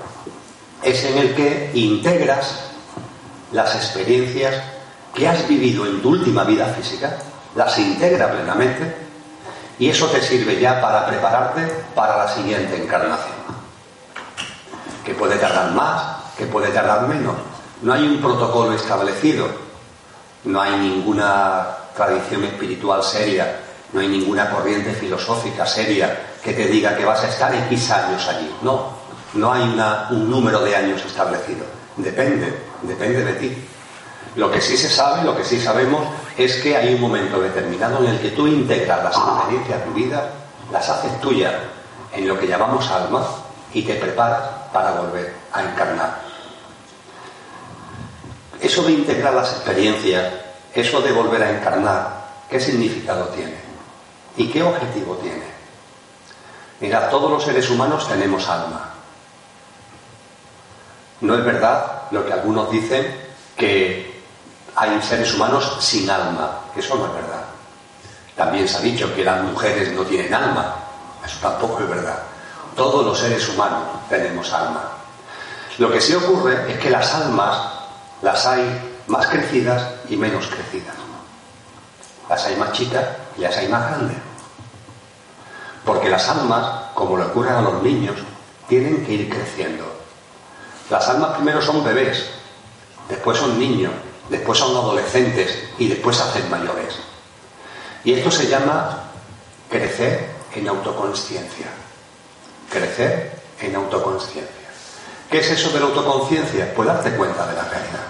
es 0.83 1.05
en 1.05 1.19
el 1.19 1.35
que 1.35 1.71
integras 1.75 2.61
las 3.53 3.75
experiencias 3.75 4.55
que 5.17 5.27
has 5.27 5.49
vivido 5.49 5.87
en 5.87 6.03
tu 6.03 6.11
última 6.11 6.45
vida 6.45 6.67
física, 6.67 7.17
las 7.55 7.79
integra 7.79 8.31
plenamente 8.31 8.95
y 9.79 9.89
eso 9.89 10.07
te 10.09 10.21
sirve 10.21 10.61
ya 10.61 10.81
para 10.81 11.07
prepararte 11.07 11.63
para 11.95 12.19
la 12.19 12.29
siguiente 12.29 12.77
encarnación. 12.77 13.37
Que 15.05 15.15
puede 15.15 15.37
tardar 15.37 15.73
más, 15.73 16.03
que 16.37 16.47
puede 16.47 16.69
tardar 16.69 17.09
menos. 17.09 17.35
No 17.83 17.93
hay 17.93 18.07
un 18.07 18.21
protocolo 18.21 18.73
establecido 18.75 19.67
no 20.47 20.61
hay 20.61 20.77
ninguna 20.77 21.67
tradición 21.95 22.45
espiritual 22.45 23.03
seria, 23.03 23.61
no 23.93 24.01
hay 24.01 24.09
ninguna 24.09 24.49
corriente 24.51 24.93
filosófica 24.93 25.67
seria 25.67 26.35
que 26.43 26.53
te 26.53 26.67
diga 26.67 26.97
que 26.97 27.05
vas 27.05 27.23
a 27.25 27.29
estar 27.29 27.55
X 27.55 27.91
años 27.91 28.27
allí. 28.29 28.55
No, 28.63 28.91
no 29.35 29.53
hay 29.53 29.63
un 30.11 30.31
número 30.31 30.61
de 30.61 30.77
años 30.77 31.05
establecido. 31.05 31.65
Depende, 31.97 32.55
depende 32.83 33.25
de 33.25 33.33
ti. 33.35 33.69
Lo 34.37 34.51
que 34.51 34.61
sí 34.61 34.77
se 34.77 34.91
sabe, 34.91 35.25
lo 35.25 35.35
que 35.35 35.45
sí 35.45 35.59
sabemos, 35.59 36.03
es 36.37 36.57
que 36.57 36.77
hay 36.77 36.95
un 36.95 37.01
momento 37.01 37.41
determinado 37.41 38.05
en 38.05 38.11
el 38.11 38.21
que 38.21 38.31
tú 38.31 38.47
integras 38.47 39.03
las 39.03 39.17
experiencias 39.17 39.87
vividas, 39.87 40.25
las 40.71 40.89
haces 40.89 41.19
tuyas 41.23 41.55
en 42.13 42.29
lo 42.29 42.39
que 42.39 42.47
llamamos 42.47 42.91
alma 42.91 43.27
y 43.73 43.83
te 43.83 43.95
preparas 43.95 44.43
para 44.73 44.93
volver 44.93 45.35
a 45.53 45.63
encarnar. 45.63 46.21
Eso 48.61 48.83
de 48.83 48.93
integrar 48.93 49.33
las 49.33 49.53
experiencias, 49.53 50.33
eso 50.75 51.01
de 51.01 51.13
volver 51.13 51.43
a 51.43 51.51
encarnar, 51.51 52.27
¿qué 52.51 52.61
significado 52.61 53.25
tiene? 53.29 53.57
¿Y 54.37 54.49
qué 54.49 54.63
objetivo 54.63 55.17
tiene? 55.17 55.45
Mira, 56.81 57.09
todos 57.09 57.31
los 57.31 57.43
seres 57.43 57.71
humanos 57.71 58.07
tenemos 58.07 58.47
alma. 58.49 58.91
No 61.23 61.35
es 61.35 61.45
verdad 61.45 62.03
lo 62.11 62.27
que 62.27 62.35
algunos 62.35 62.71
dicen 62.71 63.07
que 63.57 64.16
hay 64.77 65.01
seres 65.03 65.35
humanos 65.35 65.77
sin 65.81 66.09
alma. 66.09 66.61
Eso 66.77 66.97
no 66.97 67.07
es 67.07 67.15
verdad. 67.15 67.45
También 68.37 68.69
se 68.69 68.77
ha 68.77 68.81
dicho 68.81 69.15
que 69.15 69.25
las 69.25 69.43
mujeres 69.43 69.93
no 69.95 70.03
tienen 70.03 70.33
alma. 70.33 70.75
Eso 71.25 71.39
tampoco 71.41 71.81
es 71.81 71.89
verdad. 71.89 72.19
Todos 72.77 73.05
los 73.05 73.19
seres 73.19 73.49
humanos 73.49 73.85
tenemos 74.09 74.53
alma. 74.53 74.83
Lo 75.79 75.91
que 75.91 76.01
sí 76.01 76.15
ocurre 76.15 76.71
es 76.71 76.79
que 76.79 76.91
las 76.91 77.15
almas 77.15 77.59
las 78.21 78.47
hay 78.47 79.03
más 79.07 79.27
crecidas 79.27 79.83
y 80.11 80.17
menos 80.17 80.47
crecidas. 80.47 80.95
Las 82.29 82.45
hay 82.45 82.57
más 82.57 82.73
chicas 82.73 83.05
y 83.39 83.43
las 83.43 83.57
hay 83.57 83.69
más 83.69 83.89
grandes. 83.89 84.19
Porque 85.85 86.11
las 86.11 86.29
almas, 86.29 86.91
como 86.95 87.17
le 87.17 87.25
ocurre 87.25 87.51
a 87.51 87.63
los 87.63 87.83
niños, 87.83 88.17
tienen 88.69 89.07
que 89.07 89.13
ir 89.13 89.31
creciendo. 89.31 89.85
Las 90.91 91.09
almas 91.09 91.33
primero 91.33 91.63
son 91.63 91.85
bebés, 91.85 92.27
después 93.09 93.39
son 93.39 93.59
niños, 93.59 93.93
después 94.29 94.59
son 94.59 94.77
adolescentes 94.77 95.59
y 95.79 95.89
después 95.89 96.21
hacen 96.21 96.51
mayores. 96.51 96.95
Y 98.05 98.13
esto 98.13 98.31
se 98.31 98.47
llama 98.47 99.11
crecer 99.71 100.31
en 100.55 100.69
autoconsciencia. 100.69 101.67
Crecer 102.71 103.33
en 103.61 103.77
autoconsciencia. 103.77 104.67
¿Qué 105.31 105.39
es 105.39 105.51
eso 105.51 105.71
de 105.71 105.81
la 105.81 105.87
autoconciencia? 105.87 106.73
Pues 106.75 106.87
darte 106.87 107.11
cuenta 107.13 107.47
de 107.47 107.55
la 107.55 107.65
realidad. 107.65 108.07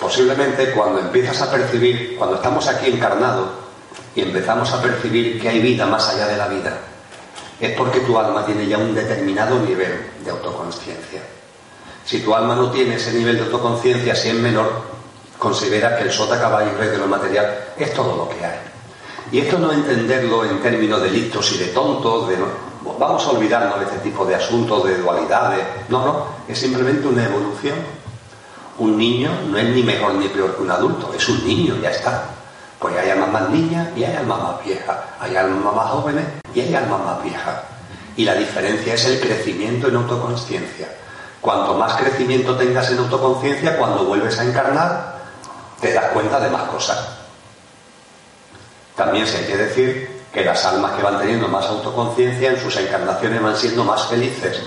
Posiblemente 0.00 0.72
cuando 0.72 1.00
empiezas 1.00 1.40
a 1.42 1.50
percibir, 1.50 2.16
cuando 2.16 2.36
estamos 2.36 2.66
aquí 2.68 2.90
encarnados 2.90 3.48
y 4.14 4.20
empezamos 4.20 4.70
a 4.72 4.82
percibir 4.82 5.40
que 5.40 5.48
hay 5.48 5.60
vida 5.60 5.86
más 5.86 6.08
allá 6.10 6.26
de 6.26 6.36
la 6.36 6.48
vida, 6.48 6.78
es 7.58 7.72
porque 7.72 8.00
tu 8.00 8.18
alma 8.18 8.44
tiene 8.44 8.66
ya 8.66 8.76
un 8.76 8.94
determinado 8.94 9.58
nivel 9.60 10.10
de 10.22 10.30
autoconciencia. 10.30 11.22
Si 12.06 12.20
tu 12.20 12.32
alma 12.32 12.54
no 12.54 12.70
tiene 12.70 12.94
ese 12.94 13.12
nivel 13.12 13.36
de 13.36 13.42
autoconciencia, 13.42 14.14
si 14.14 14.28
es 14.28 14.34
menor, 14.34 14.70
considera 15.40 15.96
que 15.96 16.04
el 16.04 16.12
sota, 16.12 16.40
caballo 16.40 16.70
y 16.72 16.76
rey 16.76 16.90
de 16.90 16.98
lo 16.98 17.08
material 17.08 17.64
es 17.76 17.92
todo 17.92 18.16
lo 18.16 18.28
que 18.28 18.44
hay. 18.44 18.60
Y 19.32 19.40
esto 19.40 19.58
no 19.58 19.72
entenderlo 19.72 20.44
en 20.44 20.62
términos 20.62 21.02
de 21.02 21.10
listos 21.10 21.52
y 21.52 21.58
de 21.58 21.66
tontos, 21.66 22.28
de 22.28 22.36
vamos 22.96 23.26
a 23.26 23.30
olvidarnos 23.30 23.80
de 23.80 23.86
este 23.86 23.98
tipo 23.98 24.24
de 24.24 24.36
asuntos, 24.36 24.84
de 24.84 24.98
dualidades. 24.98 25.64
No, 25.88 26.06
no, 26.06 26.26
es 26.46 26.56
simplemente 26.56 27.08
una 27.08 27.24
evolución. 27.24 27.74
Un 28.78 28.96
niño 28.96 29.30
no 29.48 29.58
es 29.58 29.68
ni 29.70 29.82
mejor 29.82 30.14
ni 30.14 30.28
peor 30.28 30.54
que 30.54 30.62
un 30.62 30.70
adulto, 30.70 31.12
es 31.12 31.28
un 31.28 31.44
niño, 31.44 31.76
ya 31.82 31.90
está. 31.90 32.22
Pues 32.78 32.96
hay 32.96 33.10
almas 33.10 33.32
más 33.32 33.50
niñas 33.50 33.88
y 33.96 34.04
hay 34.04 34.14
almas 34.14 34.40
más 34.40 34.64
viejas, 34.64 34.96
hay 35.18 35.34
almas 35.34 35.74
más 35.74 35.90
jóvenes 35.90 36.24
y 36.54 36.60
hay 36.60 36.72
almas 36.72 37.00
más 37.00 37.24
viejas. 37.24 37.62
Y 38.16 38.24
la 38.24 38.34
diferencia 38.36 38.94
es 38.94 39.04
el 39.06 39.18
crecimiento 39.18 39.88
en 39.88 39.96
autoconciencia. 39.96 40.88
Cuanto 41.46 41.74
más 41.74 41.94
crecimiento 41.94 42.56
tengas 42.56 42.90
en 42.90 42.98
autoconciencia, 42.98 43.78
cuando 43.78 44.04
vuelves 44.04 44.36
a 44.36 44.42
encarnar, 44.42 45.14
te 45.80 45.92
das 45.92 46.06
cuenta 46.06 46.40
de 46.40 46.50
más 46.50 46.64
cosas. 46.64 46.98
También 48.96 49.28
se 49.28 49.36
hay 49.36 49.44
que 49.44 49.56
decir 49.56 50.24
que 50.32 50.44
las 50.44 50.64
almas 50.64 50.94
que 50.94 51.04
van 51.04 51.20
teniendo 51.20 51.46
más 51.46 51.64
autoconciencia 51.66 52.50
en 52.50 52.60
sus 52.60 52.76
encarnaciones 52.78 53.40
van 53.40 53.56
siendo 53.56 53.84
más 53.84 54.06
felices, 54.06 54.60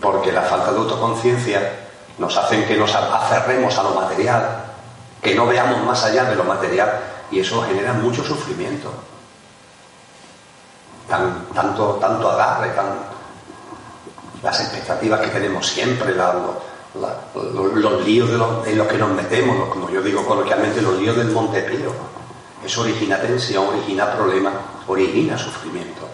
porque 0.00 0.30
la 0.30 0.42
falta 0.42 0.70
de 0.70 0.78
autoconciencia 0.78 1.60
nos 2.16 2.36
hace 2.36 2.64
que 2.64 2.76
nos 2.76 2.94
aferremos 2.94 3.76
a 3.76 3.82
lo 3.82 3.90
material, 3.90 4.64
que 5.20 5.34
no 5.34 5.48
veamos 5.48 5.84
más 5.84 6.04
allá 6.04 6.22
de 6.26 6.36
lo 6.36 6.44
material, 6.44 6.92
y 7.28 7.40
eso 7.40 7.60
genera 7.62 7.92
mucho 7.92 8.22
sufrimiento. 8.22 8.88
tanto, 11.08 11.98
tanto 12.00 12.30
agarre, 12.30 12.68
tan, 12.68 13.11
las 14.42 14.60
expectativas 14.60 15.20
que 15.20 15.28
tenemos 15.28 15.66
siempre, 15.66 16.14
los 16.14 18.04
líos 18.04 18.28
de 18.28 18.70
en 18.70 18.78
los 18.78 18.88
que 18.88 18.98
nos 18.98 19.10
metemos, 19.10 19.68
como 19.68 19.88
yo 19.88 20.02
digo 20.02 20.26
coloquialmente, 20.26 20.82
los 20.82 20.98
líos 20.98 21.16
del 21.16 21.30
Montepío. 21.30 21.92
Eso 22.64 22.82
origina 22.82 23.20
tensión, 23.20 23.66
origina 23.68 24.12
problemas, 24.14 24.54
origina 24.86 25.38
sufrimiento. 25.38 26.08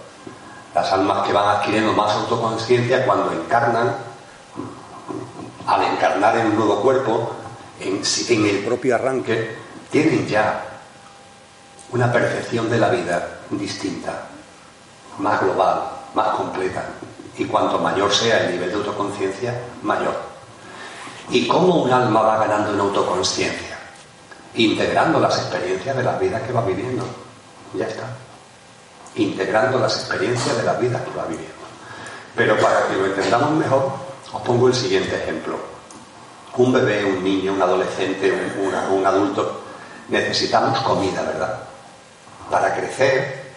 Las 0.74 0.92
almas 0.92 1.26
que 1.26 1.32
van 1.32 1.56
adquiriendo 1.56 1.92
más 1.92 2.12
autoconciencia 2.12 3.04
cuando 3.04 3.32
encarnan, 3.32 3.96
al 5.66 5.84
encarnar 5.84 6.36
en 6.38 6.46
un 6.46 6.56
nuevo 6.56 6.80
cuerpo, 6.80 7.32
en 7.80 8.46
el 8.46 8.58
propio 8.64 8.94
arranque, 8.94 9.56
tienen 9.90 10.26
ya 10.26 10.64
una 11.90 12.12
percepción 12.12 12.68
de 12.70 12.78
la 12.78 12.90
vida 12.90 13.38
distinta, 13.50 14.26
más 15.18 15.40
global, 15.40 15.82
más 16.14 16.28
completa. 16.28 16.84
Y 17.38 17.44
cuanto 17.44 17.78
mayor 17.78 18.12
sea 18.12 18.44
el 18.44 18.52
nivel 18.52 18.70
de 18.70 18.76
autoconciencia, 18.76 19.54
mayor. 19.82 20.14
¿Y 21.30 21.46
cómo 21.46 21.82
un 21.82 21.92
alma 21.92 22.22
va 22.22 22.38
ganando 22.38 22.72
en 22.72 22.80
autoconciencia? 22.80 23.78
Integrando 24.54 25.20
las 25.20 25.38
experiencias 25.38 25.96
de 25.96 26.02
la 26.02 26.18
vida 26.18 26.42
que 26.42 26.52
va 26.52 26.62
viviendo. 26.62 27.04
Ya 27.74 27.86
está. 27.86 28.08
Integrando 29.14 29.78
las 29.78 29.94
experiencias 29.96 30.56
de 30.56 30.64
la 30.64 30.74
vida 30.74 31.02
que 31.04 31.16
va 31.16 31.26
viviendo. 31.26 31.54
Pero 32.34 32.58
para 32.58 32.88
que 32.88 32.96
lo 32.96 33.06
entendamos 33.06 33.52
mejor, 33.52 33.92
os 34.32 34.42
pongo 34.42 34.68
el 34.68 34.74
siguiente 34.74 35.16
ejemplo. 35.16 35.56
Un 36.56 36.72
bebé, 36.72 37.04
un 37.04 37.22
niño, 37.22 37.52
un 37.52 37.62
adolescente, 37.62 38.32
un 38.90 39.06
adulto, 39.06 39.60
necesitamos 40.08 40.80
comida, 40.80 41.22
¿verdad? 41.22 41.60
Para 42.50 42.74
crecer 42.74 43.48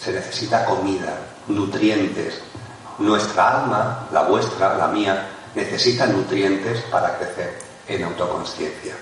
se 0.00 0.12
necesita 0.12 0.64
comida, 0.64 1.18
nutrientes, 1.48 2.40
nuestra 2.98 3.62
alma, 3.62 4.08
la 4.12 4.22
vuestra, 4.22 4.76
la 4.76 4.88
mía, 4.88 5.28
necesita 5.54 6.06
nutrientes 6.06 6.82
para 6.90 7.16
crecer 7.16 7.58
en 7.86 8.04
autoconsciencia. 8.04 8.94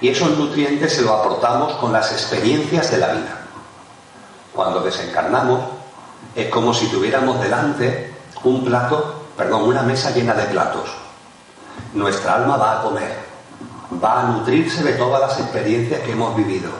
Y 0.00 0.08
esos 0.08 0.36
nutrientes 0.36 0.92
se 0.92 1.02
los 1.02 1.12
aportamos 1.12 1.74
con 1.74 1.92
las 1.92 2.10
experiencias 2.12 2.90
de 2.90 2.98
la 2.98 3.12
vida. 3.12 3.38
Cuando 4.52 4.80
desencarnamos, 4.80 5.60
es 6.34 6.48
como 6.48 6.74
si 6.74 6.86
tuviéramos 6.88 7.40
delante 7.40 8.12
un 8.42 8.64
plato, 8.64 9.26
perdón, 9.36 9.62
una 9.62 9.82
mesa 9.82 10.10
llena 10.10 10.34
de 10.34 10.44
platos. 10.44 10.90
Nuestra 11.94 12.36
alma 12.36 12.56
va 12.56 12.80
a 12.80 12.82
comer, 12.82 13.16
va 14.02 14.20
a 14.20 14.24
nutrirse 14.24 14.82
de 14.82 14.92
todas 14.94 15.20
las 15.20 15.40
experiencias 15.40 16.00
que 16.00 16.12
hemos 16.12 16.36
vivido 16.36 16.70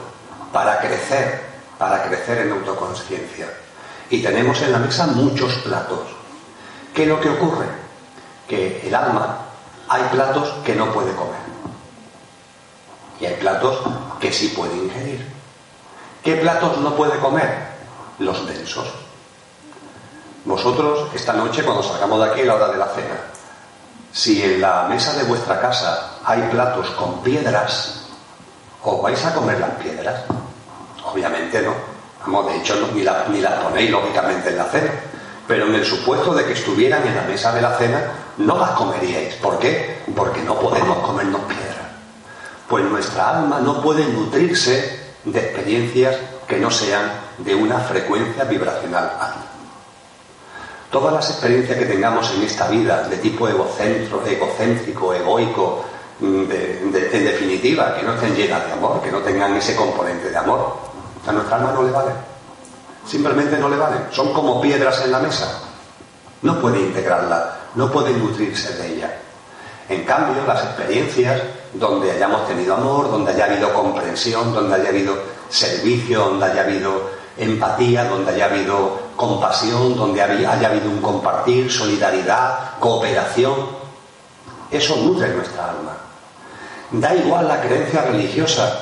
para 0.51 0.79
crecer, 0.79 1.41
para 1.77 2.03
crecer 2.03 2.39
en 2.39 2.51
autoconsciencia. 2.51 3.47
Y 4.09 4.21
tenemos 4.21 4.61
en 4.61 4.71
la 4.71 4.79
mesa 4.79 5.07
muchos 5.07 5.53
platos. 5.55 6.24
¿Qué 6.95 7.03
es 7.03 7.09
lo 7.09 7.19
que 7.19 7.29
ocurre? 7.29 7.65
Que 8.47 8.87
el 8.87 8.95
alma 8.95 9.39
hay 9.89 10.01
platos 10.13 10.49
que 10.63 10.73
no 10.73 10.93
puede 10.93 11.13
comer. 11.13 11.41
Y 13.19 13.25
hay 13.25 13.35
platos 13.35 13.81
que 14.21 14.31
sí 14.31 14.47
puede 14.55 14.77
ingerir. 14.77 15.29
¿Qué 16.23 16.37
platos 16.37 16.77
no 16.77 16.95
puede 16.95 17.19
comer? 17.19 17.67
Los 18.19 18.47
densos. 18.47 18.87
Vosotros, 20.45 21.09
esta 21.13 21.33
noche, 21.33 21.63
cuando 21.63 21.83
salgamos 21.83 22.19
de 22.19 22.31
aquí 22.31 22.41
a 22.41 22.45
la 22.45 22.55
hora 22.55 22.67
de 22.69 22.77
la 22.77 22.87
cena, 22.87 23.17
si 24.13 24.41
en 24.41 24.61
la 24.61 24.83
mesa 24.83 25.13
de 25.13 25.23
vuestra 25.23 25.59
casa 25.59 26.19
hay 26.23 26.43
platos 26.43 26.91
con 26.91 27.21
piedras, 27.21 28.05
¿os 28.81 29.01
vais 29.01 29.25
a 29.25 29.33
comer 29.33 29.59
las 29.59 29.71
piedras? 29.71 30.23
Obviamente 31.03 31.61
no. 31.61 31.73
Vamos, 32.25 32.47
de 32.47 32.57
hecho, 32.57 32.75
ni, 32.93 33.01
ni 33.01 33.41
las 33.41 33.63
ponéis 33.63 33.91
lógicamente 33.91 34.49
en 34.49 34.57
la 34.57 34.65
cena 34.65 34.91
pero 35.47 35.67
en 35.67 35.75
el 35.75 35.85
supuesto 35.85 36.33
de 36.33 36.45
que 36.45 36.53
estuvieran 36.53 37.05
en 37.07 37.15
la 37.15 37.23
mesa 37.23 37.53
de 37.53 37.61
la 37.61 37.77
cena, 37.77 38.01
no 38.37 38.57
las 38.57 38.71
comeríais. 38.71 39.35
¿Por 39.35 39.59
qué? 39.59 39.99
Porque 40.15 40.41
no 40.41 40.55
podemos 40.55 40.97
comernos 40.99 41.41
piedra. 41.41 41.91
Pues 42.67 42.83
nuestra 42.85 43.37
alma 43.37 43.59
no 43.59 43.81
puede 43.81 44.05
nutrirse 44.07 45.13
de 45.23 45.39
experiencias 45.39 46.17
que 46.47 46.57
no 46.57 46.71
sean 46.71 47.11
de 47.37 47.53
una 47.53 47.79
frecuencia 47.79 48.43
vibracional 48.45 49.03
alta. 49.03 49.45
Todas 50.91 51.13
las 51.13 51.29
experiencias 51.29 51.77
que 51.77 51.85
tengamos 51.85 52.31
en 52.33 52.43
esta 52.43 52.67
vida 52.67 53.07
de 53.07 53.17
tipo 53.17 53.47
egocentro, 53.47 54.25
egocéntrico, 54.25 55.13
egoico, 55.13 55.83
mm, 56.19 56.43
en 56.49 56.91
definitiva, 56.91 57.95
que 57.95 58.03
no 58.03 58.13
estén 58.13 58.35
llenas 58.35 58.65
de 58.65 58.73
amor, 58.73 59.01
que 59.01 59.11
no 59.11 59.19
tengan 59.19 59.55
ese 59.55 59.75
componente 59.75 60.29
de 60.29 60.37
amor, 60.37 60.77
a 61.27 61.31
nuestra 61.31 61.57
alma 61.57 61.71
no 61.73 61.83
le 61.83 61.91
vale 61.91 62.34
simplemente 63.07 63.57
no 63.57 63.69
le 63.69 63.77
valen. 63.77 64.07
Son 64.11 64.33
como 64.33 64.61
piedras 64.61 65.01
en 65.03 65.11
la 65.11 65.19
mesa. 65.19 65.59
No 66.41 66.59
puede 66.59 66.79
integrarla, 66.79 67.57
no 67.75 67.91
puede 67.91 68.13
nutrirse 68.13 68.73
de 68.75 68.95
ella. 68.95 69.17
En 69.87 70.03
cambio, 70.03 70.43
las 70.45 70.63
experiencias 70.63 71.41
donde 71.73 72.11
hayamos 72.11 72.47
tenido 72.47 72.75
amor, 72.75 73.11
donde 73.11 73.31
haya 73.31 73.45
habido 73.45 73.73
comprensión, 73.73 74.53
donde 74.53 74.75
haya 74.75 74.89
habido 74.89 75.15
servicio, 75.49 76.25
donde 76.25 76.45
haya 76.45 76.61
habido 76.61 77.09
empatía, 77.37 78.05
donde 78.05 78.31
haya 78.31 78.45
habido 78.45 78.99
compasión, 79.15 79.95
donde 79.95 80.21
haya 80.21 80.67
habido 80.67 80.89
un 80.89 81.01
compartir, 81.01 81.71
solidaridad, 81.71 82.77
cooperación, 82.79 83.53
eso 84.71 84.95
nutre 84.97 85.29
nuestra 85.29 85.69
alma. 85.69 85.97
Da 86.91 87.13
igual 87.13 87.47
la 87.47 87.61
creencia 87.61 88.03
religiosa. 88.03 88.79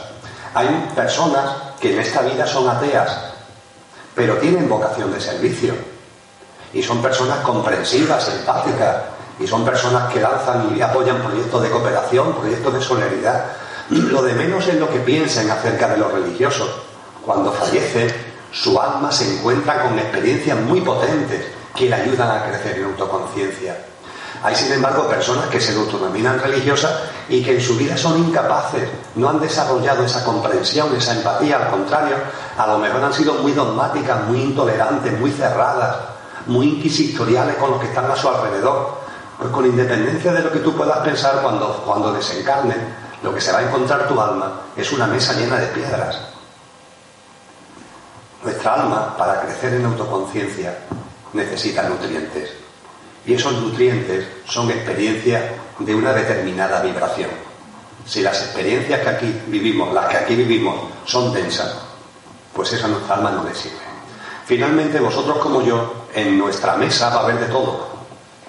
Hay 0.54 0.68
personas 0.96 1.52
que 1.80 1.94
en 1.94 2.00
esta 2.00 2.22
vida 2.22 2.46
son 2.46 2.70
ateas, 2.70 3.33
pero 4.16 4.38
tienen 4.38 4.70
vocación 4.70 5.12
de 5.12 5.20
servicio. 5.20 5.74
Y 6.74 6.82
son 6.82 7.02
personas 7.02 7.40
comprensivas, 7.40 8.28
empáticas, 8.30 9.04
y 9.40 9.48
son 9.48 9.66
personas 9.66 10.12
que 10.12 10.22
lanzan 10.22 10.76
y 10.76 10.82
apoyan 10.82 11.22
proyectos 11.22 11.62
de 11.62 11.70
cooperación, 11.70 12.34
proyectos 12.34 12.74
de 12.74 12.82
solidaridad. 12.82 13.46
Lo 13.90 14.22
de 14.22 14.34
menos 14.34 14.68
es 14.68 14.76
lo 14.76 14.90
que 14.90 15.00
piensen 15.00 15.50
acerca 15.50 15.88
de 15.90 15.98
los 15.98 16.12
religiosos. 16.12 16.70
Cuando 17.26 17.52
fallecen, 17.52 18.14
su 18.52 18.80
alma 18.80 19.12
se 19.12 19.34
encuentra 19.34 19.82
con 19.84 19.98
experiencias 19.98 20.60
muy 20.60 20.82
potentes 20.82 21.46
que 21.76 21.90
le 21.90 21.96
ayudan 21.96 22.30
a 22.30 22.46
crecer 22.46 22.78
en 22.78 22.86
autoconciencia. 22.86 23.78
Hay, 24.44 24.56
sin 24.56 24.74
embargo, 24.74 25.08
personas 25.08 25.48
que 25.48 25.60
se 25.60 25.74
autonominan 25.74 26.40
religiosas 26.40 26.92
y 27.30 27.42
que 27.42 27.56
en 27.56 27.62
su 27.62 27.78
vida 27.78 27.96
son 27.96 28.18
incapaces, 28.20 28.90
no 29.16 29.30
han 29.30 29.40
desarrollado 29.40 30.04
esa 30.04 30.24
comprensión, 30.26 30.94
esa 30.96 31.14
empatía, 31.14 31.64
al 31.64 31.72
contrario, 31.72 32.18
a 32.58 32.68
lo 32.68 32.78
mejor 32.78 33.04
han 33.04 33.14
sido 33.14 33.36
muy 33.36 33.52
dogmáticas, 33.52 34.28
muy 34.28 34.42
intolerantes, 34.42 35.20
muy 35.20 35.32
cerradas, 35.32 35.98
muy 36.46 36.68
inquisitoriales 36.70 37.56
con 37.56 37.72
los 37.72 37.80
que 37.80 37.88
están 37.88 38.10
a 38.10 38.16
su 38.16 38.28
alrededor. 38.30 39.02
Pues 39.40 39.50
con 39.50 39.66
independencia 39.66 40.32
de 40.32 40.44
lo 40.44 40.52
que 40.52 40.60
tú 40.60 40.76
puedas 40.76 41.00
pensar 41.00 41.42
cuando, 41.42 41.82
cuando 41.86 42.14
desencarnen, 42.14 42.96
lo 43.24 43.34
que 43.34 43.42
se 43.42 43.52
va 43.52 43.60
a 43.60 43.64
encontrar 43.64 44.08
tu 44.08 44.20
alma 44.22 44.62
es 44.76 44.92
una 44.92 45.08
mesa 45.08 45.34
llena 45.34 45.58
de 45.58 45.68
piedras. 45.68 46.20
Nuestra 48.44 48.76
alma, 48.76 49.18
para 49.18 49.42
crecer 49.42 49.74
en 49.74 49.86
autoconciencia, 49.86 50.78
necesita 51.32 51.84
nutrientes. 51.90 52.52
Y 53.26 53.34
esos 53.34 53.54
nutrientes 53.54 54.28
son 54.46 54.70
experiencias 54.70 55.44
de 55.80 55.96
una 55.96 56.14
determinada 56.14 56.82
vibración. 56.82 57.30
Si 58.06 58.22
las 58.22 58.42
experiencias 58.44 59.00
que 59.00 59.10
aquí 59.10 59.42
vivimos, 59.48 59.94
las 59.94 60.08
que 60.08 60.18
aquí 60.18 60.36
vivimos, 60.36 60.76
son 61.06 61.34
densas, 61.34 61.74
pues 62.54 62.74
esa 62.74 62.88
nuestra 62.88 63.16
alma 63.16 63.32
no 63.32 63.44
le 63.44 63.56
sirve. 63.56 63.78
Finalmente, 64.46 65.00
vosotros 65.00 65.38
como 65.38 65.62
yo, 65.62 66.08
en 66.14 66.38
nuestra 66.38 66.76
mesa 66.76 67.10
va 67.10 67.22
a 67.22 67.24
haber 67.24 67.40
de 67.40 67.48
todo, 67.48 67.88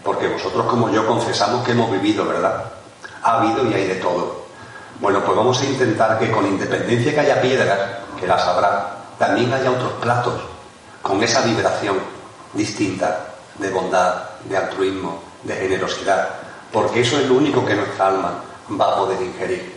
porque 0.02 0.28
vosotros 0.28 0.66
como 0.66 0.90
yo 0.90 1.06
confesamos 1.06 1.64
que 1.64 1.72
hemos 1.72 1.90
vivido, 1.90 2.26
¿verdad? 2.26 2.64
Ha 3.22 3.38
habido 3.38 3.68
y 3.70 3.74
hay 3.74 3.86
de 3.86 3.94
todo. 3.96 4.44
Bueno, 5.00 5.20
pues 5.24 5.36
vamos 5.36 5.60
a 5.60 5.64
intentar 5.64 6.18
que 6.18 6.30
con 6.30 6.46
independencia 6.46 7.14
que 7.14 7.20
haya 7.20 7.40
piedras, 7.40 7.78
que 8.18 8.26
las 8.26 8.42
habrá, 8.44 8.96
también 9.18 9.52
haya 9.52 9.70
otros 9.70 9.92
platos 9.94 10.34
con 11.02 11.22
esa 11.22 11.42
vibración 11.42 11.96
distinta 12.52 13.34
de 13.58 13.70
bondad, 13.70 14.14
de 14.48 14.56
altruismo, 14.56 15.22
de 15.42 15.54
generosidad, 15.54 16.28
porque 16.72 17.00
eso 17.00 17.18
es 17.18 17.28
lo 17.28 17.34
único 17.34 17.64
que 17.64 17.74
nuestra 17.74 18.08
alma 18.08 18.42
va 18.80 18.92
a 18.92 18.96
poder 18.96 19.20
ingerir. 19.22 19.74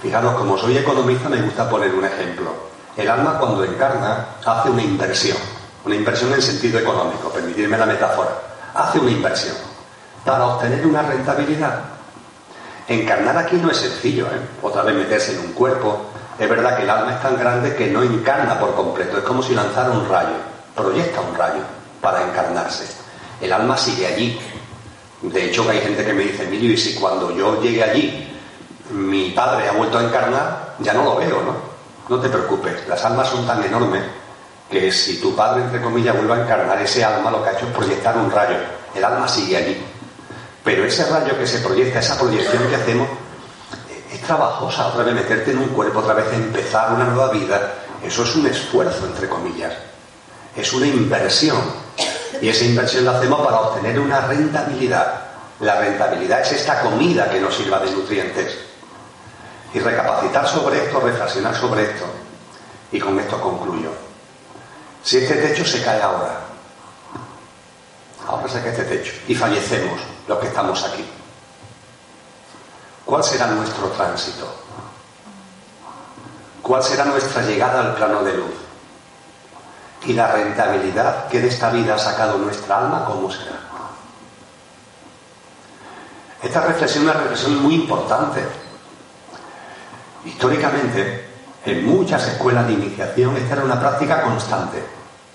Fijaros, 0.00 0.34
como 0.34 0.58
soy 0.58 0.76
economista 0.76 1.28
me 1.28 1.42
gusta 1.42 1.68
poner 1.68 1.94
un 1.94 2.04
ejemplo. 2.04 2.75
El 2.96 3.10
alma 3.10 3.38
cuando 3.38 3.64
encarna 3.64 4.26
hace 4.44 4.70
una 4.70 4.82
inversión, 4.82 5.36
una 5.84 5.94
inversión 5.94 6.32
en 6.32 6.40
sentido 6.40 6.78
económico, 6.78 7.28
permitirme 7.30 7.76
la 7.76 7.86
metáfora, 7.86 8.30
hace 8.74 8.98
una 8.98 9.10
inversión 9.10 9.56
para 10.24 10.46
obtener 10.46 10.86
una 10.86 11.02
rentabilidad. 11.02 11.80
Encarnar 12.88 13.36
aquí 13.36 13.56
no 13.56 13.70
es 13.70 13.76
sencillo, 13.78 14.26
¿eh? 14.26 14.40
otra 14.62 14.82
vez 14.82 14.94
meterse 14.94 15.32
en 15.32 15.40
un 15.40 15.52
cuerpo, 15.52 16.06
Es 16.38 16.50
verdad 16.50 16.76
que 16.76 16.82
el 16.82 16.90
alma 16.90 17.14
es 17.14 17.22
tan 17.22 17.38
grande 17.38 17.74
que 17.74 17.86
no 17.86 18.02
encarna 18.02 18.60
por 18.60 18.74
completo, 18.74 19.16
es 19.16 19.24
como 19.24 19.42
si 19.42 19.54
lanzara 19.54 19.90
un 19.90 20.06
rayo, 20.06 20.36
proyecta 20.74 21.22
un 21.22 21.34
rayo 21.34 21.62
para 22.02 22.22
encarnarse. 22.22 22.84
El 23.40 23.52
alma 23.54 23.74
sigue 23.78 24.06
allí. 24.06 24.38
De 25.22 25.46
hecho, 25.46 25.66
hay 25.68 25.80
gente 25.80 26.04
que 26.04 26.12
me 26.12 26.24
dice, 26.24 26.44
Emilio, 26.44 26.74
y 26.74 26.76
si 26.76 26.94
cuando 26.94 27.34
yo 27.34 27.62
llegue 27.62 27.82
allí 27.82 28.26
mi 28.90 29.30
padre 29.30 29.68
ha 29.68 29.72
vuelto 29.72 29.98
a 29.98 30.04
encarnar, 30.04 30.74
ya 30.78 30.92
no 30.92 31.04
lo 31.04 31.16
veo, 31.16 31.42
¿no? 31.42 31.75
No 32.08 32.20
te 32.20 32.28
preocupes, 32.28 32.86
las 32.88 33.04
almas 33.04 33.28
son 33.28 33.46
tan 33.46 33.62
enormes 33.64 34.04
que 34.70 34.90
si 34.92 35.20
tu 35.20 35.34
padre, 35.34 35.62
entre 35.62 35.80
comillas, 35.80 36.16
vuelve 36.16 36.34
a 36.34 36.44
encarnar, 36.44 36.80
ese 36.80 37.04
alma 37.04 37.30
lo 37.30 37.42
que 37.42 37.50
ha 37.50 37.52
hecho 37.52 37.66
es 37.66 37.72
proyectar 37.72 38.16
un 38.16 38.30
rayo. 38.30 38.56
El 38.94 39.04
alma 39.04 39.28
sigue 39.28 39.56
allí. 39.56 39.84
Pero 40.64 40.84
ese 40.84 41.04
rayo 41.06 41.36
que 41.38 41.46
se 41.46 41.58
proyecta, 41.58 42.00
esa 42.00 42.18
proyección 42.18 42.66
que 42.68 42.76
hacemos, 42.76 43.08
es 44.12 44.20
trabajosa. 44.22 44.88
Otra 44.88 45.04
vez 45.04 45.14
meterte 45.14 45.52
en 45.52 45.58
un 45.58 45.68
cuerpo, 45.68 46.00
otra 46.00 46.14
vez 46.14 46.32
empezar 46.32 46.92
una 46.92 47.04
nueva 47.04 47.30
vida. 47.30 47.74
Eso 48.02 48.24
es 48.24 48.34
un 48.34 48.46
esfuerzo, 48.46 49.06
entre 49.06 49.28
comillas. 49.28 49.72
Es 50.56 50.72
una 50.72 50.86
inversión. 50.86 51.58
Y 52.40 52.48
esa 52.48 52.64
inversión 52.64 53.04
la 53.04 53.18
hacemos 53.18 53.44
para 53.44 53.60
obtener 53.60 53.98
una 54.00 54.20
rentabilidad. 54.22 55.20
La 55.60 55.80
rentabilidad 55.80 56.40
es 56.40 56.52
esta 56.52 56.80
comida 56.80 57.30
que 57.30 57.40
nos 57.40 57.54
sirva 57.54 57.78
de 57.78 57.90
nutrientes. 57.90 58.65
Y 59.76 59.78
recapacitar 59.78 60.48
sobre 60.48 60.86
esto, 60.86 61.00
reflexionar 61.00 61.54
sobre 61.54 61.82
esto. 61.82 62.06
Y 62.92 62.98
con 62.98 63.20
esto 63.20 63.38
concluyo. 63.38 63.90
Si 65.02 65.18
este 65.18 65.34
techo 65.34 65.66
se 65.66 65.82
cae 65.82 66.00
ahora, 66.00 66.40
ahora 68.26 68.48
se 68.48 68.62
cae 68.62 68.70
este 68.70 68.84
techo, 68.84 69.12
y 69.28 69.34
fallecemos 69.34 70.00
los 70.26 70.38
que 70.38 70.46
estamos 70.46 70.82
aquí, 70.82 71.04
¿cuál 73.04 73.22
será 73.22 73.48
nuestro 73.48 73.88
tránsito? 73.88 74.50
¿Cuál 76.62 76.82
será 76.82 77.04
nuestra 77.04 77.42
llegada 77.42 77.80
al 77.80 77.94
plano 77.96 78.24
de 78.24 78.32
luz? 78.32 78.54
Y 80.06 80.14
la 80.14 80.32
rentabilidad 80.32 81.28
que 81.28 81.38
de 81.38 81.48
esta 81.48 81.68
vida 81.68 81.96
ha 81.96 81.98
sacado 81.98 82.38
nuestra 82.38 82.78
alma, 82.78 83.04
¿cómo 83.04 83.30
será? 83.30 83.60
Esta 86.42 86.62
reflexión 86.62 87.04
es 87.04 87.10
una 87.10 87.20
reflexión 87.20 87.62
muy 87.62 87.74
importante. 87.74 88.65
Históricamente, 90.26 91.24
en 91.64 91.86
muchas 91.86 92.26
escuelas 92.26 92.66
de 92.66 92.72
iniciación 92.72 93.36
esta 93.36 93.54
era 93.54 93.64
una 93.64 93.78
práctica 93.78 94.22
constante. 94.22 94.82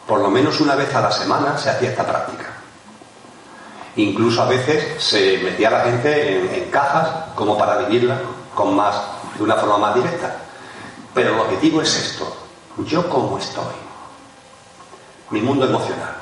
Por 0.06 0.20
lo 0.20 0.30
menos 0.30 0.60
una 0.60 0.76
vez 0.76 0.94
a 0.94 1.02
la 1.02 1.12
semana 1.12 1.58
se 1.58 1.70
hacía 1.70 1.92
esta 1.92 2.06
práctica. 2.06 2.48
Incluso 3.96 4.42
a 4.42 4.48
veces 4.48 5.02
se 5.02 5.38
metía 5.44 5.70
la 5.70 5.82
gente 5.82 6.58
en, 6.58 6.70
cajas 6.70 7.10
como 7.36 7.58
para 7.58 7.78
vivirla 7.78 8.20
con 8.54 8.76
más, 8.76 8.96
de 9.38 9.44
una 9.44 9.56
forma 9.56 9.78
más 9.78 9.96
directa. 9.96 10.36
Pero 11.14 11.36
el 11.36 11.40
objetivo 11.40 11.82
es 11.82 11.96
esto. 11.96 12.36
Yo 12.86 13.10
cómo 13.10 13.38
estoy. 13.38 13.76
Mi 15.30 15.42
mundo 15.42 15.66
emocional. 15.66 16.16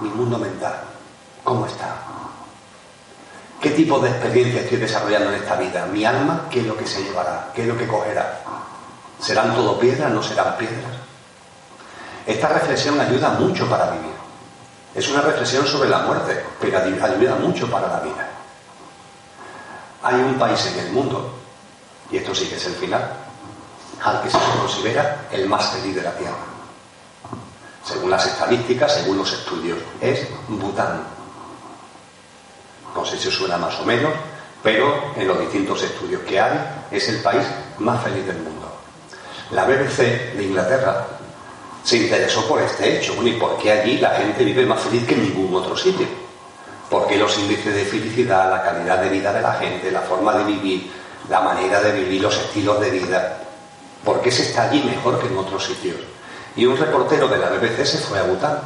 Mi 0.00 0.10
mundo 0.10 0.38
mental. 0.38 0.78
¿Cómo 1.42 1.66
está? 1.66 1.96
¿Qué 3.60 3.70
tipo 3.70 3.98
de 3.98 4.10
experiencia 4.10 4.60
estoy 4.60 4.78
desarrollando 4.78 5.30
en 5.30 5.36
esta 5.36 5.56
vida? 5.56 5.86
Mi 5.86 6.04
alma, 6.04 6.46
¿qué 6.50 6.60
es 6.60 6.66
lo 6.66 6.76
que 6.76 6.86
se 6.86 7.02
llevará? 7.02 7.50
¿Qué 7.54 7.62
es 7.62 7.68
lo 7.68 7.76
que 7.76 7.86
cogerá? 7.86 8.40
¿Serán 9.18 9.54
todo 9.54 9.78
piedras? 9.78 10.12
¿No 10.12 10.22
serán 10.22 10.56
piedras? 10.56 10.92
Esta 12.26 12.48
reflexión 12.48 13.00
ayuda 13.00 13.30
mucho 13.30 13.68
para 13.68 13.90
vivir. 13.92 14.14
Es 14.94 15.08
una 15.08 15.20
reflexión 15.20 15.66
sobre 15.66 15.88
la 15.88 16.00
muerte, 16.00 16.42
pero 16.60 16.78
ayuda 16.78 17.36
mucho 17.36 17.70
para 17.70 17.88
la 17.88 18.00
vida. 18.00 18.28
Hay 20.02 20.16
un 20.16 20.38
país 20.38 20.64
en 20.66 20.86
el 20.86 20.92
mundo, 20.92 21.34
y 22.10 22.18
esto 22.18 22.34
sí 22.34 22.46
que 22.46 22.56
es 22.56 22.66
el 22.66 22.74
final, 22.74 23.10
al 24.02 24.22
que 24.22 24.30
se 24.30 24.38
considera 24.58 25.26
el 25.30 25.48
más 25.48 25.66
feliz 25.70 25.94
de 25.96 26.02
la 26.02 26.12
Tierra. 26.12 26.36
Según 27.84 28.10
las 28.10 28.26
estadísticas, 28.26 28.94
según 28.94 29.18
los 29.18 29.32
estudios, 29.32 29.78
es 30.00 30.26
Bután. 30.48 31.15
No 32.96 33.04
sé 33.04 33.18
si 33.18 33.28
os 33.28 33.34
suena 33.34 33.58
más 33.58 33.78
o 33.78 33.84
menos, 33.84 34.10
pero 34.62 35.12
en 35.14 35.28
los 35.28 35.38
distintos 35.38 35.82
estudios 35.82 36.22
que 36.22 36.40
hay 36.40 36.86
es 36.90 37.06
el 37.10 37.20
país 37.20 37.44
más 37.78 38.02
feliz 38.02 38.26
del 38.26 38.38
mundo. 38.38 38.72
La 39.50 39.64
BBC 39.64 40.34
de 40.34 40.42
Inglaterra 40.42 41.06
se 41.84 41.98
interesó 41.98 42.48
por 42.48 42.60
este 42.62 42.96
hecho. 42.96 43.14
¿y 43.22 43.32
por 43.34 43.58
qué 43.58 43.70
allí 43.70 43.98
la 43.98 44.10
gente 44.10 44.42
vive 44.44 44.64
más 44.64 44.80
feliz 44.80 45.06
que 45.06 45.14
en 45.14 45.24
ningún 45.24 45.54
otro 45.54 45.76
sitio? 45.76 46.06
¿Por 46.90 47.06
qué 47.06 47.16
los 47.16 47.38
índices 47.38 47.74
de 47.74 47.84
felicidad, 47.84 48.50
la 48.50 48.62
calidad 48.62 48.98
de 49.02 49.10
vida 49.10 49.32
de 49.32 49.42
la 49.42 49.52
gente, 49.52 49.90
la 49.92 50.00
forma 50.00 50.34
de 50.34 50.44
vivir, 50.44 50.90
la 51.28 51.40
manera 51.42 51.80
de 51.80 51.92
vivir, 51.92 52.22
los 52.22 52.36
estilos 52.36 52.80
de 52.80 52.90
vida? 52.90 53.38
¿Por 54.04 54.20
qué 54.22 54.32
se 54.32 54.42
está 54.42 54.70
allí 54.70 54.82
mejor 54.82 55.20
que 55.20 55.26
en 55.26 55.36
otros 55.36 55.64
sitios? 55.64 55.96
Y 56.56 56.64
un 56.64 56.76
reportero 56.76 57.28
de 57.28 57.38
la 57.38 57.50
BBC 57.50 57.84
se 57.84 57.98
fue 57.98 58.18
a 58.18 58.22
Bután 58.22 58.58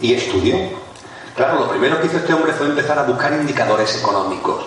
y 0.00 0.14
estudió 0.14 0.56
Claro, 1.38 1.60
lo 1.60 1.70
primero 1.70 2.00
que 2.00 2.08
hizo 2.08 2.16
este 2.16 2.34
hombre 2.34 2.52
fue 2.52 2.66
empezar 2.66 2.98
a 2.98 3.04
buscar 3.04 3.32
indicadores 3.32 3.96
económicos. 3.96 4.64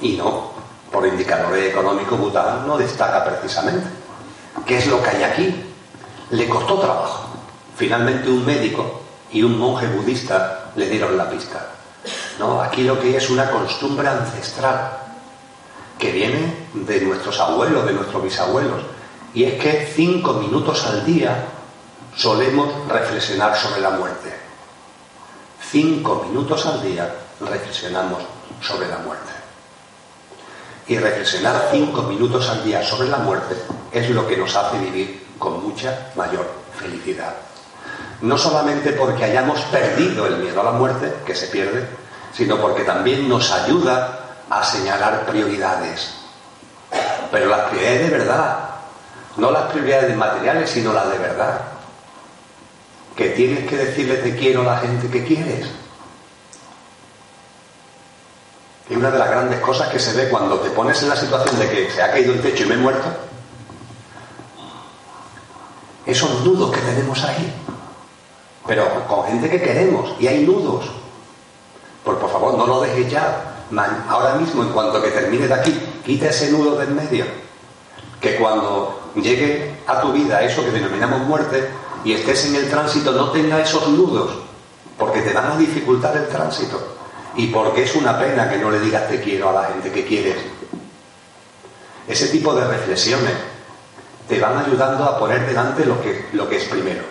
Y 0.00 0.16
no, 0.16 0.52
por 0.90 1.06
indicadores 1.06 1.68
económicos 1.68 2.18
Bután 2.18 2.66
no 2.66 2.78
destaca 2.78 3.22
precisamente. 3.22 3.86
¿Qué 4.64 4.78
es 4.78 4.86
lo 4.86 5.02
que 5.02 5.10
hay 5.10 5.24
aquí? 5.24 5.64
Le 6.30 6.48
costó 6.48 6.78
trabajo. 6.78 7.28
Finalmente 7.76 8.30
un 8.30 8.46
médico 8.46 9.02
y 9.30 9.42
un 9.42 9.58
monje 9.58 9.86
budista 9.88 10.70
le 10.74 10.88
dieron 10.88 11.18
la 11.18 11.28
pista. 11.28 11.66
No, 12.38 12.62
aquí 12.62 12.84
lo 12.84 12.98
que 12.98 13.08
hay 13.08 13.16
es 13.16 13.28
una 13.28 13.50
costumbre 13.50 14.08
ancestral 14.08 14.90
que 15.98 16.12
viene 16.12 16.68
de 16.72 17.02
nuestros 17.02 17.38
abuelos, 17.40 17.84
de 17.84 17.92
nuestros 17.92 18.22
bisabuelos. 18.22 18.80
Y 19.34 19.44
es 19.44 19.62
que 19.62 19.92
cinco 19.94 20.32
minutos 20.32 20.86
al 20.86 21.04
día 21.04 21.44
solemos 22.16 22.70
reflexionar 22.88 23.54
sobre 23.54 23.82
la 23.82 23.90
muerte 23.90 24.47
cinco 25.70 26.24
minutos 26.26 26.64
al 26.66 26.82
día 26.82 27.14
reflexionamos 27.40 28.22
sobre 28.62 28.88
la 28.88 28.98
muerte. 28.98 29.32
Y 30.86 30.96
reflexionar 30.96 31.68
cinco 31.70 32.02
minutos 32.02 32.48
al 32.48 32.64
día 32.64 32.82
sobre 32.82 33.08
la 33.08 33.18
muerte 33.18 33.54
es 33.92 34.08
lo 34.10 34.26
que 34.26 34.36
nos 34.36 34.54
hace 34.56 34.78
vivir 34.78 35.26
con 35.38 35.62
mucha 35.62 36.10
mayor 36.16 36.50
felicidad. 36.78 37.34
No 38.22 38.38
solamente 38.38 38.92
porque 38.92 39.24
hayamos 39.24 39.60
perdido 39.62 40.26
el 40.26 40.38
miedo 40.38 40.60
a 40.62 40.64
la 40.64 40.72
muerte, 40.72 41.16
que 41.26 41.34
se 41.34 41.48
pierde, 41.48 41.86
sino 42.32 42.58
porque 42.58 42.84
también 42.84 43.28
nos 43.28 43.52
ayuda 43.52 44.38
a 44.48 44.64
señalar 44.64 45.26
prioridades. 45.26 46.14
Pero 47.30 47.50
las 47.50 47.68
prioridades 47.68 48.10
de 48.10 48.18
verdad, 48.18 48.58
no 49.36 49.50
las 49.50 49.70
prioridades 49.70 50.16
materiales, 50.16 50.70
sino 50.70 50.92
las 50.94 51.10
de 51.10 51.18
verdad 51.18 51.77
que 53.18 53.30
tienes 53.30 53.68
que 53.68 53.76
decirle 53.76 54.14
te 54.18 54.36
quiero 54.36 54.60
a 54.60 54.74
la 54.74 54.76
gente 54.76 55.08
que 55.08 55.24
quieres. 55.24 55.66
Y 58.88 58.94
una 58.94 59.10
de 59.10 59.18
las 59.18 59.28
grandes 59.28 59.58
cosas 59.58 59.88
que 59.88 59.98
se 59.98 60.12
ve 60.12 60.28
cuando 60.30 60.60
te 60.60 60.70
pones 60.70 61.02
en 61.02 61.08
la 61.08 61.16
situación 61.16 61.58
de 61.58 61.68
que 61.68 61.90
se 61.90 62.00
ha 62.00 62.12
caído 62.12 62.32
el 62.32 62.40
techo 62.40 62.62
y 62.62 62.66
me 62.66 62.74
he 62.74 62.78
muerto, 62.78 63.08
esos 66.06 66.44
nudos 66.44 66.70
que 66.70 66.80
tenemos 66.80 67.20
ahí, 67.24 67.52
pero 68.68 69.04
con 69.08 69.26
gente 69.26 69.50
que 69.50 69.60
queremos, 69.60 70.14
y 70.20 70.28
hay 70.28 70.46
nudos. 70.46 70.88
Pues 72.04 72.18
por 72.18 72.30
favor, 72.30 72.56
no 72.56 72.68
lo 72.68 72.82
dejes 72.82 73.10
ya. 73.10 73.66
Ahora 74.08 74.36
mismo, 74.36 74.62
en 74.62 74.68
cuanto 74.68 75.02
que 75.02 75.10
termine 75.10 75.48
de 75.48 75.54
aquí, 75.54 75.72
quita 76.06 76.28
ese 76.28 76.52
nudo 76.52 76.76
del 76.76 76.90
medio. 76.90 77.24
Que 78.20 78.36
cuando 78.36 79.10
llegue 79.16 79.74
a 79.88 80.00
tu 80.00 80.12
vida 80.12 80.40
eso 80.40 80.64
que 80.64 80.70
denominamos 80.70 81.22
muerte, 81.22 81.68
y 82.08 82.14
estés 82.14 82.46
en 82.46 82.54
el 82.54 82.70
tránsito 82.70 83.12
no 83.12 83.30
tenga 83.32 83.60
esos 83.60 83.86
nudos, 83.88 84.30
porque 84.96 85.20
te 85.20 85.34
van 85.34 85.52
a 85.52 85.56
dificultar 85.58 86.16
el 86.16 86.26
tránsito 86.26 86.96
y 87.36 87.48
porque 87.48 87.82
es 87.82 87.94
una 87.96 88.18
pena 88.18 88.48
que 88.48 88.56
no 88.56 88.70
le 88.70 88.80
digas 88.80 89.10
te 89.10 89.20
quiero 89.20 89.50
a 89.50 89.52
la 89.52 89.64
gente 89.64 89.92
que 89.92 90.06
quieres. 90.06 90.36
Ese 92.08 92.28
tipo 92.28 92.54
de 92.54 92.66
reflexiones 92.66 93.34
te 94.26 94.40
van 94.40 94.56
ayudando 94.56 95.04
a 95.04 95.18
poner 95.18 95.46
delante 95.46 95.84
lo 95.84 96.00
que, 96.00 96.30
lo 96.32 96.48
que 96.48 96.56
es 96.56 96.64
primero 96.64 97.02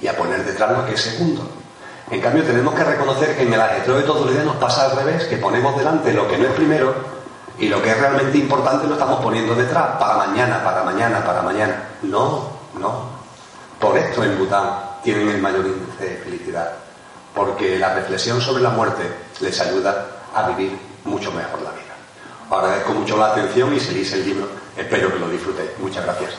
y 0.00 0.06
a 0.06 0.16
poner 0.16 0.44
detrás 0.44 0.70
lo 0.70 0.86
que 0.86 0.94
es 0.94 1.00
segundo. 1.00 1.50
En 2.12 2.20
cambio, 2.20 2.44
tenemos 2.44 2.74
que 2.76 2.84
reconocer 2.84 3.36
que 3.36 3.42
en 3.42 3.52
el 3.52 3.60
ajetreo 3.60 3.96
de 3.96 4.02
todo 4.04 4.28
el 4.28 4.34
día 4.34 4.44
nos 4.44 4.56
pasa 4.58 4.84
al 4.84 4.96
revés, 4.96 5.24
que 5.24 5.38
ponemos 5.38 5.76
delante 5.76 6.12
lo 6.12 6.28
que 6.28 6.38
no 6.38 6.44
es 6.44 6.52
primero 6.52 6.94
y 7.58 7.66
lo 7.66 7.82
que 7.82 7.90
es 7.90 7.98
realmente 7.98 8.38
importante 8.38 8.86
lo 8.86 8.92
estamos 8.92 9.20
poniendo 9.20 9.56
detrás, 9.56 9.96
para 9.98 10.14
mañana, 10.14 10.62
para 10.62 10.84
mañana, 10.84 11.24
para 11.24 11.42
mañana. 11.42 11.88
No, 12.02 12.50
no. 12.78 13.13
Por 13.84 13.98
esto 13.98 14.24
en 14.24 14.38
Bután 14.38 14.80
tienen 15.02 15.28
el 15.28 15.42
mayor 15.42 15.66
índice 15.66 16.04
de 16.04 16.16
felicidad, 16.16 16.72
porque 17.34 17.78
la 17.78 17.94
reflexión 17.94 18.40
sobre 18.40 18.62
la 18.62 18.70
muerte 18.70 19.02
les 19.40 19.60
ayuda 19.60 20.06
a 20.34 20.48
vivir 20.48 20.78
mucho 21.04 21.30
mejor 21.30 21.60
la 21.60 21.70
vida. 21.72 21.92
Agradezco 22.50 22.94
mucho 22.94 23.18
la 23.18 23.32
atención 23.32 23.74
y 23.74 23.80
seguís 23.80 24.10
el 24.14 24.24
libro. 24.24 24.48
Espero 24.74 25.12
que 25.12 25.18
lo 25.18 25.28
disfrutéis. 25.28 25.68
Muchas 25.80 26.02
gracias. 26.02 26.32